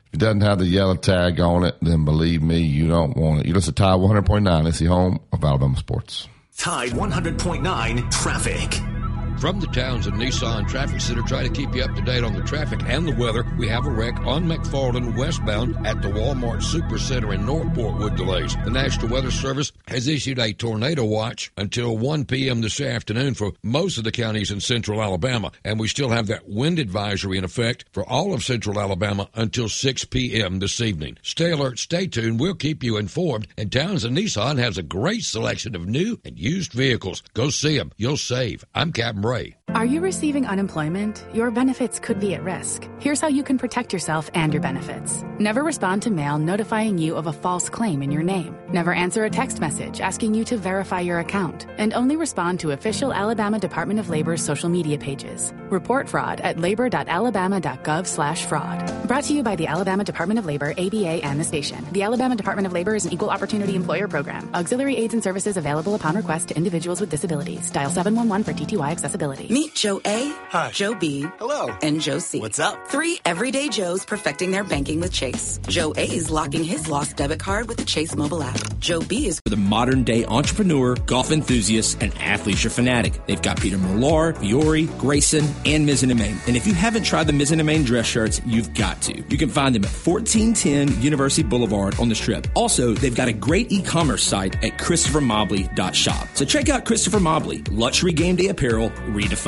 If 0.08 0.14
it 0.14 0.20
doesn't 0.20 0.40
have 0.40 0.58
the 0.58 0.66
yellow 0.66 0.96
tag 0.96 1.38
on 1.38 1.64
it, 1.64 1.76
then 1.82 2.04
believe 2.04 2.42
me, 2.42 2.60
you 2.60 2.88
don't 2.88 3.16
want 3.16 3.40
it. 3.40 3.46
You 3.46 3.54
listen 3.54 3.74
to 3.74 3.82
Tide 3.82 3.98
100.9. 3.98 4.66
It's 4.66 4.78
the 4.78 4.86
home 4.86 5.20
of 5.32 5.44
Alabama 5.44 5.76
sports. 5.76 6.28
Tide 6.56 6.90
100.9 6.90 8.10
traffic. 8.10 8.97
From 9.40 9.60
the 9.60 9.68
Townsend 9.68 10.16
Nissan 10.16 10.66
Traffic 10.66 11.00
Center, 11.00 11.22
try 11.22 11.44
to 11.44 11.48
keep 11.48 11.72
you 11.72 11.84
up 11.84 11.94
to 11.94 12.02
date 12.02 12.24
on 12.24 12.34
the 12.34 12.42
traffic 12.42 12.80
and 12.82 13.06
the 13.06 13.14
weather. 13.14 13.46
We 13.56 13.68
have 13.68 13.86
a 13.86 13.90
wreck 13.90 14.18
on 14.26 14.48
McFarland 14.48 15.16
westbound 15.16 15.86
at 15.86 16.02
the 16.02 16.08
Walmart 16.08 16.60
Supercenter 16.60 17.32
in 17.32 17.46
Northport 17.46 17.98
with 17.98 18.16
delays. 18.16 18.56
The 18.64 18.70
National 18.70 19.06
Weather 19.06 19.30
Service 19.30 19.70
has 19.86 20.08
issued 20.08 20.40
a 20.40 20.52
tornado 20.52 21.04
watch 21.04 21.52
until 21.56 21.96
1 21.96 22.24
p.m. 22.24 22.62
this 22.62 22.80
afternoon 22.80 23.34
for 23.34 23.52
most 23.62 23.96
of 23.96 24.02
the 24.02 24.10
counties 24.10 24.50
in 24.50 24.58
central 24.58 25.00
Alabama, 25.00 25.52
and 25.64 25.78
we 25.78 25.86
still 25.86 26.08
have 26.08 26.26
that 26.26 26.48
wind 26.48 26.80
advisory 26.80 27.38
in 27.38 27.44
effect 27.44 27.84
for 27.92 28.04
all 28.08 28.34
of 28.34 28.42
central 28.42 28.80
Alabama 28.80 29.28
until 29.34 29.68
6 29.68 30.04
p.m. 30.06 30.58
this 30.58 30.80
evening. 30.80 31.16
Stay 31.22 31.52
alert, 31.52 31.78
stay 31.78 32.08
tuned. 32.08 32.40
We'll 32.40 32.54
keep 32.54 32.82
you 32.82 32.96
informed. 32.96 33.46
And 33.56 33.70
Townsend 33.70 34.18
Nissan 34.18 34.58
has 34.58 34.78
a 34.78 34.82
great 34.82 35.22
selection 35.22 35.76
of 35.76 35.86
new 35.86 36.18
and 36.24 36.36
used 36.36 36.72
vehicles. 36.72 37.22
Go 37.34 37.50
see 37.50 37.78
them. 37.78 37.92
You'll 37.96 38.16
save. 38.16 38.64
I'm 38.74 38.92
Captain 38.92 39.27
Ray. 39.28 39.57
Are 39.74 39.84
you 39.84 40.00
receiving 40.00 40.46
unemployment? 40.46 41.22
Your 41.34 41.50
benefits 41.50 41.98
could 42.00 42.18
be 42.18 42.34
at 42.34 42.42
risk. 42.42 42.88
Here's 43.00 43.20
how 43.20 43.28
you 43.28 43.44
can 43.44 43.58
protect 43.58 43.92
yourself 43.92 44.30
and 44.32 44.52
your 44.52 44.62
benefits. 44.62 45.22
Never 45.38 45.62
respond 45.62 46.02
to 46.02 46.10
mail 46.10 46.38
notifying 46.38 46.96
you 46.96 47.16
of 47.16 47.26
a 47.26 47.34
false 47.34 47.68
claim 47.68 48.02
in 48.02 48.10
your 48.10 48.22
name. 48.22 48.56
Never 48.72 48.92
answer 48.94 49.24
a 49.24 49.30
text 49.30 49.60
message 49.60 50.00
asking 50.00 50.34
you 50.34 50.44
to 50.46 50.56
verify 50.56 51.00
your 51.00 51.18
account. 51.18 51.66
And 51.76 51.92
only 51.92 52.16
respond 52.16 52.60
to 52.60 52.70
official 52.70 53.12
Alabama 53.12 53.58
Department 53.58 54.00
of 54.00 54.08
Labor's 54.08 54.42
social 54.42 54.70
media 54.70 54.96
pages. 54.98 55.52
Report 55.68 56.08
fraud 56.08 56.40
at 56.40 56.58
labor.alabama.gov 56.58 58.06
slash 58.06 58.46
fraud. 58.46 59.06
Brought 59.06 59.24
to 59.24 59.34
you 59.34 59.42
by 59.42 59.54
the 59.54 59.66
Alabama 59.66 60.02
Department 60.02 60.38
of 60.38 60.46
Labor, 60.46 60.72
ABA, 60.78 61.24
and 61.24 61.38
the 61.38 61.44
station. 61.44 61.86
The 61.92 62.02
Alabama 62.04 62.36
Department 62.36 62.66
of 62.66 62.72
Labor 62.72 62.96
is 62.96 63.04
an 63.04 63.12
equal 63.12 63.30
opportunity 63.30 63.76
employer 63.76 64.08
program. 64.08 64.50
Auxiliary 64.54 64.96
aids 64.96 65.12
and 65.12 65.22
services 65.22 65.58
available 65.58 65.94
upon 65.94 66.16
request 66.16 66.48
to 66.48 66.56
individuals 66.56 67.00
with 67.00 67.10
disabilities. 67.10 67.70
Dial 67.70 67.90
711 67.90 68.44
for 68.44 68.58
TTY 68.58 68.90
accessibility. 68.90 69.57
Meet 69.58 69.74
Joe 69.74 70.00
A, 70.06 70.32
Hi. 70.50 70.70
Joe 70.72 70.94
B, 70.94 71.26
hello, 71.40 71.76
and 71.82 72.00
Joe 72.00 72.20
C. 72.20 72.38
What's 72.38 72.60
up? 72.60 72.86
Three 72.86 73.18
everyday 73.24 73.68
Joes 73.68 74.04
perfecting 74.04 74.52
their 74.52 74.62
banking 74.62 75.00
with 75.00 75.12
Chase. 75.12 75.58
Joe 75.66 75.92
A 75.96 76.04
is 76.04 76.30
locking 76.30 76.62
his 76.62 76.88
lost 76.88 77.16
debit 77.16 77.40
card 77.40 77.66
with 77.66 77.76
the 77.76 77.84
Chase 77.84 78.14
mobile 78.14 78.40
app. 78.40 78.56
Joe 78.78 79.00
B 79.00 79.26
is 79.26 79.40
For 79.40 79.50
the 79.50 79.56
modern 79.56 80.04
day 80.04 80.24
entrepreneur, 80.26 80.94
golf 81.06 81.32
enthusiast, 81.32 82.00
and 82.00 82.14
athleisure 82.14 82.70
fanatic. 82.70 83.26
They've 83.26 83.42
got 83.42 83.60
Peter 83.60 83.78
Millar, 83.78 84.34
Fiore, 84.34 84.84
Greyson, 84.84 85.52
and 85.66 85.88
Mizzen 85.88 86.12
and 86.12 86.20
Main. 86.20 86.38
And 86.46 86.56
if 86.56 86.64
you 86.64 86.72
haven't 86.74 87.02
tried 87.02 87.26
the 87.26 87.32
Mizzen 87.32 87.58
and 87.58 87.66
Main 87.66 87.82
dress 87.82 88.06
shirts, 88.06 88.40
you've 88.46 88.72
got 88.74 89.02
to. 89.02 89.24
You 89.28 89.36
can 89.36 89.48
find 89.48 89.74
them 89.74 89.82
at 89.84 89.90
1410 89.90 91.02
University 91.02 91.42
Boulevard 91.42 91.98
on 91.98 92.08
the 92.08 92.14
Strip. 92.14 92.46
Also, 92.54 92.94
they've 92.94 93.12
got 93.12 93.26
a 93.26 93.32
great 93.32 93.72
e-commerce 93.72 94.22
site 94.22 94.54
at 94.62 94.78
christophermobley.shop. 94.78 96.28
So 96.34 96.44
check 96.44 96.68
out 96.68 96.84
Christopher 96.84 97.18
Mobley, 97.18 97.64
luxury 97.72 98.12
game 98.12 98.36
day 98.36 98.46
apparel 98.46 98.90
redefined. 99.08 99.47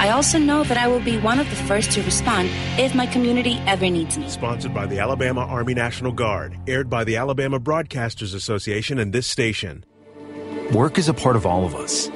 I 0.00 0.08
also 0.12 0.38
know 0.38 0.64
that 0.64 0.78
I 0.78 0.88
will 0.88 1.00
be 1.00 1.18
one 1.18 1.38
of 1.38 1.50
the 1.50 1.56
first 1.56 1.90
to 1.90 2.02
respond 2.02 2.48
if 2.78 2.94
my 2.94 3.04
community 3.04 3.60
ever 3.66 3.90
needs 3.90 4.16
me. 4.16 4.30
Sponsored 4.30 4.72
by 4.72 4.86
the 4.86 4.98
Alabama 4.98 5.42
Army 5.42 5.74
National 5.74 6.10
Guard. 6.10 6.56
Aired 6.66 6.88
by 6.88 7.04
the 7.04 7.16
Alabama 7.16 7.60
Broadcasters 7.60 8.34
Association 8.34 8.98
and 8.98 9.12
this 9.12 9.26
station. 9.26 9.84
Work 10.72 10.96
is 10.96 11.10
a 11.10 11.12
part 11.12 11.36
of 11.36 11.44
all 11.44 11.66
of 11.66 11.74
us. 11.74 12.08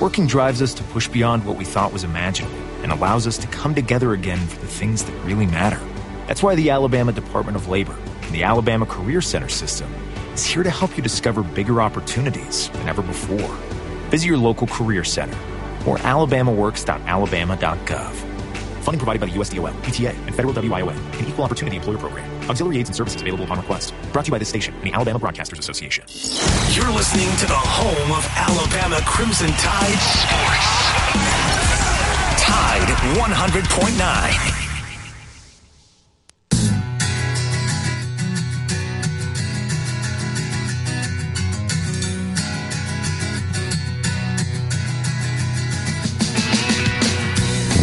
Working 0.00 0.26
drives 0.26 0.60
us 0.60 0.74
to 0.74 0.82
push 0.82 1.06
beyond 1.06 1.46
what 1.46 1.56
we 1.56 1.64
thought 1.64 1.92
was 1.92 2.02
imaginable 2.02 2.58
and 2.82 2.90
allows 2.90 3.28
us 3.28 3.38
to 3.38 3.46
come 3.46 3.72
together 3.72 4.12
again 4.12 4.44
for 4.44 4.58
the 4.58 4.66
things 4.66 5.04
that 5.04 5.24
really 5.24 5.46
matter. 5.46 5.80
That's 6.26 6.42
why 6.42 6.56
the 6.56 6.70
Alabama 6.70 7.12
Department 7.12 7.56
of 7.56 7.68
Labor 7.68 7.96
and 8.22 8.34
the 8.34 8.42
Alabama 8.42 8.84
Career 8.84 9.20
Center 9.20 9.48
system 9.48 9.94
is 10.34 10.44
here 10.44 10.64
to 10.64 10.70
help 10.70 10.96
you 10.96 11.04
discover 11.04 11.44
bigger 11.44 11.80
opportunities 11.80 12.68
than 12.70 12.88
ever 12.88 13.02
before. 13.02 13.54
Visit 14.10 14.26
your 14.26 14.38
local 14.38 14.66
career 14.66 15.04
center 15.04 15.38
or 15.86 15.98
alabamaworks.alabama.gov. 15.98 18.36
Funding 18.86 19.00
provided 19.00 19.20
by 19.20 19.26
the 19.26 19.32
USDOL, 19.32 19.74
ETA, 19.88 20.14
and 20.26 20.34
Federal 20.34 20.54
WIOA, 20.54 20.94
an 21.20 21.26
equal 21.26 21.44
opportunity 21.44 21.76
employer 21.76 21.98
program. 21.98 22.24
Auxiliary 22.48 22.78
aids 22.78 22.88
and 22.88 22.94
services 22.94 23.20
available 23.20 23.42
upon 23.44 23.58
request. 23.58 23.92
Brought 24.12 24.26
to 24.26 24.28
you 24.28 24.32
by 24.32 24.38
this 24.38 24.48
station 24.48 24.74
and 24.74 24.84
the 24.84 24.92
Alabama 24.92 25.18
Broadcasters 25.18 25.58
Association. 25.58 26.04
You're 26.70 26.92
listening 26.92 27.28
to 27.38 27.46
the 27.46 27.58
home 27.58 28.12
of 28.12 28.24
Alabama 28.36 29.00
Crimson 29.04 29.50
Tide 29.58 29.98
Sports. 29.98 30.92
Tide 32.38 32.94
100.9. 33.18 34.55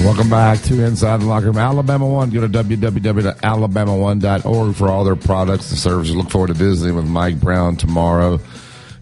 Welcome 0.04 0.30
back 0.30 0.60
to 0.64 0.84
Inside 0.84 1.22
the 1.22 1.26
Locker 1.26 1.46
Room. 1.46 1.58
Alabama 1.58 2.06
One. 2.06 2.30
Go 2.30 2.42
to 2.42 2.50
www.alabama1.org 2.50 4.76
for 4.76 4.90
all 4.90 5.06
their 5.06 5.16
products 5.16 5.70
and 5.70 5.80
services. 5.80 6.14
Look 6.14 6.30
forward 6.30 6.48
to 6.48 6.54
visiting 6.54 6.98
with 6.98 7.06
Mike 7.06 7.40
Brown 7.40 7.78
tomorrow. 7.78 8.38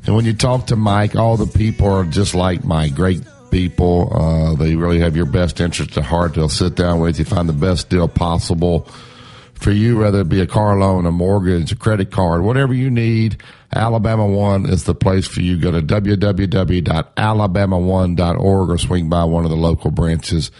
And 0.05 0.15
when 0.15 0.25
you 0.25 0.33
talk 0.33 0.67
to 0.67 0.75
Mike, 0.75 1.15
all 1.15 1.37
the 1.37 1.47
people 1.47 1.87
are 1.87 2.03
just 2.03 2.35
like 2.35 2.63
Mike. 2.63 2.93
Great 2.93 3.23
people. 3.49 4.15
Uh, 4.15 4.53
they 4.53 4.75
really 4.75 4.99
have 4.99 5.15
your 5.15 5.25
best 5.25 5.59
interest 5.59 5.97
at 5.97 6.03
heart. 6.03 6.35
They'll 6.35 6.49
sit 6.49 6.75
down 6.75 6.99
with 6.99 7.17
you, 7.17 7.25
find 7.25 7.49
the 7.49 7.53
best 7.53 7.89
deal 7.89 8.07
possible 8.07 8.87
for 9.55 9.71
you, 9.71 9.97
whether 9.97 10.21
it 10.21 10.29
be 10.29 10.41
a 10.41 10.47
car 10.47 10.77
loan, 10.77 11.07
a 11.07 11.11
mortgage, 11.11 11.71
a 11.71 11.75
credit 11.75 12.11
card, 12.11 12.43
whatever 12.43 12.75
you 12.75 12.91
need. 12.91 13.41
Alabama 13.73 14.27
One 14.27 14.69
is 14.69 14.83
the 14.83 14.93
place 14.93 15.27
for 15.27 15.41
you. 15.41 15.59
Go 15.59 15.71
to 15.71 15.81
www.alabama1.org 15.81 18.69
or 18.69 18.77
swing 18.77 19.09
by 19.09 19.23
one 19.23 19.45
of 19.45 19.49
the 19.49 19.57
local 19.57 19.89
branches 19.89 20.51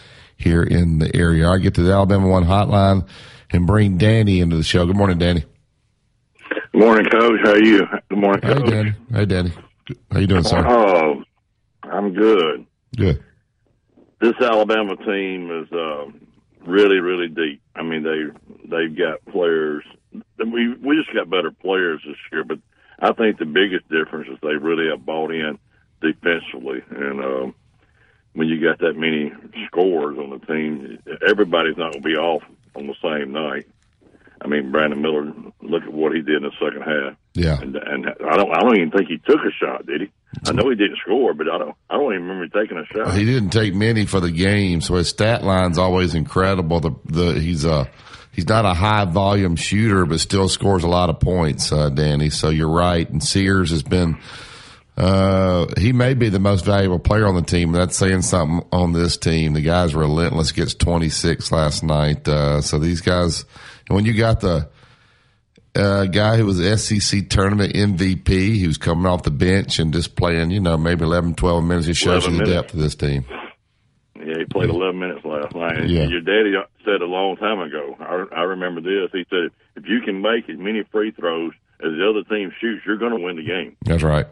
here 0.42 0.64
in 0.64 1.00
the 1.00 1.14
area. 1.16 1.50
I 1.50 1.58
get 1.60 1.76
to 1.76 1.82
the 1.84 1.92
Alabama 1.94 2.28
One 2.28 2.44
hotline 2.46 3.08
and 3.52 3.68
bring 3.68 3.98
Danny 3.98 4.40
into 4.40 4.56
the 4.58 4.64
show. 4.64 4.86
Good 4.86 4.96
morning, 4.96 5.18
Danny. 5.18 5.44
Good 6.72 6.80
morning, 6.82 7.06
Coach. 7.12 7.40
How 7.44 7.52
are 7.52 7.64
you? 7.64 7.86
Good 8.10 8.18
morning, 8.20 8.42
Hey, 8.44 8.54
Coach. 8.56 8.70
Danny. 8.70 8.94
Hey, 9.14 9.26
Danny. 9.26 9.52
How 10.12 10.20
you 10.20 10.28
doing, 10.28 10.44
sir? 10.44 10.66
Oh, 10.68 11.24
I'm 11.84 12.14
good. 12.14 12.66
Good. 12.96 13.24
This 14.20 14.34
Alabama 14.40 14.96
team 14.98 15.50
is 15.64 15.72
uh, 15.72 16.06
really, 16.66 17.00
really 17.00 17.28
deep. 17.28 17.62
I 17.76 17.82
mean, 17.84 18.04
they 18.04 18.70
they've 18.70 18.96
got 18.98 19.26
players. 19.32 19.84
We 20.38 20.74
we 20.76 20.96
just 20.96 21.14
got 21.16 21.30
better 21.30 21.52
players 21.52 22.02
this 22.06 22.18
year, 22.32 22.44
but 22.44 22.60
I 23.00 23.14
think 23.14 23.40
the 23.40 23.46
biggest 23.46 23.90
difference 23.90 24.28
is 24.30 24.38
they 24.42 24.56
really 24.56 24.90
have 24.90 25.06
bought 25.06 25.32
in 25.32 25.58
defensively, 26.02 26.82
and 26.92 27.20
um, 27.24 27.56
when 28.34 28.48
you 28.48 28.62
got 28.62 28.80
that 28.80 28.98
many 28.98 29.32
scores 29.68 30.18
on 30.18 30.30
the 30.30 30.40
team, 30.46 31.00
everybody's 31.28 31.78
not 31.78 31.92
going 31.92 32.04
to 32.04 32.10
be 32.10 32.16
off 32.16 32.44
on 32.76 32.88
the 32.88 32.96
same 33.02 33.32
night. 33.32 33.68
I 34.44 34.48
mean, 34.48 34.72
Brandon 34.72 35.02
Miller, 35.02 35.32
look 35.62 35.84
at 35.84 35.94
what 35.94 36.14
he 36.16 36.22
did 36.22 36.38
in 36.38 36.44
the 36.44 36.52
second 36.60 36.82
half. 36.82 37.16
Yeah, 37.34 37.62
and, 37.62 37.76
and 37.76 38.08
I 38.08 38.38
don't, 38.38 38.52
I 38.52 38.62
don't 38.62 38.76
even 38.76 38.92
think 38.92 39.08
he 39.08 39.18
took 39.18 39.40
a 39.46 39.52
shot, 39.52 39.86
did 39.86 40.02
he? 40.02 40.12
I 40.48 40.54
know 40.54 40.68
he 40.70 40.76
didn't 40.76 40.98
score, 40.98 41.34
but 41.34 41.48
I 41.48 41.60
don't, 41.60 41.76
I 41.90 41.96
don't 41.98 42.14
even 42.14 42.28
remember 42.28 42.48
taking 42.48 42.78
a 42.78 42.86
shot. 42.86 43.16
He 43.16 43.26
didn't 43.26 43.52
take 43.52 43.76
many 43.76 44.06
for 44.08 44.20
the 44.20 44.32
game, 44.32 44.82
so 44.82 44.96
his 44.96 45.10
stat 45.10 45.44
line's 45.44 45.78
always 45.78 46.16
incredible. 46.16 46.80
The, 46.80 46.92
the 47.06 47.40
he's 47.40 47.66
a 47.66 47.88
he's 48.32 48.48
not 48.48 48.66
a 48.66 48.74
high 48.74 49.06
volume 49.06 49.56
shooter, 49.56 50.06
but 50.08 50.20
still 50.20 50.50
scores 50.50 50.84
a 50.84 50.88
lot 50.88 51.10
of 51.10 51.20
points, 51.20 51.72
uh, 51.72 51.90
Danny. 51.90 52.32
So 52.32 52.50
you're 52.50 52.72
right. 52.72 53.08
And 53.08 53.24
Sears 53.24 53.70
has 53.70 53.84
been. 53.84 54.18
Uh, 55.02 55.66
he 55.80 55.94
may 55.94 56.14
be 56.14 56.30
the 56.30 56.40
most 56.40 56.64
valuable 56.64 57.00
player 57.00 57.26
on 57.26 57.34
the 57.34 57.42
team. 57.42 57.72
That's 57.72 57.98
saying 57.98 58.22
something 58.22 58.68
on 58.72 58.94
this 58.94 59.18
team. 59.18 59.54
The 59.54 59.62
guy's 59.62 59.96
relentless. 59.96 60.52
Gets 60.52 60.76
26 60.76 61.52
last 61.52 61.82
night. 61.82 62.28
Uh, 62.28 62.62
so 62.62 62.78
these 62.78 63.02
guys, 63.02 63.44
and 63.90 63.96
when 63.96 64.06
you 64.06 64.14
got 64.14 64.42
the 64.42 64.70
uh, 65.74 66.06
guy 66.06 66.38
who 66.38 66.46
was 66.46 66.60
SEC 66.84 67.30
tournament 67.30 67.74
MVP, 67.74 68.28
he 68.30 68.68
was 68.68 68.78
coming 68.78 69.08
off 69.08 69.24
the 69.24 69.32
bench 69.32 69.80
and 69.80 69.92
just 69.92 70.16
playing, 70.16 70.52
you 70.52 70.60
know, 70.60 70.78
maybe 70.78 71.04
11, 71.04 71.34
12 71.34 71.64
minutes, 71.64 71.88
it 71.88 71.96
shows 71.96 72.28
you 72.28 72.34
the 72.34 72.38
minutes. 72.38 72.52
depth 72.52 72.74
of 72.76 72.80
this 72.80 72.94
team. 72.94 73.26
Yeah, 74.16 74.38
he 74.38 74.46
played 74.46 74.70
11 74.70 75.00
minutes 75.00 75.26
last 75.26 75.56
night. 75.56 75.90
Yeah. 75.90 76.04
Your 76.04 76.22
daddy 76.22 76.54
said 76.86 77.02
a 77.02 77.06
long 77.06 77.38
time 77.38 77.60
ago. 77.60 77.96
I, 78.00 78.42
I 78.42 78.42
remember 78.44 78.82
this. 78.82 79.10
He 79.12 79.26
said, 79.32 79.50
"If 79.76 79.90
you 79.90 80.02
can 80.02 80.22
make 80.22 80.48
as 80.48 80.60
many 80.60 80.84
free 80.92 81.10
throws 81.10 81.54
as 81.84 81.90
the 81.90 82.08
other 82.08 82.24
team 82.30 82.54
shoots, 82.62 82.84
you're 82.86 82.98
going 82.98 83.18
to 83.18 83.24
win 83.24 83.38
the 83.38 83.44
game." 83.44 83.78
That's 83.84 84.04
right. 84.04 84.28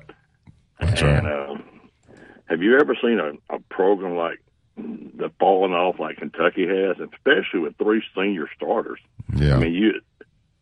That's 0.80 1.02
and 1.02 1.26
right. 1.26 1.50
um, 1.50 1.64
have 2.46 2.62
you 2.62 2.78
ever 2.80 2.96
seen 3.02 3.20
a, 3.20 3.56
a 3.56 3.60
program 3.70 4.16
like 4.16 4.40
the 4.78 5.30
falling 5.40 5.74
off 5.74 6.00
like 6.00 6.18
Kentucky 6.18 6.66
has, 6.68 6.98
especially 7.00 7.60
with 7.60 7.78
three 7.78 8.04
senior 8.16 8.48
starters? 8.56 9.00
Yeah. 9.36 9.56
I 9.56 9.60
mean, 9.60 9.74
you 9.74 10.02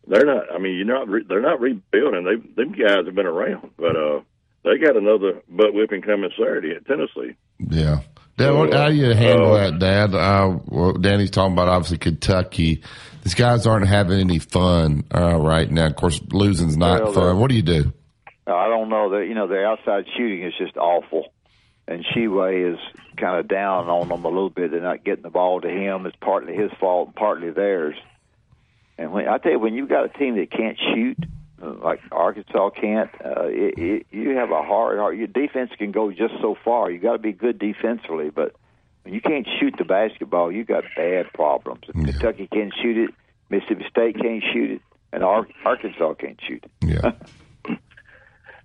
they're 0.06 0.24
not. 0.24 0.52
I 0.52 0.58
mean, 0.58 0.76
you're 0.76 0.86
not. 0.86 1.08
Re, 1.08 1.24
they're 1.28 1.42
not 1.42 1.60
rebuilding. 1.60 2.24
They 2.24 2.62
them 2.62 2.72
guys 2.72 3.06
have 3.06 3.14
been 3.14 3.26
around, 3.26 3.70
but 3.76 3.96
uh, 3.96 4.20
they 4.64 4.78
got 4.78 4.96
another 4.96 5.42
butt 5.48 5.74
whipping 5.74 6.02
coming 6.02 6.30
Saturday 6.36 6.72
at 6.72 6.86
Tennessee. 6.86 7.36
Yeah. 7.58 8.00
Dad, 8.36 8.52
what, 8.52 8.72
how 8.72 8.88
do 8.88 8.94
you 8.94 9.12
handle 9.14 9.54
that, 9.54 9.80
Dad? 9.80 10.14
Uh, 10.14 10.58
well, 10.66 10.92
Danny's 10.92 11.30
talking 11.30 11.54
about 11.54 11.68
obviously 11.68 11.98
Kentucky. 11.98 12.82
These 13.24 13.34
guys 13.34 13.66
aren't 13.66 13.88
having 13.88 14.20
any 14.20 14.38
fun 14.38 15.04
uh, 15.12 15.36
right 15.36 15.68
now. 15.68 15.86
Of 15.86 15.96
course, 15.96 16.20
losing's 16.30 16.76
not 16.76 17.02
Well, 17.02 17.12
fun. 17.12 17.40
What 17.40 17.50
do 17.50 17.56
you 17.56 17.62
do? 17.62 17.92
I 18.54 18.68
don't 18.68 18.88
know 18.88 19.10
that 19.10 19.26
you 19.26 19.34
know 19.34 19.46
their 19.46 19.66
outside 19.66 20.06
shooting 20.16 20.42
is 20.42 20.54
just 20.58 20.76
awful, 20.76 21.32
and 21.86 22.04
Tshiebwe 22.04 22.74
is 22.74 22.78
kind 23.16 23.38
of 23.38 23.48
down 23.48 23.88
on 23.88 24.08
them 24.08 24.24
a 24.24 24.28
little 24.28 24.50
bit. 24.50 24.70
They're 24.70 24.80
not 24.80 25.04
getting 25.04 25.22
the 25.22 25.30
ball 25.30 25.60
to 25.60 25.68
him. 25.68 26.06
It's 26.06 26.16
partly 26.20 26.54
his 26.54 26.70
fault, 26.80 27.08
and 27.08 27.16
partly 27.16 27.50
theirs. 27.50 27.96
And 28.96 29.12
when 29.12 29.28
I 29.28 29.38
tell 29.38 29.52
you, 29.52 29.58
when 29.58 29.74
you've 29.74 29.88
got 29.88 30.04
a 30.04 30.08
team 30.08 30.36
that 30.36 30.50
can't 30.50 30.78
shoot, 30.94 31.18
uh, 31.62 31.72
like 31.82 32.00
Arkansas 32.10 32.70
can't, 32.70 33.10
uh, 33.24 33.46
it, 33.46 33.78
it, 33.78 34.06
you 34.10 34.30
have 34.36 34.50
a 34.50 34.62
hard, 34.62 34.98
hard. 34.98 35.16
Your 35.16 35.28
defense 35.28 35.70
can 35.78 35.92
go 35.92 36.10
just 36.10 36.34
so 36.40 36.56
far. 36.64 36.90
You 36.90 36.98
got 36.98 37.12
to 37.12 37.18
be 37.18 37.32
good 37.32 37.58
defensively, 37.58 38.30
but 38.30 38.56
when 39.04 39.14
you 39.14 39.20
can't 39.20 39.46
shoot 39.60 39.74
the 39.78 39.84
basketball, 39.84 40.50
you 40.50 40.64
got 40.64 40.84
bad 40.96 41.32
problems. 41.32 41.84
If 41.88 41.94
Kentucky 41.94 42.48
can't 42.52 42.72
shoot 42.82 42.96
it, 42.96 43.14
Mississippi 43.50 43.84
State 43.88 44.20
can't 44.20 44.42
shoot 44.52 44.70
it, 44.72 44.82
and 45.12 45.22
Ar- 45.22 45.48
Arkansas 45.64 46.14
can't 46.14 46.40
shoot 46.46 46.64
it. 46.64 46.70
Yeah. 46.82 47.12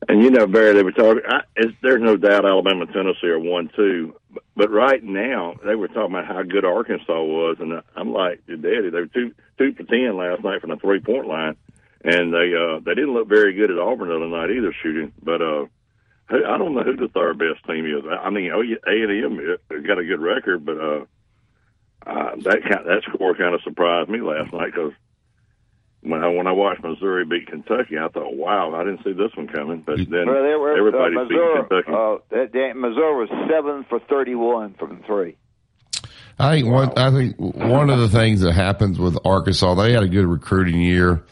And 0.09 0.23
you 0.23 0.31
know, 0.31 0.47
Barry, 0.47 0.73
they 0.73 0.83
were 0.83 0.91
talking. 0.91 1.21
I, 1.27 1.41
there's 1.81 2.01
no 2.01 2.17
doubt 2.17 2.45
Alabama, 2.45 2.85
and 2.85 2.93
Tennessee 2.93 3.27
are 3.27 3.39
one 3.39 3.69
two. 3.75 4.15
But, 4.31 4.43
but 4.55 4.71
right 4.71 5.03
now, 5.03 5.55
they 5.65 5.75
were 5.75 5.87
talking 5.87 6.15
about 6.15 6.27
how 6.27 6.43
good 6.43 6.65
Arkansas 6.65 7.23
was, 7.23 7.57
and 7.59 7.81
I'm 7.95 8.11
like, 8.11 8.45
daddy, 8.47 8.89
they 8.89 8.99
were 8.99 9.07
two 9.07 9.33
two 9.57 9.73
for 9.73 9.83
ten 9.83 10.17
last 10.17 10.43
night 10.43 10.61
from 10.61 10.71
the 10.71 10.77
three 10.77 10.99
point 10.99 11.27
line, 11.27 11.55
and 12.03 12.33
they 12.33 12.53
uh 12.53 12.79
they 12.79 12.95
didn't 12.95 13.13
look 13.13 13.27
very 13.27 13.53
good 13.53 13.71
at 13.71 13.79
Auburn 13.79 14.09
the 14.09 14.15
other 14.15 14.27
night 14.27 14.51
either 14.51 14.73
shooting. 14.81 15.13
But 15.21 15.41
uh, 15.41 15.65
I 16.29 16.57
don't 16.57 16.73
know 16.73 16.83
who 16.83 16.95
the 16.95 17.09
third 17.09 17.37
best 17.37 17.65
team 17.67 17.85
is. 17.85 18.03
I 18.09 18.29
mean, 18.29 18.51
A 18.51 18.59
and 18.59 19.39
M 19.39 19.57
got 19.85 19.99
a 19.99 20.05
good 20.05 20.21
record, 20.21 20.65
but 20.65 20.77
uh, 20.77 21.05
uh 22.05 22.35
that 22.37 22.61
kind 22.63 22.85
that 22.85 23.03
score 23.07 23.35
kind 23.35 23.55
of 23.55 23.61
surprised 23.61 24.09
me 24.09 24.21
last 24.21 24.51
night 24.51 24.73
because 24.73 24.93
when 26.03 26.23
I 26.23 26.27
when 26.27 26.47
I 26.47 26.51
watched 26.51 26.83
Missouri 26.83 27.25
beat 27.25 27.47
Kentucky, 27.47 27.97
I 27.97 28.07
thought, 28.09 28.35
wow, 28.35 28.73
I 28.75 28.83
didn't 28.83 29.03
see 29.03 29.13
this 29.13 29.31
one 29.35 29.47
coming. 29.47 29.83
But 29.85 29.97
then 29.97 30.27
Well, 30.27 30.43
they 30.43 30.55
were, 30.55 30.77
everybody 30.77 31.15
uh, 31.15 31.23
beat 31.25 31.69
Kentucky. 31.69 31.91
uh, 31.91 32.17
that, 32.29 32.51
that, 32.53 32.73
Missouri 32.75 33.15
was 33.15 33.29
seven 33.49 33.85
for 33.89 33.99
thirty-one 33.99 34.75
from 34.75 35.01
three. 35.05 35.37
I 36.37 36.55
think 36.55 36.67
one. 36.67 36.91
I 36.97 37.11
think 37.11 37.35
one 37.37 37.89
of 37.89 37.99
the 37.99 38.09
things 38.09 38.41
that 38.41 38.53
happens 38.53 38.99
with 38.99 39.17
Arkansas, 39.25 39.75
they 39.75 39.93
had 39.93 40.03
a 40.03 40.09
good 40.09 40.25
recruiting 40.25 40.81
year, 40.81 41.23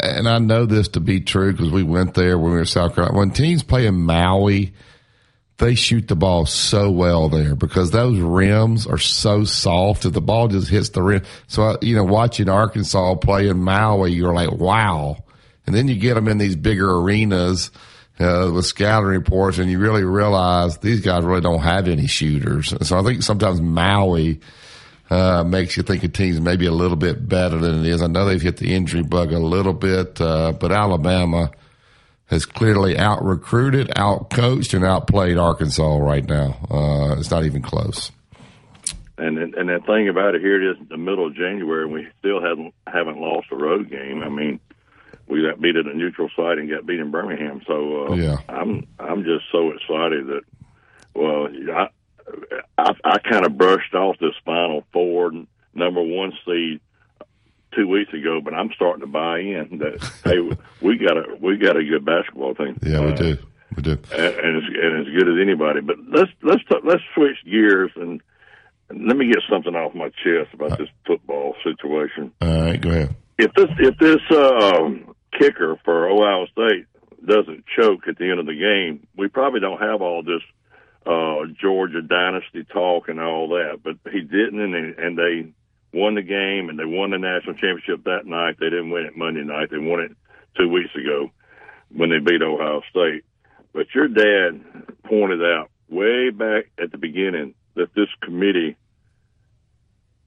and 0.00 0.28
I 0.28 0.38
know 0.38 0.66
this 0.66 0.88
to 0.88 1.00
be 1.00 1.20
true 1.20 1.52
because 1.52 1.70
we 1.70 1.82
went 1.82 2.14
there 2.14 2.38
when 2.38 2.52
we 2.52 2.58
were 2.58 2.64
South 2.64 2.94
Carolina. 2.94 3.18
When 3.18 3.30
teams 3.30 3.62
play 3.62 3.86
in 3.86 3.94
Maui, 3.94 4.74
they 5.58 5.74
shoot 5.74 6.08
the 6.08 6.16
ball 6.16 6.46
so 6.46 6.90
well 6.90 7.28
there 7.28 7.54
because 7.54 7.90
those 7.90 8.18
rims 8.18 8.86
are 8.86 8.98
so 8.98 9.44
soft 9.44 10.02
that 10.02 10.10
the 10.10 10.20
ball 10.20 10.48
just 10.48 10.68
hits 10.68 10.88
the 10.90 11.02
rim. 11.02 11.22
So 11.46 11.62
uh, 11.62 11.76
you 11.80 11.94
know, 11.94 12.04
watching 12.04 12.48
Arkansas 12.48 13.14
play 13.16 13.48
in 13.48 13.62
Maui, 13.62 14.12
you're 14.12 14.34
like, 14.34 14.50
wow. 14.50 15.24
And 15.66 15.74
then 15.74 15.88
you 15.88 15.94
get 15.94 16.14
them 16.14 16.28
in 16.28 16.38
these 16.38 16.56
bigger 16.56 16.90
arenas 16.90 17.70
uh, 18.18 18.50
with 18.52 18.66
scouting 18.66 19.08
reports, 19.08 19.58
and 19.58 19.70
you 19.70 19.78
really 19.78 20.04
realize 20.04 20.78
these 20.78 21.00
guys 21.00 21.24
really 21.24 21.40
don't 21.40 21.62
have 21.62 21.88
any 21.88 22.06
shooters. 22.06 22.74
So 22.86 22.98
I 22.98 23.02
think 23.02 23.22
sometimes 23.22 23.60
Maui 23.60 24.40
uh, 25.10 25.44
makes 25.44 25.76
you 25.76 25.82
think 25.82 26.02
a 26.04 26.08
team's 26.08 26.40
maybe 26.40 26.66
a 26.66 26.72
little 26.72 26.96
bit 26.96 27.28
better 27.28 27.58
than 27.58 27.80
it 27.80 27.86
is. 27.86 28.02
I 28.02 28.06
know 28.08 28.24
they've 28.24 28.42
hit 28.42 28.58
the 28.58 28.74
injury 28.74 29.02
bug 29.02 29.32
a 29.32 29.38
little 29.38 29.72
bit, 29.72 30.20
uh, 30.20 30.52
but 30.52 30.72
Alabama 30.72 31.50
has 32.26 32.46
clearly 32.46 32.98
out 32.98 33.24
recruited, 33.24 33.92
out 33.96 34.30
coached, 34.30 34.74
and 34.74 34.84
outplayed 34.84 35.36
Arkansas 35.36 35.96
right 35.98 36.26
now. 36.26 36.56
Uh, 36.70 37.16
it's 37.18 37.30
not 37.30 37.44
even 37.44 37.62
close. 37.62 38.10
And 39.16 39.38
and 39.38 39.68
the 39.68 39.80
thing 39.86 40.08
about 40.08 40.34
it, 40.34 40.40
here 40.40 40.60
it 40.60 40.72
is, 40.72 40.88
the 40.88 40.96
middle 40.96 41.26
of 41.26 41.34
January, 41.36 41.84
and 41.84 41.92
we 41.92 42.08
still 42.18 42.42
haven't 42.42 42.74
haven't 42.86 43.18
lost 43.18 43.46
a 43.52 43.56
road 43.56 43.88
game. 43.88 44.22
I 44.24 44.28
mean, 44.28 44.58
we 45.28 45.42
got 45.42 45.60
beat 45.60 45.76
at 45.76 45.86
a 45.86 45.94
neutral 45.94 46.28
site 46.34 46.58
and 46.58 46.68
got 46.68 46.84
beat 46.84 46.98
in 46.98 47.10
Birmingham. 47.10 47.62
So 47.66 48.06
uh, 48.06 48.14
Yeah. 48.16 48.38
I'm 48.48 48.86
I'm 48.98 49.22
just 49.22 49.44
so 49.52 49.70
excited 49.70 50.26
that 50.26 50.42
well, 51.14 51.46
I 51.76 51.88
I, 52.76 52.90
I 53.04 53.18
kind 53.18 53.46
of 53.46 53.56
brushed 53.56 53.94
off 53.94 54.18
this 54.18 54.34
Final 54.44 54.84
Four 54.92 55.30
number 55.74 56.02
one 56.02 56.32
seed 56.44 56.80
two 57.74 57.88
weeks 57.88 58.12
ago, 58.12 58.40
but 58.42 58.54
I'm 58.54 58.70
starting 58.74 59.00
to 59.00 59.06
buy 59.06 59.38
in 59.40 59.78
that 59.78 60.00
hey, 60.24 60.38
we 60.80 60.98
got 60.98 61.16
a 61.16 61.36
we 61.40 61.56
got 61.56 61.76
a 61.76 61.84
good 61.84 62.04
basketball 62.04 62.54
team. 62.54 62.78
Yeah, 62.82 63.00
we 63.00 63.12
Uh, 63.12 63.16
do. 63.16 63.36
We 63.76 63.82
do. 63.82 63.90
and, 63.90 64.34
and, 64.36 64.56
as, 64.56 64.62
and 64.82 65.06
as 65.06 65.12
good 65.14 65.28
as 65.28 65.40
anybody. 65.42 65.80
But 65.80 65.96
let's 66.08 66.30
let's 66.42 66.62
let's 66.84 67.02
switch 67.14 67.36
gears 67.44 67.90
and, 67.96 68.20
and 68.88 69.06
let 69.08 69.16
me 69.16 69.26
get 69.26 69.42
something 69.50 69.74
off 69.74 69.94
my 69.94 70.10
chest 70.22 70.52
about 70.54 70.78
this 70.78 70.88
football 71.06 71.56
situation. 71.64 72.30
All 72.40 72.60
right, 72.62 72.80
go 72.80 72.90
ahead. 72.90 73.16
If 73.38 73.52
this 73.54 73.68
if 73.80 73.98
this 73.98 74.20
um, 74.38 75.14
kicker 75.38 75.76
for 75.84 76.08
Ohio 76.08 76.46
State 76.52 76.86
doesn't 77.26 77.64
choke 77.76 78.06
at 78.06 78.16
the 78.18 78.30
end 78.30 78.38
of 78.38 78.46
the 78.46 78.54
game, 78.54 79.06
we 79.16 79.26
probably 79.28 79.58
don't 79.58 79.80
have 79.80 80.02
all 80.02 80.22
this 80.22 80.42
uh, 81.06 81.46
Georgia 81.60 82.00
dynasty 82.02 82.64
talk 82.72 83.08
and 83.08 83.18
all 83.18 83.48
that. 83.48 83.80
But 83.82 83.96
he 84.12 84.20
didn't, 84.20 84.60
and 84.60 84.98
and 84.98 85.18
they 85.18 85.52
won 85.94 86.14
the 86.14 86.22
game 86.22 86.68
and 86.68 86.78
they 86.78 86.84
won 86.84 87.10
the 87.10 87.18
national 87.18 87.54
championship 87.54 88.04
that 88.04 88.26
night. 88.26 88.56
They 88.58 88.70
didn't 88.70 88.90
win 88.90 89.06
it 89.06 89.16
Monday 89.16 89.44
night. 89.44 89.70
They 89.70 89.78
won 89.78 90.00
it 90.00 90.12
two 90.56 90.68
weeks 90.68 90.94
ago 90.94 91.30
when 91.90 92.10
they 92.10 92.18
beat 92.18 92.42
Ohio 92.42 92.82
State. 92.90 93.24
But 93.72 93.86
your 93.94 94.08
dad 94.08 94.60
pointed 95.04 95.42
out 95.42 95.70
way 95.88 96.30
back 96.30 96.66
at 96.82 96.90
the 96.90 96.98
beginning 96.98 97.54
that 97.74 97.94
this 97.94 98.08
committee, 98.22 98.76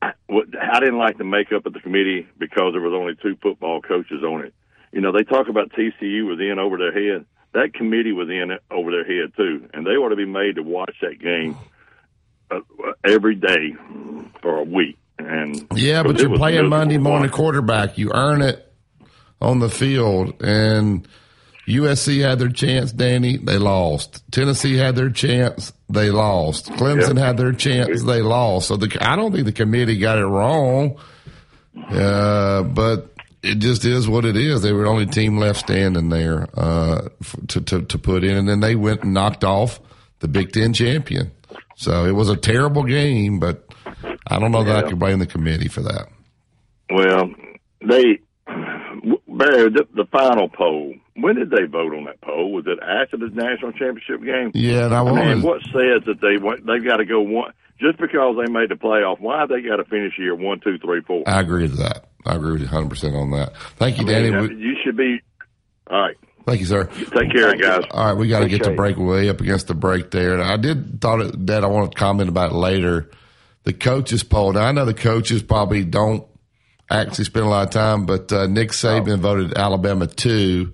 I 0.01 0.79
didn't 0.79 0.97
like 0.97 1.17
the 1.17 1.23
makeup 1.23 1.65
of 1.65 1.73
the 1.73 1.79
committee 1.79 2.27
because 2.37 2.73
there 2.73 2.81
was 2.81 2.93
only 2.93 3.15
two 3.15 3.37
football 3.41 3.81
coaches 3.81 4.23
on 4.23 4.45
it. 4.45 4.53
You 4.91 5.01
know, 5.01 5.11
they 5.11 5.23
talk 5.23 5.47
about 5.47 5.71
TCU 5.71 6.25
was 6.25 6.39
in 6.39 6.59
over 6.59 6.77
their 6.77 6.93
head. 6.93 7.25
That 7.53 7.73
committee 7.73 8.11
was 8.11 8.29
in 8.29 8.57
over 8.71 8.91
their 8.91 9.05
head 9.05 9.33
too, 9.35 9.69
and 9.73 9.85
they 9.85 9.91
ought 9.91 10.09
to 10.09 10.15
be 10.15 10.25
made 10.25 10.55
to 10.55 10.63
watch 10.63 10.95
that 11.01 11.19
game 11.19 11.57
uh, 12.51 12.59
every 13.03 13.35
day 13.35 13.75
for 14.41 14.57
a 14.57 14.63
week. 14.63 14.97
And 15.19 15.65
Yeah, 15.75 16.03
but 16.03 16.19
you're 16.19 16.35
playing 16.35 16.69
Monday 16.69 16.97
morning 16.97 17.29
quarterback. 17.31 17.97
You 17.97 18.11
earn 18.13 18.41
it 18.41 18.71
on 19.41 19.59
the 19.59 19.69
field. 19.69 20.41
And 20.41 21.07
USC 21.67 22.21
had 22.21 22.39
their 22.39 22.49
chance, 22.49 22.91
Danny. 22.91 23.37
They 23.37 23.57
lost. 23.57 24.23
Tennessee 24.31 24.77
had 24.77 24.95
their 24.95 25.09
chance. 25.09 25.73
They 25.89 26.11
lost. 26.11 26.67
Clemson 26.71 27.15
Yep. 27.15 27.17
had 27.17 27.37
their 27.37 27.51
chance. 27.53 28.03
They 28.03 28.21
lost. 28.21 28.67
So 28.67 28.77
the, 28.77 28.95
I 29.01 29.15
don't 29.15 29.31
think 29.31 29.45
the 29.45 29.51
committee 29.51 29.97
got 29.97 30.17
it 30.17 30.25
wrong. 30.25 30.97
Uh, 31.89 32.63
but 32.63 33.13
it 33.43 33.55
just 33.59 33.85
is 33.85 34.07
what 34.07 34.25
it 34.25 34.35
is. 34.35 34.61
They 34.61 34.73
were 34.73 34.83
the 34.83 34.89
only 34.89 35.05
team 35.05 35.37
left 35.37 35.59
standing 35.59 36.09
there 36.09 36.47
uh, 36.55 37.09
to, 37.49 37.61
to 37.61 37.81
to 37.83 37.97
put 37.99 38.23
in, 38.23 38.35
and 38.35 38.49
then 38.49 38.59
they 38.61 38.75
went 38.75 39.03
and 39.03 39.13
knocked 39.13 39.43
off 39.43 39.79
the 40.19 40.27
Big 40.27 40.51
Ten 40.51 40.73
champion. 40.73 41.31
So 41.75 42.05
it 42.05 42.13
was 42.13 42.29
a 42.29 42.35
terrible 42.35 42.83
game, 42.83 43.39
but 43.39 43.66
I 44.27 44.39
don't 44.39 44.51
know 44.51 44.63
that 44.63 44.85
I 44.85 44.87
can 44.87 44.99
blame 44.99 45.19
the 45.19 45.25
committee 45.25 45.67
for 45.67 45.81
that. 45.81 46.09
Well, 46.89 47.29
they 47.81 48.19
Barry 49.27 49.69
the, 49.69 49.87
the 49.93 50.05
final 50.11 50.49
poll. 50.49 50.95
When 51.15 51.35
did 51.35 51.51
they 51.51 51.65
vote 51.69 51.93
on 51.93 52.05
that 52.05 52.21
poll? 52.21 52.53
Was 52.53 52.65
it 52.65 52.79
after 52.81 53.17
the 53.17 53.29
national 53.33 53.71
championship 53.73 54.23
game? 54.23 54.51
Yeah, 54.53 54.87
that 54.87 54.93
I 54.93 55.01
was. 55.01 55.13
mean, 55.13 55.41
what 55.41 55.61
says 55.65 56.03
that 56.05 56.19
they 56.21 56.41
want 56.41 56.65
they've 56.65 56.83
got 56.83 56.97
to 56.97 57.05
go 57.05 57.21
one 57.21 57.53
just 57.79 57.99
because 57.99 58.35
they 58.37 58.51
made 58.51 58.69
the 58.69 58.75
playoff? 58.75 59.19
Why 59.19 59.41
have 59.41 59.49
they 59.49 59.61
got 59.61 59.77
to 59.77 59.85
finish 59.85 60.13
here 60.17 60.33
one, 60.33 60.59
two, 60.59 60.77
three, 60.79 61.01
four? 61.01 61.23
I 61.27 61.41
agree 61.41 61.63
with 61.63 61.77
that. 61.77 62.05
I 62.25 62.35
agree 62.35 62.53
with 62.53 62.61
you 62.61 62.67
100 62.67 62.89
percent 62.89 63.15
on 63.15 63.31
that. 63.31 63.55
Thank 63.77 63.99
you, 63.99 64.07
I 64.07 64.21
mean, 64.21 64.33
Danny. 64.33 64.55
you 64.55 64.75
should 64.83 64.97
be 64.97 65.19
all 65.89 66.01
right. 66.01 66.15
Thank 66.45 66.61
you, 66.61 66.65
sir. 66.65 66.85
Take 66.85 67.33
care, 67.35 67.55
guys. 67.57 67.83
All 67.91 68.05
right, 68.05 68.13
we 68.13 68.29
got 68.29 68.39
to 68.39 68.47
get 68.47 68.61
Appreciate 68.61 68.77
break. 68.77 68.97
Way 68.97 69.29
up 69.29 69.41
against 69.41 69.67
the 69.67 69.75
break 69.75 70.11
there. 70.11 70.33
And 70.33 70.41
I 70.41 70.55
did 70.55 71.01
thought 71.01 71.19
that 71.47 71.63
I 71.63 71.67
want 71.67 71.91
to 71.91 71.97
comment 71.97 72.29
about 72.29 72.51
it 72.51 72.55
later. 72.55 73.11
The 73.67 73.73
coaches 73.73 74.23
poll. 74.23 74.53
Now 74.53 74.61
I 74.61 74.71
know 74.71 74.85
the 74.85 74.93
coaches 74.93 75.43
probably 75.43 75.83
don't 75.83 76.25
actually 76.89 77.25
spend 77.25 77.47
a 77.47 77.49
lot 77.49 77.67
of 77.67 77.69
time, 77.71 78.05
but 78.05 78.31
uh, 78.31 78.47
Nick 78.47 78.69
Saban 78.69 79.19
voted 79.19 79.57
Alabama 79.57 80.07
two. 80.07 80.73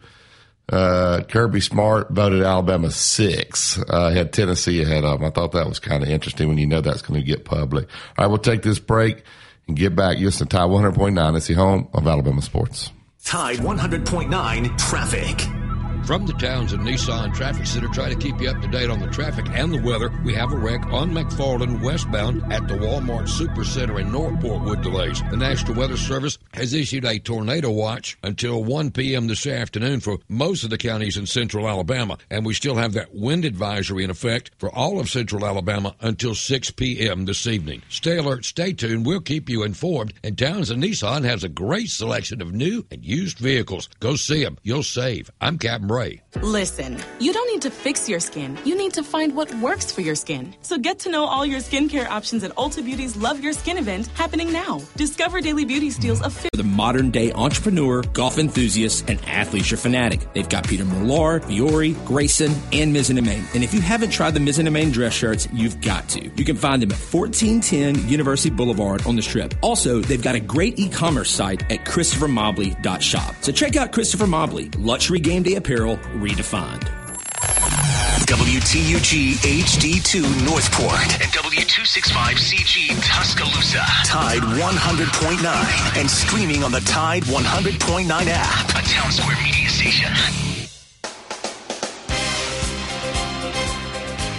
Uh, 0.72 1.24
Kirby 1.24 1.60
Smart 1.60 2.12
voted 2.12 2.44
Alabama 2.44 2.92
six. 2.92 3.80
Uh, 3.90 4.12
had 4.12 4.32
Tennessee 4.32 4.84
ahead 4.84 5.06
of 5.06 5.20
them. 5.20 5.28
I 5.28 5.32
thought 5.32 5.54
that 5.54 5.68
was 5.68 5.80
kind 5.80 6.04
of 6.04 6.10
interesting 6.10 6.48
when 6.48 6.60
you 6.60 6.68
know 6.68 6.82
that's 6.82 7.02
going 7.02 7.20
to 7.20 7.26
get 7.26 7.46
public. 7.46 7.90
All 8.16 8.26
right, 8.26 8.28
we'll 8.28 8.38
take 8.38 8.62
this 8.62 8.78
break 8.78 9.24
and 9.68 9.76
get 9.76 9.96
back. 9.96 10.20
You 10.20 10.28
listen 10.28 10.46
to 10.48 10.56
Tide 10.56 10.70
100.9. 10.70 11.36
It's 11.36 11.48
the 11.48 11.56
home 11.56 11.90
of 11.96 12.06
Alabama 12.06 12.44
sports. 12.44 12.92
Tide 13.26 13.58
100.9 13.58 14.78
traffic. 14.78 15.73
From 16.06 16.26
the 16.26 16.34
Townsend 16.34 16.84
Nissan 16.84 17.34
Traffic 17.34 17.66
Center, 17.66 17.88
try 17.88 18.10
to 18.10 18.16
keep 18.16 18.42
you 18.42 18.50
up 18.50 18.62
to 18.62 18.68
date 18.68 18.90
on 18.90 19.00
the 19.00 19.08
traffic 19.08 19.46
and 19.52 19.74
the 19.74 19.82
weather. 19.82 20.12
We 20.26 20.34
have 20.34 20.52
a 20.52 20.58
wreck 20.58 20.86
on 20.88 21.12
McFarland 21.12 21.82
westbound 21.82 22.44
at 22.52 22.68
the 22.68 22.74
Walmart 22.74 23.30
Supercenter 23.30 24.02
in 24.02 24.12
Northport 24.12 24.64
with 24.64 24.84
delays. 24.84 25.24
The 25.32 25.38
National 25.38 25.76
Weather 25.76 25.96
Service 25.96 26.38
has 26.56 26.74
issued 26.74 27.06
a 27.06 27.20
tornado 27.20 27.72
watch 27.72 28.18
until 28.22 28.66
1 28.66 28.92
p.m. 28.92 29.28
this 29.28 29.48
afternoon 29.48 30.02
for 30.02 30.18
most 30.28 30.66
of 30.66 30.72
the 30.72 30.78
counties 30.78 31.16
in 31.16 31.26
central 31.26 31.70
Alabama, 31.70 32.18
and 32.30 32.46
we 32.46 32.54
still 32.54 32.76
have 32.76 32.92
that 32.94 33.16
wind 33.16 33.46
advisory 33.46 34.04
in 34.04 34.10
effect 34.10 34.52
for 34.58 34.70
all 34.76 35.00
of 35.00 35.10
central 35.10 35.46
Alabama 35.46 35.96
until 36.02 36.36
6 36.36 36.72
p.m. 36.72 37.24
this 37.24 37.48
evening. 37.48 37.82
Stay 37.88 38.18
alert, 38.18 38.44
stay 38.44 38.74
tuned. 38.74 39.06
We'll 39.06 39.22
keep 39.22 39.48
you 39.48 39.64
informed. 39.64 40.14
And 40.22 40.38
Townsend 40.38 40.84
Nissan 40.84 41.24
has 41.24 41.46
a 41.46 41.50
great 41.50 41.90
selection 41.90 42.42
of 42.42 42.52
new 42.52 42.86
and 42.92 43.06
used 43.06 43.40
vehicles. 43.40 43.88
Go 44.02 44.18
see 44.18 44.44
them. 44.44 44.58
You'll 44.64 44.84
save. 44.84 45.32
I'm 45.40 45.58
Captain 45.58 45.93
Bray. 45.94 46.24
Listen, 46.42 46.98
you 47.20 47.32
don't 47.32 47.48
need 47.52 47.62
to 47.62 47.70
fix 47.70 48.10
your 48.10 48.20
skin. 48.20 48.58
You 48.66 48.76
need 48.76 48.94
to 48.94 49.04
find 49.04 49.36
what 49.36 49.54
works 49.56 49.92
for 49.92 50.02
your 50.02 50.16
skin. 50.16 50.56
So 50.64 50.80
get 50.80 50.98
to 51.00 51.12
know 51.12 51.26
all 51.26 51.46
your 51.46 51.60
skincare 51.60 52.08
options 52.08 52.44
at 52.44 52.52
Ulta 52.56 52.84
Beauty's 52.84 53.16
Love 53.16 53.42
Your 53.42 53.54
Skin 53.54 53.78
event 53.78 54.08
happening 54.08 54.52
now. 54.52 54.82
Discover 54.96 55.42
Daily 55.42 55.66
Beauty 55.66 55.92
steals 55.92 56.24
of 56.24 56.34
For 56.34 56.50
the 56.54 56.64
modern 56.64 57.12
day 57.12 57.32
entrepreneur, 57.34 58.02
golf 58.14 58.40
enthusiast, 58.40 59.08
and 59.08 59.22
athleisure 59.22 59.78
fanatic. 59.78 60.34
They've 60.34 60.50
got 60.50 60.68
Peter 60.68 60.84
Millar, 60.84 61.42
Vuori, 61.42 61.94
Greyson, 62.08 62.56
and 62.74 62.96
Mizzen 62.96 63.20
And 63.54 63.64
if 63.64 63.72
you 63.72 63.82
haven't 63.82 64.10
tried 64.10 64.34
the 64.34 64.40
Mizzen 64.40 64.92
dress 64.92 65.14
shirts, 65.14 65.48
you've 65.54 65.80
got 65.80 66.10
to. 66.10 66.28
You 66.36 66.44
can 66.44 66.56
find 66.56 66.82
them 66.82 66.92
at 66.92 66.98
1410 66.98 68.10
University 68.10 68.50
Boulevard 68.50 69.06
on 69.06 69.16
the 69.16 69.22
strip. 69.22 69.54
Also, 69.62 70.00
they've 70.00 70.24
got 70.24 70.34
a 70.34 70.40
great 70.40 70.80
e-commerce 70.80 71.30
site 71.30 71.62
at 71.72 71.86
christophermobley.shop. 71.86 73.36
So 73.42 73.52
check 73.52 73.76
out 73.76 73.92
Christopher 73.92 74.26
Mobley, 74.26 74.70
luxury 74.80 75.20
game 75.20 75.44
day 75.44 75.54
apparel 75.54 75.83
redefined. 75.84 76.90
WTUG 78.26 79.36
HD2 79.44 80.46
Northport 80.46 81.22
and 81.22 81.32
W265CG 81.34 83.02
Tuscaloosa. 83.04 83.84
Tide 84.06 84.42
100.9 84.42 85.98
and 86.00 86.10
streaming 86.10 86.64
on 86.64 86.72
the 86.72 86.80
Tide 86.82 87.24
100.9 87.24 88.08
app. 88.28 88.70
A 88.70 88.88
Town 88.88 89.12
Square 89.12 89.38
media 89.44 89.70
station. 89.70 90.43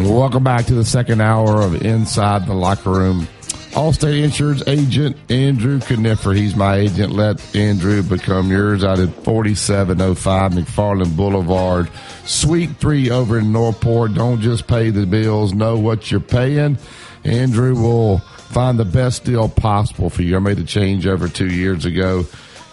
Welcome 0.00 0.44
back 0.44 0.64
to 0.66 0.74
the 0.74 0.84
second 0.84 1.20
hour 1.20 1.60
of 1.60 1.82
Inside 1.82 2.46
the 2.46 2.54
Locker 2.54 2.90
Room. 2.90 3.28
Allstate 3.72 4.24
Insurance 4.24 4.62
agent 4.66 5.14
Andrew 5.30 5.78
Kniffer. 5.78 6.34
He's 6.34 6.56
my 6.56 6.76
agent. 6.76 7.12
Let 7.12 7.54
Andrew 7.54 8.02
become 8.02 8.50
yours 8.50 8.82
out 8.82 8.98
at 8.98 9.10
4705 9.24 10.52
McFarland 10.52 11.16
Boulevard, 11.16 11.90
Suite 12.24 12.70
3 12.78 13.10
over 13.10 13.38
in 13.38 13.52
Northport. 13.52 14.14
Don't 14.14 14.40
just 14.40 14.66
pay 14.66 14.88
the 14.88 15.04
bills, 15.04 15.52
know 15.52 15.78
what 15.78 16.10
you're 16.10 16.18
paying. 16.18 16.78
Andrew 17.24 17.74
will 17.74 18.18
find 18.18 18.78
the 18.78 18.86
best 18.86 19.24
deal 19.24 19.50
possible 19.50 20.08
for 20.08 20.22
you. 20.22 20.34
I 20.34 20.38
made 20.38 20.58
a 20.58 20.64
change 20.64 21.06
over 21.06 21.28
two 21.28 21.48
years 21.48 21.84
ago, 21.84 22.24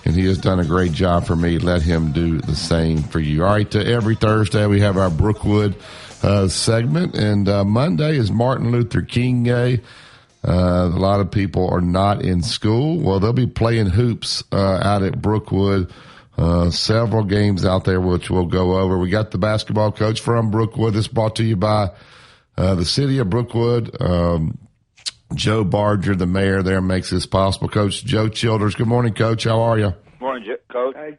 and 0.05 0.15
he 0.15 0.25
has 0.27 0.37
done 0.37 0.61
a 0.61 0.65
great 0.65 0.93
job 0.93 1.27
for 1.27 1.35
me. 1.35 1.59
Let 1.59 1.81
him 1.81 2.13
do 2.13 2.39
the 2.39 2.55
same 2.55 3.03
for 3.03 3.19
you. 3.19 3.43
All 3.43 3.51
right, 3.51 3.75
uh, 3.75 3.79
every 3.79 4.15
Thursday 4.15 4.65
we 4.65 4.79
have 4.79 4.97
our 4.97 5.09
Brookwood 5.09 5.75
uh, 6.23 6.47
segment, 6.47 7.15
and 7.15 7.47
uh, 7.47 7.63
Monday 7.63 8.17
is 8.17 8.31
Martin 8.31 8.71
Luther 8.71 9.01
King 9.01 9.43
Day. 9.43 9.81
Uh, 10.47 10.89
a 10.93 10.99
lot 10.99 11.19
of 11.19 11.31
people 11.31 11.69
are 11.69 11.81
not 11.81 12.21
in 12.21 12.41
school. 12.41 12.99
Well, 12.99 13.19
they'll 13.19 13.33
be 13.33 13.47
playing 13.47 13.87
hoops 13.87 14.43
uh, 14.51 14.79
out 14.81 15.03
at 15.03 15.21
Brookwood. 15.21 15.91
Uh, 16.37 16.69
several 16.69 17.23
games 17.23 17.65
out 17.65 17.83
there, 17.83 17.99
which 17.99 18.29
we'll 18.29 18.45
go 18.45 18.77
over. 18.77 18.97
We 18.97 19.09
got 19.09 19.31
the 19.31 19.39
basketball 19.39 19.91
coach 19.91 20.21
from 20.21 20.51
Brookwood. 20.51 20.93
This 20.93 21.07
brought 21.07 21.35
to 21.37 21.43
you 21.43 21.55
by 21.55 21.89
uh, 22.55 22.75
the 22.75 22.85
city 22.85 23.17
of 23.17 23.29
Brookwood. 23.29 23.99
Um, 23.99 24.57
Joe 25.33 25.63
Barger, 25.63 26.15
the 26.15 26.27
mayor 26.27 26.61
there, 26.61 26.81
makes 26.81 27.09
this 27.09 27.25
possible. 27.25 27.67
Coach 27.67 28.05
Joe 28.05 28.29
Childers. 28.29 28.75
Good 28.75 28.87
morning, 28.87 29.13
Coach. 29.13 29.43
How 29.45 29.61
are 29.61 29.79
you? 29.79 29.93
Morning, 30.19 30.55
Coach. 30.69 30.95
Hey, 30.95 31.17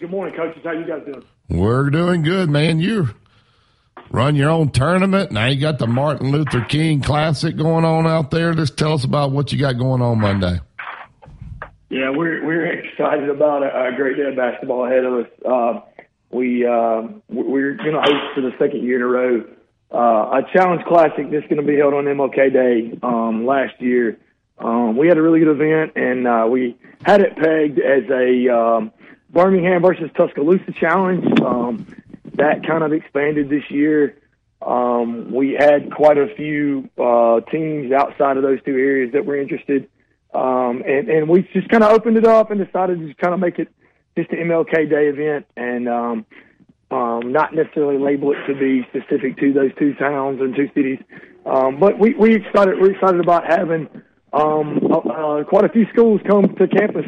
good 0.00 0.10
morning, 0.10 0.34
coaches. 0.36 0.62
How 0.64 0.72
you 0.72 0.84
guys 0.84 1.02
doing? 1.06 1.24
We're 1.48 1.90
doing 1.90 2.22
good, 2.22 2.50
man. 2.50 2.80
You 2.80 3.10
run 4.14 4.36
your 4.36 4.50
own 4.50 4.70
tournament. 4.70 5.32
Now 5.32 5.46
you 5.46 5.60
got 5.60 5.78
the 5.78 5.86
Martin 5.86 6.30
Luther 6.30 6.64
King 6.64 7.00
Classic 7.00 7.56
going 7.56 7.84
on 7.84 8.06
out 8.06 8.30
there. 8.30 8.54
Just 8.54 8.78
tell 8.78 8.94
us 8.94 9.04
about 9.04 9.32
what 9.32 9.52
you 9.52 9.58
got 9.58 9.78
going 9.78 10.00
on 10.00 10.20
Monday. 10.20 10.60
Yeah, 11.90 12.10
we're 12.10 12.44
we're 12.44 12.66
excited 12.66 13.28
about 13.28 13.62
a, 13.62 13.88
a 13.88 13.96
great 13.96 14.16
day 14.16 14.28
of 14.28 14.36
basketball 14.36 14.86
ahead 14.86 15.04
of 15.04 15.14
us. 15.14 15.30
Uh, 15.44 15.80
we 16.30 16.66
uh, 16.66 17.02
we're 17.28 17.74
going 17.74 17.92
to 17.92 18.00
host 18.00 18.34
for 18.34 18.40
the 18.40 18.52
second 18.58 18.82
year 18.82 18.96
in 18.96 19.02
a 19.02 19.06
row 19.06 19.44
uh, 19.94 20.40
a 20.40 20.42
challenge 20.52 20.84
classic 20.86 21.30
that's 21.30 21.46
going 21.46 21.60
to 21.60 21.62
be 21.62 21.76
held 21.76 21.94
on 21.94 22.04
MLK 22.04 22.52
Day. 22.52 22.98
Um, 23.02 23.46
last 23.46 23.80
year, 23.80 24.18
um, 24.58 24.96
we 24.96 25.06
had 25.06 25.16
a 25.16 25.22
really 25.22 25.38
good 25.38 25.52
event, 25.52 25.92
and 25.94 26.26
uh, 26.26 26.46
we 26.50 26.76
had 27.04 27.20
it 27.20 27.36
pegged 27.36 27.78
as 27.78 28.02
a 28.10 28.48
um, 28.52 28.92
Birmingham 29.30 29.82
versus 29.82 30.10
Tuscaloosa 30.16 30.72
challenge. 30.72 31.24
Um, 31.40 31.86
that 32.36 32.66
kind 32.66 32.84
of 32.84 32.92
expanded 32.92 33.48
this 33.48 33.70
year. 33.70 34.16
Um, 34.62 35.32
we 35.32 35.56
had 35.58 35.90
quite 35.92 36.16
a 36.16 36.34
few 36.36 36.88
uh, 36.98 37.40
teams 37.50 37.92
outside 37.92 38.36
of 38.36 38.42
those 38.42 38.62
two 38.64 38.72
areas 38.72 39.12
that 39.12 39.26
were 39.26 39.36
interested, 39.36 39.88
um, 40.32 40.82
and, 40.86 41.08
and 41.08 41.28
we 41.28 41.42
just 41.52 41.68
kind 41.68 41.84
of 41.84 41.92
opened 41.92 42.16
it 42.16 42.26
up 42.26 42.50
and 42.50 42.64
decided 42.64 42.98
to 43.00 43.14
kind 43.14 43.34
of 43.34 43.40
make 43.40 43.58
it 43.58 43.68
just 44.16 44.30
an 44.30 44.38
MLK 44.38 44.88
Day 44.88 45.08
event 45.08 45.46
and 45.56 45.88
um, 45.88 46.26
um, 46.90 47.32
not 47.32 47.54
necessarily 47.54 47.98
label 47.98 48.32
it 48.32 48.46
to 48.46 48.54
be 48.58 48.86
specific 48.88 49.36
to 49.38 49.52
those 49.52 49.70
two 49.78 49.94
towns 49.94 50.40
and 50.40 50.54
two 50.54 50.68
cities. 50.74 50.98
Um, 51.44 51.78
but 51.78 51.98
we 51.98 52.14
we 52.14 52.34
excited 52.36 52.80
we're 52.80 52.92
excited 52.92 53.20
about 53.20 53.44
having 53.46 53.88
um, 54.32 54.80
uh, 54.90 55.44
quite 55.44 55.64
a 55.64 55.68
few 55.68 55.86
schools 55.92 56.20
come 56.26 56.54
to 56.56 56.68
campus 56.68 57.06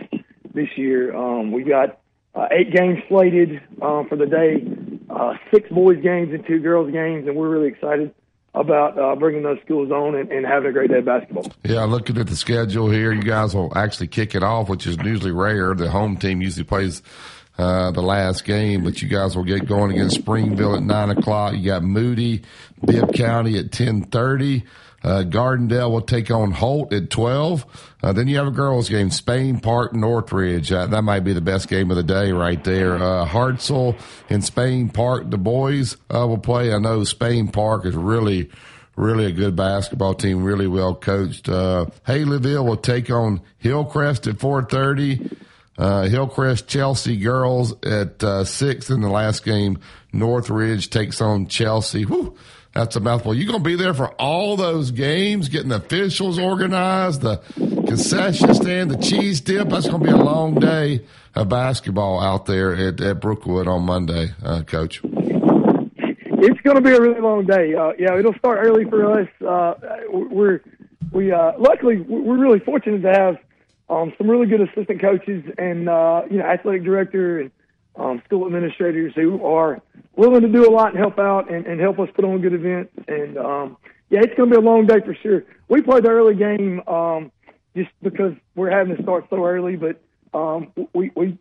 this 0.55 0.69
year. 0.77 1.15
Um, 1.17 1.53
we 1.53 1.63
got 1.63 2.01
uh, 2.35 2.49
eight 2.51 2.73
games 2.73 2.99
slated 3.09 3.61
um, 3.81 4.07
for 4.09 4.17
the 4.17 4.27
day, 4.27 4.63
uh, 5.11 5.35
six 5.53 5.69
boys 5.71 6.03
games 6.03 6.33
and 6.33 6.47
two 6.47 6.59
girls 6.61 6.91
games, 6.93 7.27
and 7.27 7.37
we're 7.37 7.49
really 7.49 7.69
excited 7.69 8.15
about 8.55 8.99
uh, 8.99 9.15
bringing 9.17 9.43
those 9.43 9.59
schools 9.65 9.91
on 9.91 10.15
and, 10.15 10.33
and 10.33 10.47
having 10.47 10.71
a 10.71 10.73
great 10.73 10.91
day 10.91 10.99
of 10.99 11.05
basketball. 11.05 11.53
Yeah, 11.63 11.85
looking 11.85 12.17
at 12.17 12.27
the 12.27 12.37
schedule 12.37 12.91
here, 12.91 13.13
you 13.13 13.23
guys 13.23 13.55
will 13.55 13.77
actually 13.77 14.09
kick 14.09 14.35
it 14.35 14.43
off, 14.43 14.69
which 14.69 14.87
is 14.87 14.97
usually 15.05 15.33
rare. 15.33 15.75
The 15.75 15.91
home 15.91 16.17
team 16.17 16.41
usually 16.41 16.65
plays 16.65 17.03
uh, 17.59 17.91
the 17.91 18.03
last 18.03 18.45
game, 18.45 18.83
but 18.83 19.03
you 19.03 19.09
guys 19.09 19.37
will 19.37 19.45
get 19.45 19.67
going 19.67 19.93
against 19.93 20.17
Springville 20.17 20.77
at 20.77 20.83
nine 20.83 21.11
o'clock. 21.11 21.55
You 21.55 21.65
got 21.67 21.83
Moody, 21.83 22.43
Bibb 22.85 23.13
County 23.13 23.59
at 23.59 23.73
ten 23.73 24.03
thirty. 24.03 24.65
Uh, 25.07 25.23
Gardendale 25.23 25.89
will 25.89 26.01
take 26.01 26.33
on 26.33 26.51
Holt 26.51 26.93
at 26.93 27.11
12. 27.11 27.65
Uh, 28.03 28.13
then 28.13 28.27
you 28.27 28.39
have 28.39 28.49
a 28.49 28.51
girls 28.51 28.89
game, 28.89 29.11
Spain 29.11 29.61
Park, 29.61 29.95
Northridge. 29.95 30.73
Uh, 30.73 30.87
that 30.87 31.03
might 31.03 31.21
be 31.21 31.33
the 31.33 31.41
best 31.41 31.69
game 31.69 31.93
of 31.93 31.97
the 31.97 32.03
day 32.03 32.33
right 32.33 32.63
there. 32.65 32.97
Uh, 32.97 33.25
Hartselle 33.25 33.97
and 34.29 34.45
Spain 34.45 34.89
Park, 34.89 35.31
the 35.31 35.39
boys 35.39 35.97
uh, 36.13 36.27
will 36.27 36.39
play. 36.39 36.75
I 36.75 36.79
know 36.79 37.05
Spain 37.05 37.47
Park 37.47 37.87
is 37.87 37.95
really, 37.95 38.51
really 38.97 39.27
a 39.27 39.33
good 39.33 39.55
basketball 39.55 40.15
team, 40.15 40.43
really 40.43 40.67
well 40.67 40.97
coached. 40.97 41.49
Uh, 41.49 41.87
Haleyville 42.09 42.67
will 42.67 42.77
take 42.77 43.09
on 43.09 43.43
Hillcrest 43.59 44.27
at 44.27 44.41
430. 44.41 45.31
Uh, 45.79 46.03
Hillcrest 46.09 46.67
Chelsea 46.67 47.17
girls 47.17 47.75
at 47.85 48.25
uh, 48.25 48.45
six 48.45 48.91
in 48.91 49.03
the 49.03 49.11
last 49.11 49.45
game. 49.45 49.79
Northridge 50.13 50.91
takes 50.91 51.21
on 51.21 51.47
Chelsea. 51.47 52.03
Whew, 52.05 52.37
that's 52.77 52.95
a 52.95 53.01
mouthful. 53.01 53.35
You 53.35 53.47
to 53.59 53.65
be 53.65 53.75
there 53.75 53.95
for 53.95 54.09
all 54.21 54.57
those 54.57 54.91
games, 54.91 55.49
getting 55.49 55.71
the 55.71 55.77
officials 55.77 56.39
organized, 56.39 57.23
the 57.23 57.39
concession 57.87 58.55
stand, 58.55 58.91
the 58.91 58.99
cheese 58.99 59.41
dip. 59.41 59.71
That's 59.71 59.89
to 60.03 60.07
be 60.07 60.13
a 60.13 60.17
long 60.17 60.57
day 60.57 61.07
of 61.35 61.49
basketball 61.49 62.21
out 62.21 62.45
there 62.45 62.75
at, 62.75 63.01
at 63.01 63.21
Brookwood 63.21 63.67
on 63.67 63.85
Monday, 63.85 64.35
uh, 64.45 64.63
Coach. 64.63 65.01
It's 65.03 66.61
to 66.77 66.83
be 66.83 66.91
a 66.91 67.01
really 67.01 67.21
long 67.21 67.47
day. 67.47 67.75
Uh, 67.75 67.93
yeah, 67.99 68.19
it'll 68.19 68.35
start 68.35 68.59
early 68.61 68.85
for 68.85 69.21
us. 69.21 69.29
Uh, 69.41 69.75
we're 70.13 70.61
we 71.13 71.33
uh, 71.33 71.53
luckily 71.59 71.97
we're 72.03 72.39
really 72.39 72.59
fortunate 72.59 73.01
to 73.03 73.11
have 73.11 73.37
um, 73.89 74.13
some 74.19 74.29
really 74.29 74.47
good 74.47 74.61
assistant 74.61 75.01
coaches 75.01 75.45
and 75.57 75.89
uh, 75.89 76.23
you 76.31 76.37
know 76.37 76.45
athletic 76.45 76.85
director 76.85 77.41
and 77.41 77.51
um, 77.97 78.23
school 78.25 78.47
administrators 78.47 79.13
who 79.15 79.45
are 79.45 79.81
willing 80.17 80.43
to 80.43 80.49
do 80.49 80.69
a 80.69 80.73
lot 80.73 80.89
and 80.89 80.99
help 80.99 81.19
out 81.19 81.51
and, 81.51 81.67
and 81.67 81.81
help 81.81 81.99
us 81.99 82.09
put 82.15 82.25
on 82.25 82.37
a 82.37 82.39
good 82.39 82.55
events. 82.55 82.93
And 83.09 83.39
um, 83.39 83.77
yeah, 84.11 84.21
it's 84.23 84.35
going 84.35 84.51
to 84.51 84.57
be 84.57 84.61
a 84.61 84.65
long 84.65 84.87
day 84.87 85.01
for 85.05 85.15
sure. 85.15 85.45
We 85.69 85.83
played 85.83 86.05
the 86.05 86.11
early 86.11 86.35
game 86.35 86.83
um, 86.87 87.33
just 87.77 87.91
because 88.03 88.35
we're 88.55 88.71
having 88.71 88.97
to 88.97 89.03
start 89.03 89.27
so 89.31 89.45
early, 89.45 89.77
but 89.77 90.01
um, 90.33 90.73
we 90.95 91.11
we 91.15 91.39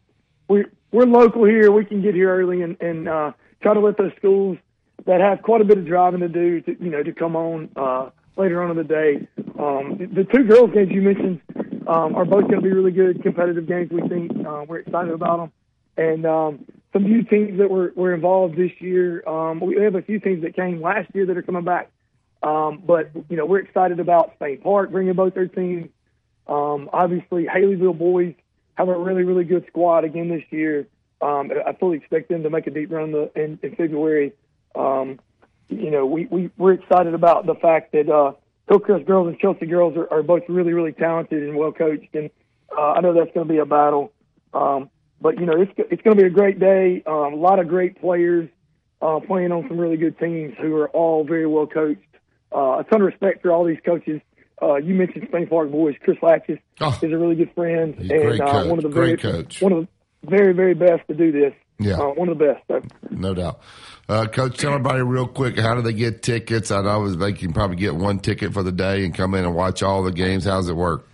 we 0.48 0.66
we're 0.92 1.06
local 1.06 1.46
here. 1.46 1.72
We 1.72 1.86
can 1.86 2.02
get 2.02 2.16
here 2.16 2.34
early 2.36 2.62
and, 2.62 2.80
and 2.82 3.08
uh, 3.08 3.32
try 3.62 3.74
to 3.74 3.80
let 3.80 3.98
those 3.98 4.12
schools 4.18 4.58
that 5.06 5.22
have 5.22 5.42
quite 5.42 5.62
a 5.62 5.66
bit 5.66 5.78
of 5.78 5.86
driving 5.86 6.22
to 6.22 6.30
do 6.30 6.62
to 6.62 6.84
you 6.84 6.90
know 6.90 7.04
to 7.04 7.14
come 7.14 7.36
on 7.36 7.70
uh, 7.76 8.10
later 8.38 8.64
on 8.64 8.72
in 8.72 8.78
the 8.78 8.84
day. 8.84 9.28
Um, 9.60 9.98
the, 9.98 10.24
the 10.24 10.24
two 10.24 10.44
girls 10.44 10.72
games 10.74 10.90
you 10.92 11.02
mentioned 11.02 11.42
um, 11.88 12.16
are 12.16 12.26
both 12.26 12.44
going 12.44 12.56
to 12.56 12.62
be 12.62 12.72
really 12.72 12.92
good 12.92 13.22
competitive 13.22 13.68
games. 13.68 13.92
We 13.92 14.08
think 14.08 14.32
uh, 14.46 14.66
we're 14.68 14.80
excited 14.80 15.14
about 15.14 15.38
them, 15.38 15.52
and 15.98 16.26
um, 16.26 16.66
some 16.94 17.04
new 17.04 17.24
teams 17.24 17.58
that 17.60 17.70
were, 17.70 17.92
were 17.96 18.14
involved 18.14 18.58
this 18.58 18.72
year. 18.80 19.28
Um, 19.28 19.60
we 19.60 19.76
have 19.82 19.96
a 19.96 20.02
few 20.02 20.20
teams 20.20 20.44
that 20.44 20.56
came 20.56 20.82
last 20.82 21.10
year 21.14 21.26
that 21.26 21.38
are 21.38 21.42
coming 21.42 21.64
back, 21.64 21.92
um, 22.44 22.84
but 22.86 23.12
you 23.30 23.38
know 23.38 23.46
we're 23.46 23.60
excited 23.60 24.00
about 24.00 24.34
Spain 24.36 24.60
Park 24.62 24.92
bringing 24.92 25.14
both 25.14 25.34
their 25.34 25.48
teams. 25.48 25.90
Um, 26.48 26.90
obviously, 26.94 27.46
Haleyville 27.46 27.98
boys 27.98 28.36
have 28.76 28.90
a 28.90 28.98
really 28.98 29.24
really 29.24 29.46
good 29.46 29.66
squad 29.68 30.04
again 30.04 30.30
this 30.30 30.44
year. 30.50 30.88
Um, 31.22 31.52
I 31.66 31.74
fully 31.74 31.98
expect 31.98 32.30
them 32.30 32.44
to 32.44 32.50
make 32.50 32.68
a 32.68 32.72
deep 32.72 32.92
run 32.92 33.12
the, 33.12 33.32
in, 33.36 33.58
in 33.64 33.76
February. 33.76 34.34
Um, 34.76 35.20
you 35.70 35.90
know, 35.90 36.06
we, 36.06 36.26
we, 36.26 36.52
we're 36.58 36.74
excited 36.74 37.14
about 37.14 37.46
the 37.46 37.56
fact 37.56 37.94
that 37.94 38.10
uh, 38.10 38.34
Hillcrest 38.68 39.06
girls 39.06 39.28
and 39.28 39.40
Chelsea 39.40 39.66
girls 39.66 39.96
are, 39.98 40.12
are 40.12 40.24
both 40.24 40.44
really, 40.48 40.74
really 40.74 40.92
talented 40.92 41.42
and 41.42 41.56
well 41.56 41.72
coached. 41.72 42.14
And 42.14 42.30
uh, 42.78 42.92
I 42.92 43.02
know 43.02 43.14
that's 43.14 43.34
going 43.34 43.48
to 43.48 43.54
be 43.54 43.60
a 43.60 43.66
battle. 43.66 44.12
Um, 44.54 44.90
but, 45.26 45.40
you 45.40 45.48
know, 45.48 45.60
it's, 45.60 45.72
it's 45.90 46.04
going 46.04 46.16
to 46.16 46.22
be 46.22 46.28
a 46.28 46.30
great 46.30 46.60
day. 46.60 47.02
Um, 47.08 47.34
a 47.34 47.36
lot 47.36 47.58
of 47.58 47.68
great 47.68 48.00
players 48.00 48.48
uh, 49.02 49.20
playing 49.26 49.52
on 49.52 49.68
some 49.68 49.80
really 49.80 49.98
good 49.98 50.20
teams 50.20 50.54
who 50.62 50.76
are 50.76 50.88
all 50.90 51.24
very 51.24 51.48
well 51.48 51.66
coached. 51.66 52.00
Uh, 52.56 52.78
a 52.78 52.84
ton 52.84 53.02
of 53.02 53.08
respect 53.08 53.42
for 53.42 53.52
all 53.52 53.66
these 53.66 53.80
coaches. 53.84 54.22
Uh, 54.62 54.76
you 54.76 54.94
mentioned 54.94 55.26
Spain 55.30 55.48
Park 55.48 55.72
boys. 55.72 55.96
Chris 56.04 56.18
Latches 56.22 56.60
oh, 56.80 57.00
is 57.02 57.12
a 57.12 57.18
really 57.18 57.34
good 57.34 57.52
friend 57.56 57.96
and 57.98 58.40
uh, 58.40 58.66
one 58.66 58.78
of 58.78 58.84
the 58.84 58.90
very, 58.90 59.18
coach. 59.18 59.64
one 59.64 59.72
of 59.72 59.88
the 60.22 60.30
very, 60.30 60.54
very 60.54 60.76
best 60.76 61.02
to 61.08 61.16
do 61.16 61.32
this. 61.32 61.56
Yeah. 61.80 61.96
Uh, 61.96 62.10
one 62.10 62.30
of 62.30 62.38
the 62.38 62.46
best. 62.46 62.64
So. 62.68 62.82
No 63.10 63.34
doubt. 63.34 63.62
Uh, 64.08 64.28
Coach, 64.28 64.60
tell 64.60 64.74
everybody 64.74 65.02
real 65.02 65.28
quick 65.28 65.58
how 65.58 65.74
do 65.74 65.82
they 65.82 65.94
get 65.94 66.22
tickets? 66.22 66.70
I 66.70 66.84
know 66.84 67.10
they 67.10 67.34
can 67.34 67.52
probably 67.52 67.78
get 67.78 67.96
one 67.96 68.20
ticket 68.20 68.54
for 68.54 68.62
the 68.62 68.72
day 68.72 69.04
and 69.04 69.16
come 69.16 69.34
in 69.34 69.44
and 69.44 69.56
watch 69.56 69.82
all 69.82 70.04
the 70.04 70.12
games. 70.12 70.46
How 70.46 70.58
does 70.58 70.70
it 70.70 70.76
work? 70.76 71.08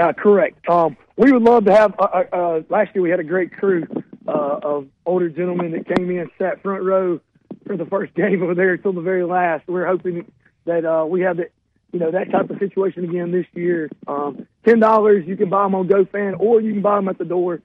Yeah, 0.00 0.12
correct. 0.12 0.66
Um, 0.66 0.96
we 1.18 1.30
would 1.30 1.42
love 1.42 1.66
to 1.66 1.74
have. 1.74 1.94
Uh, 1.98 2.04
uh, 2.04 2.24
uh 2.32 2.62
last 2.70 2.94
year 2.94 3.02
we 3.02 3.10
had 3.10 3.20
a 3.20 3.24
great 3.24 3.52
crew 3.52 3.86
uh, 4.26 4.58
of 4.62 4.86
older 5.04 5.28
gentlemen 5.28 5.72
that 5.72 5.94
came 5.94 6.10
in, 6.10 6.30
sat 6.38 6.62
front 6.62 6.84
row 6.84 7.20
for 7.66 7.76
the 7.76 7.84
first 7.84 8.14
game 8.22 8.42
over 8.42 8.54
there 8.54 8.72
until 8.72 8.94
the 8.94 9.02
very 9.02 9.24
last. 9.24 9.68
We're 9.68 9.86
hoping 9.86 10.32
that 10.64 10.86
uh, 10.86 11.04
we 11.04 11.20
have 11.20 11.36
that, 11.36 11.50
you 11.92 11.98
know, 11.98 12.12
that 12.12 12.30
type 12.30 12.48
of 12.48 12.58
situation 12.58 13.04
again 13.04 13.30
this 13.30 13.44
year. 13.52 13.90
Um, 14.08 14.46
Ten 14.64 14.80
dollars, 14.80 15.26
you 15.26 15.36
can 15.36 15.50
buy 15.50 15.64
them 15.64 15.74
on 15.74 15.86
GoFan, 15.86 16.40
or 16.40 16.62
you 16.62 16.72
can 16.72 16.82
buy 16.82 16.96
them 16.96 17.08
at 17.08 17.18
the 17.18 17.26
door. 17.26 17.60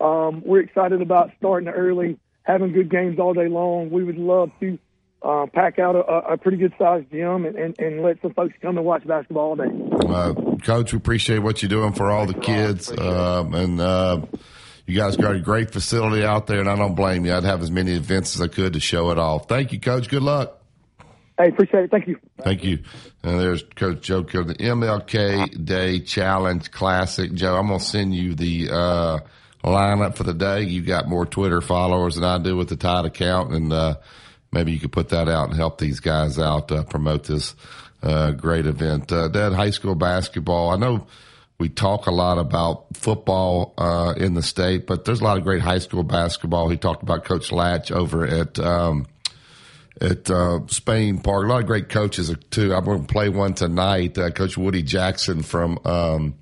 Um, 0.00 0.40
we're 0.42 0.60
excited 0.60 1.02
about 1.02 1.32
starting 1.36 1.68
early, 1.68 2.18
having 2.44 2.72
good 2.72 2.90
games 2.90 3.18
all 3.18 3.34
day 3.34 3.48
long. 3.48 3.90
We 3.90 4.04
would 4.04 4.16
love 4.16 4.50
to 4.60 4.78
uh, 5.24 5.46
pack 5.46 5.78
out 5.78 5.96
a, 5.96 6.32
a 6.32 6.36
pretty 6.36 6.58
good 6.58 6.74
sized 6.78 7.10
gym 7.10 7.46
and, 7.46 7.56
and, 7.56 7.78
and, 7.78 8.02
let 8.02 8.20
some 8.20 8.34
folks 8.34 8.54
come 8.60 8.76
and 8.76 8.84
watch 8.84 9.06
basketball 9.06 9.50
all 9.50 9.56
day. 9.56 9.70
Uh, 10.06 10.56
Coach, 10.62 10.92
we 10.92 10.98
appreciate 10.98 11.38
what 11.38 11.62
you're 11.62 11.70
doing 11.70 11.94
for 11.94 12.10
all 12.10 12.26
the 12.26 12.34
kids. 12.34 12.92
Um, 12.92 13.54
and 13.54 13.80
uh, 13.80 14.20
you 14.86 14.98
guys 14.98 15.16
got 15.16 15.34
a 15.34 15.40
great 15.40 15.72
facility 15.72 16.24
out 16.24 16.46
there, 16.46 16.60
and 16.60 16.68
I 16.68 16.76
don't 16.76 16.94
blame 16.94 17.24
you. 17.24 17.32
I'd 17.32 17.44
have 17.44 17.62
as 17.62 17.70
many 17.70 17.92
events 17.92 18.36
as 18.36 18.42
I 18.42 18.48
could 18.48 18.74
to 18.74 18.80
show 18.80 19.10
it 19.10 19.18
off. 19.18 19.48
Thank 19.48 19.72
you, 19.72 19.80
Coach. 19.80 20.08
Good 20.08 20.22
luck. 20.22 20.60
Hey, 21.38 21.48
appreciate 21.48 21.84
it. 21.84 21.90
Thank 21.90 22.06
you. 22.06 22.18
Thank 22.42 22.62
you. 22.62 22.80
And 23.22 23.40
there's 23.40 23.62
Coach 23.62 24.02
Joe 24.02 24.24
Kill, 24.24 24.44
the 24.44 24.54
MLK 24.54 25.64
Day 25.64 26.00
Challenge 26.00 26.70
Classic. 26.70 27.32
Joe, 27.32 27.56
I'm 27.56 27.68
going 27.68 27.80
to 27.80 27.84
send 27.84 28.14
you 28.14 28.34
the 28.34 28.68
uh, 28.70 29.18
lineup 29.64 30.16
for 30.16 30.22
the 30.24 30.34
day. 30.34 30.62
You 30.62 30.82
got 30.82 31.08
more 31.08 31.24
Twitter 31.24 31.62
followers 31.62 32.16
than 32.16 32.24
I 32.24 32.38
do 32.38 32.56
with 32.56 32.68
the 32.68 32.76
Tide 32.76 33.06
account, 33.06 33.52
and 33.52 33.72
uh, 33.72 33.96
maybe 34.54 34.72
you 34.72 34.80
could 34.80 34.92
put 34.92 35.10
that 35.10 35.28
out 35.28 35.48
and 35.48 35.56
help 35.56 35.78
these 35.78 36.00
guys 36.00 36.38
out 36.38 36.72
uh, 36.72 36.84
promote 36.84 37.24
this 37.24 37.54
uh, 38.02 38.30
great 38.30 38.66
event. 38.66 39.10
Uh, 39.12 39.28
Dad, 39.28 39.52
high 39.52 39.70
school 39.70 39.94
basketball. 39.94 40.70
I 40.70 40.76
know 40.76 41.06
we 41.58 41.68
talk 41.68 42.06
a 42.06 42.10
lot 42.10 42.38
about 42.38 42.86
football 42.94 43.74
uh, 43.78 44.14
in 44.16 44.34
the 44.34 44.42
state, 44.42 44.86
but 44.86 45.04
there's 45.04 45.20
a 45.20 45.24
lot 45.24 45.38
of 45.38 45.44
great 45.44 45.62
high 45.62 45.78
school 45.78 46.02
basketball. 46.02 46.68
He 46.68 46.76
talked 46.76 47.02
about 47.02 47.24
Coach 47.24 47.52
Latch 47.52 47.90
over 47.92 48.26
at. 48.26 48.58
Um, 48.58 49.06
at 50.00 50.28
uh, 50.28 50.58
Spain 50.66 51.18
Park, 51.18 51.44
a 51.44 51.48
lot 51.48 51.60
of 51.60 51.66
great 51.66 51.88
coaches 51.88 52.34
too. 52.50 52.74
I'm 52.74 52.84
going 52.84 53.06
to 53.06 53.12
play 53.12 53.28
one 53.28 53.54
tonight. 53.54 54.18
Uh, 54.18 54.30
Coach 54.30 54.58
Woody 54.58 54.82
Jackson 54.82 55.42
from 55.42 55.78
um, 55.84 56.34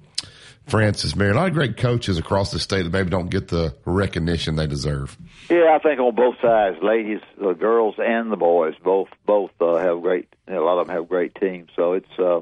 Francis 0.67 1.17
Mary. 1.17 1.33
A 1.33 1.35
lot 1.35 1.49
of 1.49 1.55
great 1.55 1.77
coaches 1.77 2.19
across 2.19 2.51
the 2.51 2.59
state 2.59 2.83
that 2.83 2.93
maybe 2.93 3.11
don't 3.11 3.31
get 3.31 3.49
the 3.49 3.75
recognition 3.85 4.57
they 4.57 4.67
deserve. 4.67 5.17
Yeah, 5.51 5.77
I 5.77 5.79
think 5.79 6.01
on 6.01 6.15
both 6.15 6.37
sides, 6.41 6.77
ladies, 6.83 7.21
the 7.39 7.53
girls, 7.53 7.97
and 7.99 8.31
the 8.31 8.37
boys, 8.37 8.75
both 8.83 9.09
both 9.27 9.51
uh, 9.61 9.77
have 9.77 10.01
great. 10.03 10.29
A 10.49 10.55
lot 10.55 10.81
of 10.81 10.87
them 10.87 10.97
have 10.97 11.09
great 11.09 11.35
teams. 11.35 11.71
So 11.77 11.95
it's 11.95 12.19
uh, 12.19 12.41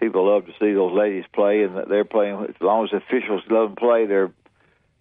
people 0.00 0.32
love 0.32 0.46
to 0.46 0.52
see 0.52 0.72
those 0.72 0.92
ladies 0.92 1.24
play, 1.32 1.62
and 1.62 1.90
they're 1.90 2.04
playing. 2.04 2.46
As 2.48 2.60
long 2.60 2.84
as 2.84 2.90
the 2.90 2.96
officials 2.98 3.42
let 3.50 3.60
them 3.62 3.76
play, 3.76 4.06
they're 4.06 4.32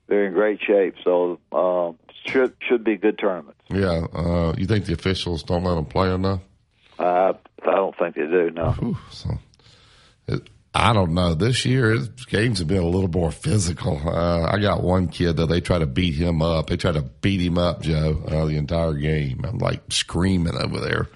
they're 0.07 0.27
in 0.27 0.33
great 0.33 0.59
shape. 0.61 0.95
So 1.03 1.39
uh, 1.51 1.93
should 2.25 2.53
should 2.67 2.83
be 2.83 2.97
good 2.97 3.17
tournaments. 3.17 3.61
Yeah, 3.69 4.05
uh, 4.13 4.53
you 4.57 4.67
think 4.67 4.85
the 4.85 4.93
officials 4.93 5.43
don't 5.43 5.63
let 5.63 5.75
them 5.75 5.85
play 5.85 6.13
enough? 6.13 6.41
Uh, 6.99 7.33
I 7.65 7.75
don't 7.75 7.97
think 7.97 8.15
they 8.15 8.23
do. 8.23 8.51
No. 8.51 8.71
Whew, 8.71 8.97
so 9.11 9.29
it, 10.27 10.49
I 10.75 10.91
don't 10.91 11.13
know. 11.13 11.35
This 11.35 11.65
year, 11.65 11.99
games 12.27 12.57
have 12.59 12.67
been 12.67 12.81
a 12.81 12.87
little 12.87 13.09
more 13.09 13.31
physical. 13.31 14.01
Uh, 14.03 14.49
I 14.51 14.57
got 14.59 14.81
one 14.81 15.07
kid 15.07 15.37
that 15.37 15.45
they 15.45 15.61
try 15.61 15.77
to 15.77 15.85
beat 15.85 16.15
him 16.15 16.41
up. 16.41 16.67
They 16.67 16.77
try 16.77 16.91
to 16.91 17.03
beat 17.03 17.41
him 17.41 17.59
up, 17.59 17.83
Joe, 17.83 18.23
uh, 18.27 18.45
the 18.45 18.57
entire 18.57 18.93
game. 18.93 19.45
I'm 19.47 19.59
like 19.59 19.83
screaming 19.89 20.55
over 20.55 20.79
there 20.79 21.09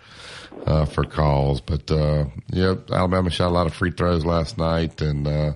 uh, 0.67 0.85
for 0.85 1.05
calls. 1.05 1.59
But 1.61 1.89
uh, 1.89 2.25
yeah, 2.51 2.75
Alabama 2.91 3.31
shot 3.31 3.47
a 3.47 3.49
lot 3.49 3.65
of 3.65 3.73
free 3.73 3.91
throws 3.91 4.23
last 4.23 4.59
night, 4.59 5.01
and 5.01 5.27
uh, 5.27 5.53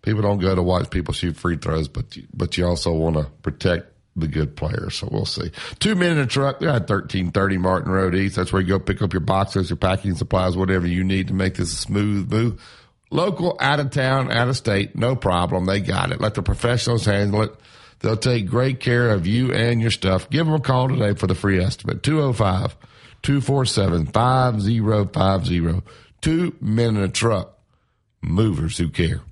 people 0.00 0.22
don't 0.22 0.38
go 0.38 0.54
to 0.54 0.62
watch 0.62 0.88
people 0.88 1.12
shoot 1.12 1.36
free 1.36 1.56
throws, 1.56 1.88
but 1.88 2.16
but 2.32 2.56
you 2.56 2.66
also 2.66 2.92
want 2.92 3.16
to 3.16 3.24
protect 3.42 3.92
the 4.16 4.28
good 4.28 4.56
players. 4.56 4.96
So 4.96 5.08
we'll 5.10 5.26
see. 5.26 5.50
Two 5.78 5.94
men 5.94 6.12
in 6.12 6.18
a 6.18 6.26
truck. 6.26 6.60
They're 6.60 6.70
at 6.70 6.88
thirteen 6.88 7.32
thirty 7.32 7.58
Martin 7.58 7.92
Road 7.92 8.14
East. 8.14 8.36
That's 8.36 8.52
where 8.52 8.62
you 8.62 8.68
go 8.68 8.78
pick 8.78 9.02
up 9.02 9.12
your 9.12 9.20
boxes, 9.20 9.68
your 9.68 9.76
packing 9.76 10.14
supplies, 10.14 10.56
whatever 10.56 10.86
you 10.86 11.04
need 11.04 11.28
to 11.28 11.34
make 11.34 11.56
this 11.56 11.72
a 11.72 11.76
smooth 11.76 12.32
move. 12.32 12.62
Local, 13.10 13.56
out 13.60 13.80
of 13.80 13.90
town, 13.90 14.30
out 14.30 14.48
of 14.48 14.56
state, 14.56 14.94
no 14.96 15.16
problem. 15.16 15.66
They 15.66 15.80
got 15.80 16.12
it. 16.12 16.20
Let 16.20 16.34
the 16.34 16.42
professionals 16.42 17.04
handle 17.04 17.42
it. 17.42 17.54
They'll 18.00 18.16
take 18.16 18.46
great 18.46 18.80
care 18.80 19.10
of 19.10 19.26
you 19.26 19.52
and 19.52 19.80
your 19.80 19.90
stuff. 19.90 20.30
Give 20.30 20.46
them 20.46 20.54
a 20.54 20.60
call 20.60 20.88
today 20.88 21.14
for 21.14 21.26
the 21.26 21.34
free 21.34 21.60
estimate. 21.60 22.02
205 22.02 22.76
247 23.22 24.06
5050. 24.06 25.82
Two 26.20 26.54
men 26.60 26.96
in 26.96 27.02
a 27.02 27.08
truck. 27.08 27.58
Movers 28.22 28.78
who 28.78 28.88
care. 28.88 29.22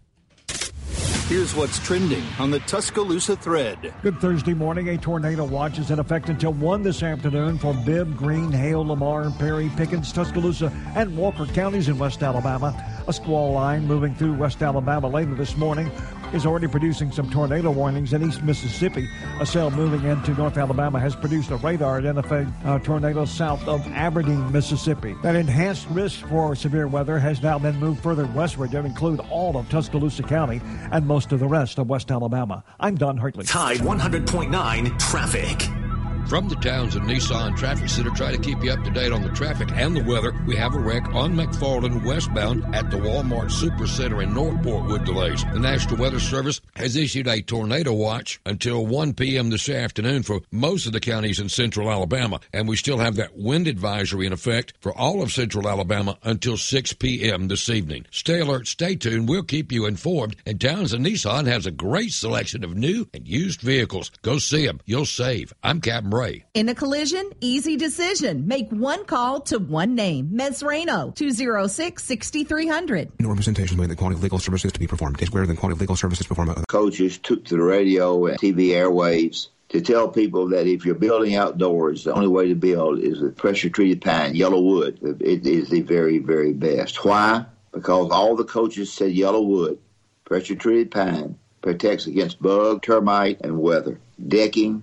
Here's 1.28 1.54
what's 1.54 1.78
trending 1.78 2.24
on 2.38 2.50
the 2.50 2.58
Tuscaloosa 2.60 3.36
thread. 3.36 3.92
Good 4.02 4.18
Thursday 4.18 4.54
morning. 4.54 4.88
A 4.88 4.96
tornado 4.96 5.44
watch 5.44 5.78
is 5.78 5.90
in 5.90 5.98
effect 5.98 6.30
until 6.30 6.54
1 6.54 6.82
this 6.82 7.02
afternoon 7.02 7.58
for 7.58 7.74
Bibb, 7.74 8.16
Greene, 8.16 8.50
Hale, 8.50 8.86
Lamar, 8.86 9.30
Perry, 9.38 9.70
Pickens, 9.76 10.10
Tuscaloosa, 10.10 10.72
and 10.96 11.14
Walker 11.18 11.44
counties 11.44 11.88
in 11.88 11.98
West 11.98 12.22
Alabama. 12.22 12.72
A 13.08 13.12
squall 13.12 13.52
line 13.52 13.86
moving 13.86 14.14
through 14.14 14.34
West 14.34 14.62
Alabama 14.62 15.08
later 15.08 15.34
this 15.34 15.56
morning 15.56 15.90
is 16.34 16.44
already 16.44 16.68
producing 16.68 17.10
some 17.10 17.30
tornado 17.30 17.70
warnings 17.70 18.12
in 18.12 18.22
East 18.22 18.42
Mississippi. 18.42 19.08
A 19.40 19.46
cell 19.46 19.70
moving 19.70 20.04
into 20.04 20.34
North 20.34 20.58
Alabama 20.58 21.00
has 21.00 21.16
produced 21.16 21.50
a 21.50 21.56
radar 21.56 22.00
identifying 22.00 22.52
uh, 22.66 22.76
a 22.76 22.84
tornado 22.84 23.24
south 23.24 23.66
of 23.66 23.80
Aberdeen, 23.92 24.52
Mississippi. 24.52 25.14
That 25.22 25.36
enhanced 25.36 25.88
risk 25.88 26.20
for 26.28 26.54
severe 26.54 26.86
weather 26.86 27.18
has 27.18 27.42
now 27.42 27.58
been 27.58 27.76
moved 27.80 28.02
further 28.02 28.26
westward 28.26 28.72
to 28.72 28.80
include 28.80 29.20
all 29.30 29.56
of 29.56 29.70
Tuscaloosa 29.70 30.24
County 30.24 30.60
and 30.92 31.06
most 31.06 31.32
of 31.32 31.40
the 31.40 31.48
rest 31.48 31.78
of 31.78 31.88
West 31.88 32.10
Alabama. 32.10 32.62
I'm 32.78 32.96
Don 32.96 33.16
Hartley. 33.16 33.46
Tide 33.46 33.78
100.9 33.78 34.98
traffic. 34.98 35.87
From 36.28 36.46
the 36.46 36.56
Townsend 36.56 37.06
Nissan 37.06 37.56
Traffic 37.56 37.88
Center, 37.88 38.10
try 38.10 38.32
to 38.32 38.38
keep 38.38 38.62
you 38.62 38.70
up 38.70 38.84
to 38.84 38.90
date 38.90 39.12
on 39.12 39.22
the 39.22 39.30
traffic 39.30 39.70
and 39.72 39.96
the 39.96 40.04
weather. 40.04 40.34
We 40.46 40.56
have 40.56 40.74
a 40.74 40.78
wreck 40.78 41.06
on 41.14 41.34
McFarland 41.34 42.04
westbound 42.04 42.74
at 42.74 42.90
the 42.90 42.98
Walmart 42.98 43.50
Supercenter 43.50 44.22
in 44.22 44.34
Northport 44.34 44.88
with 44.88 45.06
delays. 45.06 45.42
The 45.54 45.58
National 45.58 45.96
Weather 45.96 46.20
Service 46.20 46.60
has 46.76 46.96
issued 46.96 47.28
a 47.28 47.40
tornado 47.40 47.94
watch 47.94 48.40
until 48.44 48.84
1 48.84 49.14
p.m. 49.14 49.48
this 49.48 49.70
afternoon 49.70 50.22
for 50.22 50.42
most 50.52 50.84
of 50.84 50.92
the 50.92 51.00
counties 51.00 51.40
in 51.40 51.48
central 51.48 51.90
Alabama, 51.90 52.40
and 52.52 52.68
we 52.68 52.76
still 52.76 52.98
have 52.98 53.16
that 53.16 53.38
wind 53.38 53.66
advisory 53.66 54.26
in 54.26 54.34
effect 54.34 54.74
for 54.80 54.92
all 54.92 55.22
of 55.22 55.32
central 55.32 55.66
Alabama 55.66 56.18
until 56.24 56.58
6 56.58 56.92
p.m. 56.92 57.48
this 57.48 57.70
evening. 57.70 58.04
Stay 58.10 58.40
alert, 58.40 58.66
stay 58.66 58.96
tuned. 58.96 59.30
We'll 59.30 59.44
keep 59.44 59.72
you 59.72 59.86
informed. 59.86 60.36
And 60.44 60.60
Townsend 60.60 61.06
Nissan 61.06 61.46
has 61.46 61.64
a 61.64 61.70
great 61.70 62.12
selection 62.12 62.64
of 62.64 62.76
new 62.76 63.08
and 63.14 63.26
used 63.26 63.62
vehicles. 63.62 64.10
Go 64.20 64.36
see 64.36 64.66
them. 64.66 64.82
You'll 64.84 65.06
save. 65.06 65.54
I'm 65.62 65.80
Captain 65.80 66.17
Ray. 66.18 66.44
In 66.54 66.68
a 66.68 66.74
collision, 66.74 67.30
easy 67.40 67.76
decision. 67.76 68.48
Make 68.48 68.70
one 68.70 69.04
call 69.04 69.40
to 69.42 69.58
one 69.58 69.94
name. 69.94 70.30
Mesrano, 70.34 71.14
206-6300. 71.14 73.10
No 73.20 73.28
representation 73.28 73.78
made 73.78 73.90
that 73.90 73.96
quality 73.98 74.20
legal 74.20 74.38
services 74.38 74.72
to 74.72 74.80
be 74.80 74.86
performed 74.86 75.20
is 75.22 75.28
greater 75.28 75.46
than 75.46 75.56
quality 75.56 75.78
legal 75.80 75.96
services 75.96 76.26
performed. 76.26 76.54
by- 76.54 76.62
Coaches 76.68 77.18
took 77.18 77.44
to 77.46 77.56
the 77.56 77.62
radio 77.62 78.26
and 78.26 78.38
TV 78.38 78.68
airwaves 78.70 79.48
to 79.68 79.80
tell 79.80 80.08
people 80.08 80.48
that 80.48 80.66
if 80.66 80.84
you're 80.84 80.94
building 80.94 81.36
outdoors, 81.36 82.04
the 82.04 82.12
only 82.14 82.28
way 82.28 82.48
to 82.48 82.54
build 82.54 82.98
is 83.00 83.20
with 83.20 83.36
pressure 83.36 83.68
treated 83.68 84.00
pine, 84.00 84.34
YellaWood. 84.34 85.20
It 85.20 85.46
is 85.46 85.68
the 85.68 85.82
very, 85.82 86.18
very 86.18 86.52
best. 86.52 87.04
Why? 87.04 87.44
Because 87.72 88.10
all 88.10 88.34
the 88.34 88.44
coaches 88.44 88.92
said 88.92 89.12
YellaWood, 89.12 89.78
pressure 90.24 90.54
treated 90.56 90.90
pine, 90.90 91.38
protects 91.60 92.06
against 92.06 92.40
bug, 92.42 92.82
termite, 92.82 93.40
and 93.42 93.58
weather. 93.60 94.00
Decking, 94.26 94.82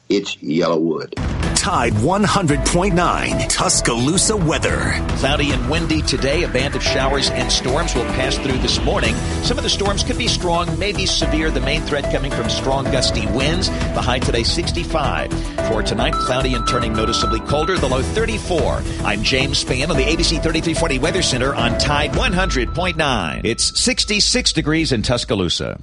It's 0.13 0.35
YellaWood. 0.35 1.13
Tide 1.55 1.93
100.9 1.93 3.47
Tuscaloosa 3.47 4.35
weather. 4.35 4.91
Cloudy 5.19 5.51
and 5.51 5.69
windy 5.69 6.01
today. 6.01 6.43
A 6.43 6.49
band 6.49 6.75
of 6.75 6.83
showers 6.83 7.29
and 7.29 7.49
storms 7.49 7.95
will 7.95 8.03
pass 8.03 8.37
through 8.37 8.57
this 8.57 8.83
morning. 8.83 9.15
Some 9.43 9.57
of 9.57 9.63
the 9.63 9.69
storms 9.69 10.03
could 10.03 10.17
be 10.17 10.27
strong, 10.27 10.77
maybe 10.77 11.05
severe. 11.05 11.49
The 11.49 11.61
main 11.61 11.79
threat 11.83 12.11
coming 12.11 12.29
from 12.29 12.49
strong 12.49 12.83
gusty 12.85 13.25
winds. 13.27 13.69
The 13.69 14.01
high 14.01 14.19
today 14.19 14.43
65. 14.43 15.31
For 15.69 15.81
tonight, 15.81 16.13
cloudy 16.15 16.55
and 16.55 16.67
turning 16.67 16.91
noticeably 16.91 17.39
colder. 17.39 17.77
The 17.77 17.87
low 17.87 18.01
34. 18.01 18.81
I'm 19.05 19.23
James 19.23 19.63
Spann 19.63 19.91
on 19.91 19.95
the 19.95 20.03
ABC 20.03 20.43
3340 20.43 20.99
Weather 20.99 21.21
Center 21.21 21.55
on 21.55 21.77
Tide 21.77 22.11
100.9. 22.11 23.41
It's 23.45 23.79
66 23.79 24.51
degrees 24.51 24.91
in 24.91 25.03
Tuscaloosa. 25.03 25.79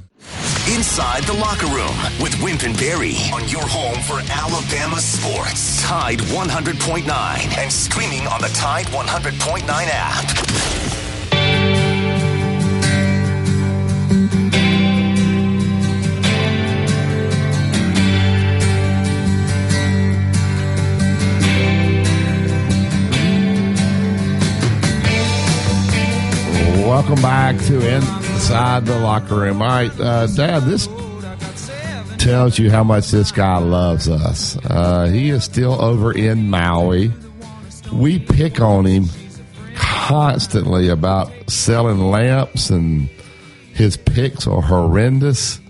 Inside 0.72 1.24
the 1.24 1.32
locker 1.32 1.66
room 1.66 1.96
with 2.20 2.40
Wimp 2.42 2.62
and 2.62 2.76
Barry 2.76 3.16
on 3.32 3.48
your 3.48 3.66
home 3.66 4.00
for 4.02 4.20
Alabama 4.30 5.00
sports. 5.00 5.82
Tide 5.82 6.18
100.9 6.18 7.59
and 7.59 7.72
streaming 7.72 8.26
on 8.26 8.40
the 8.40 8.48
Tide 8.48 8.86
100.9 8.86 9.64
app. 9.68 10.48
Welcome 27.09 27.22
back 27.22 27.56
to 27.68 27.97
Inside 27.97 28.85
the 28.85 28.98
Locker 28.98 29.36
Room. 29.36 29.62
All 29.62 29.68
right, 29.68 29.90
uh, 29.98 30.26
Dad, 30.26 30.64
this 30.64 30.86
tells 32.22 32.59
you 32.59 32.70
how 32.70 32.85
much 32.85 33.10
this 33.10 33.32
guy 33.32 33.56
loves 33.56 34.10
us. 34.10 34.59
Uh, 34.66 35.06
he 35.06 35.30
is 35.30 35.43
still 35.43 35.80
over 35.80 36.12
in 36.12 36.51
Maui. 36.51 37.10
We 37.90 38.18
pick 38.18 38.60
on 38.60 38.85
him 38.85 39.06
constantly 39.74 40.89
about 40.89 41.32
selling 41.48 42.10
lamps, 42.10 42.68
and 42.68 43.09
his 43.72 43.97
picks 43.97 44.47
are 44.47 44.60
horrendous. 44.60 45.60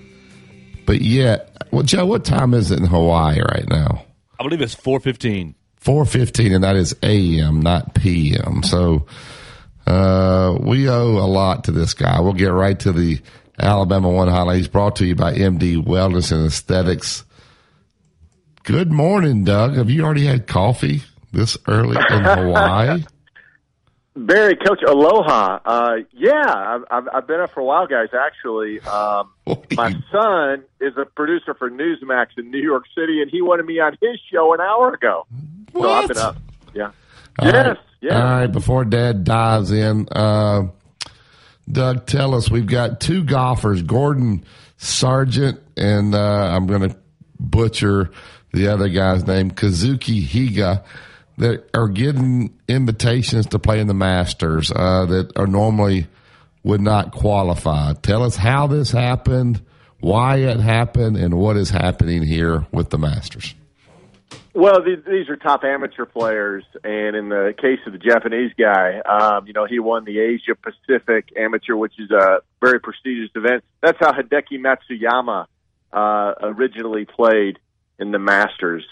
But 0.86 1.02
yet, 1.02 1.56
well, 1.70 1.84
Joe, 1.84 2.04
what 2.04 2.24
time 2.24 2.52
is 2.52 2.72
it 2.72 2.80
in 2.80 2.86
Hawaii 2.86 3.38
right 3.42 3.68
now? 3.68 4.04
I 4.40 4.42
believe 4.42 4.60
it's 4.60 4.74
415. 4.74 5.54
415 5.76 6.52
and 6.52 6.64
that 6.64 6.74
is 6.74 6.92
am 7.04 7.62
not 7.62 7.94
pm 7.94 8.64
so 8.64 9.06
uh, 9.88 10.58
we 10.60 10.88
owe 10.88 11.18
a 11.18 11.26
lot 11.26 11.64
to 11.64 11.72
this 11.72 11.94
guy 11.94 12.20
we'll 12.20 12.32
get 12.32 12.52
right 12.52 12.80
to 12.80 12.92
the 12.92 13.20
alabama 13.58 14.08
one 14.08 14.28
highlight 14.28 14.56
he's 14.56 14.68
brought 14.68 14.96
to 14.96 15.06
you 15.06 15.14
by 15.14 15.32
md 15.34 15.84
wellness 15.84 16.32
and 16.32 16.46
aesthetics 16.46 17.24
good 18.64 18.92
morning 18.92 19.44
doug 19.44 19.74
have 19.74 19.90
you 19.90 20.04
already 20.04 20.26
had 20.26 20.46
coffee 20.46 21.02
this 21.32 21.56
early 21.66 21.96
in 22.10 22.24
hawaii 22.24 23.02
Barry, 24.26 24.56
Coach 24.56 24.82
Aloha. 24.86 25.60
Uh, 25.64 25.96
yeah, 26.12 26.42
I've, 26.44 26.84
I've, 26.90 27.08
I've 27.14 27.26
been 27.26 27.40
up 27.40 27.52
for 27.52 27.60
a 27.60 27.64
while, 27.64 27.86
guys. 27.86 28.08
Actually, 28.12 28.80
um, 28.80 29.30
my 29.76 29.94
son 30.10 30.64
is 30.80 30.94
a 30.96 31.04
producer 31.04 31.54
for 31.54 31.70
Newsmax 31.70 32.28
in 32.36 32.50
New 32.50 32.60
York 32.60 32.84
City, 32.96 33.22
and 33.22 33.30
he 33.30 33.42
wanted 33.42 33.66
me 33.66 33.78
on 33.78 33.96
his 34.00 34.18
show 34.32 34.52
an 34.54 34.60
hour 34.60 34.92
ago. 34.92 35.26
So 35.72 35.88
I've 35.88 36.08
been 36.08 36.18
up. 36.18 36.36
Yeah. 36.74 36.90
All 37.38 37.46
yes. 37.46 37.54
right. 37.54 37.78
Yes. 38.00 38.12
All 38.14 38.22
right. 38.22 38.46
Before 38.46 38.84
Dad 38.84 39.24
dives 39.24 39.72
in, 39.72 40.08
uh, 40.10 40.68
Doug, 41.70 42.06
tell 42.06 42.34
us 42.34 42.50
we've 42.50 42.66
got 42.66 43.00
two 43.00 43.24
golfers, 43.24 43.82
Gordon 43.82 44.44
Sargent, 44.76 45.60
and 45.76 46.14
uh, 46.14 46.52
I'm 46.54 46.66
going 46.66 46.88
to 46.88 46.96
butcher 47.38 48.10
the 48.52 48.68
other 48.68 48.88
guy's 48.88 49.26
name, 49.26 49.50
Kazuki 49.50 50.22
Higa, 50.22 50.84
that 51.38 51.68
are 51.74 51.88
getting 51.88 52.56
invitations 52.68 53.46
to 53.46 53.58
play 53.58 53.80
in 53.80 53.86
the 53.86 53.94
Masters 53.94 54.72
uh, 54.74 55.06
that 55.06 55.36
are 55.36 55.46
normally 55.46 56.06
would 56.62 56.80
not 56.80 57.12
qualify. 57.12 57.92
Tell 57.94 58.22
us 58.22 58.36
how 58.36 58.66
this 58.66 58.90
happened, 58.90 59.62
why 60.00 60.36
it 60.38 60.60
happened, 60.60 61.16
and 61.16 61.34
what 61.34 61.56
is 61.56 61.70
happening 61.70 62.22
here 62.22 62.66
with 62.72 62.90
the 62.90 62.98
Masters. 62.98 63.54
Well, 64.58 64.82
these, 64.82 65.28
are 65.28 65.36
top 65.36 65.62
amateur 65.62 66.04
players, 66.04 66.64
and 66.82 67.14
in 67.14 67.28
the 67.28 67.54
case 67.56 67.78
of 67.86 67.92
the 67.92 67.98
Japanese 67.98 68.50
guy, 68.58 68.98
um, 68.98 69.46
you 69.46 69.52
know, 69.52 69.66
he 69.66 69.78
won 69.78 70.04
the 70.04 70.18
Asia 70.18 70.56
Pacific 70.56 71.28
Amateur, 71.36 71.76
which 71.76 71.92
is 71.96 72.10
a 72.10 72.40
very 72.60 72.80
prestigious 72.80 73.30
event. 73.36 73.62
That's 73.80 73.98
how 74.00 74.10
Hideki 74.10 74.58
Matsuyama 74.58 75.46
uh, 75.92 76.34
originally 76.42 77.04
played 77.04 77.60
in 78.00 78.10
the 78.10 78.18
Masters. 78.18 78.84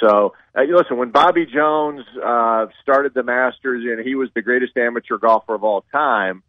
So, 0.00 0.34
uh, 0.52 0.62
listen, 0.62 0.96
when 0.96 1.12
Bobby 1.12 1.46
Jones 1.46 2.04
uh, 2.20 2.66
started 2.82 3.14
the 3.14 3.22
Masters, 3.22 3.84
and 3.84 4.04
he 4.04 4.16
was 4.16 4.30
the 4.34 4.42
greatest 4.42 4.76
amateur 4.76 5.18
golfer 5.18 5.54
of 5.54 5.62
all 5.62 5.84
time, 5.92 6.42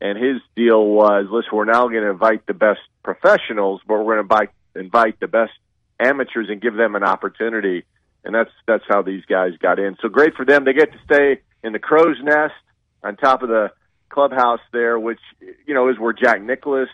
and 0.00 0.18
his 0.18 0.42
deal 0.56 0.84
was, 0.84 1.26
listen, 1.30 1.50
we're 1.52 1.66
now 1.66 1.86
going 1.86 2.02
to 2.02 2.10
invite 2.10 2.44
the 2.48 2.54
best 2.54 2.80
professionals, 3.04 3.80
but 3.86 4.02
we're 4.02 4.16
going 4.16 4.28
to 4.28 4.80
invite 4.80 5.20
the 5.20 5.28
best 5.28 5.52
amateurs 6.00 6.48
and 6.48 6.60
give 6.60 6.74
them 6.74 6.96
an 6.96 7.04
opportunity. 7.04 7.84
And 8.24 8.34
that's 8.34 8.50
that's 8.66 8.84
how 8.88 9.02
these 9.02 9.24
guys 9.24 9.52
got 9.60 9.78
in. 9.78 9.96
So 10.02 10.08
great 10.08 10.34
for 10.34 10.44
them. 10.44 10.64
They 10.64 10.72
get 10.72 10.92
to 10.92 10.98
stay 11.04 11.40
in 11.62 11.72
the 11.72 11.78
crow's 11.78 12.16
nest 12.22 12.54
on 13.02 13.16
top 13.16 13.42
of 13.42 13.48
the 13.48 13.70
clubhouse 14.08 14.60
there, 14.72 14.98
which 14.98 15.20
you 15.66 15.74
know 15.74 15.88
is 15.88 15.98
where 15.98 16.12
Jack 16.12 16.42
Nicklaus 16.42 16.88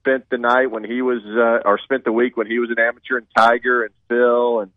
spent 0.00 0.28
the 0.30 0.38
night 0.38 0.70
when 0.70 0.84
he 0.84 1.02
was, 1.02 1.22
uh, 1.24 1.68
or 1.68 1.78
spent 1.78 2.04
the 2.04 2.12
week 2.12 2.36
when 2.36 2.46
he 2.46 2.58
was 2.58 2.70
an 2.70 2.78
amateur, 2.78 3.18
and 3.18 3.26
Tiger 3.36 3.84
and 3.84 3.94
Phil, 4.08 4.60
and 4.60 4.72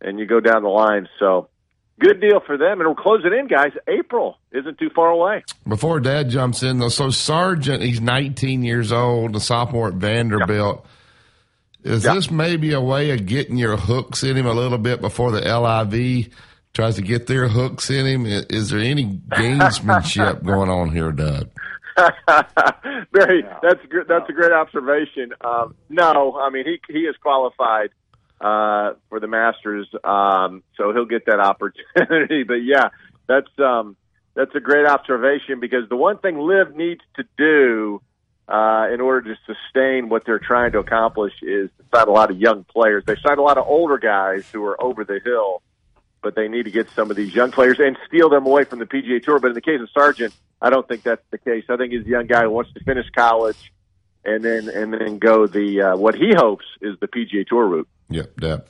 and 0.00 0.18
you 0.18 0.26
go 0.26 0.40
down 0.40 0.62
the 0.62 0.68
line. 0.68 1.08
So 1.18 1.48
good 1.98 2.20
deal 2.20 2.40
for 2.44 2.56
them. 2.56 2.80
And 2.80 2.88
we're 2.88 3.02
closing 3.02 3.32
in, 3.32 3.48
guys. 3.48 3.72
April 3.86 4.38
isn't 4.52 4.78
too 4.78 4.90
far 4.94 5.08
away. 5.08 5.44
Before 5.66 6.00
Dad 6.00 6.30
jumps 6.30 6.62
in, 6.62 6.78
though, 6.78 6.88
so 6.88 7.10
Sargent, 7.10 7.82
he's 7.82 8.00
19 8.00 8.62
years 8.62 8.92
old, 8.92 9.34
a 9.36 9.40
sophomore 9.40 9.88
at 9.88 9.94
Vanderbilt. 9.94 10.86
Is 11.84 12.04
Yeah. 12.04 12.14
this 12.14 12.30
maybe 12.30 12.72
a 12.72 12.80
way 12.80 13.10
of 13.10 13.26
getting 13.26 13.56
your 13.56 13.76
hooks 13.76 14.22
in 14.24 14.36
him 14.36 14.46
a 14.46 14.52
little 14.52 14.78
bit 14.78 15.00
before 15.00 15.30
the 15.30 15.40
LIV 15.40 16.28
tries 16.74 16.96
to 16.96 17.02
get 17.02 17.26
their 17.26 17.48
hooks 17.48 17.88
in 17.90 18.04
him? 18.06 18.26
Is 18.26 18.70
there 18.70 18.80
any 18.80 19.20
gamesmanship 19.30 20.42
going 20.44 20.70
on 20.70 20.90
here, 20.90 21.12
Doug? 21.12 21.48
Very. 23.12 23.42
That's 23.62 23.80
good. 23.90 24.06
That's 24.08 24.28
a 24.28 24.32
great 24.32 24.52
observation. 24.52 25.32
Um, 25.40 25.74
no, 25.88 26.38
I 26.40 26.50
mean 26.50 26.64
he 26.64 26.80
he 26.92 27.00
is 27.00 27.16
qualified 27.20 27.90
uh, 28.40 28.92
for 29.08 29.18
the 29.20 29.26
Masters, 29.26 29.88
um, 30.04 30.62
so 30.76 30.92
he'll 30.92 31.06
get 31.06 31.26
that 31.26 31.40
opportunity. 31.40 32.44
but 32.44 32.62
yeah, 32.62 32.90
that's 33.26 33.48
um, 33.58 33.96
that's 34.34 34.54
a 34.54 34.60
great 34.60 34.86
observation 34.86 35.58
because 35.60 35.88
the 35.88 35.96
one 35.96 36.18
thing 36.18 36.38
Liv 36.38 36.76
needs 36.76 37.00
to 37.16 37.24
do 37.36 38.00
uh, 38.48 38.88
in 38.92 39.00
order 39.00 39.34
to 39.34 39.40
sustain 39.46 40.08
what 40.08 40.24
they're 40.24 40.38
trying 40.38 40.72
to 40.72 40.78
accomplish 40.78 41.34
is 41.42 41.68
to 41.78 41.84
sign 41.94 42.08
a 42.08 42.10
lot 42.10 42.30
of 42.30 42.38
young 42.38 42.64
players. 42.64 43.04
They 43.06 43.16
signed 43.16 43.38
a 43.38 43.42
lot 43.42 43.58
of 43.58 43.66
older 43.66 43.98
guys 43.98 44.48
who 44.50 44.64
are 44.64 44.82
over 44.82 45.04
the 45.04 45.20
hill, 45.22 45.62
but 46.22 46.34
they 46.34 46.48
need 46.48 46.64
to 46.64 46.70
get 46.70 46.90
some 46.90 47.10
of 47.10 47.16
these 47.16 47.34
young 47.34 47.50
players 47.50 47.78
and 47.78 47.96
steal 48.06 48.30
them 48.30 48.46
away 48.46 48.64
from 48.64 48.78
the 48.78 48.86
PGA 48.86 49.22
Tour. 49.22 49.38
But 49.38 49.48
in 49.48 49.54
the 49.54 49.60
case 49.60 49.80
of 49.80 49.90
Sargent, 49.90 50.34
I 50.62 50.70
don't 50.70 50.88
think 50.88 51.02
that's 51.02 51.22
the 51.30 51.38
case. 51.38 51.64
I 51.68 51.76
think 51.76 51.92
he's 51.92 52.06
a 52.06 52.08
young 52.08 52.26
guy 52.26 52.42
who 52.42 52.50
wants 52.50 52.72
to 52.72 52.80
finish 52.84 53.06
college 53.14 53.72
and 54.24 54.44
then 54.44 54.68
and 54.68 54.92
then 54.92 55.18
go 55.18 55.46
the 55.46 55.82
uh, 55.82 55.96
what 55.96 56.14
he 56.14 56.32
hopes 56.34 56.64
is 56.80 56.98
the 57.00 57.06
PGA 57.06 57.46
Tour 57.46 57.66
route. 57.66 57.88
Yep, 58.08 58.36
Deb. 58.36 58.68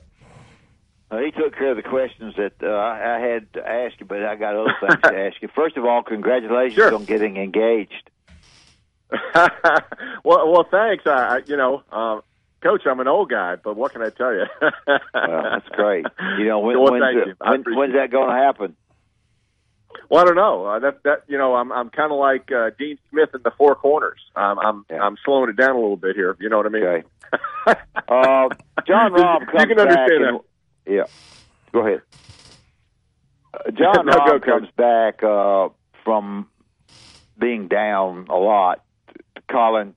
Uh, 1.10 1.18
he 1.18 1.30
took 1.30 1.56
care 1.56 1.70
of 1.70 1.76
the 1.76 1.82
questions 1.82 2.34
that 2.36 2.52
uh, 2.62 2.66
I 2.66 3.16
I 3.16 3.20
had 3.20 3.52
to 3.54 3.66
ask 3.66 3.98
you, 4.00 4.06
but 4.06 4.24
I 4.24 4.34
got 4.34 4.56
other 4.56 4.74
things 4.80 5.02
to 5.02 5.18
ask 5.26 5.40
you. 5.40 5.48
First 5.54 5.76
of 5.76 5.84
all, 5.84 6.02
congratulations 6.02 6.92
on 6.92 7.04
getting 7.04 7.36
engaged. 7.36 8.10
well, 10.24 10.50
well, 10.52 10.66
thanks. 10.70 11.04
I, 11.06 11.36
I 11.36 11.40
you 11.46 11.56
know, 11.56 11.82
uh, 11.90 12.20
Coach, 12.62 12.82
I'm 12.86 13.00
an 13.00 13.08
old 13.08 13.30
guy, 13.30 13.56
but 13.56 13.76
what 13.76 13.92
can 13.92 14.02
I 14.02 14.10
tell 14.10 14.32
you? 14.34 14.44
Well, 15.14 15.42
that's 15.52 15.68
great. 15.70 16.06
You 16.38 16.46
know, 16.46 16.60
when, 16.60 16.78
Well, 16.80 16.92
when's, 16.92 17.14
you. 17.14 17.34
When, 17.40 17.64
when's 17.76 17.94
that 17.94 18.10
going 18.10 18.28
to 18.28 18.34
happen? 18.34 18.76
Well, 20.08 20.22
I 20.22 20.24
don't 20.24 20.36
know. 20.36 20.64
Uh, 20.66 20.78
that 20.78 21.02
that 21.02 21.22
you 21.28 21.36
know, 21.36 21.54
I'm 21.54 21.70
I'm 21.72 21.90
kind 21.90 22.12
of 22.12 22.18
like 22.18 22.50
uh, 22.52 22.70
Dean 22.78 22.98
Smith 23.10 23.30
in 23.34 23.42
the 23.42 23.50
Four 23.58 23.74
Corners. 23.74 24.20
Um, 24.36 24.58
I'm 24.58 24.86
I'm 24.90 25.16
slowing 25.24 25.50
it 25.50 25.56
down 25.56 25.72
a 25.72 25.78
little 25.78 25.96
bit 25.96 26.16
here. 26.16 26.36
You 26.40 26.48
know 26.48 26.56
what 26.58 26.66
I 26.66 26.70
mean? 26.70 26.84
Okay. 26.84 27.04
Uh, 27.66 28.48
Jon 28.86 29.12
Rahm 29.12 29.46
comes 29.46 29.60
you 29.60 29.66
can 29.66 29.76
back. 29.76 29.88
understand 29.88 30.24
and- 30.24 30.40
that. 30.86 30.92
Yeah. 30.92 31.04
Go 31.72 31.86
ahead. 31.86 32.00
Uh, 33.52 33.70
John 33.72 34.06
No, 34.06 34.12
Rahm 34.12 34.42
comes 34.44 34.68
back 34.76 35.22
uh, 35.22 35.68
from 36.04 36.48
being 37.38 37.68
down 37.68 38.26
a 38.30 38.36
lot. 38.36 38.82
Collin 39.50 39.94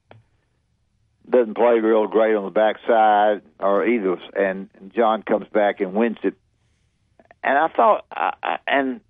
doesn't 1.29 1.55
play 1.55 1.79
real 1.79 2.07
great 2.07 2.35
on 2.35 2.45
the 2.45 2.51
backside 2.51 3.41
or 3.59 3.85
either, 3.85 4.17
and 4.35 4.69
John 4.95 5.23
comes 5.23 5.47
back 5.47 5.79
and 5.79 5.93
wins 5.93 6.17
it. 6.23 6.35
And 7.43 7.57
I 7.57 7.67
thought, 7.69 8.05
I, 8.11 8.57
and 8.67 9.01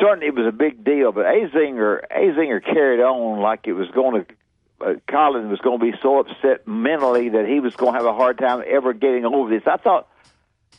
certainly 0.00 0.26
it 0.26 0.34
was 0.34 0.46
a 0.46 0.52
big 0.52 0.84
deal, 0.84 1.12
but 1.12 1.24
Azinger, 1.24 2.00
Azinger 2.10 2.64
carried 2.64 3.00
on 3.00 3.40
like 3.40 3.66
it 3.66 3.72
was 3.72 3.88
going 3.90 4.24
to. 4.24 4.34
Uh, 4.78 4.94
Collin 5.10 5.48
was 5.48 5.58
going 5.60 5.78
to 5.78 5.84
be 5.90 5.96
so 6.02 6.18
upset 6.18 6.68
mentally 6.68 7.30
that 7.30 7.46
he 7.48 7.60
was 7.60 7.74
going 7.76 7.94
to 7.94 7.98
have 7.98 8.06
a 8.06 8.12
hard 8.12 8.36
time 8.36 8.62
ever 8.66 8.92
getting 8.92 9.24
over 9.24 9.48
this. 9.48 9.66
I 9.66 9.78
thought, 9.78 10.06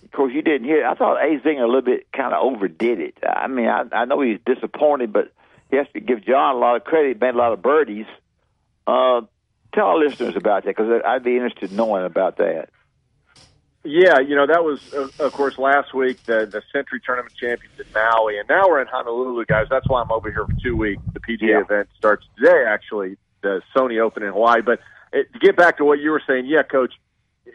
of 0.03 0.11
course, 0.11 0.31
you 0.35 0.43
didn't 0.43 0.65
hear. 0.65 0.81
It. 0.81 0.85
I 0.85 0.93
thought 0.93 1.17
Azinger 1.17 1.63
a 1.63 1.65
little 1.65 1.81
bit 1.81 2.11
kind 2.11 2.31
of 2.31 2.43
overdid 2.43 2.99
it. 2.99 3.17
I 3.27 3.47
mean, 3.47 3.67
I, 3.67 3.85
I 3.91 4.05
know 4.05 4.21
he's 4.21 4.39
disappointed, 4.45 5.11
but 5.11 5.31
he 5.71 5.77
has 5.77 5.87
to 5.93 5.99
give 5.99 6.23
John 6.23 6.55
a 6.55 6.59
lot 6.59 6.75
of 6.75 6.83
credit. 6.83 7.15
He 7.15 7.19
made 7.19 7.33
a 7.33 7.37
lot 7.37 7.53
of 7.53 7.61
birdies. 7.63 8.05
Uh, 8.87 9.21
tell 9.73 9.87
our 9.87 9.99
listeners 9.99 10.35
about 10.35 10.63
that 10.63 10.75
because 10.75 11.01
I'd 11.05 11.23
be 11.23 11.35
interested 11.35 11.71
in 11.71 11.75
knowing 11.75 12.05
about 12.05 12.37
that. 12.37 12.69
Yeah, 13.83 14.19
you 14.19 14.35
know 14.35 14.47
that 14.47 14.63
was 14.63 14.81
of 15.19 15.31
course 15.31 15.57
last 15.57 15.93
week 15.93 16.25
the 16.25 16.45
the 16.45 16.61
Sentry 16.73 16.99
Tournament 17.05 17.33
champions 17.39 17.79
in 17.79 17.85
Maui, 17.93 18.37
and 18.37 18.47
now 18.49 18.67
we're 18.67 18.81
in 18.81 18.87
Honolulu, 18.87 19.45
guys. 19.45 19.67
That's 19.69 19.87
why 19.87 20.01
I'm 20.01 20.11
over 20.11 20.29
here 20.29 20.45
for 20.45 20.55
two 20.61 20.75
weeks. 20.75 21.01
The 21.13 21.19
PGA 21.19 21.61
event 21.61 21.87
starts 21.97 22.25
today, 22.37 22.65
actually, 22.67 23.17
the 23.41 23.61
Sony 23.75 24.01
Open 24.01 24.23
in 24.23 24.33
Hawaii. 24.33 24.61
But 24.61 24.79
it, 25.13 25.31
to 25.31 25.39
get 25.39 25.55
back 25.55 25.77
to 25.77 25.85
what 25.85 25.99
you 25.99 26.11
were 26.11 26.21
saying, 26.27 26.47
yeah, 26.47 26.63
Coach. 26.63 26.93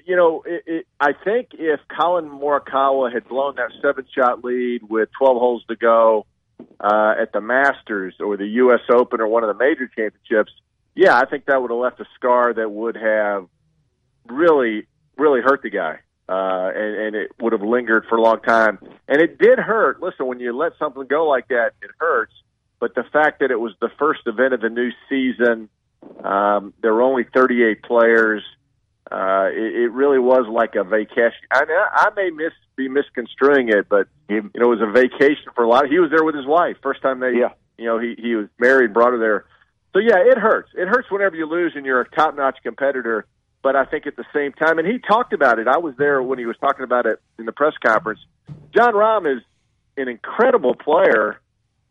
You 0.06 0.16
know, 0.16 0.42
it, 0.46 0.62
it, 0.66 0.86
I 0.98 1.12
think 1.12 1.48
if 1.52 1.80
Collin 1.88 2.24
Morikawa 2.24 3.12
had 3.12 3.28
blown 3.28 3.56
that 3.56 3.70
seven 3.82 4.06
shot 4.16 4.42
lead 4.42 4.80
with 4.88 5.10
12 5.18 5.36
holes 5.36 5.64
to 5.68 5.76
go 5.76 6.24
uh, 6.80 7.14
at 7.20 7.32
the 7.32 7.42
Masters 7.42 8.14
or 8.18 8.38
the 8.38 8.46
U.S. 8.46 8.80
Open 8.90 9.20
or 9.20 9.28
one 9.28 9.44
of 9.44 9.48
the 9.48 9.62
major 9.62 9.86
championships, 9.94 10.50
yeah, 10.94 11.16
I 11.16 11.24
think 11.26 11.46
that 11.46 11.60
would 11.60 11.70
have 11.70 11.80
left 11.80 12.00
a 12.00 12.06
scar 12.16 12.52
that 12.54 12.70
would 12.70 12.96
have 12.96 13.46
really, 14.28 14.86
really 15.16 15.40
hurt 15.40 15.62
the 15.62 15.70
guy. 15.70 15.98
Uh, 16.28 16.70
and, 16.74 16.96
and 16.96 17.16
it 17.16 17.30
would 17.40 17.52
have 17.52 17.62
lingered 17.62 18.06
for 18.08 18.16
a 18.16 18.22
long 18.22 18.40
time. 18.40 18.78
And 19.08 19.20
it 19.20 19.38
did 19.38 19.58
hurt. 19.58 20.00
Listen, 20.00 20.26
when 20.26 20.40
you 20.40 20.56
let 20.56 20.72
something 20.78 21.06
go 21.06 21.26
like 21.26 21.48
that, 21.48 21.72
it 21.82 21.90
hurts. 21.98 22.32
But 22.80 22.94
the 22.94 23.04
fact 23.12 23.40
that 23.40 23.50
it 23.50 23.60
was 23.60 23.74
the 23.80 23.90
first 23.98 24.20
event 24.26 24.54
of 24.54 24.60
the 24.60 24.68
new 24.68 24.90
season, 25.08 25.68
um, 26.24 26.72
there 26.80 26.94
were 26.94 27.02
only 27.02 27.24
38 27.34 27.82
players. 27.82 28.42
Uh, 29.10 29.48
it, 29.52 29.74
it 29.82 29.92
really 29.92 30.18
was 30.18 30.46
like 30.48 30.74
a 30.74 30.84
vacation. 30.84 31.42
I, 31.52 31.64
I 31.92 32.10
may 32.16 32.30
miss 32.30 32.52
be 32.76 32.88
misconstruing 32.88 33.68
it, 33.68 33.88
but 33.88 34.08
you 34.28 34.42
know, 34.42 34.72
it 34.72 34.78
was 34.78 34.80
a 34.80 34.90
vacation 34.90 35.52
for 35.54 35.64
a 35.64 35.68
lot. 35.68 35.86
He 35.88 35.98
was 35.98 36.10
there 36.10 36.24
with 36.24 36.34
his 36.34 36.46
wife. 36.46 36.76
First 36.82 37.02
time 37.02 37.20
they, 37.20 37.32
yeah. 37.38 37.50
you 37.76 37.84
know, 37.84 37.98
he 37.98 38.14
he 38.18 38.34
was 38.34 38.48
married, 38.58 38.94
brought 38.94 39.12
her 39.12 39.18
there. 39.18 39.44
So 39.92 39.98
yeah, 39.98 40.18
it 40.18 40.38
hurts. 40.38 40.70
It 40.74 40.88
hurts 40.88 41.10
whenever 41.10 41.36
you 41.36 41.46
lose 41.46 41.72
and 41.74 41.84
you're 41.84 42.00
a 42.00 42.08
top 42.08 42.36
notch 42.36 42.58
competitor. 42.62 43.26
But 43.62 43.76
I 43.76 43.84
think 43.84 44.06
at 44.06 44.16
the 44.16 44.24
same 44.34 44.52
time, 44.52 44.78
and 44.78 44.88
he 44.88 44.98
talked 44.98 45.32
about 45.32 45.58
it. 45.58 45.68
I 45.68 45.78
was 45.78 45.94
there 45.96 46.20
when 46.22 46.38
he 46.38 46.46
was 46.46 46.56
talking 46.60 46.82
about 46.84 47.06
it 47.06 47.20
in 47.38 47.46
the 47.46 47.52
press 47.52 47.74
conference. 47.84 48.20
Jon 48.74 48.94
Rahm 48.94 49.36
is 49.36 49.42
an 49.96 50.08
incredible 50.08 50.74
player 50.74 51.40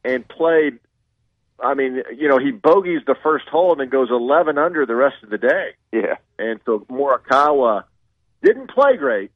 and 0.03 0.27
played. 0.27 0.79
I 1.63 1.75
mean, 1.75 2.01
you 2.17 2.27
know, 2.27 2.39
he 2.39 2.51
bogeys 2.51 3.01
the 3.05 3.15
first 3.23 3.47
hole 3.47 3.71
and 3.71 3.79
then 3.79 3.89
goes 3.89 4.09
11 4.09 4.57
under 4.57 4.85
the 4.85 4.95
rest 4.95 5.17
of 5.23 5.29
the 5.29 5.37
day. 5.37 5.75
Yeah. 5.93 6.15
And 6.39 6.59
so 6.65 6.79
Morikawa 6.89 7.83
didn't 8.43 8.71
play 8.71 8.97
great 8.97 9.31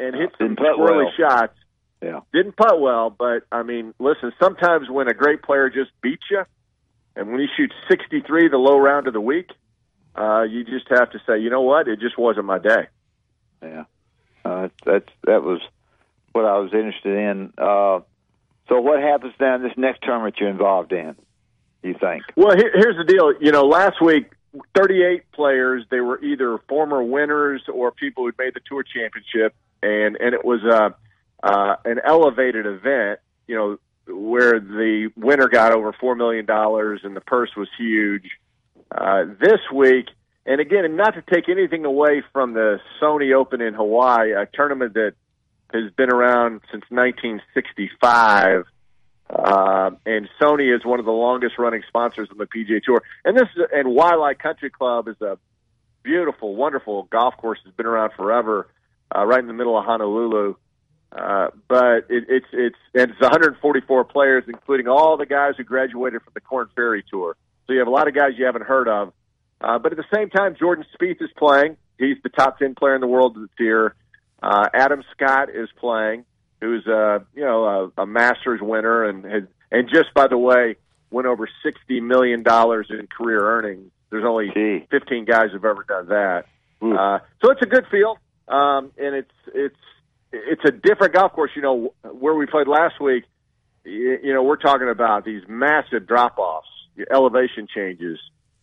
and 0.00 0.14
hit 0.14 0.30
some 0.38 0.56
squirrely 0.56 1.04
well. 1.04 1.12
shots. 1.16 1.54
Yeah. 2.02 2.20
Didn't 2.32 2.56
putt 2.56 2.80
well, 2.80 3.10
but 3.10 3.44
I 3.50 3.62
mean, 3.62 3.94
listen, 3.98 4.32
sometimes 4.40 4.90
when 4.90 5.08
a 5.08 5.14
great 5.14 5.42
player 5.42 5.70
just 5.70 5.90
beats 6.02 6.24
you, 6.30 6.42
and 7.18 7.30
when 7.30 7.40
he 7.40 7.46
shoots 7.56 7.74
63 7.88 8.48
the 8.48 8.56
low 8.56 8.78
round 8.78 9.08
of 9.08 9.12
the 9.12 9.20
week, 9.20 9.50
uh, 10.14 10.42
you 10.42 10.64
just 10.64 10.88
have 10.88 11.10
to 11.10 11.18
say, 11.26 11.38
you 11.38 11.50
know 11.50 11.62
what, 11.62 11.88
it 11.88 12.00
just 12.00 12.16
wasn't 12.16 12.46
my 12.46 12.58
day. 12.58 12.86
Yeah, 13.62 13.84
uh, 14.44 14.68
that's 14.86 15.08
that 15.24 15.42
was 15.42 15.60
what 16.32 16.44
I 16.44 16.58
was 16.58 16.72
interested 16.72 17.16
in. 17.16 17.52
Uh, 17.58 18.00
so, 18.68 18.80
what 18.80 19.00
happens 19.00 19.34
now 19.40 19.56
in 19.56 19.62
this 19.62 19.72
next 19.76 20.02
tournament 20.02 20.36
you're 20.38 20.48
involved 20.48 20.92
in? 20.92 21.16
You 21.82 21.94
think? 22.00 22.22
Well, 22.36 22.56
here, 22.56 22.70
here's 22.72 22.96
the 22.96 23.04
deal. 23.04 23.32
You 23.40 23.50
know, 23.50 23.66
last 23.66 24.00
week, 24.00 24.30
38 24.76 25.30
players. 25.32 25.84
They 25.90 26.00
were 26.00 26.22
either 26.22 26.58
former 26.68 27.02
winners 27.02 27.62
or 27.72 27.90
people 27.90 28.24
who'd 28.24 28.38
made 28.38 28.54
the 28.54 28.60
tour 28.68 28.84
championship, 28.84 29.54
and 29.82 30.16
and 30.16 30.34
it 30.34 30.44
was 30.44 30.60
uh, 30.64 30.90
uh, 31.42 31.76
an 31.84 32.00
elevated 32.04 32.66
event. 32.66 33.20
You 33.48 33.56
know, 33.56 33.78
where 34.08 34.58
the 34.60 35.10
winner 35.16 35.48
got 35.48 35.72
over 35.72 35.92
four 35.92 36.14
million 36.14 36.46
dollars 36.46 37.00
and 37.04 37.14
the 37.14 37.20
purse 37.20 37.50
was 37.56 37.68
huge. 37.78 38.30
Uh, 38.90 39.24
this 39.38 39.60
week, 39.72 40.06
and 40.46 40.60
again, 40.60 40.84
and 40.84 40.96
not 40.96 41.14
to 41.14 41.22
take 41.22 41.48
anything 41.48 41.84
away 41.84 42.22
from 42.32 42.54
the 42.54 42.80
Sony 43.00 43.34
Open 43.34 43.60
in 43.60 43.74
Hawaii, 43.74 44.32
a 44.32 44.46
tournament 44.46 44.94
that 44.94 45.12
has 45.72 45.92
been 45.92 46.10
around 46.10 46.62
since 46.70 46.84
1965. 46.88 48.64
Uh, 49.28 49.90
and 50.06 50.28
Sony 50.40 50.74
is 50.74 50.86
one 50.86 51.00
of 51.00 51.04
the 51.04 51.12
longest 51.12 51.58
running 51.58 51.82
sponsors 51.86 52.30
of 52.30 52.38
the 52.38 52.46
PGA 52.46 52.82
Tour. 52.82 53.02
And 53.26 53.36
this 53.36 53.48
is, 53.56 53.64
and 53.72 53.88
Waialae 53.88 54.38
Country 54.38 54.70
Club 54.70 55.08
is 55.08 55.20
a 55.20 55.38
beautiful, 56.02 56.56
wonderful 56.56 57.02
golf 57.04 57.36
course. 57.36 57.58
Has 57.64 57.74
been 57.74 57.84
around 57.84 58.12
forever, 58.16 58.68
uh, 59.14 59.26
right 59.26 59.40
in 59.40 59.46
the 59.46 59.52
middle 59.52 59.78
of 59.78 59.84
Honolulu. 59.84 60.54
Uh, 61.10 61.48
but 61.68 62.04
it, 62.10 62.24
it's 62.28 62.46
it's 62.52 62.76
and 62.94 63.10
it's 63.10 63.20
144 63.20 64.04
players, 64.04 64.44
including 64.46 64.88
all 64.88 65.16
the 65.16 65.26
guys 65.26 65.54
who 65.56 65.64
graduated 65.64 66.22
from 66.22 66.32
the 66.34 66.40
Korn 66.40 66.68
Ferry 66.74 67.02
Tour. 67.10 67.36
So 67.66 67.72
you 67.72 67.78
have 67.78 67.88
a 67.88 67.92
lot 67.92 68.08
of 68.08 68.14
guys 68.14 68.32
you 68.36 68.44
haven't 68.44 68.64
heard 68.64 68.88
of. 68.88 69.12
Uh, 69.60 69.78
but 69.78 69.92
at 69.92 69.98
the 69.98 70.04
same 70.14 70.30
time, 70.30 70.54
Jordan 70.58 70.84
Spieth 70.94 71.20
is 71.20 71.30
playing. 71.36 71.76
He's 71.98 72.16
the 72.22 72.28
top 72.28 72.58
10 72.58 72.74
player 72.74 72.94
in 72.94 73.00
the 73.00 73.08
world 73.08 73.36
this 73.36 73.48
year. 73.58 73.94
Uh, 74.40 74.68
Adam 74.72 75.02
Scott 75.12 75.48
is 75.52 75.68
playing, 75.80 76.24
who's 76.60 76.86
a 76.86 77.24
you 77.34 77.44
know 77.44 77.92
a, 77.96 78.02
a 78.02 78.06
Masters 78.06 78.60
winner 78.62 79.04
and 79.04 79.24
has, 79.24 79.42
and 79.72 79.88
just 79.88 80.14
by 80.14 80.28
the 80.28 80.38
way 80.38 80.76
went 81.10 81.26
over 81.26 81.48
60 81.64 82.00
million 82.00 82.42
dollars 82.42 82.86
in 82.90 83.06
career 83.06 83.40
earnings. 83.40 83.90
There's 84.10 84.24
only 84.24 84.50
15 84.90 85.24
guys 85.24 85.48
who've 85.52 85.64
ever 85.64 85.84
done 85.88 86.08
that. 86.08 86.44
Uh, 86.96 87.18
so 87.42 87.50
it's 87.50 87.62
a 87.62 87.66
good 87.66 87.86
field, 87.90 88.18
um, 88.46 88.92
and 88.96 89.16
it's 89.16 89.32
it's 89.52 89.76
it's 90.32 90.62
a 90.64 90.70
different 90.70 91.14
golf 91.14 91.32
course. 91.32 91.50
You 91.54 91.62
know 91.62 91.94
where 92.02 92.34
we 92.34 92.46
played 92.46 92.68
last 92.68 93.00
week. 93.00 93.24
You, 93.84 94.34
know 94.34 94.42
we're 94.42 94.56
talking 94.56 94.88
about 94.88 95.24
these 95.24 95.42
massive 95.48 96.06
drop 96.06 96.38
offs, 96.38 96.68
elevation 97.10 97.66
changes, 97.74 98.18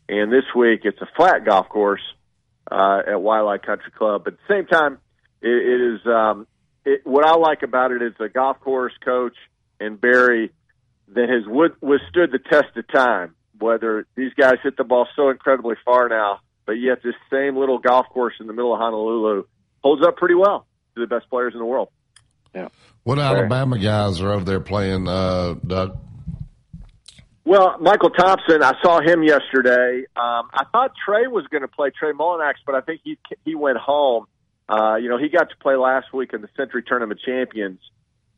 and 0.08 0.32
this 0.32 0.44
week 0.56 0.82
it's 0.84 1.02
a 1.02 1.08
flat 1.16 1.46
golf 1.46 1.70
course, 1.70 2.02
uh, 2.72 3.00
at 3.00 3.16
Waialae 3.16 3.64
Country 3.64 3.92
Club. 3.92 4.24
But 4.24 4.34
at 4.34 4.40
the 4.48 4.54
same 4.54 4.66
time, 4.68 5.00
it, 5.42 5.50
it 5.50 5.96
is 5.96 6.06
um, 6.06 6.48
it, 6.86 7.02
what 7.06 7.26
I 7.26 7.36
like 7.36 7.64
about 7.64 7.92
it 7.92 8.02
is 8.02 8.14
a 8.20 8.30
golf 8.30 8.60
course 8.60 8.94
coach 9.04 9.36
and 9.80 10.00
Barry 10.00 10.52
that 11.10 11.30
has 11.30 11.48
withstood 11.82 12.32
the 12.32 12.40
test 12.40 12.76
of 12.76 12.88
time. 12.92 13.36
Whether 13.58 14.06
these 14.16 14.34
guys 14.34 14.56
hit 14.64 14.76
the 14.76 14.84
ball 14.84 15.08
so 15.16 15.30
incredibly 15.30 15.76
far 15.86 16.10
now, 16.10 16.42
but 16.66 16.74
yet 16.74 17.02
this 17.02 17.16
same 17.32 17.56
little 17.56 17.80
golf 17.80 18.06
course 18.10 18.34
in 18.42 18.48
the 18.48 18.54
middle 18.54 18.74
of 18.74 18.80
Honolulu 18.80 19.46
holds 19.82 20.06
up 20.06 20.18
pretty 20.18 20.36
well 20.36 20.68
to 20.96 21.02
the 21.02 21.08
best 21.08 21.30
players 21.30 21.54
in 21.54 21.60
the 21.60 21.66
world. 21.66 21.90
Yeah. 22.54 22.70
What 23.04 23.20
Alabama 23.20 23.78
guys 23.78 24.22
are 24.22 24.32
over 24.32 24.46
there 24.46 24.60
playing, 24.60 25.08
uh, 25.08 25.56
Doug? 25.66 25.98
Well, 27.44 27.78
Michael 27.80 28.10
Thompson, 28.10 28.64
I 28.64 28.74
saw 28.82 29.02
him 29.02 29.22
yesterday. 29.22 30.06
Um, 30.16 30.50
I 30.52 30.64
thought 30.72 30.94
Trey 31.06 31.28
was 31.28 31.46
going 31.52 31.62
to 31.62 31.68
play 31.68 31.92
Trey 31.92 32.12
Mullinax, 32.12 32.56
but 32.66 32.74
I 32.74 32.82
think 32.82 33.02
he 33.04 33.20
he 33.44 33.54
went 33.54 33.78
home. 33.78 34.26
Uh, 34.68 34.96
you 34.96 35.10
know, 35.10 35.20
he 35.20 35.30
got 35.30 35.50
to 35.52 35.56
play 35.58 35.76
last 35.76 36.12
week 36.12 36.34
in 36.34 36.42
the 36.42 36.50
Sentry 36.58 36.82
Tournament 36.82 37.22
Champions, 37.24 37.80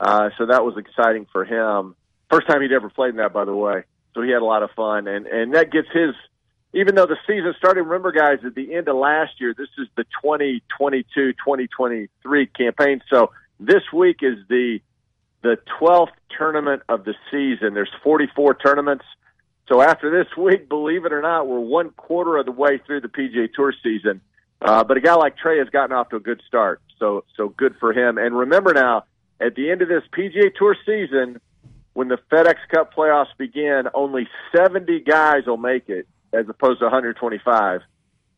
uh, 0.02 0.30
so 0.38 0.48
that 0.48 0.66
was 0.66 0.76
exciting 0.78 1.26
for 1.32 1.46
him. 1.46 1.96
First 2.30 2.48
time 2.50 2.62
he'd 2.62 2.74
ever 2.74 2.90
played 2.90 3.12
in 3.12 3.18
that, 3.18 3.32
by 3.32 3.46
the 3.46 3.56
way. 3.56 3.84
So 4.14 4.22
he 4.24 4.32
had 4.32 4.42
a 4.42 4.46
lot 4.46 4.62
of 4.62 4.72
fun, 4.72 5.08
and 5.08 5.26
and 5.26 5.54
that 5.54 5.72
gets 5.72 5.88
his. 5.94 6.14
Even 6.78 6.94
though 6.94 7.08
the 7.08 7.18
season 7.26 7.56
started, 7.58 7.82
remember, 7.82 8.12
guys, 8.12 8.38
at 8.45 8.54
the 8.54 8.76
end 8.76 8.88
of 8.88 8.98
last 8.98 9.41
year, 9.41 9.56
this 9.58 9.70
is 9.80 9.88
the 9.95 10.06
2022-2023 10.24 12.54
campaign. 12.54 13.02
So 13.10 13.32
this 13.60 13.82
week 13.91 14.18
is 14.22 14.38
the 14.48 14.80
the 15.41 15.58
12th 15.82 16.12
tournament 16.38 16.84
of 16.88 17.04
the 17.04 17.16
season. 17.32 17.74
There's 17.74 17.90
44 18.04 18.54
tournaments. 18.56 19.06
So 19.70 19.82
after 19.82 20.12
this 20.12 20.28
week, 20.38 20.70
believe 20.70 21.06
it 21.06 21.14
or 21.14 21.22
not, 21.22 21.48
we're 21.48 21.60
one 21.60 21.90
quarter 21.91 22.38
of 22.38 22.45
the 22.45 22.52
way 22.52 22.80
through 22.86 23.02
the 23.02 23.08
PGA 23.08 23.52
Tour 23.52 23.74
season. 23.82 24.22
Uh, 24.62 24.84
but 24.84 24.98
a 24.98 25.02
guy 25.02 25.16
like 25.16 25.36
Trey 25.38 25.58
has 25.58 25.70
gotten 25.70 25.95
off 25.95 26.10
to 26.10 26.18
a 26.18 26.20
good 26.20 26.44
start. 26.48 26.80
So, 26.99 27.24
so 27.36 27.49
good 27.49 27.76
for 27.80 27.91
him. 27.91 28.20
And 28.20 28.38
remember 28.38 28.74
now, 28.74 29.06
at 29.40 29.56
the 29.56 29.72
end 29.72 29.82
of 29.82 29.88
this 29.88 30.04
PGA 30.16 30.54
Tour 30.54 30.76
season, 30.86 31.41
when 31.94 32.08
the 32.08 32.20
FedEx 32.32 32.58
Cup 32.70 32.94
playoffs 32.94 33.36
begin, 33.38 33.88
only 33.95 34.28
70 34.56 34.99
guys 35.02 35.48
will 35.48 35.58
make 35.58 35.90
it 35.90 36.08
as 36.38 36.48
opposed 36.50 36.80
to 36.80 36.86
125. 36.86 37.82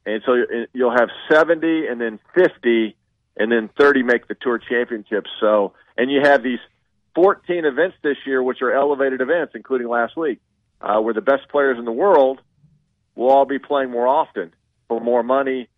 And 0.06 0.22
so 0.26 0.44
you'll 0.74 0.96
have 0.96 1.10
70 1.32 1.88
and 1.88 2.00
then 2.00 2.20
50 2.34 2.96
and 3.38 3.52
then 3.52 3.70
30 3.78 4.04
make 4.04 4.28
the 4.28 4.36
tour 4.36 4.60
championships. 4.60 5.30
So, 5.40 5.74
and 5.98 6.12
you 6.12 6.22
have 6.24 6.44
these 6.44 6.60
14 7.16 7.66
events 7.66 7.98
this 8.02 8.18
year, 8.26 8.42
which 8.42 8.62
are 8.62 8.72
elevated 8.72 9.22
events, 9.22 9.54
including 9.56 9.88
last 9.88 10.16
week, 10.18 10.40
uh, 10.82 11.00
where 11.00 11.14
the 11.14 11.22
best 11.22 11.48
players 11.50 11.78
in 11.78 11.86
the 11.86 11.92
world 11.92 12.42
will 13.16 13.30
all 13.30 13.46
be 13.46 13.60
playing 13.60 13.92
more 13.92 14.08
often 14.08 14.54
for 14.88 15.00
more 15.00 15.24
money. 15.24 15.70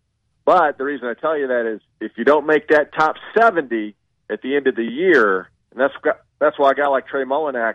But 0.44 0.78
the 0.78 0.84
reason 0.84 1.06
I 1.06 1.14
tell 1.14 1.38
you 1.38 1.48
that 1.48 1.66
is 1.66 1.80
if 2.00 2.12
you 2.16 2.24
don't 2.24 2.46
make 2.46 2.68
that 2.68 2.92
top 2.92 3.16
70 3.38 3.94
at 4.30 4.42
the 4.42 4.56
end 4.56 4.66
of 4.66 4.76
the 4.76 4.84
year, 4.84 5.48
and 5.70 5.80
that's 5.80 5.94
that's 6.38 6.58
why 6.58 6.72
a 6.72 6.74
guy 6.74 6.88
like 6.88 7.06
Trey 7.06 7.24
Mullinax 7.24 7.74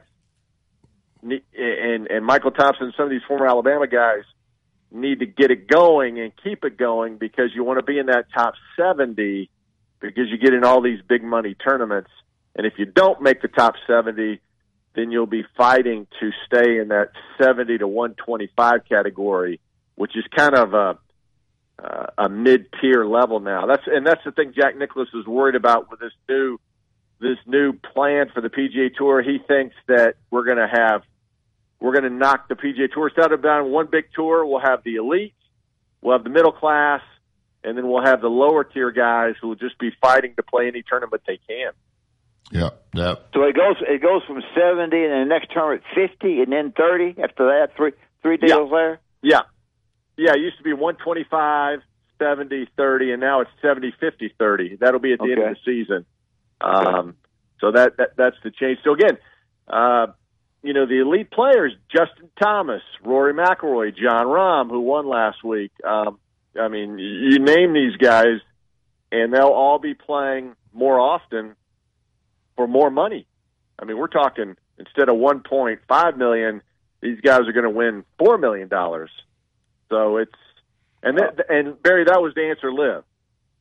and 1.24 2.08
and 2.08 2.26
Michael 2.26 2.52
Thompson, 2.52 2.94
some 2.98 3.06
of 3.06 3.10
these 3.10 3.22
former 3.28 3.48
Alabama 3.48 3.88
guys 3.88 4.24
need 4.92 5.20
to 5.20 5.26
get 5.26 5.52
it 5.52 5.68
going 5.68 6.20
and 6.20 6.32
keep 6.44 6.64
it 6.64 6.78
going 6.78 7.18
because 7.18 7.52
you 7.54 7.64
want 7.64 7.80
to 7.80 7.84
be 7.84 8.00
in 8.00 8.08
that 8.08 8.26
top 8.34 8.54
70 8.78 9.50
because 10.00 10.30
you 10.30 10.38
get 10.38 10.54
in 10.54 10.64
all 10.64 10.82
these 10.82 11.00
big 11.08 11.24
money 11.24 11.56
tournaments 11.56 12.10
and 12.58 12.66
if 12.66 12.74
you 12.78 12.86
don't 12.86 13.22
make 13.22 13.42
the 13.42 13.48
top 13.48 13.76
70, 13.86 14.42
then 14.96 15.12
you'll 15.12 15.28
be 15.28 15.46
fighting 15.56 16.08
to 16.20 16.32
stay 16.48 16.80
in 16.80 16.88
that 16.88 17.12
70 17.40 17.78
to 17.78 17.88
125 17.88 18.82
category, 18.90 19.60
which 19.96 20.18
is 20.18 20.26
kind 20.36 20.56
of 20.56 20.74
a 20.74 20.98
uh, 21.80 22.08
a 22.18 22.28
mid 22.28 22.66
tier 22.82 23.06
level 23.06 23.40
now. 23.40 23.68
That's 23.68 23.84
and 23.86 24.06
that's 24.06 24.24
the 24.26 24.32
thing 24.32 24.54
Jack 24.56 24.76
Nicklaus 24.76 25.10
is 25.14 25.28
worried 25.28 25.54
about 25.54 25.92
with 25.92 26.00
this 26.00 26.14
new 26.28 26.60
this 27.20 27.38
new 27.46 27.74
plan 27.74 28.32
for 28.34 28.42
the 28.42 28.50
PGA 28.50 28.96
Tour. 28.96 29.22
He 29.22 29.38
thinks 29.48 29.76
that 29.88 30.16
we're 30.32 30.44
going 30.44 30.58
to 30.58 30.68
have 30.68 31.04
we're 31.80 31.92
going 31.92 32.04
to 32.04 32.10
knock 32.10 32.48
the 32.48 32.56
PGA 32.56 32.92
Tour 32.92 33.10
instead 33.10 33.32
of 33.32 33.42
down 33.42 33.72
one 33.72 33.88
big 33.92 34.06
tour. 34.16 34.46
We'll 34.46 34.60
have 34.60 34.84
the 34.84 34.96
elite, 34.96 35.34
we'll 36.02 36.18
have 36.18 36.24
the 36.24 36.30
middle 36.30 36.52
class, 36.52 37.02
and 37.64 37.78
then 37.78 37.88
we'll 37.88 38.04
have 38.04 38.22
the 38.22 38.30
lower 38.30 38.64
tier 38.64 38.92
guys 38.92 39.36
who 39.42 39.50
will 39.50 39.56
just 39.56 39.78
be 39.78 39.92
fighting 40.02 40.34
to 40.36 40.44
play 40.44 40.68
any 40.68 40.84
tournament 40.88 41.22
they 41.28 41.40
can. 41.48 41.72
Yeah, 42.52 42.70
yeah. 42.94 43.16
So 43.34 43.44
it 43.44 43.56
goes 43.56 43.76
it 43.82 44.02
goes 44.02 44.24
from 44.26 44.42
seventy, 44.56 45.04
and 45.04 45.12
the 45.14 45.26
next 45.26 45.52
tournament 45.52 45.84
fifty, 45.94 46.42
and 46.42 46.52
then 46.52 46.72
thirty. 46.72 47.10
After 47.22 47.46
that, 47.48 47.76
three 47.76 47.92
three 48.22 48.38
deals 48.38 48.70
yeah. 48.72 48.78
there. 48.78 49.00
Yeah, 49.22 49.42
yeah. 50.16 50.32
It 50.32 50.40
used 50.40 50.58
to 50.58 50.64
be 50.64 50.72
one 50.72 50.96
twenty 50.96 51.26
five, 51.30 51.80
seventy, 52.18 52.70
thirty, 52.78 53.12
and 53.12 53.20
now 53.20 53.42
it's 53.42 53.52
seventy, 53.62 53.94
fifty, 54.00 54.34
thirty. 54.40 54.78
That'll 54.80 55.02
be 55.02 55.12
at 55.12 55.20
the 55.20 55.26
okay. 55.26 55.34
end 55.34 55.44
of 55.44 55.58
the 55.58 55.60
season. 55.66 56.06
Um, 56.62 57.16
so 57.60 57.72
that, 57.72 57.98
that 57.98 58.16
that's 58.16 58.38
the 58.44 58.52
change. 58.52 58.80
So 58.84 58.94
again, 58.94 59.18
uh, 59.68 60.08
you 60.68 60.74
know, 60.74 60.86
the 60.86 61.00
elite 61.00 61.32
players: 61.32 61.74
Justin 61.90 62.30
Thomas, 62.42 62.82
Rory 63.02 63.34
McIlroy, 63.34 63.96
Jon 63.96 64.26
Rahm, 64.26 64.70
who 64.70 64.82
won 64.82 65.08
last 65.08 65.42
week. 65.42 65.72
Um, 65.82 66.20
I 66.60 66.68
mean, 66.68 67.00
you 67.00 67.40
name 67.40 67.72
these 67.72 67.96
guys, 67.96 68.42
and 69.10 69.34
they'll 69.34 69.46
all 69.46 69.80
be 69.80 69.94
playing 69.94 70.56
more 70.74 71.00
often 71.00 71.56
for 72.58 72.68
more 72.68 72.90
money. 72.90 73.26
I 73.80 73.86
mean, 73.86 73.98
we're 73.98 74.08
talking 74.08 74.58
instead 74.78 75.08
of 75.08 75.16
1.5 75.16 76.18
million, 76.18 76.62
these 77.00 77.22
guys 77.22 77.42
are 77.48 77.54
going 77.54 77.64
to 77.64 77.70
win 77.70 78.04
four 78.20 78.38
million 78.38 78.68
dollars. 78.68 79.10
So 79.88 80.18
it's 80.18 80.36
and 81.02 81.18
that, 81.18 81.46
and 81.48 81.82
Barry, 81.82 82.04
that 82.04 82.22
was 82.22 82.34
the 82.36 82.50
answer. 82.50 82.74
LIV. 82.74 83.06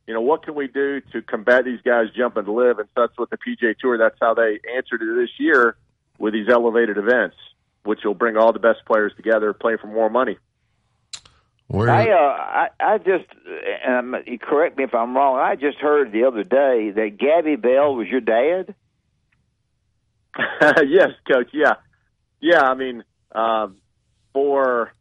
You 0.08 0.14
know, 0.14 0.22
what 0.22 0.44
can 0.44 0.56
we 0.56 0.66
do 0.66 1.00
to 1.12 1.22
combat 1.22 1.64
these 1.64 1.80
guys 1.84 2.06
jumping 2.16 2.46
to 2.46 2.52
LIV? 2.52 2.80
And 2.80 2.88
so 2.96 3.02
that's 3.02 3.16
what 3.16 3.30
the 3.30 3.36
PGA 3.38 3.78
Tour. 3.78 3.96
That's 3.96 4.18
how 4.20 4.34
they 4.34 4.58
answered 4.76 5.02
it 5.02 5.14
this 5.20 5.30
year 5.38 5.76
with 6.18 6.32
these 6.32 6.48
elevated 6.48 6.98
events, 6.98 7.36
which 7.84 8.00
will 8.04 8.14
bring 8.14 8.36
all 8.36 8.52
the 8.52 8.58
best 8.58 8.84
players 8.86 9.12
together, 9.16 9.52
play 9.52 9.76
for 9.76 9.86
more 9.86 10.10
money. 10.10 10.38
Where, 11.68 11.90
I, 11.90 12.10
uh, 12.10 12.14
I, 12.14 12.68
I 12.78 12.98
just, 12.98 13.24
um, 13.88 14.14
correct 14.40 14.78
me 14.78 14.84
if 14.84 14.94
I'm 14.94 15.16
wrong. 15.16 15.38
I 15.38 15.56
just 15.56 15.78
heard 15.78 16.12
the 16.12 16.24
other 16.24 16.44
day 16.44 16.90
that 16.90 17.16
Gabby 17.18 17.56
Bell 17.56 17.96
was 17.96 18.06
your 18.06 18.20
dad. 18.20 18.74
yes, 20.86 21.10
coach. 21.26 21.48
Yeah, 21.52 21.74
yeah. 22.40 22.60
I 22.60 22.74
mean, 22.74 23.02
um, 23.32 23.78
for 24.32 24.92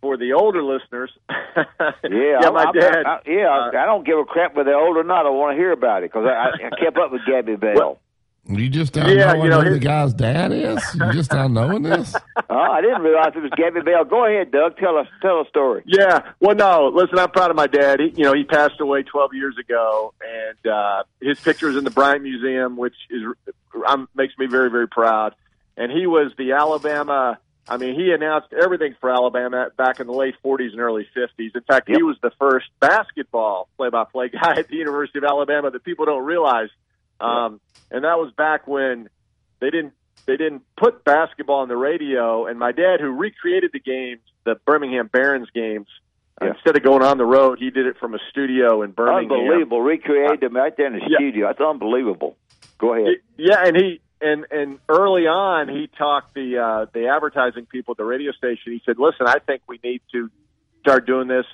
for 0.00 0.16
the 0.16 0.32
older 0.34 0.62
listeners, 0.62 1.10
yeah, 1.30 1.64
yeah, 2.02 2.50
my 2.50 2.66
I, 2.68 2.72
dad. 2.72 3.06
I, 3.06 3.10
I, 3.10 3.20
yeah, 3.26 3.48
uh, 3.48 3.68
I 3.68 3.86
don't 3.86 4.04
give 4.04 4.18
a 4.18 4.24
crap 4.24 4.54
whether 4.54 4.70
they're 4.70 4.78
old 4.78 4.96
or 4.96 5.04
not. 5.04 5.26
I 5.26 5.30
want 5.30 5.54
to 5.54 5.58
hear 5.58 5.72
about 5.72 6.02
it 6.02 6.12
because 6.12 6.26
I, 6.26 6.66
I 6.66 6.80
kept 6.82 6.98
up 6.98 7.12
with 7.12 7.22
Gabby 7.26 7.56
Bell. 7.56 7.74
Well, 7.74 8.00
you 8.48 8.68
just 8.68 8.94
not 8.94 9.08
Yeah, 9.08 9.32
knowing 9.32 9.42
you 9.42 9.50
know, 9.50 9.60
who 9.62 9.70
the 9.70 9.78
guy's 9.78 10.12
dad 10.12 10.52
is? 10.52 10.82
You 10.94 11.12
just 11.12 11.32
not 11.32 11.50
knowing 11.50 11.82
this? 11.82 12.14
oh, 12.50 12.56
I 12.56 12.80
didn't 12.80 13.02
realize 13.02 13.32
it 13.34 13.42
was 13.42 13.50
Gabby 13.56 13.80
Bell. 13.80 14.04
Go 14.04 14.26
ahead, 14.26 14.50
Doug. 14.50 14.76
Tell 14.76 14.98
us, 14.98 15.06
tell 15.22 15.40
a 15.40 15.48
story. 15.48 15.82
Yeah. 15.86 16.32
Well, 16.40 16.54
no. 16.54 16.90
Listen, 16.94 17.18
I'm 17.18 17.30
proud 17.30 17.50
of 17.50 17.56
my 17.56 17.66
dad. 17.66 18.00
He, 18.00 18.10
you 18.16 18.24
know, 18.24 18.34
he 18.34 18.44
passed 18.44 18.80
away 18.80 19.02
12 19.02 19.34
years 19.34 19.56
ago, 19.58 20.12
and 20.20 20.72
uh, 20.72 21.04
his 21.20 21.40
picture 21.40 21.68
is 21.68 21.76
in 21.76 21.84
the 21.84 21.90
Bryant 21.90 22.22
Museum, 22.22 22.76
which 22.76 22.94
is 23.10 23.22
um, 23.86 24.08
makes 24.14 24.36
me 24.38 24.46
very, 24.46 24.70
very 24.70 24.88
proud. 24.88 25.34
And 25.76 25.90
he 25.90 26.06
was 26.06 26.32
the 26.38 26.52
Alabama. 26.52 27.38
I 27.66 27.78
mean, 27.78 27.94
he 27.94 28.12
announced 28.12 28.52
everything 28.52 28.94
for 29.00 29.10
Alabama 29.10 29.68
back 29.76 29.98
in 29.98 30.06
the 30.06 30.12
late 30.12 30.34
40s 30.44 30.72
and 30.72 30.80
early 30.80 31.08
50s. 31.16 31.54
In 31.54 31.62
fact, 31.62 31.88
he 31.88 32.02
was 32.02 32.16
the 32.22 32.30
first 32.38 32.66
basketball 32.78 33.68
play-by-play 33.76 34.28
guy 34.40 34.56
at 34.58 34.68
the 34.68 34.76
University 34.76 35.18
of 35.18 35.24
Alabama 35.24 35.70
that 35.70 35.82
people 35.82 36.04
don't 36.04 36.24
realize. 36.24 36.68
Um, 37.24 37.60
and 37.90 38.04
that 38.04 38.18
was 38.18 38.32
back 38.36 38.66
when 38.66 39.08
they 39.60 39.70
didn't 39.70 39.92
they 40.26 40.36
didn't 40.36 40.62
put 40.76 41.04
basketball 41.04 41.60
on 41.60 41.68
the 41.68 41.76
radio. 41.76 42.46
And 42.46 42.58
my 42.58 42.72
dad, 42.72 43.00
who 43.00 43.10
recreated 43.10 43.70
the 43.72 43.80
games, 43.80 44.22
the 44.44 44.54
Birmingham 44.66 45.08
Barons 45.12 45.48
games, 45.54 45.86
instead 46.40 46.76
of 46.76 46.82
going 46.82 47.02
on 47.02 47.18
the 47.18 47.24
road, 47.26 47.58
he 47.58 47.70
did 47.70 47.86
it 47.86 47.96
from 47.98 48.14
a 48.14 48.18
studio 48.30 48.82
in 48.82 48.92
Birmingham. 48.92 49.30
Unbelievable. 49.38 49.80
Recreated 49.82 50.40
them 50.40 50.56
right 50.56 50.74
there 50.76 50.86
in 50.86 50.94
the 50.94 51.00
Yeah. 51.08 51.18
studio. 51.18 51.46
That's 51.48 51.60
unbelievable. 51.60 52.36
Go 52.78 52.94
ahead. 52.94 53.16
Yeah, 53.36 53.64
and 53.66 53.76
he 53.76 54.00
and 54.20 54.46
and 54.50 54.78
early 54.88 55.26
on 55.26 55.68
he 55.68 55.88
talked 55.88 56.34
the 56.34 56.58
uh, 56.58 56.86
the 56.92 57.08
advertising 57.08 57.66
people 57.66 57.92
at 57.92 57.98
the 57.98 58.04
radio 58.04 58.32
station. 58.32 58.72
He 58.72 58.80
said, 58.86 58.98
"Listen, 58.98 59.26
I 59.26 59.38
think 59.38 59.62
we 59.68 59.78
need 59.84 60.00
to 60.12 60.30
start 60.80 61.06
doing 61.06 61.28
this 61.28 61.46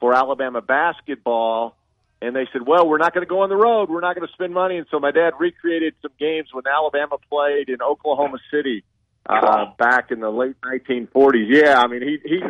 for 0.00 0.12
Alabama 0.14 0.60
basketball." 0.60 1.76
And 2.22 2.36
they 2.36 2.46
said, 2.52 2.62
"Well, 2.66 2.88
we're 2.88 2.98
not 2.98 3.12
going 3.14 3.26
to 3.26 3.28
go 3.28 3.40
on 3.40 3.48
the 3.48 3.56
road. 3.56 3.90
We're 3.90 4.00
not 4.00 4.14
going 4.14 4.26
to 4.26 4.32
spend 4.32 4.54
money." 4.54 4.76
And 4.78 4.86
so 4.90 5.00
my 5.00 5.10
dad 5.10 5.32
recreated 5.38 5.94
some 6.02 6.12
games 6.18 6.48
when 6.52 6.64
Alabama 6.66 7.16
played 7.28 7.68
in 7.68 7.82
Oklahoma 7.82 8.38
City 8.50 8.84
uh, 9.26 9.66
back 9.78 10.10
in 10.10 10.20
the 10.20 10.30
late 10.30 10.56
1940s. 10.62 11.46
Yeah, 11.48 11.80
I 11.80 11.86
mean 11.88 12.02
he 12.02 12.18
he 12.24 12.40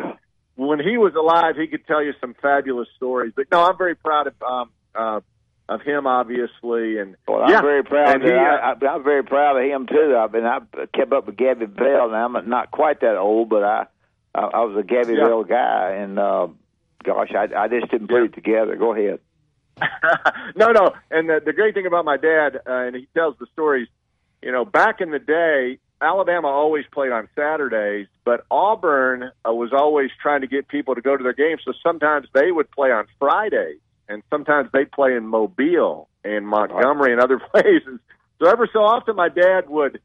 when 0.55 0.79
he 0.79 0.97
was 0.97 1.15
alive, 1.15 1.55
he 1.57 1.67
could 1.67 1.85
tell 1.87 2.03
you 2.03 2.13
some 2.21 2.35
fabulous 2.41 2.87
stories. 2.95 3.33
But 3.35 3.47
no, 3.51 3.63
I'm 3.63 3.77
very 3.77 3.95
proud 3.95 4.27
of 4.27 4.33
um, 4.41 4.69
uh, 4.93 5.21
of 5.69 5.81
him, 5.81 6.05
obviously, 6.07 6.99
and 6.99 7.15
Well, 7.27 7.41
I'm 7.43 7.49
yeah, 7.49 7.61
very 7.61 7.83
proud. 7.83 8.15
and 8.15 8.23
Of 8.23 8.29
he, 8.29 8.35
I, 8.35 8.55
uh, 8.71 8.75
I, 8.81 8.87
I'm 8.93 9.03
very 9.03 9.23
proud 9.23 9.57
of 9.57 9.63
him 9.63 9.87
too. 9.87 10.15
I've 10.17 10.31
been 10.31 10.45
I 10.45 10.59
kept 10.93 11.11
up 11.13 11.25
with 11.25 11.37
Gabby 11.37 11.65
Bell. 11.65 12.09
Now 12.09 12.25
I'm 12.25 12.49
not 12.49 12.69
quite 12.71 13.01
that 13.01 13.17
old, 13.17 13.49
but 13.49 13.63
I 13.63 13.85
I, 14.35 14.41
I 14.41 14.59
was 14.65 14.77
a 14.77 14.83
Gabby 14.83 15.13
Yeah. 15.17 15.27
Bell 15.27 15.43
guy, 15.43 15.95
and 15.99 16.19
uh, 16.19 16.47
Gosh, 17.03 17.31
I, 17.35 17.47
I 17.63 17.67
just 17.67 17.91
didn't 17.91 18.07
put 18.07 18.23
it 18.23 18.33
together. 18.33 18.75
Go 18.77 18.93
ahead. 18.93 19.19
no, 20.55 20.71
no. 20.71 20.93
And 21.11 21.29
the, 21.29 21.41
the 21.43 21.53
great 21.53 21.73
thing 21.73 21.85
about 21.85 22.05
my 22.05 22.17
dad, 22.17 22.57
uh, 22.67 22.87
and 22.87 22.95
he 22.95 23.07
tells 23.13 23.35
the 23.39 23.47
stories. 23.53 23.87
You 24.41 24.51
know, 24.51 24.65
back 24.65 24.99
in 24.99 25.11
the 25.11 25.19
day, 25.19 25.79
Alabama 26.01 26.49
always 26.49 26.85
played 26.91 27.11
on 27.11 27.29
Saturdays, 27.33 28.07
but 28.25 28.45
Auburn 28.51 29.31
uh, 29.47 29.53
was 29.53 29.71
always 29.71 30.11
trying 30.21 30.41
to 30.41 30.47
get 30.47 30.67
people 30.67 30.95
to 30.95 31.01
go 31.01 31.15
to 31.15 31.23
their 31.23 31.33
games. 31.33 31.61
So 31.63 31.73
sometimes 31.81 32.27
they 32.33 32.51
would 32.51 32.69
play 32.71 32.91
on 32.91 33.05
Fridays, 33.19 33.79
and 34.09 34.21
sometimes 34.29 34.69
they'd 34.73 34.91
play 34.91 35.15
in 35.15 35.25
Mobile 35.25 36.09
and 36.23 36.47
Montgomery 36.47 37.13
and 37.13 37.21
other 37.21 37.39
places. 37.51 37.99
So 38.39 38.49
ever 38.49 38.67
so 38.71 38.79
often, 38.79 39.15
my 39.15 39.29
dad 39.29 39.69
would 39.69 40.01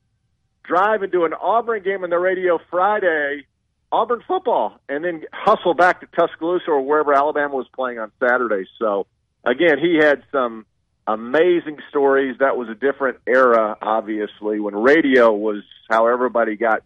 drive 0.62 1.02
and 1.02 1.10
do 1.10 1.24
an 1.24 1.34
Auburn 1.34 1.82
game 1.82 2.04
on 2.04 2.10
the 2.10 2.18
radio 2.18 2.60
Friday, 2.70 3.46
Auburn 3.90 4.22
football, 4.28 4.78
and 4.88 5.04
then 5.04 5.24
hustle 5.32 5.74
back 5.74 6.00
to 6.00 6.06
Tuscaloosa 6.14 6.70
or 6.70 6.82
wherever 6.82 7.12
Alabama 7.12 7.56
was 7.56 7.66
playing 7.74 7.98
on 7.98 8.12
Saturday. 8.20 8.68
So 8.78 9.06
again, 9.44 9.78
he 9.78 9.96
had 9.96 10.22
some 10.32 10.66
amazing 11.06 11.78
stories. 11.88 12.36
That 12.38 12.56
was 12.56 12.68
a 12.68 12.74
different 12.74 13.18
era, 13.26 13.76
obviously, 13.80 14.60
when 14.60 14.74
radio 14.74 15.32
was 15.32 15.62
how 15.88 16.06
everybody 16.06 16.56
got, 16.56 16.82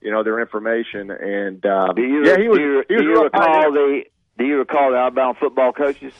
you 0.00 0.10
know, 0.10 0.22
their 0.22 0.40
information. 0.40 1.10
And 1.10 1.64
um, 1.66 1.94
Do 1.94 2.02
you, 2.02 2.24
yeah, 2.26 2.36
he 2.38 2.48
was. 2.48 2.58
do 2.58 2.64
you, 2.64 2.84
he 2.88 2.94
was 2.94 3.02
do 3.02 3.04
you 3.04 3.22
recall 3.22 3.72
the 3.72 4.02
Do 4.38 4.44
you 4.46 4.58
recall 4.58 4.90
the 4.92 4.96
Alabama 4.96 5.34
football 5.38 5.72
coaches? 5.72 6.12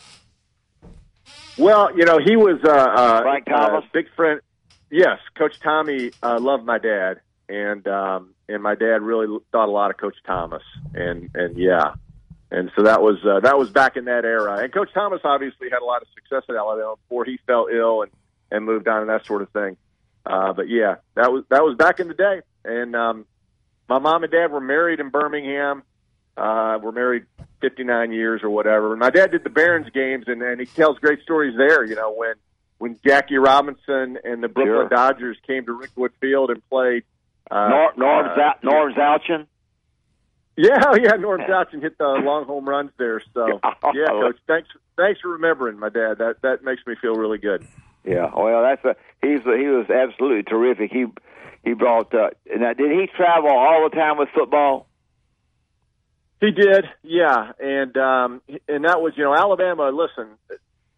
Well, 1.57 1.97
you 1.97 2.05
know, 2.05 2.19
he 2.19 2.37
was 2.37 2.61
uh, 2.65 2.71
uh, 2.71 3.23
Frank 3.23 3.47
Thomas? 3.47 3.85
uh, 3.85 3.89
big 3.93 4.07
friend. 4.15 4.41
Yes, 4.91 5.19
Coach 5.37 5.59
Tommy 5.61 6.13
uh, 6.23 6.39
loved 6.41 6.65
my 6.65 6.79
dad, 6.79 7.21
and 7.49 7.87
um, 7.89 8.35
and 8.49 8.63
my 8.63 8.75
dad 8.75 9.03
really 9.03 9.27
thought 9.53 9.69
a 9.69 9.73
lot 9.73 9.91
of 9.91 9.97
Coach 9.97 10.17
Thomas, 10.25 10.63
and 10.95 11.31
and 11.35 11.59
yeah, 11.59 11.95
and 12.51 12.71
so 12.75 12.83
that 12.85 13.03
was 13.03 13.17
uh, 13.25 13.41
that 13.41 13.59
was 13.59 13.71
back 13.71 13.97
in 13.97 14.07
that 14.07 14.25
era. 14.25 14.59
And 14.63 14.73
Coach 14.73 14.91
Thomas 14.95 15.21
obviously 15.25 15.69
had 15.71 15.83
a 15.83 15.85
lot 15.85 16.03
of 16.03 16.09
success 16.15 16.45
at 16.49 16.57
Alabama 16.57 16.95
before 16.97 17.25
he 17.25 17.39
fell 17.47 17.69
ill 17.73 18.03
and 18.03 18.11
and 18.51 18.65
moved 18.65 18.89
on 18.89 19.03
and 19.03 19.11
that 19.11 19.27
sort 19.27 19.43
of 19.43 19.51
thing. 19.51 19.77
Uh, 20.25 20.53
but 20.53 20.69
yeah, 20.69 20.97
that 21.15 21.33
was 21.33 21.45
that 21.51 21.63
was 21.65 21.77
back 21.77 22.01
in 22.01 22.09
the 22.09 22.15
day, 22.15 22.41
and 22.65 22.97
um, 22.97 23.27
my 23.89 23.99
mom 23.99 24.23
and 24.23 24.33
dad 24.33 24.51
were 24.51 24.61
married 24.61 25.01
in 25.01 25.11
Birmingham. 25.11 25.83
Uh, 26.37 26.79
we're 26.81 26.93
married 26.93 27.25
59 27.61 28.13
years 28.13 28.43
or 28.45 28.51
whatever. 28.51 28.93
And 28.93 29.01
my 29.01 29.11
dad 29.11 29.33
did 29.33 29.43
the 29.43 29.51
Barons 29.51 29.89
games, 29.93 30.25
and, 30.29 30.41
and 30.41 30.61
he 30.61 30.67
tells 30.67 30.99
great 30.99 31.21
stories 31.23 31.57
there. 31.57 31.85
You 31.85 31.97
know, 31.97 32.13
when 32.13 32.35
when 32.79 32.99
Jackie 33.05 33.39
Robinson 33.39 34.19
and 34.25 34.43
the 34.43 34.49
Brooklyn 34.49 34.75
Sure. 34.75 34.89
Dodgers 34.89 35.37
came 35.47 35.67
to 35.67 35.73
Rickwood 35.73 36.13
Field 36.21 36.51
and 36.51 36.67
played. 36.69 37.05
Uh, 37.51 37.69
Norm 37.69 37.93
Norm, 37.97 38.27
uh, 38.27 38.53
Norm 38.63 38.95
Zauchin. 38.95 39.47
Yeah, 40.59 40.93
yeah. 41.01 41.13
Norm 41.13 41.41
Johnson 41.47 41.81
hit 41.81 41.99
the 41.99 42.05
long 42.05 42.45
home 42.45 42.69
runs 42.69 42.91
there. 42.99 43.23
So 43.33 43.61
yeah, 43.95 44.07
coach. 44.09 44.37
Thanks, 44.49 44.69
thanks 44.97 45.21
for 45.21 45.29
remembering 45.29 45.79
my 45.79 45.89
dad. 45.89 46.19
That 46.19 46.43
that 46.43 46.65
makes 46.65 46.83
me 46.85 46.97
feel 47.01 47.15
really 47.15 47.39
good. 47.39 47.65
Yeah, 48.05 48.31
well, 48.37 48.63
that's 48.65 48.85
a 48.85 48.97
he's 49.25 49.41
a, 49.47 49.57
he 49.57 49.69
was 49.69 49.89
absolutely 49.89 50.43
terrific. 50.43 50.91
He 50.91 51.07
he 51.63 51.75
brought. 51.75 52.13
Uh, 52.13 52.31
now, 52.57 52.73
did 52.73 52.91
he 52.91 53.07
travel 53.17 53.51
all 53.51 53.89
the 53.89 53.95
time 53.95 54.19
with 54.19 54.31
football? 54.35 54.89
He 56.41 56.51
did, 56.51 56.87
yeah, 57.05 57.53
and 57.61 57.97
um, 57.97 58.43
and 58.67 58.85
that 58.85 59.01
was 59.01 59.13
you 59.17 59.23
know 59.23 59.35
Alabama. 59.37 59.91
Listen, 59.91 60.27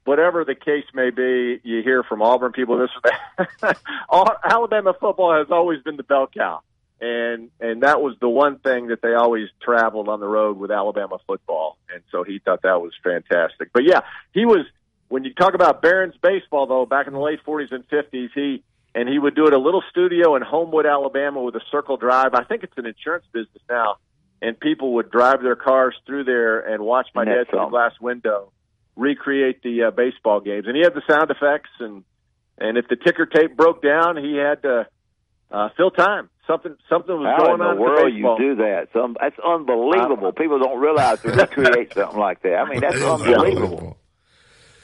whatever 0.04 0.42
the 0.42 0.54
case 0.54 0.84
may 0.94 1.10
be, 1.10 1.60
you 1.64 1.82
hear 1.82 2.02
from 2.02 2.22
Auburn 2.22 2.52
people 2.52 2.78
this 2.78 2.90
or 3.04 3.46
that. 3.60 3.78
Alabama 4.44 4.94
football 4.98 5.36
has 5.36 5.48
always 5.50 5.82
been 5.82 5.98
the 5.98 6.02
bell 6.02 6.28
cow, 6.34 6.62
and 7.00 7.50
and 7.60 7.82
that 7.82 8.00
was 8.00 8.16
the 8.20 8.28
one 8.28 8.58
thing 8.58 8.88
that 8.88 9.02
they 9.02 9.14
always 9.14 9.48
traveled 9.62 10.08
on 10.08 10.20
the 10.20 10.28
road 10.28 10.58
with 10.58 10.70
Alabama 10.70 11.18
football, 11.26 11.78
and 11.92 12.02
so 12.10 12.22
he 12.22 12.38
thought 12.38 12.62
that 12.62 12.80
was 12.80 12.92
fantastic. 13.02 13.72
But 13.72 13.84
yeah, 13.84 14.00
he 14.32 14.44
was 14.44 14.66
when 15.08 15.24
you 15.24 15.34
talk 15.34 15.54
about 15.54 15.82
Barons 15.82 16.14
baseball 16.22 16.66
though, 16.66 16.86
back 16.86 17.06
in 17.06 17.12
the 17.12 17.20
late 17.20 17.40
forties 17.44 17.70
and 17.72 17.84
fifties, 17.88 18.30
he 18.34 18.62
and 18.94 19.08
he 19.08 19.18
would 19.18 19.34
do 19.34 19.46
it 19.46 19.52
a 19.52 19.58
little 19.58 19.82
studio 19.90 20.36
in 20.36 20.42
Homewood, 20.42 20.86
Alabama, 20.86 21.42
with 21.42 21.54
a 21.54 21.62
circle 21.70 21.96
drive. 21.96 22.34
I 22.34 22.44
think 22.44 22.64
it's 22.64 22.76
an 22.76 22.86
insurance 22.86 23.24
business 23.32 23.62
now 23.68 23.96
and 24.42 24.58
people 24.58 24.94
would 24.94 25.10
drive 25.10 25.42
their 25.42 25.56
cars 25.56 25.94
through 26.06 26.24
there 26.24 26.60
and 26.60 26.82
watch 26.82 27.08
my 27.14 27.24
dad 27.24 27.48
through 27.48 27.60
the 27.60 27.66
glass 27.66 27.92
window 28.00 28.52
recreate 28.96 29.62
the 29.62 29.84
uh, 29.84 29.90
baseball 29.90 30.40
games. 30.40 30.66
And 30.66 30.76
he 30.76 30.82
had 30.82 30.94
the 30.94 31.02
sound 31.08 31.30
effects, 31.30 31.70
and 31.78 32.04
and 32.58 32.76
if 32.76 32.88
the 32.88 32.96
ticker 32.96 33.26
tape 33.26 33.56
broke 33.56 33.82
down, 33.82 34.16
he 34.16 34.36
had 34.36 34.62
to 34.62 34.86
uh, 35.50 35.68
fill 35.76 35.90
time. 35.90 36.28
Something 36.46 36.76
something 36.88 37.14
was 37.16 37.26
How 37.38 37.44
going 37.46 37.60
in 37.60 37.76
the 37.76 37.80
world 37.80 38.12
baseball. 38.12 38.36
you 38.40 38.54
do 38.56 38.62
that? 38.62 38.88
Some 38.92 39.16
that's 39.20 39.36
unbelievable. 39.38 40.32
People 40.32 40.58
don't 40.58 40.80
realize 40.80 41.20
to 41.22 41.28
recreate 41.30 41.92
something 41.94 42.18
like 42.18 42.42
that. 42.42 42.54
I 42.56 42.68
mean, 42.68 42.80
that's 42.80 43.00
unbelievable. 43.00 43.96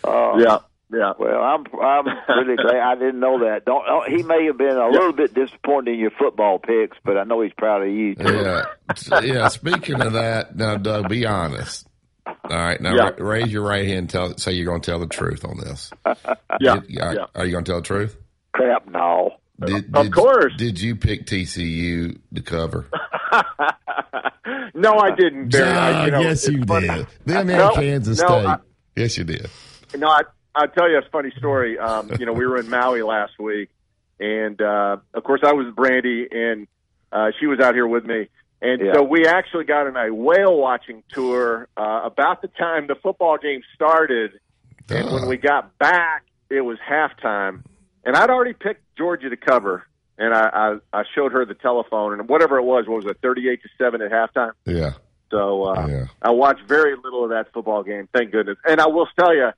Uh, 0.05 0.37
yeah, 0.39 0.59
yeah. 0.93 1.13
Well, 1.19 1.43
I'm 1.43 1.65
I'm 1.81 2.07
really 2.29 2.57
glad 2.57 2.77
I 2.77 2.95
didn't 2.95 3.19
know 3.19 3.41
that. 3.41 3.65
Don't 3.65 3.85
oh, 3.89 4.03
he 4.07 4.23
may 4.23 4.45
have 4.47 4.57
been 4.59 4.77
a 4.77 4.89
little 4.89 5.13
bit 5.13 5.35
disappointed 5.35 5.95
in 5.95 5.99
your 6.01 6.13
football 6.13 6.59
picks, 6.61 6.97
but 7.05 7.17
I 7.17 7.25
know 7.25 7.43
he's 7.43 7.53
proud 7.59 7.83
of 7.83 7.89
you 7.89 8.15
too. 8.15 8.23
Yeah, 8.33 9.21
yeah. 9.23 9.49
Speaking 9.49 10.01
of 10.01 10.13
that, 10.13 10.55
now 10.57 10.77
Doug, 10.77 11.09
be 11.09 11.27
honest. 11.27 11.89
All 12.27 12.35
right, 12.57 12.81
now 12.81 12.95
Yeah. 12.95 13.03
ra- 13.11 13.15
raise 13.19 13.53
your 13.53 13.63
right 13.63 13.87
hand. 13.87 13.99
and 13.99 14.11
Tell 14.11 14.37
say 14.37 14.53
you're 14.53 14.67
going 14.67 14.81
to 14.81 14.91
tell 14.91 15.01
the 15.01 15.07
truth 15.09 15.45
on 15.45 15.59
this. 15.59 15.91
Yeah, 16.61 16.77
Did- 16.81 16.99
are, 17.01 17.15
yeah. 17.15 17.27
are 17.35 17.45
you 17.45 17.53
going 17.53 17.65
to 17.65 17.71
tell 17.73 17.81
the 17.81 17.87
truth? 17.87 18.17
Crap, 18.53 18.87
no. 18.89 19.33
Did, 19.65 19.95
Of 19.97 20.05
did- 20.05 20.13
course. 20.15 20.53
Did 20.59 20.81
you 20.81 20.97
pick 20.97 21.27
TCU 21.27 22.19
to 22.35 22.43
cover? 22.43 22.87
no, 24.75 24.99
I 24.99 25.15
didn't. 25.15 25.51
Barry. 25.51 25.69
I, 25.71 26.05
you 26.07 26.11
know, 26.11 26.21
yes, 26.21 26.47
you 26.49 26.65
funny. 26.65 26.89
did. 26.89 27.07
Them 27.25 27.49
and 27.51 27.59
No, 27.59 27.73
Kansas 27.75 28.21
no, 28.21 28.27
State. 28.27 28.47
I- 28.47 28.59
yes, 28.97 29.19
you 29.19 29.25
did. 29.25 29.49
No, 29.97 30.09
I, 30.09 30.23
I'll 30.55 30.69
tell 30.69 30.89
you 30.91 30.99
a 30.99 31.03
funny 31.11 31.33
story. 31.39 31.79
Um, 31.79 32.11
you 32.19 32.27
know, 32.27 32.33
we 32.33 32.47
were 32.47 32.59
in 32.59 32.69
Maui 32.69 33.03
last 33.03 33.39
week, 33.39 33.71
and 34.21 34.61
uh, 34.61 34.99
of 35.15 35.25
course, 35.25 35.41
I 35.45 35.53
was 35.53 35.67
with 35.67 35.77
Brandy, 35.77 36.27
and 36.31 36.67
uh, 37.13 37.31
she 37.39 37.47
was 37.47 37.61
out 37.61 37.75
here 37.75 37.87
with 37.87 38.05
me. 38.05 38.29
And 38.63 38.81
Yeah. 38.81 38.95
so 38.95 39.03
we 39.03 39.27
actually 39.27 39.65
got 39.65 39.87
on 39.87 39.97
a 39.97 40.13
whale 40.13 40.57
watching 40.57 41.03
tour 41.13 41.69
uh, 41.77 42.01
about 42.05 42.41
the 42.43 42.49
time 42.49 42.87
the 42.87 42.95
football 42.95 43.37
game 43.39 43.63
started. 43.75 44.33
And 44.89 45.11
when 45.11 45.27
we 45.29 45.37
got 45.37 45.77
back, 45.79 46.25
it 46.49 46.61
was 46.63 46.79
halftime, 46.79 47.63
and 48.07 48.17
I'd 48.17 48.31
already 48.31 48.55
picked 48.55 48.83
Georgia 48.97 49.29
to 49.29 49.37
cover. 49.37 49.87
And 50.19 50.33
I, 50.33 50.79
I, 50.93 51.01
I 51.01 51.05
showed 51.15 51.33
her 51.33 51.45
the 51.45 51.53
telephone, 51.53 52.15
and 52.15 52.27
whatever 52.27 52.57
it 52.57 52.63
was, 52.63 52.87
what 52.87 53.05
was 53.05 53.07
it, 53.07 53.19
thirty-eight 53.21 53.63
to 53.63 53.69
seven 53.77 54.01
at 54.01 54.11
halftime? 54.11 54.53
Yeah. 54.65 54.95
So 55.31 55.65
uh, 55.65 56.07
I 56.23 56.31
watched 56.31 56.63
very 56.67 56.97
little 56.97 57.25
of 57.25 57.31
that 57.31 57.53
football 57.53 57.83
game. 57.83 58.09
Thank 58.15 58.31
goodness. 58.31 58.57
And 58.67 58.81
I 58.81 58.87
will 58.87 59.09
tell 59.19 59.35
you, 59.35 59.51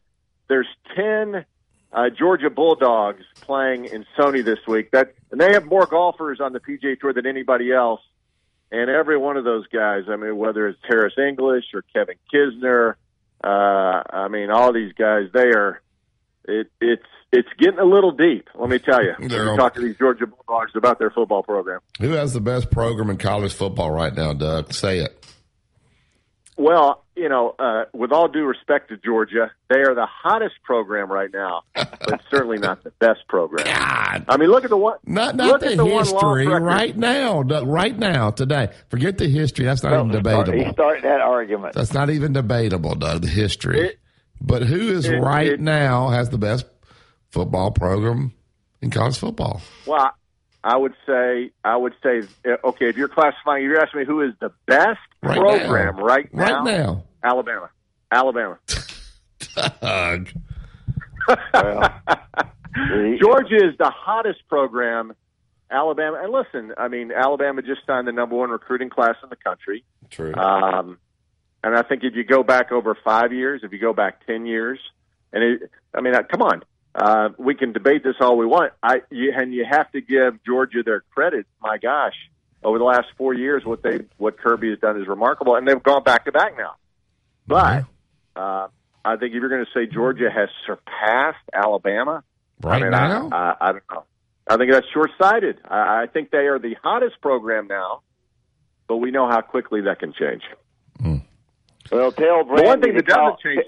there's 0.49 0.67
ten 0.97 1.45
uh, 1.93 2.11
Georgia 2.11 2.51
Bulldogs 2.51 3.23
playing 3.41 3.85
in 3.85 4.05
Sony 4.19 4.45
this 4.45 4.59
week. 4.67 4.91
That 4.91 5.15
and 5.31 5.41
they 5.41 5.53
have 5.53 5.67
more 5.67 5.87
golfers 5.87 6.41
on 6.41 6.53
the 6.53 6.59
PGA 6.59 6.99
Tour 6.99 7.13
than 7.13 7.27
anybody 7.27 7.71
else. 7.71 8.01
And 8.73 8.91
every 8.91 9.17
one 9.17 9.37
of 9.37 9.45
those 9.45 9.67
guys, 9.69 10.05
I 10.09 10.17
mean, 10.17 10.37
whether 10.37 10.67
it's 10.67 10.81
Harris 10.87 11.15
English 11.17 11.67
or 11.73 11.85
Kevin 11.95 12.17
Kisner, 12.35 12.95
uh, 13.45 14.03
I 14.11 14.29
mean, 14.29 14.51
all 14.51 14.73
these 14.73 14.93
guys, 14.93 15.29
they 15.33 15.51
are. 15.51 15.81
It, 16.45 16.71
it's 16.81 17.03
it's 17.33 17.49
getting 17.59 17.79
a 17.79 17.85
little 17.85 18.13
deep. 18.13 18.49
Let 18.55 18.69
me 18.71 18.79
tell 18.79 19.03
you. 19.03 19.13
When 19.19 19.31
you 19.31 19.57
talk 19.57 19.75
to 19.75 19.81
these 19.81 19.97
Georgia 19.97 20.27
Bulldogs 20.27 20.73
about 20.75 20.99
their 20.99 21.11
football 21.11 21.43
program. 21.43 21.81
Who 22.01 22.11
has 22.11 22.33
the 22.33 22.41
best 22.41 22.71
program 22.71 23.11
in 23.11 23.19
college 23.19 23.53
football 23.55 23.91
right 23.91 24.15
now, 24.15 24.33
Doug? 24.33 24.73
Say 24.73 24.99
it. 25.01 25.15
Well, 26.57 27.05
you 27.15 27.29
know, 27.29 27.55
uh, 27.57 27.85
with 27.93 28.11
all 28.11 28.27
due 28.27 28.45
respect 28.45 28.89
to 28.89 28.97
Georgia, 28.97 29.53
they 29.69 29.79
are 29.79 29.95
the 29.95 30.07
hottest 30.07 30.57
program 30.65 31.11
right 31.11 31.31
now, 31.33 31.63
but 31.75 32.21
certainly 32.31 32.59
not 32.59 32.83
the 32.83 32.91
best 32.99 33.21
program. 33.29 33.65
I 34.29 34.37
mean, 34.37 34.49
look 34.51 34.65
at 34.65 34.71
the 34.71 34.77
one. 34.77 34.99
Not 35.07 35.37
not 35.37 35.61
the 35.61 35.77
the 35.77 35.85
history 35.87 36.49
right 36.49 36.97
now, 36.97 37.45
Doug, 37.45 37.69
right 37.69 37.97
now, 37.97 38.33
today. 38.33 38.71
Forget 38.89 39.19
the 39.19 39.29
history. 39.29 39.67
That's 39.67 39.85
not 39.85 39.93
even 39.93 40.09
debatable. 40.11 40.59
He's 40.59 40.73
starting 40.73 41.05
that 41.05 41.21
argument. 41.21 41.75
That's 41.75 41.93
not 41.93 42.11
even 42.11 42.33
debatable, 42.33 42.97
Doug, 42.97 43.23
the 43.23 43.29
history. 43.29 43.97
but 44.41 44.63
who 44.63 44.89
is 44.89 45.07
it- 45.07 45.19
right 45.19 45.47
it- 45.53 45.61
now 45.61 46.09
has 46.09 46.29
the 46.31 46.39
best 46.39 46.67
football 47.31 47.71
program 47.71 48.33
in 48.81 48.91
college 48.91 49.19
football? 49.19 49.61
Well, 49.87 50.11
I 50.65 50.77
would 50.77 50.95
say, 51.07 51.51
I 51.65 51.77
would 51.77 51.95
say, 52.03 52.23
okay, 52.65 52.89
if 52.89 52.97
you're 52.97 53.09
classifying, 53.09 53.63
you're 53.65 53.81
asking 53.81 54.01
me 54.01 54.07
who 54.07 54.21
is 54.23 54.33
the 54.41 54.51
best 54.67 54.99
Right 55.23 55.39
program 55.39 55.97
now. 55.97 56.03
right 56.03 56.29
Right 56.33 56.51
now. 56.51 56.63
now. 56.65 57.05
Alabama, 57.23 57.71
Alabama. 58.13 58.59
Doug. 59.81 60.29
Georgia 63.21 63.57
is 63.57 63.77
the 63.79 63.91
hottest 63.95 64.41
program. 64.49 65.15
Alabama, 65.71 66.19
and 66.23 66.33
listen, 66.33 66.73
I 66.79 66.89
mean, 66.89 67.13
Alabama 67.13 67.61
just 67.61 67.81
signed 67.87 68.09
the 68.09 68.13
number 68.13 68.37
one 68.37 68.49
recruiting 68.51 68.89
class 68.89 69.17
in 69.23 69.29
the 69.29 69.37
country. 69.37 69.85
True. 70.11 70.33
Um, 70.35 70.99
and 71.63 71.77
I 71.77 71.83
think 71.83 72.05
if 72.05 72.15
you 72.15 72.25
go 72.25 72.43
back 72.43 72.73
over 72.73 72.97
five 73.05 73.33
years, 73.35 73.61
if 73.65 73.73
you 73.73 73.79
go 73.79 73.93
back 73.93 74.25
ten 74.27 74.47
years, 74.47 74.79
and 75.33 75.43
it, 75.43 75.71
I 75.95 76.01
mean, 76.01 76.15
come 76.31 76.41
on, 76.41 76.63
uh, 76.95 77.31
we 77.39 77.55
can 77.55 77.73
debate 77.73 78.03
this 78.05 78.17
all 78.21 78.37
we 78.37 78.47
want. 78.47 78.73
I 78.83 79.03
you, 79.11 79.33
and 79.35 79.53
you 79.53 79.65
have 79.69 79.91
to 79.93 80.01
give 80.01 80.43
Georgia 80.45 80.83
their 80.83 81.03
credit. 81.15 81.47
My 81.61 81.79
gosh, 81.79 82.15
over 82.63 82.79
the 82.79 82.85
last 82.85 83.07
four 83.17 83.35
years, 83.35 83.65
what 83.65 83.83
they 83.83 84.01
what 84.17 84.39
Kirby 84.39 84.71
has 84.71 84.79
done 84.79 85.01
is 85.01 85.07
remarkable, 85.07 85.55
and 85.57 85.67
they've 85.67 85.83
gone 85.83 86.03
back 86.03 86.25
to 86.25 86.33
back 86.33 86.57
now. 86.57 86.75
But 87.47 87.85
uh, 88.37 88.69
I 89.05 89.17
think 89.17 89.35
if 89.35 89.41
you're 89.41 89.49
going 89.49 89.65
to 89.65 89.71
say 89.73 89.87
Georgia 89.87 90.31
has 90.31 90.49
surpassed 90.67 91.39
Alabama, 91.53 92.25
Right 92.63 92.81
I 92.81 92.83
mean, 92.83 92.91
now? 92.91 93.29
I, 93.31 93.37
I, 93.37 93.69
I 93.69 93.73
don't 93.73 93.85
know. 93.91 94.05
I 94.49 94.57
think 94.57 94.73
that's 94.73 94.87
short 94.93 95.11
sighted. 95.21 95.59
I, 95.65 96.03
I 96.03 96.07
think 96.13 96.31
they 96.31 96.47
are 96.47 96.59
the 96.59 96.75
hottest 96.83 97.21
program 97.21 97.69
now, 97.69 98.01
but 98.87 98.97
we 98.97 99.11
know 99.11 99.29
how 99.29 99.41
quickly 99.43 99.83
that 99.83 100.01
can 100.01 100.13
change. 100.13 100.43
Well, 101.91 102.13
tell 102.13 102.45
The 102.45 102.63
one 102.63 102.81
thing 102.83 102.95
that 102.97 103.07
doesn't 103.07 103.41
change. 103.41 103.65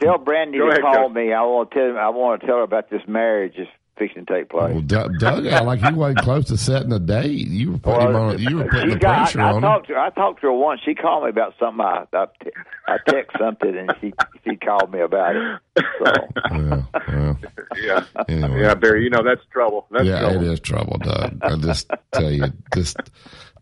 Tell 0.00 0.18
Brandy 0.18 0.58
Go 0.58 0.66
to 0.66 0.70
ahead, 0.72 0.82
call 0.82 1.06
Coach. 1.08 1.14
me. 1.14 1.32
I 1.32 1.42
want 1.42 1.70
to 1.70 1.76
tell. 1.76 1.98
I 1.98 2.08
want 2.08 2.40
to 2.40 2.46
tell 2.46 2.56
her 2.56 2.62
about 2.62 2.90
this 2.90 3.02
marriage 3.06 3.54
that's 3.56 3.70
fixing 3.96 4.26
to 4.26 4.32
take 4.34 4.48
place. 4.50 4.72
Well, 4.72 4.82
Doug, 4.82 5.18
Doug 5.20 5.46
act 5.46 5.64
like 5.66 5.80
he 5.80 5.92
wasn't 5.92 6.18
close 6.18 6.46
to 6.46 6.56
setting 6.56 6.92
a 6.92 6.98
date. 6.98 7.46
You 7.46 7.72
were 7.72 7.78
putting 7.78 8.08
him 8.08 8.16
on. 8.16 8.38
You 8.40 8.56
were 8.56 8.64
putting 8.64 8.88
She 8.88 8.94
the 8.94 8.98
got- 9.00 9.16
pressure 9.18 9.40
I, 9.40 9.44
I 9.44 9.48
on 9.50 9.54
him. 9.56 9.62
talked 9.62 9.86
to 9.86 9.92
her. 9.94 9.98
I 10.00 10.10
talked 10.10 10.40
to 10.40 10.46
her 10.48 10.52
once. 10.52 10.80
She 10.84 10.94
called 10.96 11.22
me 11.24 11.30
about 11.30 11.54
something. 11.60 11.80
I 11.84 12.04
I, 12.12 12.26
te- 12.42 12.50
I 12.88 12.96
text 13.08 13.36
something 13.38 13.76
and 13.76 13.94
she 14.00 14.12
she 14.44 14.56
called 14.56 14.92
me 14.92 15.00
about 15.00 15.36
it. 15.36 15.60
So 16.04 16.86
Yeah. 17.76 18.04
Anyway. 18.28 18.60
Yeah, 18.62 18.74
Barry, 18.74 19.04
you 19.04 19.10
know 19.10 19.22
that's 19.22 19.44
trouble. 19.52 19.86
That's 19.90 20.04
yeah, 20.06 20.20
trouble. 20.20 20.44
it 20.44 20.52
is 20.52 20.60
trouble, 20.60 20.98
Doug. 20.98 21.38
I 21.42 21.56
just 21.56 21.90
tell 22.12 22.30
you, 22.30 22.44
just 22.74 22.96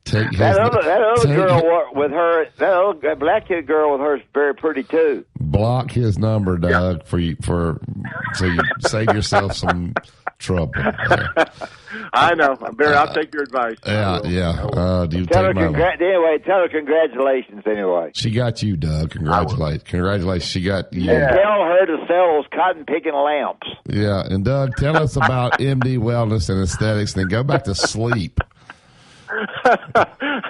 take 0.05 0.31
his, 0.31 0.39
that 0.39 0.59
other 0.59 0.83
that 0.83 1.03
other 1.03 1.35
girl 1.35 1.89
with 1.95 2.11
her 2.11 2.47
that 2.59 2.73
other 2.73 3.17
black 3.17 3.49
kid 3.49 3.67
girl 3.67 3.93
with 3.93 4.01
her 4.01 4.17
is 4.17 4.23
very 4.35 4.55
pretty 4.55 4.83
too. 4.83 5.25
block 5.39 5.91
his 5.91 6.19
number, 6.19 6.57
Doug, 6.59 7.07
for 7.07 7.19
you 7.19 7.37
for 7.43 7.81
so 8.35 8.47
you 8.47 8.61
save 8.81 9.09
yourself 9.15 9.55
some 9.55 9.95
trouble. 10.39 10.73
I 12.15 12.35
know, 12.35 12.57
Barry. 12.77 12.95
I'll 12.95 13.13
take 13.15 13.33
your 13.33 13.43
advice. 13.45 13.77
Yeah, 13.87 14.21
yeah. 14.25 14.51
Uh, 14.51 15.07
do 15.07 15.19
you 15.19 15.27
Tell 15.27 15.45
her 15.45 15.55
congra- 15.55 15.95
anyway. 16.01 16.39
Tell 16.45 16.61
her 16.61 16.69
congratulations 16.69 17.63
anyway. 17.67 18.11
She 18.15 18.31
got 18.31 18.63
you, 18.63 18.77
Doug. 18.77 19.11
Congratulations, 19.11 19.83
congratulations. 19.85 20.51
She 20.51 20.63
got 20.63 20.93
you. 20.93 21.11
And 21.11 21.29
tell 21.29 21.65
her 21.65 21.87
to 21.87 21.97
sell 22.09 22.37
those 22.37 22.47
cotton 22.53 22.85
picking 22.87 23.15
lamps. 23.15 23.67
Yeah, 23.89 24.23
and 24.27 24.45
Doug, 24.45 24.75
tell 24.77 24.97
us 24.97 25.17
about 25.17 25.59
MD 25.59 25.99
Wellness 25.99 26.49
and 26.51 26.63
Aesthetics, 26.63 27.15
and 27.15 27.23
then 27.23 27.29
go 27.29 27.43
back 27.43 27.65
to 27.65 27.75
sleep. 27.75 28.41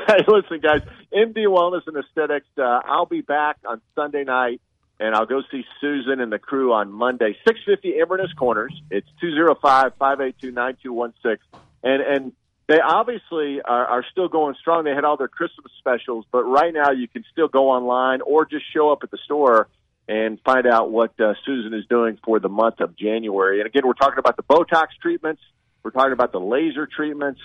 hey, 0.08 0.24
listen, 0.26 0.60
guys. 0.60 0.82
MD 1.12 1.46
Wellness 1.46 1.86
and 1.86 1.96
Aesthetics. 1.96 2.46
Uh, 2.56 2.80
I'll 2.84 3.06
be 3.06 3.20
back 3.20 3.58
on 3.66 3.80
Sunday 3.94 4.24
night, 4.24 4.60
and 4.98 5.14
I'll 5.14 5.26
go 5.26 5.42
see 5.50 5.64
Susan 5.80 6.20
and 6.20 6.32
the 6.32 6.38
crew 6.38 6.72
on 6.72 6.92
Monday, 6.92 7.36
six 7.46 7.60
fifty 7.64 7.98
Inverness 7.98 8.32
Corners. 8.32 8.74
It's 8.90 9.06
two 9.20 9.32
zero 9.32 9.54
five 9.60 9.94
five 9.98 10.20
eight 10.20 10.36
two 10.40 10.50
nine 10.50 10.76
two 10.82 10.92
one 10.92 11.14
six, 11.22 11.44
and 11.82 12.02
and 12.02 12.32
they 12.68 12.78
obviously 12.80 13.60
are, 13.60 13.86
are 13.86 14.04
still 14.10 14.28
going 14.28 14.54
strong. 14.60 14.84
They 14.84 14.94
had 14.94 15.04
all 15.04 15.16
their 15.16 15.28
Christmas 15.28 15.72
specials, 15.78 16.24
but 16.32 16.44
right 16.44 16.72
now 16.72 16.90
you 16.90 17.08
can 17.08 17.24
still 17.32 17.48
go 17.48 17.70
online 17.70 18.20
or 18.20 18.46
just 18.46 18.64
show 18.72 18.90
up 18.90 19.00
at 19.02 19.10
the 19.10 19.18
store 19.24 19.68
and 20.08 20.40
find 20.44 20.66
out 20.66 20.90
what 20.90 21.18
uh, 21.20 21.34
Susan 21.44 21.74
is 21.74 21.84
doing 21.86 22.18
for 22.24 22.40
the 22.40 22.48
month 22.48 22.80
of 22.80 22.96
January. 22.96 23.60
And 23.60 23.66
again, 23.66 23.82
we're 23.86 23.92
talking 23.94 24.18
about 24.18 24.36
the 24.36 24.42
Botox 24.42 24.86
treatments. 25.00 25.42
We're 25.82 25.90
talking 25.90 26.12
about 26.12 26.32
the 26.32 26.40
laser 26.40 26.86
treatments. 26.86 27.40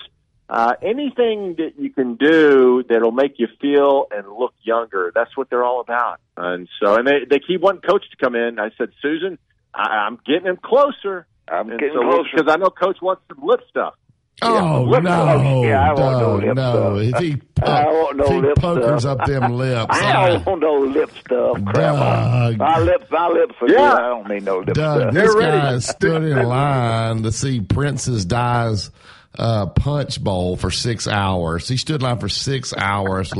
Uh, 0.50 0.72
anything 0.82 1.56
that 1.58 1.72
you 1.78 1.90
can 1.90 2.14
do 2.14 2.82
that'll 2.88 3.12
make 3.12 3.34
you 3.38 3.48
feel 3.60 4.06
and 4.10 4.26
look 4.28 4.54
younger. 4.62 5.12
That's 5.14 5.36
what 5.36 5.50
they're 5.50 5.64
all 5.64 5.80
about. 5.80 6.20
And 6.38 6.68
so, 6.82 6.94
and 6.96 7.06
they, 7.06 7.26
they 7.28 7.38
keep 7.38 7.60
wanting 7.60 7.82
coach 7.82 8.04
to 8.10 8.16
come 8.16 8.34
in. 8.34 8.58
I 8.58 8.70
said, 8.78 8.88
Susan, 9.02 9.38
I, 9.74 10.06
I'm 10.06 10.18
getting 10.26 10.46
him 10.46 10.56
closer. 10.62 11.26
I'm 11.46 11.68
and 11.70 11.78
getting 11.78 11.94
so 11.94 12.00
closer. 12.00 12.28
Because 12.34 12.50
I 12.50 12.56
know 12.56 12.70
coach 12.70 12.96
wants 13.02 13.22
some 13.28 13.46
lip 13.46 13.60
stuff. 13.68 13.94
Oh 14.40 14.84
lip 14.88 15.02
no. 15.02 15.64
Yeah, 15.64 15.90
I 15.90 15.92
want 15.94 16.20
no 16.20 16.36
lip 16.36 16.54
no! 16.56 16.72
stuff. 17.02 17.20
If 17.20 17.24
he, 17.24 17.42
I 17.64 17.84
want 17.86 18.16
no 18.18 18.28
he 18.30 18.40
lip 18.40 18.56
pokers 18.56 19.00
stuff. 19.02 19.18
up 19.20 19.26
them 19.26 19.52
lips, 19.56 19.86
I 19.90 20.28
don't 20.30 20.46
want 20.46 20.60
no 20.60 20.74
lip 20.78 21.10
stuff. 21.18 21.64
Crap. 21.64 21.74
Doug. 21.96 22.56
My 22.58 22.78
lips, 22.78 23.06
my 23.10 23.28
lips 23.28 23.54
are 23.60 23.68
Yeah. 23.68 23.76
good. 23.76 23.98
I 24.00 24.08
don't 24.08 24.28
need 24.28 24.44
no 24.44 24.58
lip 24.58 24.74
Doug, 24.74 25.00
stuff. 25.00 25.14
this 25.14 25.34
guy 25.34 25.78
stood 25.80 26.22
in 26.22 26.46
line 26.46 27.22
to 27.24 27.32
see 27.32 27.60
Princess 27.60 28.24
Di's 28.24 28.90
uh, 29.36 29.66
punch 29.66 30.22
bowl 30.22 30.56
for 30.56 30.70
six 30.70 31.06
hours. 31.08 31.68
He 31.68 31.76
stood 31.76 31.96
in 31.96 32.06
line 32.06 32.18
for 32.18 32.28
six 32.28 32.72
hours. 32.76 33.32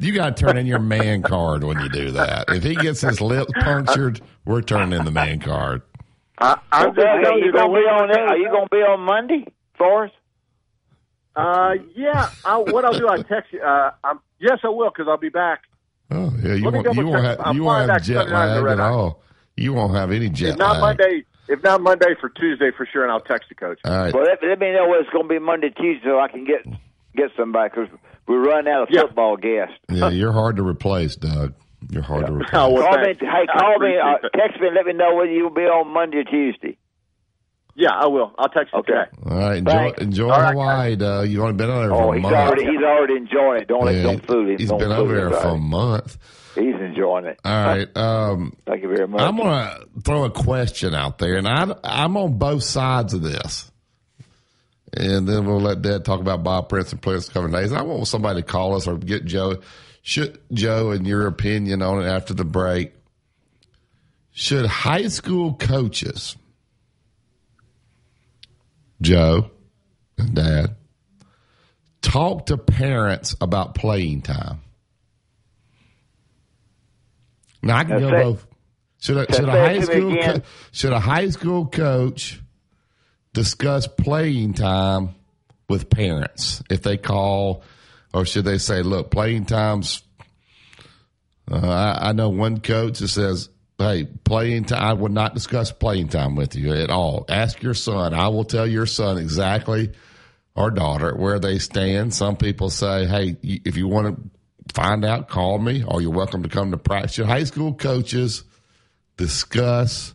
You 0.00 0.12
got 0.12 0.36
to 0.36 0.44
turn 0.44 0.56
in 0.56 0.66
your 0.66 0.78
man 0.78 1.22
card 1.22 1.64
when 1.64 1.80
you 1.80 1.88
do 1.88 2.10
that. 2.12 2.44
If 2.48 2.62
he 2.64 2.74
gets 2.74 3.00
his 3.00 3.20
lip 3.20 3.48
punctured, 3.60 4.20
we're 4.44 4.62
turning 4.62 4.98
in 4.98 5.04
the 5.04 5.10
man 5.10 5.40
card. 5.40 5.82
I, 6.38 6.58
I'm 6.72 6.86
Well, 6.86 6.94
just 6.94 7.06
Doug, 7.06 7.22
telling 7.24 7.38
you 7.38 7.44
you, 7.46 7.52
gonna 7.52 7.68
be 7.72 7.78
on? 7.80 8.08
went- 8.08 8.20
Are 8.20 8.36
you 8.36 8.48
gonna 8.50 8.68
be 8.70 8.76
on 8.78 9.00
Monday 9.00 9.46
for 9.76 10.04
us? 10.06 10.10
Uh, 11.34 11.74
yeah. 11.96 12.30
I, 12.44 12.58
what 12.58 12.84
I'll 12.84 12.92
do, 12.98 13.08
I 13.08 13.16
text 13.22 13.52
you. 13.52 13.60
Uh, 13.62 13.92
I'm, 14.04 14.20
yes, 14.38 14.58
I 14.64 14.68
will 14.68 14.90
because 14.90 15.06
I'll 15.08 15.16
be 15.18 15.28
back. 15.30 15.62
Oh 16.10 16.30
yeah, 16.42 16.54
you 16.54 16.64
Let 16.70 16.84
won't, 16.84 16.94
you 16.96 17.06
won't 17.06 17.24
have 17.24 17.54
you 17.54 17.64
won't 17.64 17.88
have 17.90 18.02
jet 18.02 18.14
Sunday 18.28 18.32
night 18.32 18.48
in 18.50 18.54
the 18.64 18.68
lag 18.70 18.78
at 18.78 18.84
all. 18.84 19.22
You 19.56 19.72
won't 19.72 19.94
have 19.94 20.10
any 20.10 20.28
jet 20.28 20.50
If 20.50 20.58
not 20.58 20.80
lag. 20.80 20.98
Monday, 20.98 21.24
if 21.52 21.62
not 21.62 21.80
Monday 21.82 22.14
for 22.20 22.28
Tuesday 22.30 22.70
for 22.76 22.86
sure, 22.90 23.02
and 23.02 23.12
I'll 23.12 23.20
text 23.20 23.48
the 23.48 23.54
coach. 23.54 23.78
All 23.84 23.96
right. 23.96 24.12
Well, 24.14 24.24
let, 24.24 24.38
let 24.42 24.58
me 24.58 24.72
know 24.72 24.88
when 24.88 25.00
it's 25.00 25.10
gonna 25.10 25.28
be 25.28 25.38
Monday, 25.38 25.70
Tuesday, 25.70 26.04
so 26.04 26.18
I 26.18 26.28
can 26.28 26.44
get 26.44 26.64
get 27.14 27.30
somebody 27.36 27.70
because 27.74 27.88
we're 28.26 28.42
running 28.42 28.72
out 28.72 28.82
of 28.82 28.88
football 28.88 29.36
guests. 29.36 29.74
Yeah, 29.90 30.08
you're 30.10 30.32
hard 30.32 30.56
to 30.56 30.62
replace, 30.62 31.16
Doug. 31.16 31.54
You're 31.90 32.02
hard 32.02 32.26
to 32.26 32.32
replace. 32.34 32.50
Oh, 32.54 32.70
well, 32.72 32.82
call 32.88 32.98
me, 33.00 33.14
hey, 33.18 33.46
call 33.58 33.78
me, 33.78 33.96
uh, 33.98 34.18
text 34.36 34.60
me, 34.60 34.68
and 34.68 34.76
let 34.76 34.86
me 34.86 34.92
know 34.92 35.14
whether 35.16 35.30
you'll 35.32 35.50
be 35.50 35.62
on 35.62 35.92
Monday 35.92 36.18
or 36.18 36.24
Tuesday. 36.24 36.78
Yeah, 37.74 37.90
I 37.92 38.06
will. 38.06 38.32
I'll 38.38 38.48
text 38.50 38.72
you 38.72 38.80
Okay. 38.80 38.92
today. 38.92 39.30
All 39.30 39.38
right, 39.38 39.56
enjoy, 39.56 39.72
Thanks. 39.72 40.02
enjoy 40.02 40.30
All 40.30 40.40
right, 40.40 40.52
Hawaii, 40.52 40.96
Doug. 40.96 41.28
You've 41.28 41.40
only 41.42 41.54
been 41.54 41.70
over 41.70 41.80
there 41.88 41.92
Oh, 41.94 41.98
for 42.02 42.12
a 42.12 42.16
he's 42.16 42.22
month. 42.22 42.34
already 42.36 42.64
he's 42.66 42.82
already 42.84 43.16
enjoying 43.16 43.62
it. 43.62 43.68
Don't 43.68 43.84
let 43.84 43.94
Yeah, 43.96 44.02
don't 44.02 44.26
fool 44.26 44.46
him. 44.48 44.58
He's 44.58 44.68
Don't 44.68 44.78
been 44.78 44.88
fool 44.90 45.00
over 45.00 45.14
there 45.14 45.30
for 45.30 45.48
a 45.48 45.56
month. 45.58 46.18
He's 46.54 46.74
enjoying 46.74 47.26
it. 47.26 47.40
All 47.44 47.52
right. 47.52 47.88
Um, 47.96 48.56
Thank 48.66 48.82
you 48.82 48.88
very 48.88 49.08
much. 49.08 49.20
I'm 49.20 49.36
gonna 49.36 49.78
throw 50.04 50.24
a 50.24 50.30
question 50.30 50.94
out 50.94 51.18
there, 51.18 51.36
and 51.36 51.48
I, 51.48 51.74
I'm 51.84 52.16
on 52.16 52.38
both 52.38 52.62
sides 52.62 53.14
of 53.14 53.22
this. 53.22 53.70
And 54.94 55.26
then 55.26 55.46
we'll 55.46 55.60
let 55.60 55.80
Dad 55.80 56.04
talk 56.04 56.20
about 56.20 56.42
Bob 56.42 56.68
Prince 56.68 56.92
and 56.92 57.00
Prince 57.00 57.28
Glover 57.30 57.48
Hayes. 57.48 57.72
I 57.72 57.82
want 57.82 58.06
somebody 58.06 58.42
to 58.42 58.46
call 58.46 58.76
us 58.76 58.86
or 58.86 58.98
get 58.98 59.24
Joe. 59.24 59.60
Should 60.02 60.38
Joe, 60.52 60.90
in 60.90 61.04
your 61.04 61.26
opinion 61.26 61.80
on 61.80 62.02
it 62.02 62.06
after 62.06 62.34
the 62.34 62.44
break, 62.44 62.92
should 64.32 64.66
high 64.66 65.08
school 65.08 65.54
coaches, 65.54 66.36
Joe 69.00 69.50
and 70.18 70.34
Dad, 70.34 70.76
talk 72.02 72.46
to 72.46 72.58
parents 72.58 73.34
about 73.40 73.74
playing 73.74 74.22
time? 74.22 74.60
Now 77.62 77.76
I 77.76 77.84
can 77.84 77.90
Now 77.94 77.98
go 78.00 78.10
say- 78.10 78.22
both. 78.22 78.46
Should 79.00 79.16
a, 79.16 79.34
should 79.34 79.48
a 79.48 79.50
high 79.50 79.80
school 79.80 80.16
co- 80.16 80.42
should 80.70 80.92
a 80.92 81.00
high 81.00 81.28
school 81.30 81.66
coach 81.66 82.40
discuss 83.34 83.88
playing 83.88 84.52
time 84.54 85.16
with 85.68 85.90
parents 85.90 86.62
if 86.70 86.82
they 86.82 86.96
call, 86.98 87.64
or 88.14 88.24
should 88.24 88.44
they 88.44 88.58
say, 88.58 88.82
"Look, 88.82 89.10
playing 89.10 89.46
times." 89.46 90.02
Uh, 91.50 91.66
I, 91.68 92.10
I 92.10 92.12
know 92.12 92.28
one 92.28 92.60
coach 92.60 93.00
that 93.00 93.08
says, 93.08 93.48
"Hey, 93.76 94.04
playing 94.04 94.66
time. 94.66 94.82
I 94.82 94.92
would 94.92 95.10
not 95.12 95.34
discuss 95.34 95.72
playing 95.72 96.08
time 96.08 96.36
with 96.36 96.54
you 96.54 96.72
at 96.72 96.90
all. 96.90 97.24
Ask 97.28 97.60
your 97.60 97.74
son. 97.74 98.14
I 98.14 98.28
will 98.28 98.44
tell 98.44 98.66
your 98.68 98.86
son 98.86 99.18
exactly." 99.18 99.92
Or 100.54 100.70
daughter, 100.70 101.16
where 101.16 101.38
they 101.40 101.58
stand. 101.58 102.14
Some 102.14 102.36
people 102.36 102.68
say, 102.70 103.06
"Hey, 103.06 103.36
if 103.42 103.76
you 103.76 103.88
want 103.88 104.14
to 104.16 104.30
find 104.74 105.04
out, 105.04 105.28
call 105.28 105.58
me, 105.58 105.84
or 105.86 106.00
you're 106.00 106.10
welcome 106.10 106.42
to 106.42 106.48
come 106.48 106.70
to 106.72 106.76
practice." 106.76 107.12
Should 107.14 107.26
high 107.26 107.44
school 107.44 107.74
coaches 107.74 108.44
discuss 109.16 110.14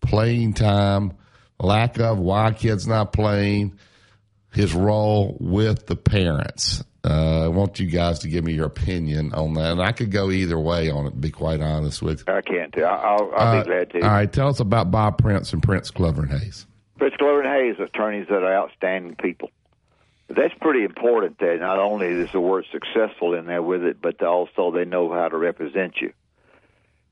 playing 0.00 0.54
time, 0.54 1.12
lack 1.60 1.98
of 1.98 2.18
why 2.18 2.52
kids 2.52 2.86
not 2.86 3.12
playing, 3.12 3.78
his 4.52 4.74
role 4.74 5.36
with 5.40 5.86
the 5.86 5.96
parents. 5.96 6.82
Uh, 7.04 7.44
I 7.44 7.48
want 7.48 7.78
you 7.78 7.86
guys 7.86 8.18
to 8.20 8.28
give 8.28 8.44
me 8.44 8.52
your 8.54 8.66
opinion 8.66 9.32
on 9.32 9.54
that, 9.54 9.72
and 9.72 9.80
I 9.82 9.92
could 9.92 10.10
go 10.10 10.30
either 10.30 10.58
way 10.58 10.90
on 10.90 11.06
it. 11.06 11.10
To 11.10 11.16
be 11.16 11.30
quite 11.30 11.60
honest 11.60 12.02
with 12.02 12.24
you. 12.26 12.34
I 12.34 12.40
can't. 12.42 12.76
I'll, 12.78 13.30
I'll 13.36 13.58
Uh, 13.58 13.62
be 13.62 13.68
glad 13.70 13.90
to. 13.90 14.00
All 14.02 14.10
right, 14.10 14.32
tell 14.32 14.48
us 14.48 14.60
about 14.60 14.90
Bob 14.90 15.18
Prince 15.18 15.52
and 15.52 15.62
Prince 15.62 15.90
Glover 15.90 16.22
and 16.22 16.30
Hayes. 16.40 16.66
Prince 16.98 17.14
Glover 17.18 17.42
and 17.42 17.48
Hayes, 17.76 17.76
attorneys 17.86 18.26
that 18.28 18.42
are 18.42 18.52
outstanding 18.54 19.14
people. 19.16 19.50
That's 20.28 20.54
pretty 20.60 20.84
important 20.84 21.38
that 21.38 21.58
not 21.60 21.78
only 21.78 22.06
is 22.08 22.32
the 22.32 22.40
word 22.40 22.66
successful 22.70 23.34
in 23.34 23.46
there 23.46 23.62
with 23.62 23.82
it, 23.82 24.00
but 24.00 24.22
also 24.22 24.70
they 24.70 24.84
know 24.84 25.10
how 25.10 25.28
to 25.28 25.36
represent 25.36 25.96
you. 26.00 26.12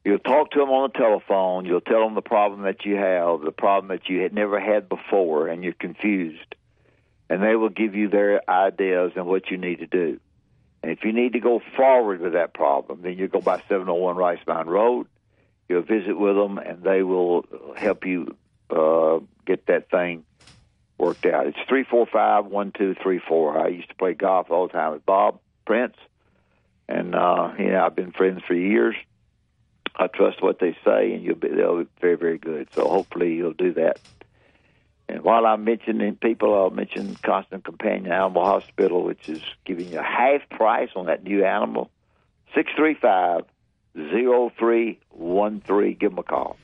You'll 0.05 0.19
talk 0.19 0.51
to 0.51 0.59
them 0.59 0.69
on 0.69 0.91
the 0.93 0.99
telephone. 0.99 1.65
You'll 1.65 1.81
tell 1.81 2.05
them 2.05 2.15
the 2.15 2.21
problem 2.21 2.63
that 2.63 2.85
you 2.85 2.97
have, 2.97 3.41
the 3.41 3.53
problem 3.53 3.89
that 3.89 4.09
you 4.09 4.21
had 4.21 4.35
never 4.35 4.61
had 4.61 4.89
before, 4.89 5.49
and 5.49 5.65
you're 5.65 5.73
confused. 5.73 6.55
And 7.29 7.43
they 7.43 7.57
will 7.57 7.71
give 7.71 7.95
you 7.95 8.09
their 8.09 8.49
ideas 8.49 9.13
and 9.17 9.27
what 9.27 9.51
you 9.51 9.57
need 9.57 9.81
to 9.81 9.87
do. 9.87 10.21
And 10.83 10.93
if 10.93 11.03
you 11.03 11.13
need 11.13 11.33
to 11.33 11.41
go 11.41 11.61
forward 11.75 12.21
with 12.21 12.35
that 12.35 12.55
problem, 12.55 13.01
then 13.03 13.19
you 13.19 13.29
go 13.29 13.41
by 13.41 13.57
701 13.63 14.15
Rice 14.15 14.39
Mine 14.47 14.67
Road. 14.67 15.09
You'll 15.69 15.83
visit 15.83 16.17
with 16.17 16.37
them, 16.37 16.59
and 16.59 16.85
they 16.85 17.03
will 17.03 17.45
help 17.77 18.07
you 18.07 18.37
uh, 18.71 19.19
get 19.47 19.67
that 19.67 19.91
thing 19.91 20.25
worked 20.99 21.27
out. 21.27 21.47
It's 21.47 21.59
three 21.69 21.85
four 21.85 22.07
five 22.07 22.47
one 22.47 22.73
two 22.73 22.95
three 23.03 23.21
four. 23.27 23.59
I 23.59 23.69
used 23.69 23.89
to 23.89 23.95
play 23.95 24.15
golf 24.15 24.51
all 24.51 24.67
the 24.67 24.73
time 24.73 24.93
with 24.93 25.07
Bob 25.07 25.41
Prince, 25.65 25.97
and 26.89 27.15
uh, 27.15 27.53
you 27.59 27.71
know 27.71 27.85
I've 27.85 27.97
been 27.97 28.13
friends 28.13 28.43
for 28.47 28.55
years. 28.55 28.97
I 29.95 30.09
trust 30.09 30.43
what 30.43 30.59
they 30.59 30.77
say, 30.85 31.13
and 31.13 31.23
you'll 31.23 31.37
be 31.37 31.49
they'll 31.49 31.85
be 31.85 31.91
very 32.01 32.17
very 32.17 32.39
good. 32.39 32.69
So 32.73 32.89
hopefully 32.89 33.35
you'll 33.35 33.53
do 33.53 33.73
that. 33.75 34.01
And 35.09 35.23
while 35.23 35.47
I'm 35.47 35.65
mentioning 35.65 36.17
people, 36.17 36.53
I'll 36.55 36.71
mention 36.71 37.17
Constant 37.23 37.65
Companion 37.65 38.11
Animal 38.11 38.45
Hospital, 38.45 39.05
which 39.05 39.29
is 39.29 39.41
giving 39.65 39.93
you 39.93 39.99
half 39.99 40.49
price 40.51 40.91
on 40.97 41.07
that 41.07 41.23
new 41.23 41.45
animal. 41.45 41.91
Six 42.55 42.73
three 42.77 42.95
five 42.95 43.43
zero 43.95 44.51
three 44.59 44.99
one 45.11 45.61
three. 45.61 45.95
Give 45.95 46.11
them 46.11 46.19
a 46.19 46.23
call. 46.23 46.57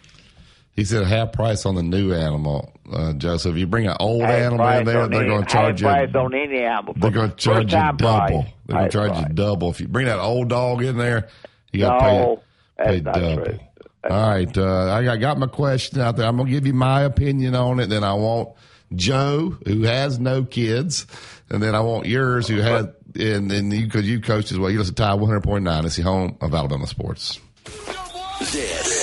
He 0.74 0.84
said 0.84 1.06
half 1.06 1.32
price 1.32 1.66
on 1.66 1.74
the 1.74 1.82
new 1.82 2.14
animal, 2.14 2.72
uh, 2.90 3.12
Joseph. 3.12 3.52
If 3.52 3.58
you 3.58 3.66
bring 3.66 3.86
an 3.86 3.96
old 4.00 4.22
Half 4.22 4.30
animal 4.30 4.66
in 4.68 4.84
there, 4.86 5.06
they're 5.06 5.26
going 5.26 5.42
to 5.44 5.48
charge 5.48 5.82
you. 5.82 5.86
half 5.88 6.10
price 6.10 6.14
on 6.24 6.34
any 6.34 6.60
animal. 6.62 6.94
They're 6.96 7.10
going 7.10 7.30
to 7.30 7.36
charge 7.36 7.64
you 7.72 7.78
double. 7.78 7.98
price. 7.98 8.28
They're 8.30 8.38
going 8.40 8.46
to 8.68 8.74
Half 8.76 8.90
charge 8.90 9.18
you 9.28 9.34
double. 9.34 9.70
If 9.70 9.80
you 9.80 9.88
bring 9.88 10.06
that 10.06 10.18
old 10.18 10.48
dog 10.48 10.82
in 10.82 10.96
there, 10.96 11.28
you 11.72 11.80
got 11.80 11.98
to 11.98 12.04
No, 12.06 12.42
pay, 12.78 12.84
pay 12.84 13.00
double. 13.00 13.44
true. 13.44 13.58
All 14.10 14.30
right, 14.30 14.58
uh, 14.58 14.92
I 14.94 15.04
got- 15.04 15.20
got 15.20 15.38
my 15.38 15.46
question 15.46 16.00
out 16.00 16.16
there. 16.16 16.26
I'm 16.26 16.36
going 16.36 16.46
to 16.48 16.52
give 16.52 16.66
you 16.66 16.72
my 16.74 17.02
opinion 17.02 17.54
on 17.54 17.78
it. 17.78 17.86
Then 17.88 18.02
I 18.02 18.14
want 18.14 18.48
Joe, 18.94 19.56
who 19.66 19.82
has 19.82 20.18
no 20.18 20.42
kids, 20.42 21.06
and 21.50 21.62
then 21.62 21.74
I 21.74 21.80
want 21.80 22.06
yours, 22.06 22.48
who 22.48 22.56
has, 22.60 22.86
and 23.14 23.50
then 23.50 23.70
you 23.70 23.84
because 23.84 24.08
you 24.08 24.20
coached 24.20 24.50
as 24.52 24.58
well. 24.58 24.70
You 24.70 24.78
listen 24.78 24.94
to 24.94 25.02
Tide 25.02 25.18
100.9. 25.20 25.84
It's 25.84 25.96
the 25.96 26.02
home 26.02 26.36
of 26.40 26.52
Alabama 26.54 26.86
sports. 26.86 27.38
This 28.40 29.01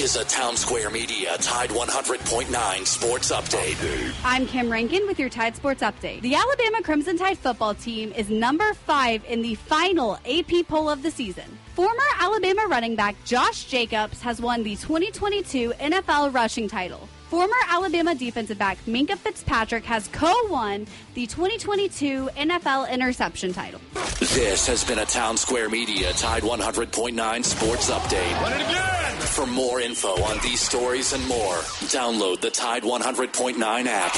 is 0.00 0.16
a 0.16 0.24
Town 0.24 0.56
Square 0.56 0.88
Media 0.90 1.36
Tide 1.42 1.68
100.9 1.68 2.86
Sports 2.86 3.30
Update. 3.30 4.14
I'm 4.24 4.46
Kim 4.46 4.72
Rankin 4.72 5.06
with 5.06 5.18
your 5.18 5.28
Tide 5.28 5.54
Sports 5.54 5.82
Update. 5.82 6.22
The 6.22 6.34
Alabama 6.34 6.82
Crimson 6.82 7.18
Tide 7.18 7.36
football 7.36 7.74
team 7.74 8.10
is 8.12 8.30
number 8.30 8.72
five 8.72 9.22
in 9.26 9.42
the 9.42 9.56
final 9.56 10.18
AP 10.24 10.66
poll 10.68 10.88
of 10.88 11.02
the 11.02 11.10
season. 11.10 11.44
Former 11.74 12.02
Alabama 12.18 12.66
running 12.66 12.96
back 12.96 13.14
Josh 13.26 13.64
Jacobs 13.64 14.22
has 14.22 14.40
won 14.40 14.62
the 14.62 14.74
2022 14.76 15.74
NFL 15.78 16.32
rushing 16.32 16.66
title. 16.66 17.06
Former 17.30 17.54
Alabama 17.68 18.12
defensive 18.12 18.58
back 18.58 18.76
Minkah 18.88 19.16
Fitzpatrick 19.16 19.84
has 19.84 20.08
co 20.08 20.34
won 20.48 20.84
the 21.14 21.28
2022 21.28 22.28
NFL 22.36 22.90
interception 22.90 23.52
title. 23.52 23.80
This 24.18 24.66
has 24.66 24.82
been 24.82 24.98
a 24.98 25.06
Town 25.06 25.36
Square 25.36 25.68
Media 25.68 26.12
Tide 26.14 26.42
100.9 26.42 27.44
Sports 27.44 27.88
Update. 27.88 28.42
Run 28.42 28.52
it 28.54 28.68
again! 28.68 29.20
For 29.20 29.46
more 29.46 29.80
info 29.80 30.20
on 30.24 30.40
these 30.42 30.60
stories 30.60 31.12
and 31.12 31.24
more, 31.28 31.54
download 31.86 32.40
the 32.40 32.50
Tide 32.50 32.82
100.9 32.82 33.86
app. 33.86 34.12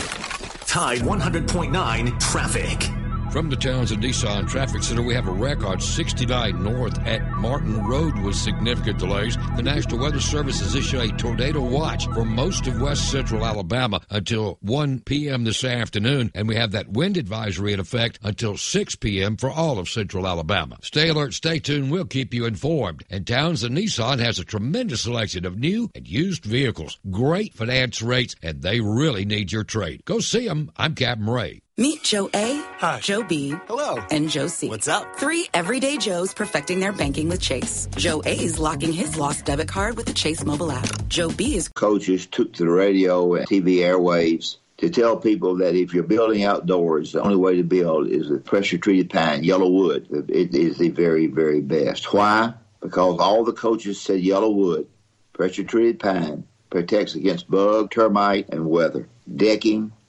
Tide 0.67 1.01
100.9 1.01 2.19
Traffic. 2.19 3.02
From 3.33 3.49
the 3.49 3.57
Towns 3.57 3.89
Townsend 3.89 4.03
Nissan 4.03 4.47
Traffic 4.47 4.83
Center, 4.83 5.01
we 5.01 5.15
have 5.15 5.27
a 5.27 5.33
wreck 5.33 5.65
on 5.65 5.81
69 5.81 6.63
North 6.63 6.99
at 7.07 7.27
Martin 7.31 7.83
Road 7.83 8.19
with 8.19 8.37
significant 8.37 8.99
delays. 8.99 9.39
The 9.57 9.63
National 9.63 10.01
Weather 10.01 10.21
Service 10.21 10.61
has 10.61 10.75
issued 10.75 11.01
a 11.01 11.17
tornado 11.17 11.63
watch 11.63 12.07
for 12.09 12.27
most 12.27 12.67
of 12.67 12.79
west 12.79 13.11
central 13.11 13.47
Alabama 13.47 14.03
until 14.11 14.59
1 14.61 15.01
p.m. 15.01 15.45
this 15.45 15.65
afternoon, 15.65 16.31
and 16.35 16.47
we 16.47 16.57
have 16.57 16.73
that 16.73 16.91
wind 16.91 17.17
advisory 17.17 17.73
in 17.73 17.81
effect 17.81 18.19
until 18.23 18.59
6 18.59 18.97
p.m. 18.97 19.39
for 19.39 19.51
all 19.51 19.79
of 19.79 19.89
central 19.89 20.27
Alabama. 20.27 20.77
Stay 20.83 21.09
alert, 21.09 21.33
stay 21.33 21.59
tuned, 21.59 21.91
we'll 21.91 22.05
keep 22.05 22.35
you 22.35 22.45
informed. 22.45 23.03
And 23.09 23.27
Towns 23.27 23.63
Townsend 23.63 23.79
Nissan 23.79 24.19
has 24.19 24.41
a 24.41 24.45
tremendous 24.45 25.01
selection 25.01 25.47
of 25.47 25.59
new 25.59 25.91
and 25.95 26.07
used 26.07 26.45
vehicles, 26.45 26.99
great 27.11 27.55
finance 27.55 28.03
rates, 28.03 28.37
and 28.43 28.61
they 28.61 28.81
really 28.83 29.25
need 29.25 29.53
your 29.53 29.65
trade. 29.65 30.03
Go 30.05 30.19
see 30.19 30.47
them. 30.47 30.71
I'm 30.77 30.95
Captain 30.95 31.31
Ray. 31.31 31.62
Meet 31.83 32.05
Joe 32.05 32.31
A, 32.33 32.63
Hi. 32.79 33.01
Joe 33.01 33.25
B, 33.25 33.57
hello, 33.67 34.01
and 34.13 34.29
Joe 34.29 34.47
C. 34.47 34.69
What's 34.69 34.87
up? 34.87 35.17
Three 35.17 35.49
everyday 35.53 35.97
Joes 35.99 36.33
perfecting 36.33 36.79
their 36.79 36.93
banking 36.93 37.29
with 37.29 37.41
Chase. 37.41 37.89
Joe 37.97 38.23
A 38.25 38.39
is 38.39 38.57
locking 38.57 38.93
his 38.93 39.17
lost 39.17 39.47
debit 39.47 39.67
card 39.67 39.97
with 39.97 40.07
the 40.07 40.13
Chase 40.13 40.45
mobile 40.45 40.71
app. 40.71 41.09
Joe 41.09 41.31
B 41.31 41.57
is 41.57 41.67
coaches 41.67 42.27
took 42.27 42.53
to 42.53 42.67
the 42.67 42.71
radio 42.71 43.35
and 43.35 43.49
TV 43.49 43.79
airwaves 43.79 44.59
to 44.77 44.91
tell 44.91 45.17
people 45.17 45.57
that 45.57 45.75
if 45.75 45.93
you're 45.93 46.05
building 46.05 46.45
outdoors, 46.45 47.11
the 47.11 47.21
only 47.21 47.35
way 47.35 47.57
to 47.57 47.65
build 47.65 48.07
is 48.07 48.29
with 48.29 48.45
pressure 48.45 48.79
treated 48.79 49.11
pine, 49.11 49.43
YellaWood. 49.43 50.31
It 50.31 50.55
is 50.55 50.79
the 50.79 50.91
very, 50.91 51.27
very 51.27 51.61
best. 51.63 52.13
Why? 52.13 52.55
Because 52.81 53.19
all 53.19 53.43
the 53.43 53.53
coaches 53.53 54.01
said 54.01 54.21
YellaWood, 54.21 54.87
pressure 55.33 55.65
treated 55.65 55.99
pine, 55.99 56.45
protects 56.71 57.17
against 57.17 57.51
bug, 57.51 57.91
termite, 57.91 58.51
and 58.51 58.71
weather. 58.71 59.09
Decking, 59.35 59.91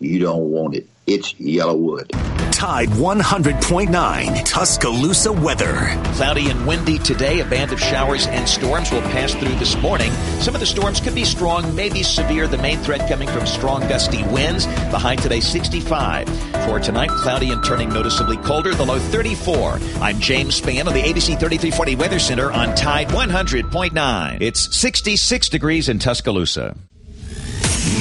you 0.00 0.18
don't 0.18 0.50
want 0.50 0.74
it. 0.74 0.86
It's 1.06 1.34
YellaWood. 1.34 2.10
Tide 2.50 2.88
100.9 2.88 4.44
Tuscaloosa 4.46 5.32
weather. 5.32 5.74
Cloudy 6.14 6.48
and 6.48 6.66
windy 6.66 6.98
today. 6.98 7.40
A 7.40 7.44
band 7.44 7.72
of 7.72 7.80
showers 7.80 8.26
and 8.28 8.48
storms 8.48 8.90
will 8.90 9.02
pass 9.02 9.34
through 9.34 9.54
this 9.56 9.76
morning. 9.82 10.10
Some 10.40 10.54
of 10.54 10.60
the 10.60 10.66
storms 10.66 10.98
could 10.98 11.14
be 11.14 11.24
strong, 11.24 11.74
maybe 11.74 12.02
severe. 12.02 12.46
The 12.46 12.56
main 12.56 12.78
threat 12.78 13.06
coming 13.06 13.28
from 13.28 13.44
strong 13.44 13.80
gusty 13.82 14.22
winds. 14.24 14.66
The 14.66 14.98
high 14.98 15.16
today 15.16 15.40
65. 15.40 16.26
For 16.64 16.80
tonight, 16.80 17.10
cloudy 17.10 17.50
and 17.50 17.62
turning 17.62 17.90
noticeably 17.90 18.38
colder. 18.38 18.72
The 18.74 18.86
low 18.86 18.98
34. 18.98 19.78
I'm 20.00 20.18
James 20.18 20.58
Spann 20.58 20.86
of 20.86 20.94
the 20.94 21.02
ABC 21.02 21.38
3340 21.38 21.96
Weather 21.96 22.18
Center 22.18 22.50
on 22.50 22.74
Tide 22.74 23.08
100.9. 23.08 24.40
It's 24.40 24.74
66 24.74 25.50
degrees 25.50 25.90
in 25.90 25.98
Tuscaloosa. 25.98 26.76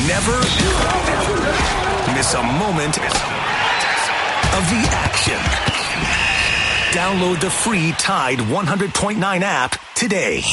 Never 0.08 1.83
miss 2.14 2.34
a 2.36 2.44
moment 2.44 2.98
of 2.98 4.64
the 4.70 4.88
action. 4.92 5.40
Download 6.92 7.40
the 7.42 7.50
free 7.50 7.92
Tide 7.94 8.40
100.9 8.40 9.42
app 9.42 9.80
today. 9.96 10.44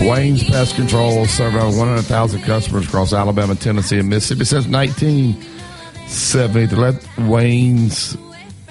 Wayne's 0.00 0.44
Pest 0.44 0.76
Control 0.76 1.26
serving 1.26 1.60
over 1.60 1.76
100,000 1.76 2.42
customers 2.42 2.86
across 2.86 3.12
Alabama, 3.12 3.54
Tennessee, 3.54 3.98
and 3.98 4.08
Mississippi 4.08 4.44
since 4.44 4.66
1970. 4.66 6.66
To 6.68 6.76
let 6.76 7.06
Wayne's 7.18 8.16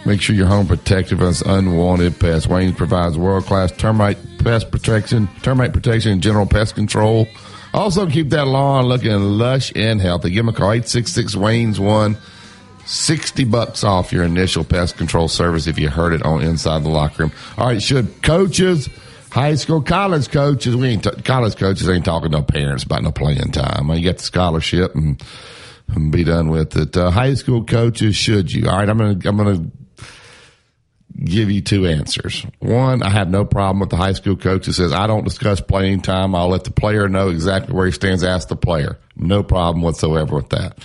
make 0.05 0.21
sure 0.21 0.35
your 0.35 0.47
home 0.47 0.67
protected 0.67 1.19
against 1.19 1.45
unwanted 1.45 2.19
pests. 2.19 2.47
Wayne's 2.47 2.75
provides 2.75 3.17
world 3.17 3.45
class 3.45 3.71
termite 3.73 4.17
pest 4.39 4.71
protection, 4.71 5.27
termite 5.41 5.73
protection, 5.73 6.13
and 6.13 6.23
general 6.23 6.45
pest 6.45 6.75
control. 6.75 7.27
Also, 7.73 8.09
keep 8.09 8.29
that 8.29 8.47
lawn 8.47 8.85
looking 8.85 9.37
lush 9.37 9.71
and 9.75 9.99
healthy. 10.01 10.29
Give 10.29 10.45
them 10.45 10.55
a 10.55 10.57
call 10.57 10.71
866 10.71 11.35
Wayne's 11.35 11.79
1. 11.79 12.17
60 12.85 13.43
bucks 13.43 13.83
off 13.83 14.13
your 14.13 14.23
initial 14.23 14.63
pest 14.63 14.97
control 14.97 15.27
service 15.27 15.67
if 15.67 15.77
you 15.77 15.89
heard 15.89 16.13
it 16.13 16.23
on 16.23 16.41
Inside 16.41 16.83
the 16.83 16.89
Locker 16.89 17.23
Room. 17.23 17.33
All 17.57 17.67
right, 17.67 17.83
should 17.83 18.23
coaches, 18.23 18.87
high 19.31 19.55
school, 19.55 19.81
college 19.81 20.29
coaches, 20.29 20.75
we 20.75 20.89
ain't, 20.89 21.03
t- 21.03 21.21
college 21.23 21.55
coaches 21.55 21.89
ain't 21.89 22.05
talking 22.05 22.31
to 22.31 22.37
no 22.37 22.43
parents 22.43 22.83
about 22.83 23.03
no 23.03 23.11
playing 23.11 23.51
time. 23.51 23.89
You 23.89 24.01
get 24.01 24.17
the 24.17 24.23
scholarship 24.23 24.95
and, 24.95 25.21
and 25.89 26.11
be 26.11 26.23
done 26.23 26.49
with 26.49 26.75
it. 26.77 26.95
Uh, 26.95 27.11
high 27.11 27.33
school 27.33 27.63
coaches, 27.63 28.15
should 28.15 28.51
you? 28.51 28.67
All 28.67 28.77
right, 28.77 28.89
I'm 28.89 28.97
going 28.97 29.19
to, 29.19 29.29
I'm 29.29 29.37
going 29.37 29.55
to 29.55 29.71
give 31.23 31.49
you 31.49 31.61
two 31.61 31.87
answers. 31.87 32.45
One, 32.59 33.01
I 33.01 33.09
have 33.09 33.29
no 33.29 33.45
problem 33.45 33.79
with 33.79 33.89
the 33.89 33.97
high 33.97 34.13
school 34.13 34.35
coach 34.35 34.65
who 34.65 34.71
says, 34.71 34.93
I 34.93 35.07
don't 35.07 35.23
discuss 35.23 35.61
playing 35.61 36.01
time. 36.01 36.35
I'll 36.35 36.49
let 36.49 36.63
the 36.63 36.71
player 36.71 37.07
know 37.09 37.29
exactly 37.29 37.73
where 37.73 37.85
he 37.85 37.91
stands. 37.91 38.23
Ask 38.23 38.49
the 38.49 38.55
player. 38.55 38.97
No 39.15 39.43
problem 39.43 39.81
whatsoever 39.81 40.35
with 40.35 40.49
that. 40.49 40.77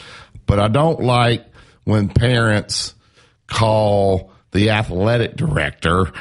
But 0.47 0.59
I 0.59 0.69
don't 0.69 1.01
like 1.01 1.45
when 1.85 2.09
parents 2.09 2.95
call 3.47 4.31
the 4.53 4.71
athletic 4.71 5.37
director 5.37 6.13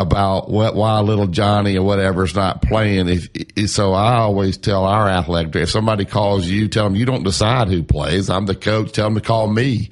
about 0.00 0.48
what, 0.48 0.74
why 0.74 0.98
little 1.00 1.26
Johnny 1.26 1.76
or 1.76 1.82
whatever 1.82 2.24
is 2.24 2.34
not 2.34 2.62
playing. 2.62 3.06
If, 3.08 3.28
if 3.34 3.68
so, 3.68 3.92
I 3.92 4.14
always 4.14 4.56
tell 4.56 4.86
our 4.86 5.06
athletic 5.06 5.54
if 5.56 5.68
somebody 5.68 6.06
calls 6.06 6.46
you, 6.46 6.68
tell 6.68 6.84
them 6.84 6.96
you 6.96 7.04
don't 7.04 7.22
decide 7.22 7.68
who 7.68 7.82
plays. 7.82 8.30
I'm 8.30 8.46
the 8.46 8.54
coach. 8.54 8.92
Tell 8.92 9.04
them 9.04 9.16
to 9.16 9.20
call 9.20 9.46
me. 9.46 9.90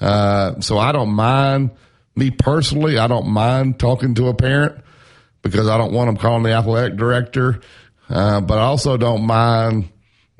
Uh, 0.00 0.60
so 0.60 0.78
I 0.78 0.92
don't 0.92 1.10
mind 1.10 1.72
me 2.14 2.30
personally. 2.30 2.96
I 2.96 3.08
don't 3.08 3.26
mind 3.26 3.80
talking 3.80 4.14
to 4.14 4.28
a 4.28 4.34
parent 4.34 4.84
because 5.42 5.68
I 5.68 5.76
don't 5.76 5.92
want 5.92 6.06
them 6.06 6.16
calling 6.16 6.44
the 6.44 6.52
athletic 6.52 6.96
director. 6.96 7.60
Uh, 8.08 8.40
but 8.40 8.56
I 8.56 8.62
also 8.62 8.96
don't 8.96 9.26
mind 9.26 9.88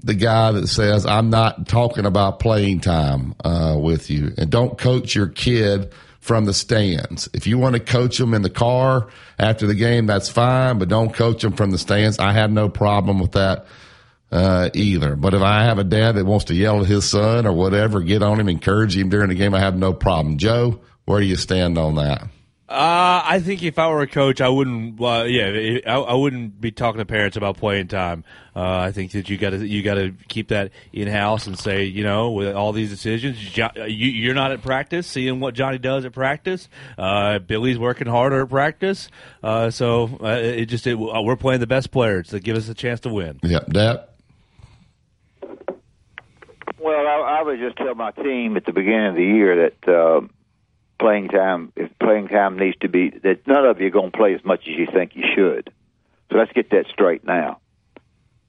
the 0.05 0.15
guy 0.15 0.53
that 0.53 0.69
says, 0.69 1.05
I'm 1.05 1.31
not 1.31 1.66
talking 1.66 2.07
about 2.07 2.39
playing 2.39 2.81
time, 2.81 3.35
uh, 3.45 3.77
with 3.77 4.09
you 4.09 4.31
and 4.39 4.51
don't 4.51 4.78
coach 4.78 5.16
your 5.16 5.27
kid 5.27 5.93
from 6.31 6.44
the 6.44 6.55
stands. 6.55 7.28
If 7.35 7.48
you 7.48 7.59
want 7.59 7.74
to 7.74 7.81
coach 7.81 8.19
them 8.19 8.35
in 8.35 8.43
the 8.43 8.51
car 8.51 9.09
after 9.36 9.66
the 9.66 9.74
game, 9.74 10.07
that's 10.07 10.28
fine, 10.28 10.78
but 10.78 10.89
don't 10.89 11.12
coach 11.12 11.43
them 11.43 11.55
from 11.55 11.73
the 11.73 11.78
stands. 11.78 12.20
I 12.20 12.31
have 12.31 12.52
no 12.52 12.69
problem 12.69 13.19
with 13.19 13.32
that. 13.32 13.66
uh, 14.31 14.70
either. 14.74 15.16
But 15.16 15.35
if 15.35 15.43
I 15.43 15.65
have 15.65 15.81
a 15.81 15.85
dad 15.85 16.12
that 16.12 16.24
wants 16.24 16.44
to 16.44 16.55
yell 16.55 16.82
at 16.82 16.86
his 16.86 17.05
son 17.05 17.47
or 17.47 17.52
whatever, 17.52 18.01
get 18.01 18.23
on 18.23 18.39
him, 18.39 18.48
encourage 18.48 18.97
him 18.97 19.09
during 19.09 19.28
the 19.28 19.35
game, 19.35 19.55
I 19.55 19.59
have 19.59 19.77
no 19.77 19.93
problem. 19.93 20.39
Joe, 20.39 20.78
where 21.05 21.19
do 21.19 21.27
you 21.27 21.35
stand 21.35 21.77
on 21.77 21.97
that? 21.97 22.28
Uh, 22.71 23.21
I 23.25 23.41
think 23.41 23.65
if 23.65 23.81
I 23.81 23.89
were 23.89 24.03
a 24.03 24.07
coach, 24.07 24.41
I 24.41 24.49
wouldn't. 24.49 25.01
Uh, 25.01 25.25
yeah, 25.27 25.81
I, 25.85 25.95
I, 25.95 26.15
wouldn't 26.15 26.61
be 26.61 26.71
talking 26.71 27.01
to 27.01 27.05
parents 27.05 27.37
about 27.37 27.57
playing 27.57 27.89
time. 27.89 28.23
Uh, 28.55 28.63
I 28.63 28.93
think 28.93 29.11
that 29.11 29.29
you 29.29 29.37
got 29.39 29.51
to 29.51 29.67
you 29.67 29.83
got 29.83 29.95
to 29.95 30.15
keep 30.29 30.51
that 30.51 30.71
in 30.93 31.09
house 31.09 31.49
and 31.49 31.59
say, 31.59 31.83
you 31.87 32.05
know, 32.05 32.31
with 32.31 32.55
all 32.55 32.71
these 32.71 32.89
decisions, 32.89 33.57
you, 33.57 34.31
are 34.31 34.35
not 34.35 34.53
at 34.53 34.63
practice, 34.63 35.09
seeing 35.09 35.41
what 35.41 35.55
Johnny 35.55 35.79
does 35.79 36.05
at 36.05 36.13
practice. 36.13 36.69
Uh, 36.97 37.41
Billy's 37.41 37.77
working 37.77 38.07
harder 38.07 38.43
at 38.43 38.49
practice, 38.49 39.09
uh, 39.43 39.71
so 39.71 40.21
uh, 40.23 40.39
it 40.41 40.67
just 40.67 40.87
it, 40.87 40.95
we're 40.95 41.35
playing 41.35 41.59
the 41.59 41.67
best 41.67 41.91
players 41.91 42.31
that 42.31 42.45
give 42.45 42.57
us 42.57 42.69
a 42.69 42.75
chance 42.75 43.01
to 43.01 43.09
win. 43.09 43.41
Yep, 43.43 43.67
that. 43.71 44.15
Well, 46.79 47.05
I, 47.05 47.41
I 47.41 47.43
would 47.43 47.59
just 47.59 47.77
tell 47.79 47.97
my 47.97 48.13
team 48.13 48.57
at 48.57 48.65
the 48.65 48.73
beginning 48.73 49.09
of 49.09 49.15
the 49.17 49.25
year 49.25 49.71
that 49.85 50.29
playing 51.01 51.28
time, 51.28 51.72
if 51.74 51.90
playing 51.98 52.28
time 52.28 52.59
needs 52.59 52.77
to 52.82 52.89
be, 52.89 53.10
that 53.10 53.47
none 53.47 53.64
of 53.64 53.81
you 53.81 53.89
are 53.89 53.90
going 53.90 54.12
to 54.12 54.16
play 54.16 54.35
as 54.35 54.44
much 54.44 54.60
as 54.60 54.77
you 54.77 54.86
think 54.93 55.16
you 55.16 55.24
should. 55.35 55.72
So 56.31 56.39
let's 56.39 56.52
get 56.52 56.70
that 56.70 56.86
straight 56.93 57.24
now. 57.24 57.59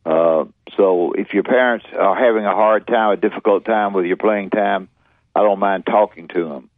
Uh, 0.06 0.46
so 0.78 1.14
if 1.14 1.34
your 1.34 1.44
parents 1.44 1.86
are 1.98 2.16
having 2.16 2.46
a 2.46 2.54
hard 2.54 2.86
time, 2.86 3.12
a 3.12 3.18
difficult 3.18 3.66
time 3.66 3.94
with 3.94 4.06
your 4.06 4.18
playing 4.18 4.50
time, 4.50 4.90
I 5.36 5.42
don't 5.42 5.60
mind 5.60 5.86
talking 5.86 6.28
to 6.30 6.48
them. 6.48 6.70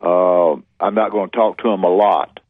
Uh, 0.00 0.52
I'm 0.80 0.94
not 0.94 1.10
going 1.10 1.30
to 1.30 1.36
talk 1.36 1.58
to 1.58 1.70
them 1.70 1.84
a 1.84 1.88
lot, 1.88 2.40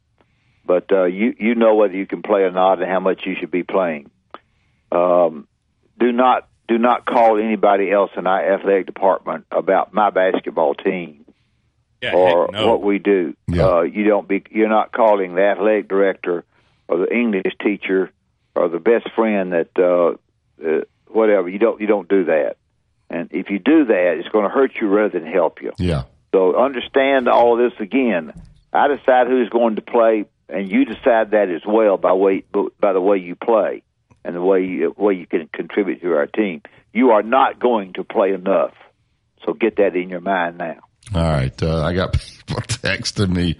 but 0.65 0.91
uh, 0.91 1.05
you 1.05 1.33
you 1.39 1.55
know 1.55 1.75
whether 1.75 1.95
you 1.95 2.05
can 2.05 2.21
play 2.21 2.41
or 2.41 2.51
not 2.51 2.81
and 2.81 2.89
how 2.89 2.99
much 2.99 3.25
you 3.25 3.35
should 3.39 3.51
be 3.51 3.63
playing. 3.63 4.09
Um, 4.91 5.47
do 5.99 6.11
not 6.11 6.47
do 6.67 6.77
not 6.77 7.05
call 7.05 7.39
anybody 7.39 7.91
else 7.91 8.11
in 8.17 8.27
our 8.27 8.53
athletic 8.53 8.85
department 8.85 9.45
about 9.51 9.93
my 9.93 10.09
basketball 10.09 10.73
team 10.73 11.25
yeah, 12.01 12.13
or 12.13 12.49
no. 12.51 12.67
what 12.67 12.81
we 12.81 12.99
do. 12.99 13.35
Yeah. 13.47 13.67
Uh, 13.67 13.81
you 13.81 14.03
don't 14.03 14.27
be 14.27 14.43
you're 14.51 14.69
not 14.69 14.91
calling 14.91 15.35
the 15.35 15.43
athletic 15.43 15.87
director 15.87 16.45
or 16.87 16.99
the 16.99 17.13
English 17.13 17.53
teacher 17.63 18.11
or 18.55 18.69
the 18.69 18.79
best 18.79 19.09
friend 19.15 19.53
that 19.53 19.69
uh, 19.77 20.17
uh, 20.65 20.81
whatever. 21.07 21.49
You 21.49 21.59
don't 21.59 21.81
you 21.81 21.87
don't 21.87 22.07
do 22.07 22.25
that. 22.25 22.57
And 23.09 23.29
if 23.31 23.49
you 23.49 23.59
do 23.59 23.85
that, 23.85 24.15
it's 24.19 24.27
going 24.29 24.43
to 24.43 24.49
hurt 24.49 24.75
you 24.81 24.87
rather 24.87 25.19
than 25.19 25.31
help 25.31 25.61
you. 25.61 25.71
Yeah. 25.77 26.03
So 26.33 26.55
understand 26.57 27.29
all 27.29 27.55
this 27.55 27.73
again. 27.79 28.33
I 28.73 28.87
decide 28.89 29.27
who's 29.27 29.49
going 29.49 29.77
to 29.77 29.81
play, 29.81 30.25
and 30.49 30.69
you 30.69 30.85
decide 30.85 31.31
that 31.31 31.49
as 31.49 31.61
well 31.65 31.97
by 31.97 32.13
way 32.13 32.43
by 32.79 32.93
the 32.93 33.01
way 33.01 33.17
you 33.17 33.35
play 33.35 33.83
and 34.23 34.35
the 34.35 34.41
way 34.41 34.65
you, 34.65 34.93
way 34.97 35.13
you 35.13 35.25
can 35.25 35.47
contribute 35.51 36.01
to 36.01 36.13
our 36.13 36.27
team. 36.27 36.61
You 36.93 37.11
are 37.11 37.23
not 37.23 37.59
going 37.59 37.93
to 37.93 38.03
play 38.03 38.33
enough, 38.33 38.73
so 39.45 39.53
get 39.53 39.77
that 39.77 39.95
in 39.95 40.09
your 40.09 40.19
mind 40.19 40.57
now. 40.57 40.79
All 41.15 41.21
right. 41.21 41.63
Uh, 41.63 41.83
I 41.83 41.93
got 41.93 42.13
people 42.47 42.61
texting 42.61 43.29
me 43.29 43.57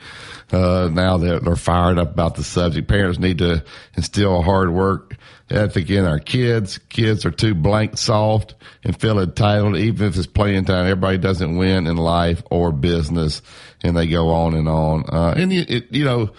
uh, 0.52 0.90
now 0.92 1.18
that 1.18 1.44
they're 1.44 1.56
fired 1.56 1.98
up 1.98 2.12
about 2.12 2.36
the 2.36 2.44
subject. 2.44 2.88
Parents 2.88 3.20
need 3.20 3.40
to 3.40 3.64
instill 3.96 4.42
hard 4.42 4.72
work 4.72 5.16
ethic 5.50 5.90
in 5.90 6.06
our 6.06 6.20
kids. 6.20 6.78
Kids 6.90 7.26
are 7.26 7.32
too 7.32 7.56
blank 7.56 7.98
soft 7.98 8.56
and 8.84 9.00
feel 9.00 9.20
entitled, 9.20 9.78
even 9.78 10.08
if 10.08 10.18
it's 10.18 10.28
playing 10.28 10.66
time. 10.66 10.86
Everybody 10.86 11.18
doesn't 11.18 11.58
win 11.58 11.88
in 11.88 11.98
life 11.98 12.44
or 12.52 12.72
business, 12.72 13.42
and 13.84 13.96
they 13.96 14.08
go 14.08 14.30
on 14.30 14.54
and 14.54 14.68
on. 14.68 15.06
Uh, 15.10 15.34
and, 15.38 15.52
it, 15.54 15.70
it, 15.70 15.92
you 15.92 16.06
know, 16.06 16.32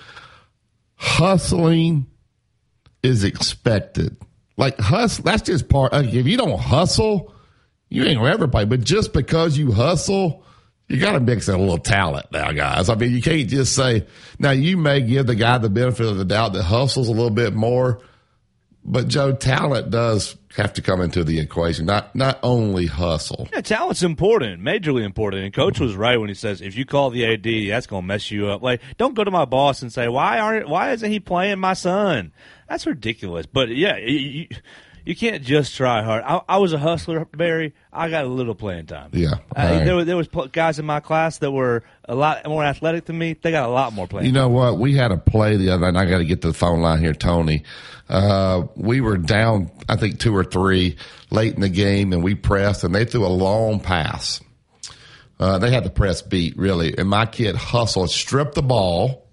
hustling 0.97 2.07
is 3.03 3.25
expected. 3.25 4.17
Like, 4.57 4.79
hustle, 4.79 5.25
that's 5.25 5.43
just 5.43 5.69
part. 5.69 5.93
Of 5.93 6.13
if 6.15 6.27
you 6.27 6.37
don't 6.37 6.59
hustle, 6.59 7.33
you 7.89 8.05
ain't 8.05 8.19
gonna 8.19 8.33
ever 8.33 8.49
play. 8.49 8.65
But 8.65 8.81
just 8.81 9.13
because 9.13 9.57
you 9.57 9.73
hustle, 9.73 10.45
you 10.89 10.99
got 10.99 11.13
to 11.13 11.21
mix 11.21 11.49
in 11.49 11.55
a 11.55 11.59
little 11.59 11.79
talent 11.79 12.27
now, 12.33 12.53
guys. 12.53 12.89
I 12.89 12.95
mean, 12.95 13.13
you 13.13 13.23
can't 13.23 13.49
just 13.49 13.75
say, 13.75 14.07
now 14.39 14.51
you 14.53 14.77
may 14.77 15.03
give 15.03 15.27
the 15.27 15.35
guy 15.35 15.59
the 15.59 15.69
benefit 15.69 16.07
of 16.07 16.17
the 16.17 16.25
doubt 16.25 16.55
that 16.55 16.63
hustles 16.63 17.09
a 17.09 17.13
little 17.13 17.31
bit 17.31 17.55
more, 17.55 18.01
but 18.85 19.07
Joe, 19.07 19.33
talent 19.33 19.91
does 19.91 20.37
have 20.57 20.73
to 20.73 20.83
come 20.83 21.03
into 21.03 21.23
the 21.23 21.41
equation, 21.41 21.85
not 21.85 22.15
not 22.17 22.39
only 22.43 22.87
hustle. 22.87 23.47
Yeah, 23.53 23.61
talent's 23.61 24.03
important, 24.03 24.63
majorly 24.63 25.05
important. 25.05 25.45
And 25.45 25.53
coach 25.53 25.79
was 25.79 25.95
right 25.95 26.19
when 26.19 26.29
he 26.29 26.35
says 26.35 26.63
if 26.63 26.75
you 26.75 26.87
call 26.87 27.11
the 27.11 27.27
AD, 27.27 27.71
that's 27.71 27.87
going 27.87 28.03
to 28.03 28.07
mess 28.07 28.31
you 28.31 28.49
up. 28.49 28.63
Like, 28.63 28.81
don't 28.97 29.15
go 29.15 29.25
to 29.25 29.31
my 29.31 29.45
boss 29.45 29.83
and 29.83 29.93
say 29.93 30.09
why 30.09 30.39
aren't 30.39 30.69
why 30.71 30.93
isn't 30.93 31.11
he 31.11 31.21
playing 31.21 31.59
my 31.59 31.75
son? 31.75 32.33
That's 32.67 32.87
ridiculous. 32.87 33.45
But 33.45 33.69
yeah, 33.69 33.99
you, 33.99 34.49
you 35.09 35.17
can't 35.17 35.43
just 35.43 35.75
try 35.75 36.03
hard. 36.03 36.23
I, 36.23 36.43
I, 36.47 36.59
was 36.59 36.75
a 36.75 36.79
hustler, 36.79 37.25
Barry. 37.25 37.73
I 37.91 38.11
got 38.11 38.27
a 38.27 38.29
little 38.29 38.55
playing 38.55 38.85
time. 38.85 39.09
Yeah, 39.15 39.37
uh, 39.37 39.37
right. 39.57 39.83
there, 39.83 40.05
there 40.05 40.19
was 40.19 40.29
guys 40.53 40.79
in 40.79 40.85
my 40.85 41.01
class 41.01 41.39
that 41.39 41.51
were 41.51 41.83
a 42.05 42.15
lot 42.15 42.45
more 42.45 42.63
athletic 42.63 43.07
than 43.07 43.17
me. 43.17 43.33
They 43.33 43.51
got 43.51 43.67
a 43.67 43.73
lot 43.73 43.95
more 43.95 44.07
playing. 44.07 44.27
You 44.27 44.33
know 44.33 44.51
what? 44.51 44.79
We 44.79 44.95
had 44.95 45.11
a 45.11 45.17
play 45.17 45.57
the 45.57 45.71
other 45.71 45.91
night. 45.91 46.07
I 46.07 46.11
got 46.11 46.19
to 46.19 46.27
get 46.27 46.43
to 46.43 46.49
the 46.49 46.55
phone 46.55 46.83
line 46.83 46.99
here, 46.99 47.15
Tony. 47.15 47.65
Uh, 48.07 48.65
we 48.77 49.01
were 49.01 49.17
down, 49.17 49.71
I 49.89 49.97
think 49.97 50.21
two 50.21 50.37
or 50.37 50.45
three 50.45 50.99
late 51.31 51.55
in 51.55 51.63
the 51.63 51.71
game, 51.71 52.13
and 52.13 52.23
we 52.23 52.35
pressed, 52.35 52.85
and 52.85 52.95
they 52.95 53.07
threw 53.07 53.25
a 53.25 53.29
long 53.29 53.81
pass. 53.81 54.43
Uh, 55.41 55.59
they 55.59 55.71
had 55.71 55.85
the 55.85 55.91
press 55.91 56.21
beat 56.21 56.55
really, 56.59 56.99
and 56.99 57.09
my 57.09 57.25
kid 57.25 57.57
hustled, 57.57 58.11
stripped 58.11 58.57
the 58.57 58.63
ball, 58.63 59.27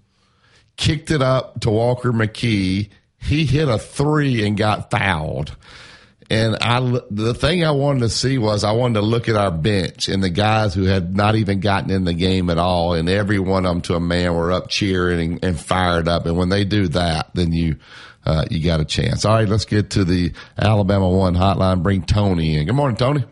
kicked 0.77 1.11
it 1.11 1.22
up 1.22 1.60
to 1.60 1.69
Walker 1.69 2.14
McKee 2.14 2.91
he 3.26 3.45
hit 3.45 3.68
a 3.68 3.77
three 3.77 4.45
and 4.45 4.57
got 4.57 4.91
fouled. 4.91 5.56
And 6.30 6.56
I, 6.60 6.80
the 7.11 7.35
thing 7.35 7.64
I 7.64 7.72
wanted 7.72 7.99
to 7.99 8.10
see 8.10 8.38
was 8.38 8.64
I 8.64 8.72
wanted 8.72 8.95
to 8.95 9.06
look 9.06 9.30
at 9.30 9.35
our 9.35 9.52
bench 9.52 10.10
and 10.10 10.23
the 10.23 10.30
guys 10.30 10.73
who 10.73 10.85
had 10.85 11.15
not 11.15 11.35
even 11.35 11.60
gotten 11.60 11.91
in 11.91 12.03
the 12.03 12.14
game 12.14 12.49
at 12.49 12.57
all. 12.57 12.93
And 12.93 13.07
every 13.07 13.38
one 13.38 13.65
of 13.65 13.69
them 13.72 13.81
to 13.81 13.95
a 13.95 13.99
man 13.99 14.34
were 14.34 14.52
up 14.52 14.68
cheering 14.69 15.34
and, 15.34 15.45
and 15.45 15.60
fired 15.60 16.07
up. 16.07 16.26
And 16.26 16.35
when 16.35 16.49
they 16.49 16.65
do 16.65 16.88
that, 16.89 17.30
then 17.35 17.52
you, 17.52 17.76
uh, 18.26 18.45
you 18.49 18.64
got 18.64 18.80
a 18.80 18.85
chance. 18.85 19.23
All 19.23 19.35
right, 19.35 19.47
let's 19.47 19.65
get 19.65 19.91
to 19.91 20.03
the 20.03 20.34
Alabama 20.57 21.10
one 21.10 21.35
hotline. 21.35 21.84
Bring 21.84 22.02
Tony 22.02 22.57
in. 22.57 22.65
Good 22.65 22.73
morning, 22.76 22.97
Tony. 22.97 23.23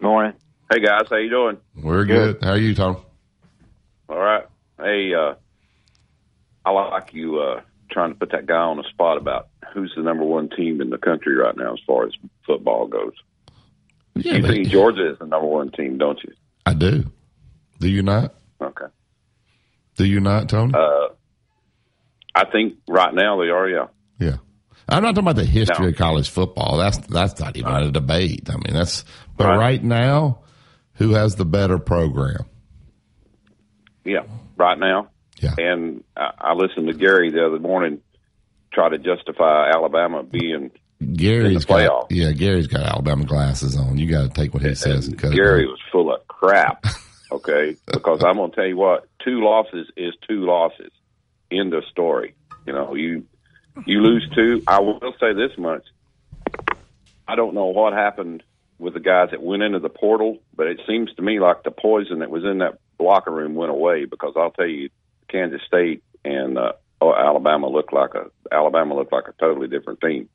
Morning. 0.00 0.34
Hey 0.70 0.80
guys, 0.80 1.06
how 1.10 1.16
you 1.16 1.30
doing? 1.30 1.56
We're 1.74 2.04
good. 2.04 2.40
good. 2.40 2.44
How 2.44 2.52
are 2.52 2.58
you, 2.58 2.74
Tony? 2.74 2.98
All 4.08 4.18
right. 4.18 4.44
Hey, 4.78 5.12
uh, 5.14 5.34
I 6.64 6.70
like 6.70 7.12
you, 7.12 7.40
uh, 7.40 7.60
trying 7.90 8.12
to 8.12 8.18
put 8.18 8.32
that 8.32 8.46
guy 8.46 8.54
on 8.54 8.76
the 8.76 8.84
spot 8.90 9.16
about 9.16 9.48
who's 9.72 9.92
the 9.96 10.02
number 10.02 10.24
one 10.24 10.48
team 10.48 10.80
in 10.80 10.90
the 10.90 10.98
country 10.98 11.34
right 11.36 11.56
now 11.56 11.74
as 11.74 11.80
far 11.86 12.06
as 12.06 12.12
football 12.46 12.86
goes. 12.86 13.12
Yeah, 14.14 14.34
you 14.34 14.46
think 14.46 14.68
Georgia 14.68 15.12
is 15.12 15.18
the 15.18 15.26
number 15.26 15.46
one 15.46 15.70
team, 15.70 15.98
don't 15.98 16.18
you? 16.24 16.32
I 16.64 16.74
do. 16.74 17.04
Do 17.78 17.88
you 17.88 18.02
not? 18.02 18.34
Okay. 18.60 18.86
Do 19.96 20.04
you 20.04 20.20
not, 20.20 20.48
Tony? 20.48 20.72
Uh, 20.74 21.08
I 22.34 22.44
think 22.50 22.78
right 22.88 23.14
now 23.14 23.38
they 23.38 23.48
are. 23.48 23.68
Yeah. 23.68 23.86
Yeah. 24.18 24.36
I'm 24.88 25.02
not 25.02 25.14
talking 25.14 25.24
about 25.24 25.36
the 25.36 25.44
history 25.44 25.86
no. 25.86 25.88
of 25.88 25.96
college 25.96 26.30
football. 26.30 26.76
That's 26.76 26.98
that's 26.98 27.40
not 27.40 27.56
even 27.56 27.72
right. 27.72 27.86
a 27.86 27.90
debate. 27.90 28.48
I 28.48 28.52
mean, 28.52 28.72
that's 28.72 29.04
but 29.36 29.48
right. 29.48 29.56
right 29.56 29.82
now, 29.82 30.40
who 30.94 31.14
has 31.14 31.34
the 31.34 31.44
better 31.44 31.78
program? 31.78 32.44
Yeah, 34.04 34.24
right 34.56 34.78
now. 34.78 35.08
Yeah. 35.38 35.54
And 35.58 36.04
I, 36.16 36.32
I 36.38 36.52
listened 36.54 36.88
to 36.88 36.94
Gary 36.94 37.30
the 37.30 37.46
other 37.46 37.58
morning 37.58 38.00
try 38.72 38.88
to 38.90 38.98
justify 38.98 39.70
Alabama 39.70 40.22
being 40.22 40.70
Gary's 41.14 41.46
in 41.46 41.54
the 41.54 41.60
playoff. 41.60 42.08
Got, 42.08 42.12
yeah, 42.12 42.32
Gary's 42.32 42.66
got 42.66 42.82
Alabama 42.82 43.24
glasses 43.24 43.76
on. 43.76 43.98
You 43.98 44.10
got 44.10 44.22
to 44.22 44.28
take 44.28 44.54
what 44.54 44.62
he 44.62 44.74
says 44.74 45.08
and 45.08 45.18
cut 45.18 45.32
Gary 45.32 45.66
was 45.66 45.80
full 45.90 46.12
of 46.14 46.26
crap. 46.28 46.84
Okay, 47.32 47.76
because 47.92 48.22
I'm 48.24 48.36
going 48.36 48.50
to 48.50 48.56
tell 48.56 48.66
you 48.66 48.76
what, 48.76 49.08
two 49.24 49.42
losses 49.42 49.88
is 49.96 50.14
two 50.28 50.46
losses. 50.46 50.92
End 51.50 51.74
of 51.74 51.84
story. 51.86 52.36
You 52.66 52.72
know, 52.72 52.94
you 52.94 53.24
you 53.84 54.00
lose 54.00 54.28
two. 54.32 54.62
I 54.66 54.80
will 54.80 55.00
say 55.18 55.32
this 55.32 55.50
much: 55.58 55.84
I 57.26 57.34
don't 57.34 57.54
know 57.54 57.66
what 57.66 57.94
happened 57.94 58.44
with 58.78 58.94
the 58.94 59.00
guys 59.00 59.30
that 59.32 59.42
went 59.42 59.64
into 59.64 59.80
the 59.80 59.88
portal, 59.88 60.38
but 60.54 60.68
it 60.68 60.80
seems 60.86 61.12
to 61.14 61.22
me 61.22 61.40
like 61.40 61.64
the 61.64 61.72
poison 61.72 62.20
that 62.20 62.30
was 62.30 62.44
in 62.44 62.58
that 62.58 62.78
locker 63.00 63.32
room 63.32 63.56
went 63.56 63.72
away. 63.72 64.04
Because 64.04 64.34
I'll 64.36 64.52
tell 64.52 64.68
you, 64.68 64.88
Kansas 65.28 65.60
State 65.66 66.02
and 66.24 66.58
uh, 66.58 66.72
Alabama 67.02 67.68
looked 67.68 67.92
like 67.92 68.14
a 68.14 68.26
Alabama 68.52 68.94
looked 68.94 69.12
like 69.12 69.28
a 69.28 69.34
totally 69.38 69.68
different 69.68 70.00
team. 70.00 70.28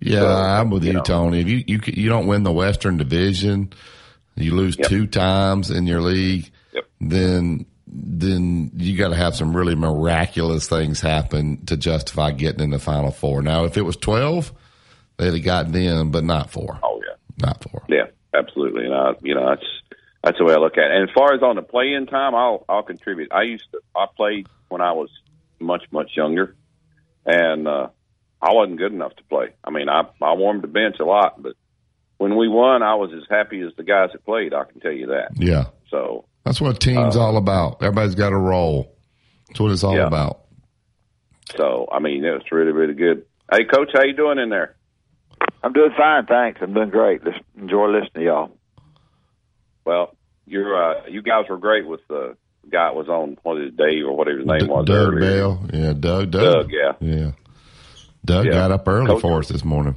Yeah, 0.00 0.20
so, 0.20 0.28
I'm 0.28 0.70
with 0.70 0.82
you, 0.82 0.88
you 0.88 0.94
know, 0.94 1.02
Tony. 1.02 1.40
If 1.40 1.48
you, 1.48 1.64
you 1.66 1.80
you 1.86 2.08
don't 2.08 2.26
win 2.26 2.42
the 2.42 2.52
Western 2.52 2.96
Division, 2.96 3.72
you 4.34 4.54
lose 4.54 4.76
yep. 4.76 4.88
two 4.88 5.06
times 5.06 5.70
in 5.70 5.86
your 5.86 6.00
league, 6.00 6.50
yep. 6.72 6.84
then 7.00 7.66
then 7.86 8.70
you 8.76 8.96
got 8.96 9.10
to 9.10 9.16
have 9.16 9.36
some 9.36 9.54
really 9.56 9.74
miraculous 9.74 10.68
things 10.68 11.00
happen 11.00 11.64
to 11.66 11.76
justify 11.76 12.32
getting 12.32 12.62
in 12.62 12.70
the 12.70 12.78
Final 12.78 13.10
Four. 13.10 13.42
Now, 13.42 13.64
if 13.64 13.76
it 13.76 13.82
was 13.82 13.96
twelve, 13.96 14.52
they'd 15.18 15.34
have 15.34 15.44
gotten 15.44 15.74
in, 15.76 16.10
but 16.10 16.24
not 16.24 16.50
four. 16.50 16.80
Oh 16.82 17.00
yeah, 17.06 17.14
not 17.46 17.62
four. 17.62 17.84
Yeah, 17.88 18.06
absolutely. 18.34 18.86
And 18.86 18.94
I, 18.94 19.12
you 19.20 19.34
know, 19.34 19.46
that's 19.46 19.66
that's 20.22 20.38
the 20.38 20.44
way 20.44 20.54
I 20.54 20.58
look 20.58 20.78
at 20.78 20.90
it. 20.90 20.92
And 20.96 21.08
as 21.08 21.14
far 21.14 21.34
as 21.34 21.42
on 21.42 21.56
the 21.56 21.62
play-in 21.62 22.06
time, 22.06 22.34
I'll 22.34 22.64
I'll 22.68 22.82
contribute. 22.82 23.32
I 23.32 23.42
used 23.42 23.64
to 23.72 23.80
I 23.96 24.06
played 24.16 24.46
when 24.68 24.80
I 24.80 24.92
was 24.92 25.10
much 25.60 25.84
much 25.90 26.12
younger, 26.16 26.56
and 27.26 27.66
uh, 27.68 27.88
I 28.40 28.52
wasn't 28.52 28.78
good 28.78 28.92
enough 28.92 29.14
to 29.16 29.24
play. 29.24 29.48
I 29.64 29.70
mean, 29.70 29.88
I 29.88 30.02
I 30.20 30.34
warmed 30.34 30.62
the 30.62 30.68
bench 30.68 30.96
a 31.00 31.04
lot, 31.04 31.42
but 31.42 31.54
when 32.18 32.36
we 32.36 32.48
won, 32.48 32.82
I 32.82 32.94
was 32.94 33.10
as 33.12 33.24
happy 33.28 33.60
as 33.62 33.72
the 33.76 33.82
guys 33.82 34.10
that 34.12 34.24
played. 34.24 34.54
I 34.54 34.64
can 34.64 34.80
tell 34.80 34.92
you 34.92 35.08
that. 35.08 35.30
Yeah. 35.36 35.64
So 35.90 36.26
that's 36.44 36.60
what 36.60 36.80
team's 36.80 37.16
uh, 37.16 37.20
all 37.20 37.36
about. 37.36 37.82
Everybody's 37.82 38.14
got 38.14 38.32
a 38.32 38.36
role. 38.38 38.96
That's 39.48 39.60
what 39.60 39.72
it's 39.72 39.84
all 39.84 39.96
Yeah. 39.96 40.06
about. 40.06 40.40
So 41.56 41.88
I 41.92 41.98
mean, 41.98 42.24
it 42.24 42.30
was 42.30 42.42
really 42.50 42.72
really 42.72 42.94
good. 42.94 43.26
Hey, 43.52 43.64
coach, 43.64 43.90
how 43.92 44.02
you 44.04 44.14
doing 44.14 44.38
in 44.38 44.48
there? 44.48 44.76
I'm 45.64 45.72
doing 45.72 45.90
fine, 45.96 46.26
thanks. 46.26 46.60
I'm 46.62 46.72
doing 46.72 46.90
great. 46.90 47.22
Just 47.24 47.38
enjoy 47.58 47.86
listening 47.88 48.10
to 48.14 48.22
y'all. 48.24 48.56
Well, 49.84 50.14
you're 50.46 50.74
uh, 50.74 51.06
you 51.08 51.22
guys 51.22 51.44
were 51.48 51.58
great 51.58 51.86
with 51.86 52.00
the 52.08 52.36
guy 52.70 52.86
that 52.88 52.94
was 52.94 53.08
on 53.08 53.36
what 53.42 53.60
is 53.60 53.72
Dave 53.74 54.04
or 54.06 54.16
whatever 54.16 54.38
his 54.38 54.46
name 54.46 54.68
was 54.68 54.86
Doug 54.86 55.14
earlier. 55.14 55.20
Bell. 55.20 55.66
Yeah, 55.72 55.92
Doug. 55.92 56.30
Doug. 56.30 56.70
Doug, 56.70 56.70
yeah. 56.72 56.92
Yeah. 57.00 57.30
Doug 58.24 58.46
Yeah. 58.46 58.52
got 58.52 58.70
up 58.72 58.86
early 58.86 59.06
Coach- 59.08 59.20
for 59.22 59.38
us 59.40 59.48
this 59.48 59.64
morning. 59.64 59.96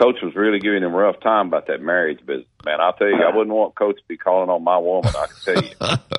Coach 0.00 0.16
was 0.22 0.34
really 0.34 0.60
giving 0.60 0.82
him 0.82 0.94
a 0.94 0.96
rough 0.96 1.20
time 1.20 1.48
about 1.48 1.66
that 1.66 1.82
marriage 1.82 2.24
business. 2.24 2.46
Man, 2.64 2.80
I'll 2.80 2.94
tell 2.94 3.08
you, 3.08 3.16
I 3.16 3.36
wouldn't 3.36 3.54
want 3.54 3.74
Coach 3.74 3.96
to 3.96 4.02
be 4.08 4.16
calling 4.16 4.48
on 4.48 4.64
my 4.64 4.78
woman. 4.78 5.12
I 5.14 5.26
can 5.26 5.54
tell 5.54 5.62
you. 5.90 5.96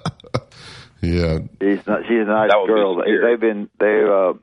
Yeah. 1.04 1.40
She's 1.60 1.88
not, 1.88 2.02
she's 2.08 2.20
a 2.22 2.26
nice 2.26 2.52
That 2.52 2.58
would 2.60 2.68
be 2.68 2.74
girl. 2.74 2.96
They, 2.98 3.02
scary. 3.06 3.32
they've 3.32 3.40
been 3.40 3.70
they 3.80 4.04
uh 4.04 4.34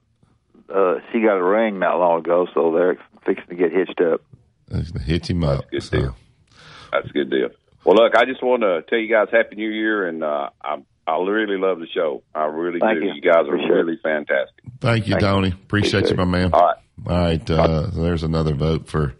uh 0.76 1.00
she 1.12 1.20
got 1.20 1.36
a 1.38 1.44
ring 1.44 1.78
not 1.78 2.00
long 2.00 2.18
ago, 2.18 2.48
so 2.52 2.72
they're 2.74 2.98
fixing 3.24 3.46
to 3.50 3.54
get 3.54 3.70
hitched 3.72 4.00
up. 4.00 4.22
Hit 5.06 5.30
him 5.30 5.44
up. 5.44 5.70
Good 5.70 5.88
deal. 5.88 6.16
That's 6.90 7.06
a 7.08 7.12
good 7.12 7.30
deal. 7.30 7.50
Well, 7.88 7.96
look, 7.96 8.14
I 8.14 8.26
just 8.26 8.42
want 8.42 8.60
to 8.60 8.82
tell 8.82 8.98
you 8.98 9.08
guys 9.10 9.28
Happy 9.32 9.56
New 9.56 9.70
Year, 9.70 10.06
and 10.06 10.22
uh, 10.22 10.50
I 10.62 10.76
I 11.06 11.16
really 11.22 11.56
love 11.56 11.78
the 11.78 11.86
show. 11.86 12.22
I 12.34 12.44
really 12.44 12.80
Thank 12.80 13.00
do. 13.00 13.06
you. 13.06 13.14
You 13.14 13.22
guys 13.22 13.46
are 13.46 13.54
Appreciate 13.54 13.70
it. 13.70 13.72
really 13.72 13.98
fantastic. 14.02 14.62
Thank 14.78 15.06
you, 15.06 15.12
Thank 15.14 15.22
you. 15.22 15.26
Tony. 15.26 15.48
Appreciate 15.48 16.10
you, 16.10 16.16
my 16.16 16.26
man. 16.26 16.50
All 16.52 16.60
right. 16.60 16.76
All 17.06 17.16
right. 17.16 17.50
Uh, 17.50 17.90
so 17.90 18.02
there's 18.02 18.24
another 18.24 18.52
vote 18.52 18.88
for, 18.88 19.14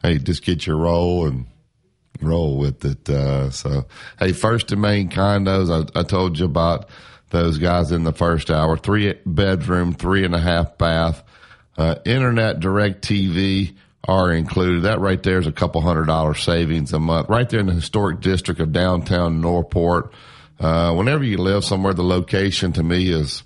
hey, 0.00 0.16
just 0.16 0.42
get 0.42 0.66
your 0.66 0.78
roll 0.78 1.26
and 1.26 1.44
roll 2.22 2.56
with 2.56 2.82
it. 2.86 3.06
Uh, 3.10 3.50
so, 3.50 3.84
hey, 4.18 4.32
first 4.32 4.72
and 4.72 4.80
main 4.80 5.10
condos, 5.10 5.68
I, 5.94 6.00
I 6.00 6.02
told 6.02 6.38
you 6.38 6.46
about 6.46 6.88
those 7.28 7.58
guys 7.58 7.92
in 7.92 8.04
the 8.04 8.12
first 8.14 8.50
hour. 8.50 8.78
Three 8.78 9.12
bedroom, 9.26 9.92
three 9.92 10.24
and 10.24 10.34
a 10.34 10.40
half 10.40 10.78
bath, 10.78 11.22
uh, 11.76 11.96
internet, 12.06 12.58
direct 12.58 13.02
TV 13.02 13.74
are 14.06 14.32
included. 14.32 14.82
That 14.82 15.00
right 15.00 15.22
there 15.22 15.38
is 15.38 15.46
a 15.46 15.52
couple 15.52 15.80
hundred 15.80 16.06
dollar 16.06 16.34
savings 16.34 16.92
a 16.92 16.98
month. 16.98 17.28
Right 17.28 17.48
there 17.48 17.60
in 17.60 17.66
the 17.66 17.72
historic 17.72 18.20
district 18.20 18.60
of 18.60 18.72
downtown 18.72 19.40
Northport. 19.40 20.12
Uh, 20.58 20.94
whenever 20.94 21.24
you 21.24 21.38
live 21.38 21.64
somewhere, 21.64 21.94
the 21.94 22.04
location 22.04 22.72
to 22.72 22.82
me 22.82 23.10
is 23.10 23.42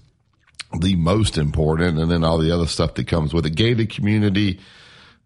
the 0.78 0.97
most 0.97 1.39
important, 1.39 1.98
and 1.98 2.10
then 2.10 2.24
all 2.24 2.39
the 2.39 2.51
other 2.51 2.66
stuff 2.66 2.94
that 2.94 3.06
comes 3.06 3.32
with 3.32 3.47
it. 3.47 3.55
Gated 3.55 3.90
community, 3.90 4.60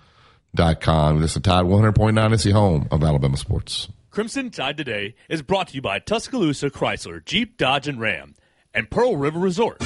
dot 0.55 0.81
com. 0.81 1.21
This 1.21 1.37
is 1.37 1.43
Tide 1.43 1.65
100.9 1.65 2.33
is 2.33 2.45
the 2.45 2.53
home 2.53 2.89
of 2.91 3.03
Alabama 3.03 3.37
sports. 3.37 3.89
Crimson 4.11 4.51
Tide 4.51 4.77
Today 4.77 5.17
is 5.29 5.43
brought 5.43 5.69
to 5.69 5.75
you 5.75 5.83
by 5.83 5.99
Tuscaloosa 5.99 6.71
Chrysler, 6.71 7.25
Jeep, 7.25 7.59
Dodge, 7.59 7.89
and 7.89 8.01
Ram, 8.01 8.35
and 8.73 8.89
Pearl 8.89 9.17
River 9.17 9.41
Resort. 9.41 9.83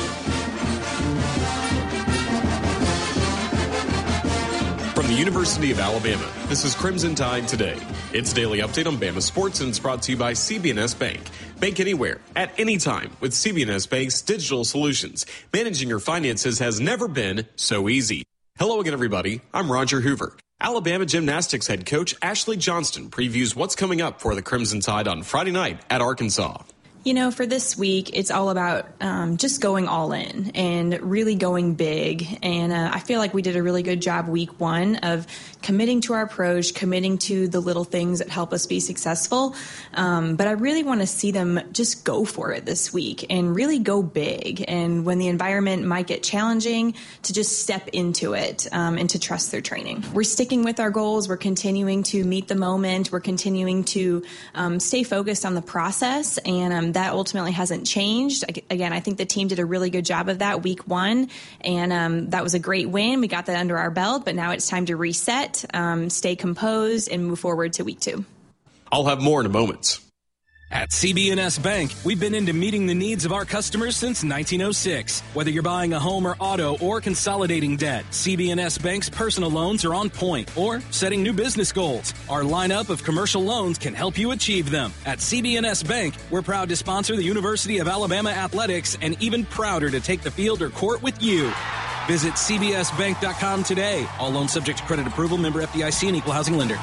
From 4.98 5.06
the 5.06 5.14
University 5.14 5.70
of 5.70 5.78
Alabama, 5.78 6.28
this 6.48 6.64
is 6.64 6.74
Crimson 6.74 7.14
Tide 7.14 7.46
Today. 7.46 7.78
It's 8.12 8.32
daily 8.32 8.58
update 8.58 8.88
on 8.88 8.96
Bama 8.96 9.22
sports 9.22 9.60
and 9.60 9.68
it's 9.68 9.78
brought 9.78 10.02
to 10.02 10.10
you 10.10 10.18
by 10.18 10.32
CB&S 10.32 10.94
Bank. 10.94 11.20
Bank 11.60 11.78
anywhere, 11.78 12.20
at 12.34 12.50
any 12.58 12.78
time 12.78 13.12
with 13.20 13.30
CB&S 13.30 13.86
Bank's 13.86 14.20
digital 14.22 14.64
solutions. 14.64 15.24
Managing 15.52 15.88
your 15.88 16.00
finances 16.00 16.58
has 16.58 16.80
never 16.80 17.06
been 17.06 17.46
so 17.54 17.88
easy. 17.88 18.24
Hello 18.58 18.80
again, 18.80 18.92
everybody. 18.92 19.40
I'm 19.54 19.70
Roger 19.70 20.00
Hoover. 20.00 20.36
Alabama 20.60 21.06
gymnastics 21.06 21.68
head 21.68 21.86
coach 21.86 22.16
Ashley 22.20 22.56
Johnston 22.56 23.08
previews 23.08 23.54
what's 23.54 23.76
coming 23.76 24.02
up 24.02 24.20
for 24.20 24.34
the 24.34 24.42
Crimson 24.42 24.80
Tide 24.80 25.06
on 25.06 25.22
Friday 25.22 25.52
night 25.52 25.80
at 25.90 26.02
Arkansas. 26.02 26.64
You 27.04 27.14
know, 27.14 27.30
for 27.30 27.46
this 27.46 27.78
week, 27.78 28.10
it's 28.12 28.30
all 28.30 28.50
about 28.50 28.86
um, 29.00 29.36
just 29.36 29.60
going 29.60 29.88
all 29.88 30.12
in 30.12 30.50
and 30.54 31.00
really 31.00 31.36
going 31.36 31.74
big. 31.74 32.38
And 32.42 32.72
uh, 32.72 32.90
I 32.92 33.00
feel 33.00 33.18
like 33.18 33.32
we 33.32 33.40
did 33.40 33.56
a 33.56 33.62
really 33.62 33.82
good 33.82 34.02
job 34.02 34.28
week 34.28 34.60
one 34.60 34.96
of 34.96 35.26
committing 35.62 36.01
to 36.02 36.12
our 36.14 36.22
approach, 36.22 36.74
committing 36.74 37.18
to 37.18 37.48
the 37.48 37.60
little 37.60 37.85
things 37.85 38.20
that 38.20 38.28
help 38.28 38.52
us 38.52 38.66
be 38.66 38.80
successful. 38.80 39.55
Um, 39.94 40.36
but 40.36 40.47
I 40.47 40.52
really 40.52 40.82
want 40.82 41.01
to 41.01 41.06
see 41.06 41.30
them 41.30 41.60
just 41.72 42.05
go 42.05 42.24
for 42.24 42.52
it 42.52 42.64
this 42.64 42.93
week 42.93 43.26
and 43.30 43.55
really 43.55 43.78
go 43.78 44.02
big. 44.02 44.64
And 44.68 45.05
when 45.05 45.18
the 45.18 45.28
environment 45.28 45.85
might 45.85 46.06
get 46.06 46.22
challenging, 46.22 46.94
to 47.22 47.32
just 47.32 47.60
step 47.60 47.89
into 47.89 48.35
it 48.35 48.66
um, 48.72 48.98
and 48.98 49.10
to 49.10 49.18
trust 49.18 49.52
their 49.52 49.60
training. 49.60 50.05
We're 50.12 50.22
sticking 50.22 50.62
with 50.62 50.80
our 50.80 50.90
goals. 50.90 51.28
We're 51.28 51.36
continuing 51.36 52.02
to 52.05 52.24
meet 52.24 52.48
the 52.48 52.55
moment. 52.55 53.10
We're 53.12 53.20
continuing 53.20 53.85
to 53.85 54.22
um, 54.55 54.80
stay 54.80 55.02
focused 55.02 55.44
on 55.44 55.55
the 55.55 55.62
process, 55.62 56.39
and 56.39 56.72
um, 56.72 56.93
that 56.93 57.12
ultimately 57.12 57.52
hasn't 57.52 57.86
changed. 57.86 58.44
Ag- 58.48 58.64
Again, 58.70 58.93
I 58.93 59.01
think 59.01 59.18
the 59.18 59.26
team 59.26 59.48
did 59.48 59.59
a 59.59 59.64
really 59.64 59.90
good 59.90 60.05
job 60.05 60.28
of 60.28 60.39
that 60.39 60.62
week 60.62 60.86
one, 60.86 61.28
and 61.60 61.93
um, 61.93 62.30
that 62.30 62.43
was 62.43 62.55
a 62.55 62.59
great 62.59 62.89
win. 62.89 63.20
We 63.20 63.28
got 63.28 63.47
that 63.47 63.56
under 63.56 63.76
our 63.76 63.90
belt, 63.90 64.24
but 64.24 64.35
now 64.35 64.52
it's 64.52 64.68
time 64.68 64.86
to 64.86 64.97
reset, 64.97 65.47
um, 65.74 66.10
stay 66.10 66.36
composed, 66.36 67.10
and 67.10 67.26
move 67.26 67.38
forward 67.38 67.74
to 67.74 67.84
week 67.84 68.00
two. 68.00 68.24
I'll 68.90 69.06
have 69.06 69.20
more 69.20 69.40
in 69.40 69.46
a 69.46 69.50
moment. 69.50 70.00
At 70.70 70.90
CB&S 70.90 71.58
Bank, 71.58 71.94
we've 72.04 72.20
been 72.20 72.34
into 72.34 72.52
meeting 72.52 72.86
the 72.86 72.94
needs 72.94 73.24
of 73.24 73.32
our 73.32 73.46
customers 73.46 73.96
since 73.96 74.22
1906. 74.22 75.22
Whether 75.32 75.50
you're 75.50 75.62
buying 75.62 75.94
a 75.94 75.98
home 75.98 76.26
or 76.26 76.36
auto 76.38 76.76
or 76.78 77.00
consolidating 77.00 77.76
debt, 77.76 78.04
CB&S 78.10 78.76
Bank's 78.76 79.08
personal 79.08 79.50
loans 79.50 79.86
are 79.86 79.94
on 79.94 80.10
point 80.10 80.54
or 80.58 80.82
setting 80.90 81.22
new 81.22 81.32
business 81.32 81.72
goals. 81.72 82.12
Our 82.28 82.42
lineup 82.42 82.90
of 82.90 83.02
commercial 83.02 83.42
loans 83.42 83.78
can 83.78 83.94
help 83.94 84.18
you 84.18 84.32
achieve 84.32 84.70
them. 84.70 84.92
At 85.06 85.20
CB&S 85.20 85.82
Bank, 85.84 86.14
we're 86.30 86.42
proud 86.42 86.68
to 86.68 86.76
sponsor 86.76 87.16
the 87.16 87.24
University 87.24 87.78
of 87.78 87.88
Alabama 87.88 88.30
Athletics 88.30 88.98
and 89.00 89.20
even 89.22 89.46
prouder 89.46 89.88
to 89.88 90.00
take 90.00 90.20
the 90.20 90.30
field 90.30 90.60
or 90.60 90.68
court 90.68 91.02
with 91.02 91.22
you. 91.22 91.50
Visit 92.06 92.34
cbsbank.com 92.34 93.64
today. 93.64 94.06
All 94.18 94.30
loans 94.30 94.52
subject 94.52 94.80
to 94.80 94.84
credit 94.84 95.06
approval, 95.06 95.38
member 95.38 95.62
FDIC 95.62 96.08
and 96.08 96.16
equal 96.16 96.34
housing 96.34 96.58
lender. 96.58 96.78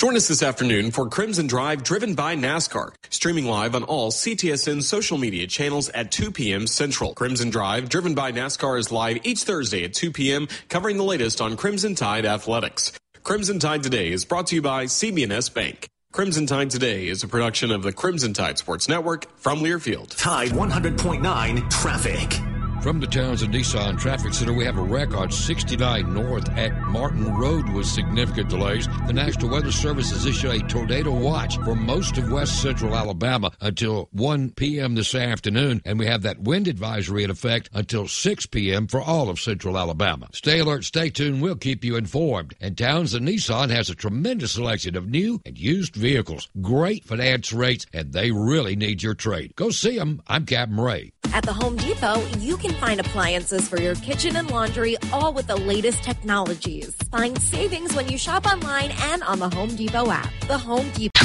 Join 0.00 0.16
us 0.16 0.28
this 0.28 0.42
afternoon 0.42 0.92
for 0.92 1.10
Crimson 1.10 1.46
Drive 1.46 1.82
driven 1.82 2.14
by 2.14 2.34
NASCAR, 2.34 2.94
streaming 3.10 3.44
live 3.44 3.74
on 3.74 3.82
all 3.82 4.10
CTSN 4.10 4.82
social 4.82 5.18
media 5.18 5.46
channels 5.46 5.90
at 5.90 6.10
2 6.10 6.32
p.m. 6.32 6.66
Central. 6.66 7.12
Crimson 7.12 7.50
Drive 7.50 7.90
driven 7.90 8.14
by 8.14 8.32
NASCAR 8.32 8.78
is 8.78 8.90
live 8.90 9.18
each 9.24 9.42
Thursday 9.42 9.84
at 9.84 9.92
2 9.92 10.10
p.m., 10.10 10.48
covering 10.70 10.96
the 10.96 11.04
latest 11.04 11.42
on 11.42 11.54
Crimson 11.54 11.94
Tide 11.94 12.24
athletics. 12.24 12.92
Crimson 13.24 13.58
Tide 13.58 13.82
Today 13.82 14.10
is 14.10 14.24
brought 14.24 14.46
to 14.46 14.54
you 14.54 14.62
by 14.62 14.86
CB&S 14.86 15.50
Bank. 15.50 15.86
Crimson 16.12 16.46
Tide 16.46 16.70
Today 16.70 17.06
is 17.06 17.22
a 17.22 17.28
production 17.28 17.70
of 17.70 17.82
the 17.82 17.92
Crimson 17.92 18.32
Tide 18.32 18.56
Sports 18.56 18.88
Network 18.88 19.26
from 19.36 19.58
Learfield. 19.60 20.16
Tide 20.16 20.48
100.9 20.52 21.68
traffic. 21.68 22.49
From 22.82 22.98
the 22.98 23.06
Townsend 23.06 23.52
Nissan 23.52 23.98
Traffic 23.98 24.32
Center, 24.32 24.54
we 24.54 24.64
have 24.64 24.78
a 24.78 24.82
wreck 24.82 25.14
on 25.14 25.30
69 25.30 26.14
North 26.14 26.48
at 26.56 26.72
Martin 26.80 27.30
Road 27.36 27.68
with 27.68 27.84
significant 27.84 28.48
delays. 28.48 28.88
The 29.06 29.12
National 29.12 29.50
Weather 29.50 29.70
Service 29.70 30.10
has 30.12 30.24
issued 30.24 30.50
a 30.50 30.66
tornado 30.66 31.12
watch 31.12 31.58
for 31.58 31.74
most 31.74 32.16
of 32.16 32.32
west 32.32 32.62
central 32.62 32.96
Alabama 32.96 33.52
until 33.60 34.08
1 34.12 34.52
p.m. 34.52 34.94
this 34.94 35.14
afternoon, 35.14 35.82
and 35.84 35.98
we 35.98 36.06
have 36.06 36.22
that 36.22 36.40
wind 36.40 36.68
advisory 36.68 37.22
in 37.22 37.28
effect 37.28 37.68
until 37.74 38.08
6 38.08 38.46
p.m. 38.46 38.86
for 38.86 39.02
all 39.02 39.28
of 39.28 39.38
central 39.38 39.76
Alabama. 39.76 40.30
Stay 40.32 40.60
alert, 40.60 40.84
stay 40.84 41.10
tuned, 41.10 41.42
we'll 41.42 41.56
keep 41.56 41.84
you 41.84 41.96
informed. 41.96 42.54
And 42.62 42.78
Townsend 42.78 43.28
Nissan 43.28 43.68
has 43.68 43.90
a 43.90 43.94
tremendous 43.94 44.52
selection 44.52 44.96
of 44.96 45.06
new 45.06 45.42
and 45.44 45.58
used 45.58 45.94
vehicles, 45.94 46.48
great 46.62 47.04
finance 47.04 47.52
rates, 47.52 47.84
and 47.92 48.14
they 48.14 48.30
really 48.30 48.74
need 48.74 49.02
your 49.02 49.14
trade. 49.14 49.54
Go 49.54 49.68
see 49.68 49.98
them. 49.98 50.22
I'm 50.26 50.46
Captain 50.46 50.80
Ray. 50.80 51.12
At 51.32 51.44
the 51.44 51.52
Home 51.52 51.76
Depot, 51.76 52.20
you 52.38 52.56
can 52.56 52.69
find 52.74 53.00
appliances 53.00 53.68
for 53.68 53.80
your 53.80 53.94
kitchen 53.96 54.36
and 54.36 54.50
laundry, 54.50 54.96
all 55.12 55.32
with 55.32 55.46
the 55.46 55.56
latest 55.56 56.02
technologies. 56.02 56.94
Find 57.10 57.40
savings 57.40 57.94
when 57.94 58.08
you 58.08 58.18
shop 58.18 58.46
online 58.46 58.92
and 59.12 59.22
on 59.22 59.38
the 59.38 59.48
Home 59.50 59.74
Depot 59.74 60.10
app. 60.10 60.30
The 60.46 60.58
Home 60.58 60.90
Depot. 60.90 61.20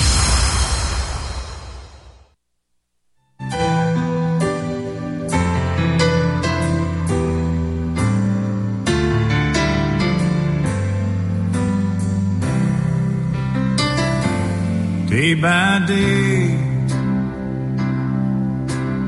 day 15.15 15.33
by 15.33 15.79
day. 15.87 16.64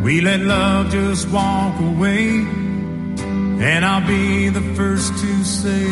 We 0.07 0.21
let 0.21 0.39
love 0.39 0.89
just 0.89 1.29
walk 1.31 1.77
away, 1.81 2.29
and 2.29 3.83
I'll 3.83 4.07
be 4.07 4.47
the 4.47 4.61
first 4.73 5.11
to 5.11 5.43
say 5.43 5.85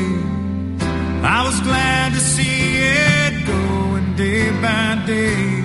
I 1.21 1.43
was 1.45 1.59
glad 1.59 2.13
to 2.13 2.19
see 2.21 2.77
it 2.77 3.45
going 3.45 4.15
day 4.15 4.51
by 4.61 5.03
day. 5.05 5.61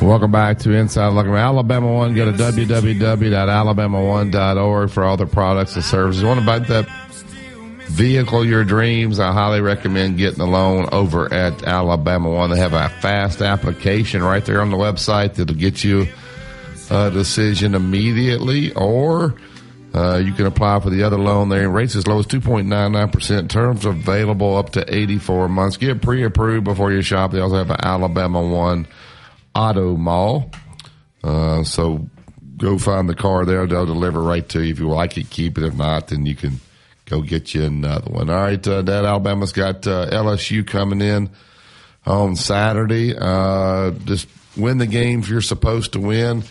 Welcome 0.00 0.32
back 0.32 0.58
to 0.60 0.72
Inside 0.72 1.08
Looking 1.08 1.34
at 1.34 1.40
Alabama 1.40 1.92
One. 1.92 2.14
Go 2.14 2.24
to 2.24 2.32
www.alabama1.org 2.32 4.90
for 4.90 5.04
all 5.04 5.18
the 5.18 5.26
products 5.26 5.74
and 5.74 5.84
services. 5.84 6.22
You 6.22 6.28
want 6.28 6.40
to 6.40 6.46
buy 6.46 6.60
that 6.60 6.88
vehicle 7.88 8.46
your 8.46 8.64
dreams? 8.64 9.20
I 9.20 9.32
highly 9.32 9.60
recommend 9.60 10.16
getting 10.16 10.40
a 10.40 10.46
loan 10.46 10.88
over 10.92 11.30
at 11.30 11.62
Alabama 11.64 12.30
One. 12.30 12.48
They 12.48 12.58
have 12.58 12.72
a 12.72 12.88
fast 12.88 13.42
application 13.42 14.22
right 14.22 14.42
there 14.42 14.62
on 14.62 14.70
the 14.70 14.78
website 14.78 15.34
that'll 15.34 15.54
get 15.54 15.84
you 15.84 16.06
a 16.92 17.10
decision 17.10 17.74
immediately, 17.74 18.72
or 18.74 19.34
uh, 19.94 20.18
you 20.18 20.32
can 20.34 20.44
apply 20.44 20.78
for 20.80 20.90
the 20.90 21.02
other 21.02 21.18
loan 21.18 21.48
there. 21.48 21.68
Rates 21.70 21.96
as 21.96 22.06
low 22.06 22.18
as 22.18 22.26
2.99%. 22.26 23.48
Terms 23.48 23.86
available 23.86 24.56
up 24.56 24.70
to 24.70 24.94
84 24.94 25.48
months. 25.48 25.78
Get 25.78 26.02
pre 26.02 26.22
approved 26.22 26.64
before 26.64 26.92
you 26.92 27.00
shop. 27.00 27.32
They 27.32 27.40
also 27.40 27.56
have 27.56 27.70
an 27.70 27.80
Alabama 27.82 28.42
One 28.42 28.86
Auto 29.54 29.96
Mall. 29.96 30.50
Uh, 31.24 31.64
so 31.64 32.06
go 32.58 32.76
find 32.76 33.08
the 33.08 33.14
car 33.14 33.46
there. 33.46 33.66
They'll 33.66 33.86
deliver 33.86 34.22
right 34.22 34.46
to 34.50 34.62
you. 34.62 34.72
If 34.72 34.78
you 34.78 34.88
like 34.88 35.16
it, 35.16 35.30
keep 35.30 35.56
it. 35.56 35.64
If 35.64 35.74
not, 35.74 36.08
then 36.08 36.26
you 36.26 36.34
can 36.34 36.60
go 37.06 37.22
get 37.22 37.54
you 37.54 37.64
another 37.64 38.10
one. 38.10 38.28
All 38.28 38.36
right, 38.36 38.66
uh, 38.68 38.82
Dad, 38.82 39.06
Alabama's 39.06 39.52
got 39.52 39.86
uh, 39.86 40.10
LSU 40.10 40.66
coming 40.66 41.00
in 41.00 41.30
on 42.04 42.36
Saturday. 42.36 43.14
Uh, 43.16 43.92
just 44.04 44.28
win 44.58 44.76
the 44.76 44.86
games 44.86 45.30
you're 45.30 45.40
supposed 45.40 45.92
to 45.94 46.00
win. 46.00 46.44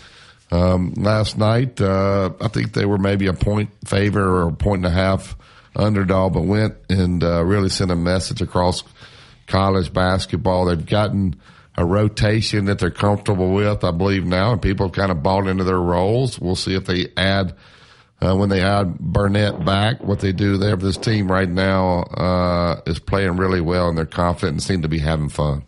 Um, 0.52 0.94
last 0.98 1.38
night, 1.38 1.80
uh, 1.80 2.32
I 2.42 2.48
think 2.50 2.74
they 2.74 2.86
were 2.86 2.98
maybe 2.98 3.28
a 3.28 3.34
point 3.34 3.70
favor 3.88 4.22
or 4.22 4.50
a 4.50 4.54
point 4.54 4.86
and 4.86 4.94
a 4.94 4.96
half 4.96 5.38
underdog, 5.76 6.34
but 6.34 6.42
went 6.42 6.76
and 6.90 7.24
uh, 7.24 7.44
really 7.44 7.70
sent 7.70 7.92
a 7.92 7.96
message 7.96 8.42
across 8.42 8.84
college 9.48 9.94
basketball. 9.94 10.66
They've 10.66 10.86
gotten 10.86 11.40
a 11.78 11.86
rotation 11.86 12.66
that 12.66 12.80
they're 12.80 12.92
comfortable 12.92 13.54
with, 13.54 13.84
I 13.84 13.92
believe 13.92 14.26
now, 14.26 14.52
and 14.52 14.62
people 14.62 14.88
have 14.88 14.96
kind 14.96 15.12
of 15.12 15.24
bought 15.24 15.48
into 15.48 15.64
their 15.64 15.80
roles. 15.80 16.40
We'll 16.40 16.56
see 16.56 16.76
if 16.76 16.86
they 16.86 17.08
add 17.16 17.56
uh, 18.22 18.36
when 18.36 18.50
they 18.50 18.62
add 18.62 19.00
Burnett 19.00 19.66
back, 19.66 20.04
what 20.04 20.20
they 20.20 20.32
do 20.32 20.58
there. 20.58 20.76
This 20.76 20.98
team 20.98 21.32
right 21.32 21.50
now 21.50 22.02
uh, 22.04 22.82
is 22.86 23.00
playing 23.00 23.38
really 23.38 23.62
well, 23.62 23.90
and 23.90 23.98
they're 23.98 24.06
confident 24.06 24.54
and 24.54 24.64
seem 24.64 24.82
to 24.84 24.88
be 24.88 25.00
having 25.00 25.30
fun. 25.30 25.64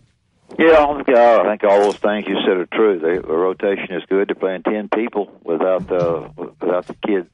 Yeah, 0.57 0.85
I 0.85 1.43
think, 1.47 1.63
all 1.63 1.81
those 1.81 1.97
things 1.97 2.27
you 2.27 2.37
said 2.45 2.57
are 2.57 2.65
true. 2.67 2.99
They, 2.99 3.17
the 3.17 3.33
rotation 3.33 3.95
is 3.95 4.03
good. 4.07 4.27
They're 4.27 4.35
playing 4.35 4.63
ten 4.63 4.89
people 4.89 5.31
without 5.43 5.91
uh, 5.91 6.29
without 6.35 6.87
the 6.87 6.95
kid 7.05 7.27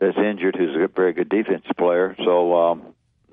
that's 0.00 0.16
injured, 0.16 0.56
who's 0.56 0.74
a 0.74 0.88
very 0.88 1.12
good 1.12 1.28
defensive 1.28 1.76
player. 1.76 2.16
So, 2.24 2.56
um, 2.56 2.82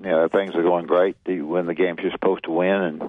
you 0.00 0.10
know, 0.10 0.28
things 0.28 0.54
are 0.54 0.62
going 0.62 0.86
great. 0.86 1.16
You 1.26 1.46
win 1.46 1.66
the 1.66 1.74
games 1.74 1.98
you're 2.02 2.12
supposed 2.12 2.44
to 2.44 2.52
win, 2.52 2.70
and 2.70 3.02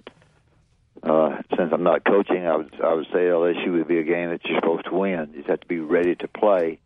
uh, 1.04 1.42
since 1.56 1.72
I'm 1.72 1.84
not 1.84 2.04
coaching, 2.04 2.48
I 2.48 2.56
would 2.56 2.74
I 2.84 2.94
would 2.94 3.08
say 3.08 3.20
LSU 3.20 3.74
would 3.74 3.88
be 3.88 4.00
a 4.00 4.04
game 4.04 4.30
that 4.30 4.42
you're 4.46 4.60
supposed 4.60 4.86
to 4.86 4.94
win. 4.96 5.30
You 5.32 5.40
just 5.40 5.50
have 5.50 5.62
to 5.62 5.68
be 5.68 5.80
ready 5.80 6.16
to 6.16 6.28
play. 6.28 6.80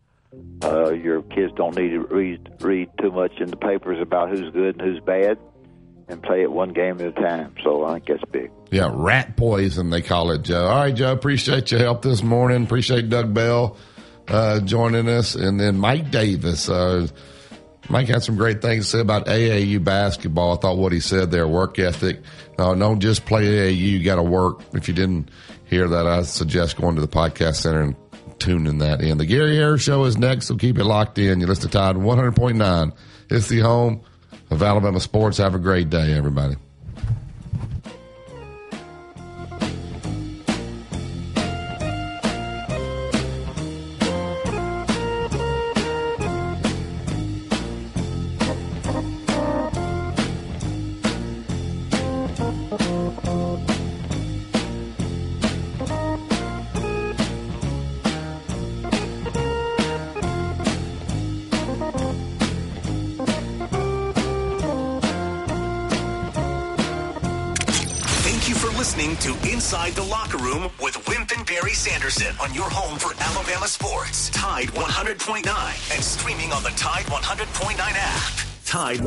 Uh, 0.63 0.91
your 0.91 1.21
kids 1.21 1.53
don't 1.55 1.77
need 1.77 1.89
to 1.89 1.99
read 1.99 2.49
read 2.59 2.89
too 2.99 3.11
much 3.11 3.39
in 3.39 3.49
the 3.49 3.57
papers 3.57 4.01
about 4.01 4.29
who's 4.29 4.51
good 4.51 4.79
and 4.79 4.81
who's 4.81 4.99
bad, 4.99 5.37
and 6.07 6.21
play 6.21 6.41
it 6.41 6.51
one 6.51 6.73
game 6.73 6.99
at 6.99 7.07
a 7.07 7.11
time. 7.11 7.55
So 7.63 7.85
I 7.85 7.93
think 7.93 8.07
that's 8.07 8.31
big. 8.31 8.51
Yeah, 8.73 8.89
rat 8.91 9.37
poison 9.37 9.91
they 9.91 10.01
call 10.01 10.31
it, 10.31 10.41
Joe. 10.41 10.65
All 10.65 10.77
right, 10.77 10.95
Joe. 10.95 11.11
Appreciate 11.11 11.69
your 11.69 11.79
help 11.79 12.01
this 12.01 12.23
morning. 12.23 12.63
Appreciate 12.63 13.07
Doug 13.07 13.31
Bell 13.31 13.77
uh, 14.27 14.61
joining 14.61 15.07
us, 15.07 15.35
and 15.35 15.59
then 15.59 15.77
Mike 15.77 16.09
Davis. 16.09 16.67
Uh, 16.67 17.07
Mike 17.87 18.07
had 18.07 18.23
some 18.23 18.35
great 18.35 18.63
things 18.63 18.85
to 18.85 18.91
say 18.97 18.99
about 18.99 19.27
AAU 19.27 19.83
basketball. 19.83 20.57
I 20.57 20.59
thought 20.59 20.77
what 20.79 20.91
he 20.91 21.01
said 21.01 21.29
there, 21.29 21.47
work 21.47 21.77
ethic. 21.77 22.21
Uh, 22.57 22.73
don't 22.73 22.99
just 22.99 23.27
play 23.27 23.43
AAU, 23.43 23.77
you 23.77 24.03
got 24.03 24.15
to 24.15 24.23
work. 24.23 24.61
If 24.73 24.87
you 24.87 24.95
didn't 24.95 25.29
hear 25.65 25.87
that, 25.87 26.07
I 26.07 26.23
suggest 26.23 26.77
going 26.77 26.95
to 26.95 27.01
the 27.01 27.07
podcast 27.07 27.57
center 27.57 27.81
and 27.81 27.95
tuning 28.39 28.79
that 28.79 29.01
in. 29.01 29.19
The 29.19 29.27
Gary 29.27 29.55
Harris 29.55 29.83
Show 29.83 30.03
is 30.05 30.17
next, 30.17 30.47
so 30.47 30.55
keep 30.55 30.79
it 30.79 30.83
locked 30.83 31.19
in. 31.19 31.39
You 31.41 31.45
listen 31.45 31.69
to 31.69 31.77
Tide 31.77 31.95
100.9. 31.95 32.93
It's 33.29 33.49
the 33.49 33.59
home 33.59 34.01
of 34.49 34.63
Alabama 34.63 34.99
sports. 34.99 35.37
Have 35.37 35.53
a 35.53 35.59
great 35.59 35.91
day, 35.91 36.13
everybody. 36.13 36.55